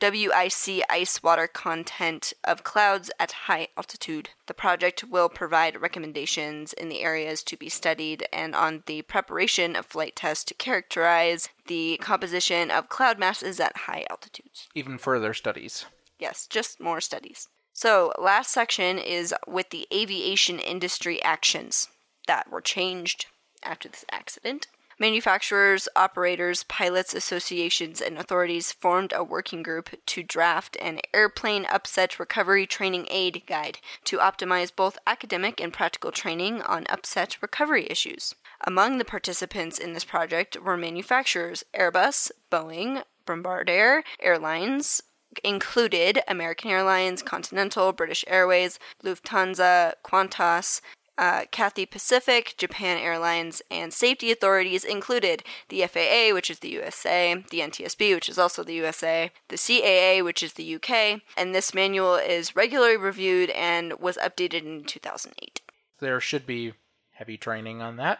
WIC 0.01 0.83
ice 0.89 1.21
water 1.21 1.47
content 1.47 2.33
of 2.43 2.63
clouds 2.63 3.11
at 3.19 3.31
high 3.31 3.67
altitude. 3.77 4.29
The 4.47 4.53
project 4.53 5.03
will 5.03 5.29
provide 5.29 5.81
recommendations 5.81 6.73
in 6.73 6.89
the 6.89 7.01
areas 7.01 7.43
to 7.43 7.57
be 7.57 7.69
studied 7.69 8.27
and 8.31 8.55
on 8.55 8.83
the 8.85 9.01
preparation 9.03 9.75
of 9.75 9.85
flight 9.85 10.15
tests 10.15 10.45
to 10.45 10.53
characterize 10.53 11.49
the 11.67 11.97
composition 12.01 12.71
of 12.71 12.89
cloud 12.89 13.19
masses 13.19 13.59
at 13.59 13.75
high 13.75 14.05
altitudes. 14.09 14.69
Even 14.73 14.97
further 14.97 15.33
studies. 15.33 15.85
Yes, 16.17 16.47
just 16.47 16.79
more 16.79 17.01
studies. 17.01 17.47
So, 17.73 18.11
last 18.17 18.51
section 18.51 18.97
is 18.97 19.33
with 19.47 19.69
the 19.69 19.87
aviation 19.93 20.59
industry 20.59 21.21
actions 21.23 21.87
that 22.27 22.51
were 22.51 22.61
changed 22.61 23.27
after 23.63 23.87
this 23.87 24.05
accident. 24.11 24.67
Manufacturers, 24.99 25.87
operators, 25.95 26.63
pilots 26.63 27.13
associations, 27.13 28.01
and 28.01 28.17
authorities 28.17 28.73
formed 28.73 29.13
a 29.15 29.23
working 29.23 29.63
group 29.63 29.91
to 30.07 30.23
draft 30.23 30.75
an 30.81 30.99
airplane 31.13 31.65
upset 31.71 32.19
recovery 32.19 32.67
training 32.67 33.07
aid 33.09 33.43
guide 33.47 33.79
to 34.03 34.17
optimize 34.17 34.75
both 34.75 34.97
academic 35.07 35.61
and 35.61 35.71
practical 35.71 36.11
training 36.11 36.61
on 36.63 36.85
upset 36.89 37.37
recovery 37.41 37.87
issues. 37.89 38.35
Among 38.67 38.97
the 38.97 39.05
participants 39.05 39.79
in 39.79 39.93
this 39.93 40.03
project 40.03 40.61
were 40.61 40.75
manufacturers 40.75 41.63
Airbus, 41.73 42.31
Boeing, 42.51 43.03
Bombardier 43.25 44.03
Airlines, 44.19 45.01
included 45.43 46.19
American 46.27 46.71
Airlines, 46.71 47.21
Continental, 47.21 47.93
British 47.93 48.25
Airways, 48.27 48.79
Lufthansa, 49.03 49.93
Qantas, 50.03 50.81
uh, 51.19 51.43
Cathay 51.51 51.85
Pacific, 51.85 52.55
Japan 52.57 52.97
Airlines, 52.97 53.61
and 53.69 53.93
safety 53.93 54.31
authorities 54.31 54.85
included 54.85 55.43
the 55.67 55.85
FAA, 55.85 56.33
which 56.33 56.49
is 56.49 56.59
the 56.59 56.69
USA, 56.69 57.43
the 57.51 57.59
NTSB, 57.59 58.15
which 58.15 58.29
is 58.29 58.39
also 58.39 58.63
the 58.63 58.75
USA, 58.75 59.29
the 59.49 59.57
CAA, 59.57 60.23
which 60.23 60.41
is 60.41 60.53
the 60.53 60.75
UK, 60.75 61.21
and 61.35 61.53
this 61.53 61.73
manual 61.73 62.15
is 62.15 62.55
regularly 62.55 62.95
reviewed 62.95 63.49
and 63.49 63.99
was 63.99 64.17
updated 64.17 64.63
in 64.63 64.85
2008. 64.85 65.59
There 65.99 66.21
should 66.21 66.47
be 66.47 66.73
heavy 67.11 67.37
training 67.37 67.81
on 67.81 67.97
that. 67.97 68.19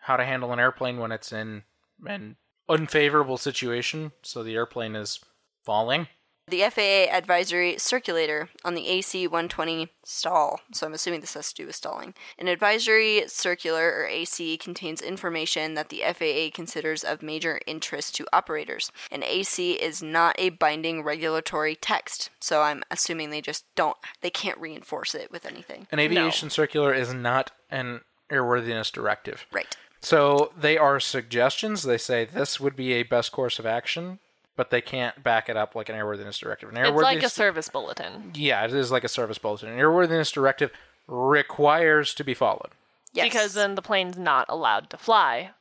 How 0.00 0.18
to 0.18 0.24
handle 0.24 0.52
an 0.52 0.60
airplane 0.60 0.98
when 0.98 1.12
it's 1.12 1.32
in 1.32 1.62
an 2.06 2.36
unfavorable 2.68 3.38
situation, 3.38 4.12
so 4.22 4.42
the 4.42 4.54
airplane 4.54 4.94
is 4.94 5.18
falling. 5.64 6.08
The 6.48 6.62
FAA 6.70 7.14
advisory 7.14 7.76
circulator 7.78 8.48
on 8.64 8.74
the 8.74 8.88
AC 8.88 9.26
120 9.26 9.90
stall, 10.02 10.60
so 10.72 10.86
I'm 10.86 10.94
assuming 10.94 11.20
this 11.20 11.34
has 11.34 11.52
to 11.52 11.62
do 11.62 11.66
with 11.66 11.76
stalling. 11.76 12.14
An 12.38 12.48
advisory 12.48 13.24
circular, 13.26 13.92
or 13.94 14.06
AC, 14.06 14.56
contains 14.56 15.02
information 15.02 15.74
that 15.74 15.90
the 15.90 16.02
FAA 16.06 16.54
considers 16.54 17.04
of 17.04 17.22
major 17.22 17.60
interest 17.66 18.14
to 18.14 18.26
operators. 18.32 18.90
An 19.12 19.22
AC 19.22 19.72
is 19.72 20.02
not 20.02 20.36
a 20.38 20.48
binding 20.48 21.02
regulatory 21.02 21.74
text, 21.74 22.30
so 22.40 22.62
I'm 22.62 22.82
assuming 22.90 23.28
they 23.28 23.42
just 23.42 23.66
don't, 23.74 23.98
they 24.22 24.30
can't 24.30 24.58
reinforce 24.58 25.14
it 25.14 25.30
with 25.30 25.44
anything. 25.44 25.86
An 25.92 25.98
aviation 25.98 26.48
circular 26.48 26.94
is 26.94 27.12
not 27.12 27.50
an 27.70 28.00
airworthiness 28.30 28.90
directive. 28.90 29.46
Right. 29.52 29.76
So 30.00 30.52
they 30.58 30.78
are 30.78 31.00
suggestions. 31.00 31.82
They 31.82 31.98
say 31.98 32.24
this 32.24 32.58
would 32.58 32.76
be 32.76 32.94
a 32.94 33.02
best 33.02 33.32
course 33.32 33.58
of 33.58 33.66
action, 33.66 34.20
but 34.58 34.70
they 34.70 34.80
can't 34.80 35.22
back 35.22 35.48
it 35.48 35.56
up 35.56 35.76
like 35.76 35.88
an 35.88 35.94
airworthiness 35.94 36.36
directive. 36.40 36.68
An 36.68 36.76
It's 36.76 37.00
like 37.00 37.22
a 37.22 37.28
service 37.28 37.68
bulletin. 37.68 38.32
yeah, 38.34 38.64
it 38.64 38.74
is 38.74 38.90
like 38.90 39.04
a 39.04 39.08
service 39.08 39.38
bulletin. 39.38 39.68
An 39.68 39.78
airworthiness 39.78 40.32
directive 40.32 40.72
requires 41.06 42.12
to 42.14 42.24
be 42.24 42.34
followed 42.34 42.72
Yes. 43.12 43.24
Because 43.24 43.54
then 43.54 43.76
the 43.76 43.82
plane's 43.82 44.18
not 44.18 44.46
allowed 44.48 44.90
to 44.90 44.98
fly 44.98 45.52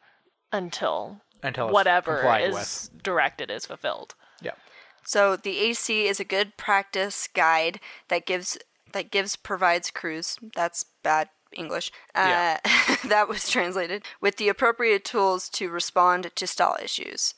until 0.51 1.21
until 1.41 1.69
whatever 1.69 2.37
is 2.39 2.53
with. 2.91 3.03
directed 3.03 3.51
is 3.51 3.65
fulfilled. 3.65 4.15
Yeah. 4.41 4.51
So 5.05 5.35
the 5.37 5.59
AC 5.59 6.07
is 6.07 6.19
a 6.19 6.25
good 6.25 6.57
practice 6.57 7.29
guide 7.33 7.79
that 8.09 8.25
gives 8.25 8.57
that 8.93 9.11
gives 9.11 9.35
provides 9.35 9.91
crews. 9.91 10.37
That's 10.55 10.85
bad 11.03 11.29
English. 11.53 11.91
Uh, 12.13 12.57
that 13.07 13.27
was 13.29 13.49
translated 13.49 14.03
with 14.19 14.37
the 14.37 14.49
appropriate 14.49 15.05
tools 15.05 15.47
to 15.49 15.69
respond 15.69 16.31
to 16.35 16.47
stall 16.47 16.75
issues. 16.81 17.33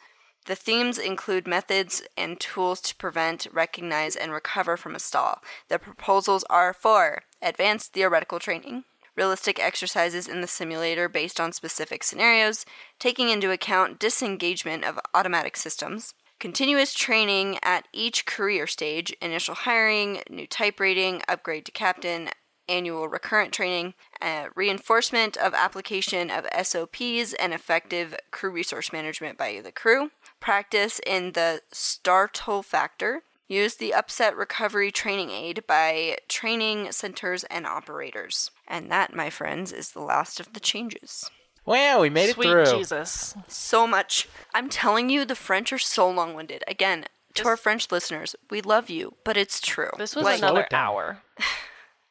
The 0.50 0.56
themes 0.56 0.98
include 0.98 1.48
methods 1.48 2.02
and 2.18 2.40
tools 2.40 2.82
to 2.82 2.96
prevent, 2.96 3.46
recognize, 3.52 4.16
and 4.16 4.32
recover 4.32 4.78
from 4.78 4.96
a 4.96 5.00
stall. 5.00 5.44
The 5.68 5.78
proposals 5.78 6.44
are 6.50 6.74
for 6.74 7.22
advanced 7.40 7.94
theoretical 7.94 8.40
training, 8.40 8.86
realistic 9.16 9.60
exercises 9.60 10.28
in 10.28 10.42
the 10.42 10.48
simulator 10.48 11.08
based 11.08 11.40
on 11.40 11.52
specific 11.52 12.04
scenarios, 12.04 12.66
taking 12.98 13.30
into 13.30 13.52
account 13.52 14.00
disengagement 14.00 14.86
of 14.86 15.00
automatic 15.14 15.56
systems, 15.56 16.16
continuous 16.40 16.96
training 16.96 17.60
at 17.62 17.88
each 17.94 18.26
career 18.26 18.66
stage 18.66 19.16
initial 19.22 19.54
hiring, 19.54 20.24
new 20.32 20.48
type 20.48 20.80
rating, 20.80 21.22
upgrade 21.28 21.66
to 21.66 21.72
captain, 21.72 22.28
annual 22.70 23.10
recurrent 23.10 23.52
training, 23.52 23.96
uh, 24.22 24.46
reinforcement 24.56 25.36
of 25.36 25.54
application 25.54 26.30
of 26.30 26.46
SOPs, 26.66 27.34
and 27.34 27.54
effective 27.54 28.16
crew 28.32 28.52
resource 28.52 28.94
management 28.94 29.38
by 29.38 29.60
the 29.62 29.72
crew, 29.72 30.12
practice 30.40 30.99
in 31.06 31.34
the 31.34 31.61
startle 31.72 32.64
factor, 32.64 33.22
use 33.48 33.76
the 33.76 33.94
upset 33.94 34.36
recovery 34.38 34.91
training 34.91 35.32
aid 35.32 35.66
by 35.68 36.18
training 36.28 36.91
centers 36.91 37.44
and 37.45 37.66
operators. 37.66 38.52
And 38.68 38.91
that, 38.91 39.16
my 39.16 39.30
friends, 39.30 39.72
is 39.72 39.91
the 39.91 40.02
last 40.02 40.40
of 40.40 40.53
the 40.53 40.60
changes. 40.60 41.30
Wow, 41.66 42.02
we 42.02 42.10
made 42.10 42.34
Sweet 42.34 42.48
it 42.48 42.52
through. 42.52 42.66
Sweet 42.66 42.78
Jesus. 42.78 43.36
So 43.48 43.86
much. 43.86 44.28
I'm 44.53 44.70
telling 44.70 45.10
you, 45.10 45.26
the 45.26 45.36
French 45.36 45.72
are 45.74 45.78
so 45.78 46.10
long 46.10 46.34
winded. 46.34 46.64
Again, 46.68 47.06
to 47.36 47.48
our 47.48 47.57
French 47.57 47.91
listeners, 47.91 48.36
we 48.49 48.61
love 48.61 48.90
you, 48.90 49.14
but 49.24 49.38
it's 49.38 49.61
true. 49.61 49.91
This 49.98 50.16
was 50.16 50.26
Like, 50.26 50.40
another 50.40 50.68
hour. 50.72 51.22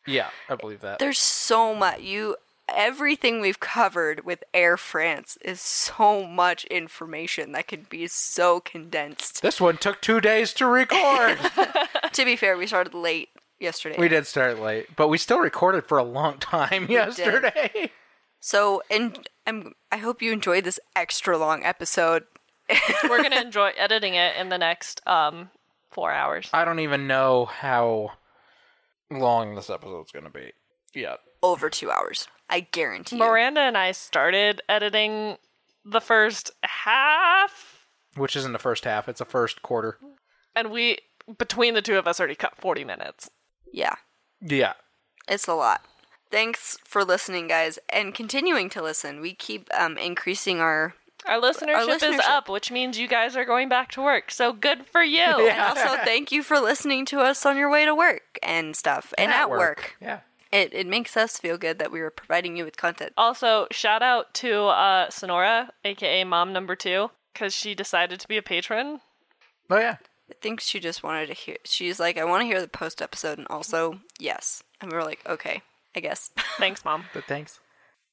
Yeah, 0.06 0.30
I 0.48 0.55
believe 0.55 0.80
that. 0.80 1.00
there's 1.00 1.18
so 1.18 1.74
much 1.74 2.00
you 2.00 2.36
everything 2.74 3.40
we've 3.40 3.60
covered 3.60 4.24
with 4.24 4.42
air 4.54 4.76
france 4.76 5.36
is 5.44 5.60
so 5.60 6.26
much 6.26 6.64
information 6.66 7.52
that 7.52 7.66
can 7.68 7.86
be 7.88 8.06
so 8.06 8.60
condensed 8.60 9.42
This 9.42 9.60
one 9.60 9.76
took 9.76 10.00
two 10.00 10.20
days 10.20 10.52
to 10.54 10.66
record. 10.66 11.38
to 12.12 12.24
be 12.24 12.36
fair 12.36 12.56
we 12.56 12.66
started 12.66 12.94
late 12.94 13.28
yesterday 13.60 13.96
we 13.98 14.08
did 14.08 14.26
start 14.26 14.58
late, 14.60 14.88
but 14.96 15.08
we 15.08 15.18
still 15.18 15.40
recorded 15.40 15.86
for 15.86 15.98
a 15.98 16.04
long 16.04 16.38
time 16.38 16.86
yesterday. 16.90 17.90
so 18.40 18.82
and 18.90 19.28
i'm 19.46 19.74
i 19.90 19.96
hope 19.96 20.22
you 20.22 20.32
enjoyed 20.32 20.64
this 20.64 20.80
extra 20.94 21.36
long 21.38 21.64
episode 21.64 22.24
We're 23.08 23.22
gonna 23.22 23.40
enjoy 23.40 23.72
editing 23.76 24.14
it 24.14 24.36
in 24.36 24.48
the 24.50 24.58
next 24.58 25.00
um 25.06 25.50
four 25.90 26.12
hours. 26.12 26.50
I 26.52 26.66
don't 26.66 26.80
even 26.80 27.06
know 27.06 27.46
how 27.46 28.12
long 29.10 29.54
this 29.54 29.70
episode's 29.70 30.12
going 30.12 30.26
to 30.26 30.30
be 30.30 30.52
yet. 30.94 31.18
Over 31.43 31.69
two 31.70 31.90
hours 31.90 32.28
i 32.51 32.60
guarantee 32.60 33.16
you 33.16 33.23
Miranda 33.23 33.60
and 33.60 33.77
I 33.77 33.93
started 33.93 34.60
editing 34.69 35.36
the 35.85 36.01
first 36.01 36.51
half, 36.65 37.86
Which 38.16 38.36
isn't 38.36 38.52
the 38.52 38.59
first 38.59 38.85
half, 38.85 39.09
it's 39.09 39.20
a 39.20 39.24
first 39.24 39.62
quarter. 39.62 39.98
and 40.55 40.70
we 40.70 40.98
between 41.39 41.74
the 41.74 41.82
two 41.82 41.97
of 41.97 42.06
us 42.09 42.19
already 42.20 42.35
cut 42.35 42.56
forty 42.56 42.85
minutes. 42.85 43.31
yeah 43.73 43.94
Yeah. 44.40 44.74
It's 45.28 45.47
a 45.47 45.55
lot. 45.55 45.85
Thanks 46.31 46.78
for 46.85 47.05
listening, 47.05 47.48
guys, 47.48 47.78
and 47.90 48.15
continuing 48.15 48.69
to 48.70 48.82
listen. 48.82 49.20
We 49.20 49.35
keep 49.35 49.69
um, 49.78 49.97
increasing 49.98 50.59
our. 50.60 50.94
Our 51.27 51.39
listenership, 51.40 51.89
is 51.89 52.02
listenership. 52.02 52.28
up, 52.31 52.48
which 52.48 52.70
means 52.70 52.98
you 52.98 53.09
guys 53.09 53.36
are 53.36 53.44
going 53.44 53.69
back 53.69 53.90
to 53.93 54.02
work. 54.02 54.31
So 54.31 54.52
good 54.52 54.86
for 54.86 55.02
you. 55.02 55.20
And 55.20 55.60
also, 55.60 55.97
thank 56.05 56.31
you 56.32 56.43
for 56.43 56.60
listening 56.60 57.05
to 57.06 57.20
us 57.20 57.44
on 57.44 57.56
your 57.59 57.70
way 57.70 57.85
to 57.85 57.94
work 57.94 58.39
and 58.43 58.74
stuff, 58.77 59.12
and, 59.19 59.31
at, 59.32 59.51
work. 59.51 59.97
Yeah. 60.01 60.20
It 60.50 60.72
it 60.72 60.86
makes 60.86 61.16
us 61.16 61.38
feel 61.38 61.58
good 61.58 61.78
that 61.78 61.92
we 61.92 62.00
were 62.00 62.10
providing 62.10 62.56
you 62.56 62.64
with 62.64 62.76
content. 62.76 63.12
Also, 63.16 63.66
shout 63.70 64.02
out 64.02 64.32
to 64.34 64.64
uh, 64.64 65.10
Sonora, 65.10 65.70
aka 65.84 66.24
Mom 66.24 66.52
Number 66.52 66.74
Two, 66.74 67.10
because 67.32 67.54
she 67.54 67.74
decided 67.74 68.20
to 68.20 68.28
be 68.28 68.36
a 68.36 68.42
patron. 68.42 69.00
Oh, 69.70 69.78
yeah. 69.78 69.96
I 70.30 70.34
think 70.40 70.60
she 70.60 70.80
just 70.80 71.02
wanted 71.02 71.26
to 71.26 71.34
hear. 71.34 71.56
She's 71.64 72.00
like, 72.00 72.18
I 72.18 72.24
want 72.24 72.42
to 72.42 72.46
hear 72.46 72.60
the 72.60 72.68
post 72.68 73.00
episode, 73.02 73.38
and 73.38 73.46
also 73.48 74.00
yes. 74.18 74.62
And 74.80 74.90
we 74.90 74.96
were 74.96 75.04
like, 75.04 75.20
okay, 75.26 75.62
I 75.96 76.00
guess. 76.00 76.30
Thanks, 76.58 76.84
Mom. 76.84 77.04
But 77.12 77.24
thanks. 77.24 77.60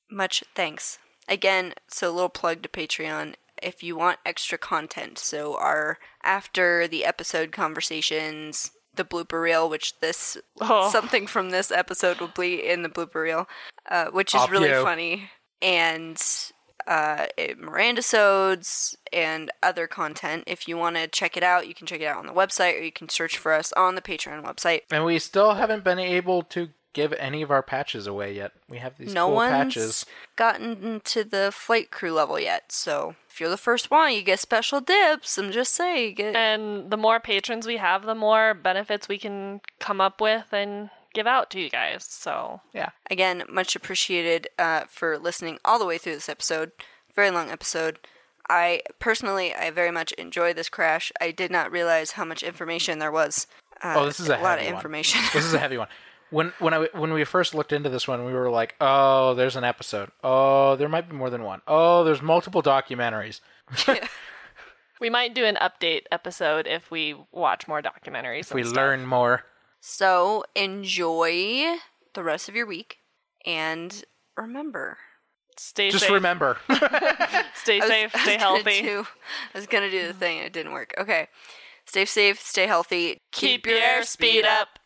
Much 0.09 0.43
thanks. 0.53 0.99
Again, 1.27 1.73
so 1.87 2.09
a 2.09 2.13
little 2.13 2.29
plug 2.29 2.61
to 2.61 2.69
Patreon 2.69 3.35
if 3.61 3.83
you 3.83 3.95
want 3.95 4.19
extra 4.25 4.57
content. 4.57 5.17
So 5.17 5.57
our 5.57 5.97
after 6.23 6.87
the 6.87 7.05
episode 7.05 7.51
conversations, 7.51 8.71
the 8.95 9.05
blooper 9.05 9.41
reel, 9.41 9.69
which 9.69 9.99
this 9.99 10.37
Oh. 10.61 10.89
something 10.91 11.27
from 11.27 11.49
this 11.51 11.71
episode 11.71 12.19
will 12.19 12.27
be 12.35 12.65
in 12.65 12.81
the 12.83 12.89
blooper 12.89 13.21
reel, 13.23 13.47
uh, 13.89 14.07
which 14.07 14.33
is 14.35 14.41
Off 14.41 14.51
really 14.51 14.69
you. 14.69 14.81
funny, 14.83 15.29
and 15.61 16.21
uh, 16.87 17.25
it- 17.37 17.57
Miranda 17.57 18.01
sods 18.01 18.95
and 19.11 19.51
other 19.63 19.87
content. 19.87 20.43
If 20.47 20.67
you 20.67 20.77
want 20.77 20.95
to 20.97 21.07
check 21.07 21.35
it 21.35 21.43
out, 21.43 21.67
you 21.67 21.73
can 21.73 21.87
check 21.87 22.01
it 22.01 22.05
out 22.05 22.17
on 22.17 22.27
the 22.27 22.33
website, 22.33 22.79
or 22.79 22.83
you 22.83 22.91
can 22.91 23.09
search 23.09 23.37
for 23.37 23.53
us 23.53 23.73
on 23.73 23.95
the 23.95 24.01
Patreon 24.01 24.43
website. 24.43 24.81
And 24.91 25.03
we 25.05 25.17
still 25.19 25.55
haven't 25.55 25.83
been 25.83 25.99
able 25.99 26.43
to 26.43 26.69
give 26.93 27.11
any 27.13 27.41
of 27.41 27.51
our 27.51 27.63
patches 27.63 28.07
away 28.07 28.33
yet. 28.33 28.51
We 28.69 28.77
have 28.77 28.97
these 28.97 29.13
no 29.13 29.25
cool 29.27 29.35
one's 29.35 29.51
patches. 29.51 30.05
gotten 30.37 31.01
to 31.05 31.23
the 31.23 31.51
flight 31.53 31.91
crew 31.91 32.13
level 32.13 32.39
yet. 32.39 32.71
So 32.71 33.15
if 33.35 33.41
you're 33.41 33.49
the 33.49 33.57
first 33.57 33.91
one, 33.91 34.13
you 34.13 34.21
get 34.21 34.39
special 34.39 34.79
dips. 34.79 35.37
I'm 35.37 35.51
just 35.51 35.73
saying. 35.73 36.15
Get, 36.15 36.37
And 36.37 36.89
the 36.89 36.95
more 36.95 37.19
patrons 37.19 37.67
we 37.67 37.75
have, 37.75 38.05
the 38.05 38.15
more 38.15 38.53
benefits 38.53 39.09
we 39.09 39.17
can 39.17 39.59
come 39.81 39.99
up 39.99 40.21
with 40.21 40.53
and 40.53 40.89
give 41.13 41.27
out 41.27 41.49
to 41.49 41.59
you 41.59 41.69
guys. 41.69 42.05
So 42.05 42.61
Yeah. 42.71 42.91
again, 43.11 43.43
much 43.49 43.75
appreciated 43.75 44.47
uh, 44.57 44.85
for 44.87 45.17
listening 45.17 45.59
all 45.65 45.77
the 45.79 45.85
way 45.85 45.97
through 45.97 46.13
this 46.15 46.29
episode. 46.29 46.71
Very 47.13 47.29
long 47.29 47.51
episode. 47.51 47.99
I 48.49 48.83
personally, 48.99 49.53
I 49.53 49.69
very 49.69 49.91
much 49.91 50.13
enjoy 50.13 50.53
this 50.53 50.69
crash. 50.69 51.11
I 51.19 51.31
did 51.31 51.51
not 51.51 51.71
realize 51.73 52.11
how 52.11 52.23
much 52.23 52.41
information 52.41 52.99
there 52.99 53.11
was. 53.11 53.47
Uh, 53.83 53.95
Oh, 53.97 54.05
this 54.05 54.21
is 54.21 54.29
a, 54.29 54.37
lot 54.37 54.59
of 54.59 54.65
one. 54.65 54.73
information. 54.75 55.19
this 55.33 55.43
is 55.43 55.53
a 55.53 55.59
heavy 55.59 55.77
one. 55.83 55.89
When 56.31 56.53
when 56.59 56.73
I 56.73 56.87
when 56.93 57.13
we 57.13 57.23
first 57.23 57.53
looked 57.53 57.71
into 57.71 57.89
this 57.89 58.07
one, 58.07 58.25
we 58.25 58.33
were 58.33 58.49
like, 58.49 58.75
"Oh, 58.81 59.33
there's 59.35 59.55
an 59.55 59.63
episode. 59.63 60.09
Oh, 60.23 60.75
there 60.75 60.89
might 60.89 61.09
be 61.09 61.15
more 61.15 61.29
than 61.29 61.43
one. 61.43 61.61
Oh, 61.67 62.03
there's 62.03 62.21
multiple 62.21 62.63
documentaries." 62.63 63.41
we 64.99 65.09
might 65.09 65.33
do 65.35 65.45
an 65.45 65.57
update 65.61 66.03
episode 66.11 66.67
if 66.67 66.89
we 66.89 67.15
watch 67.31 67.67
more 67.67 67.81
documentaries. 67.81 68.41
If 68.41 68.53
we 68.53 68.63
stuff. 68.63 68.75
learn 68.75 69.05
more. 69.05 69.43
so 69.79 70.43
enjoy 70.55 71.75
the 72.13 72.23
rest 72.23 72.49
of 72.49 72.55
your 72.55 72.65
week, 72.65 72.97
and 73.45 74.03
remember. 74.37 74.97
stay 75.57 75.89
Just 75.91 76.05
safe. 76.05 76.13
remember. 76.13 76.57
stay 77.55 77.79
was- 77.79 77.87
safe, 77.89 78.11
stay 78.21 78.37
healthy. 78.37 78.81
do- 78.81 79.07
I 79.53 79.57
was 79.57 79.67
gonna 79.67 79.91
do 79.91 80.07
the 80.07 80.13
thing, 80.13 80.37
and 80.37 80.47
it 80.47 80.53
didn't 80.53 80.71
work. 80.73 80.93
Okay, 80.97 81.27
stay 81.85 82.05
safe, 82.05 82.41
stay 82.41 82.65
healthy, 82.67 83.19
Keep 83.31 83.65
your 83.67 83.79
airspeed 83.79 84.45
up. 84.45 84.79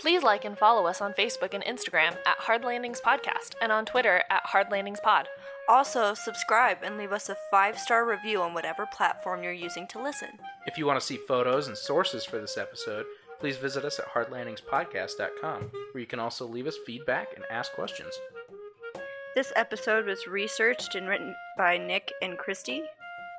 Please 0.00 0.22
like 0.22 0.44
and 0.44 0.56
follow 0.56 0.86
us 0.86 1.00
on 1.00 1.12
Facebook 1.12 1.54
and 1.54 1.64
Instagram 1.64 2.16
at 2.24 2.38
Hard 2.38 2.62
Landings 2.62 3.00
Podcast 3.04 3.54
and 3.60 3.72
on 3.72 3.84
Twitter 3.84 4.22
at 4.30 4.46
Hard 4.46 4.70
Landings 4.70 5.00
Pod. 5.02 5.26
Also, 5.68 6.14
subscribe 6.14 6.78
and 6.82 6.96
leave 6.96 7.12
us 7.12 7.28
a 7.28 7.36
five 7.50 7.76
star 7.76 8.06
review 8.06 8.40
on 8.40 8.54
whatever 8.54 8.86
platform 8.86 9.42
you're 9.42 9.52
using 9.52 9.88
to 9.88 10.00
listen. 10.00 10.28
if 10.66 10.78
you 10.78 10.86
want 10.86 11.00
to 11.00 11.04
see 11.04 11.16
photos 11.16 11.66
and 11.66 11.76
sources 11.76 12.24
for 12.24 12.38
this 12.38 12.56
episode, 12.56 13.06
please 13.40 13.56
visit 13.56 13.84
us 13.84 13.98
at 13.98 14.06
hardlandingspodcast.com, 14.06 15.70
where 15.92 16.00
you 16.00 16.06
can 16.06 16.20
also 16.20 16.46
leave 16.46 16.68
us 16.68 16.76
feedback 16.86 17.28
and 17.34 17.44
ask 17.50 17.72
questions. 17.72 18.14
This 19.34 19.52
episode 19.56 20.06
was 20.06 20.26
researched 20.26 20.94
and 20.94 21.08
written 21.08 21.34
by 21.56 21.76
Nick 21.76 22.12
and 22.22 22.38
Christy. 22.38 22.82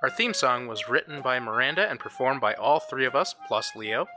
Our 0.04 0.10
theme 0.10 0.34
song 0.34 0.68
was 0.68 0.88
written 0.88 1.22
by 1.22 1.40
Miranda 1.40 1.90
and 1.90 2.00
performed 2.00 2.42
by 2.42 2.54
all 2.54 2.80
three 2.80 3.06
of 3.06 3.16
us, 3.16 3.34
plus 3.48 3.76
Leo. 3.76 4.08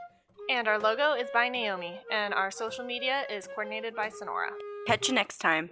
And 0.52 0.68
our 0.68 0.78
logo 0.78 1.14
is 1.14 1.28
by 1.32 1.48
Naomi, 1.48 1.98
and 2.12 2.34
our 2.34 2.50
social 2.50 2.84
media 2.84 3.22
is 3.30 3.46
coordinated 3.46 3.96
by 3.96 4.10
Sonora. 4.10 4.50
Catch 4.86 5.08
you 5.08 5.14
next 5.14 5.38
time. 5.38 5.70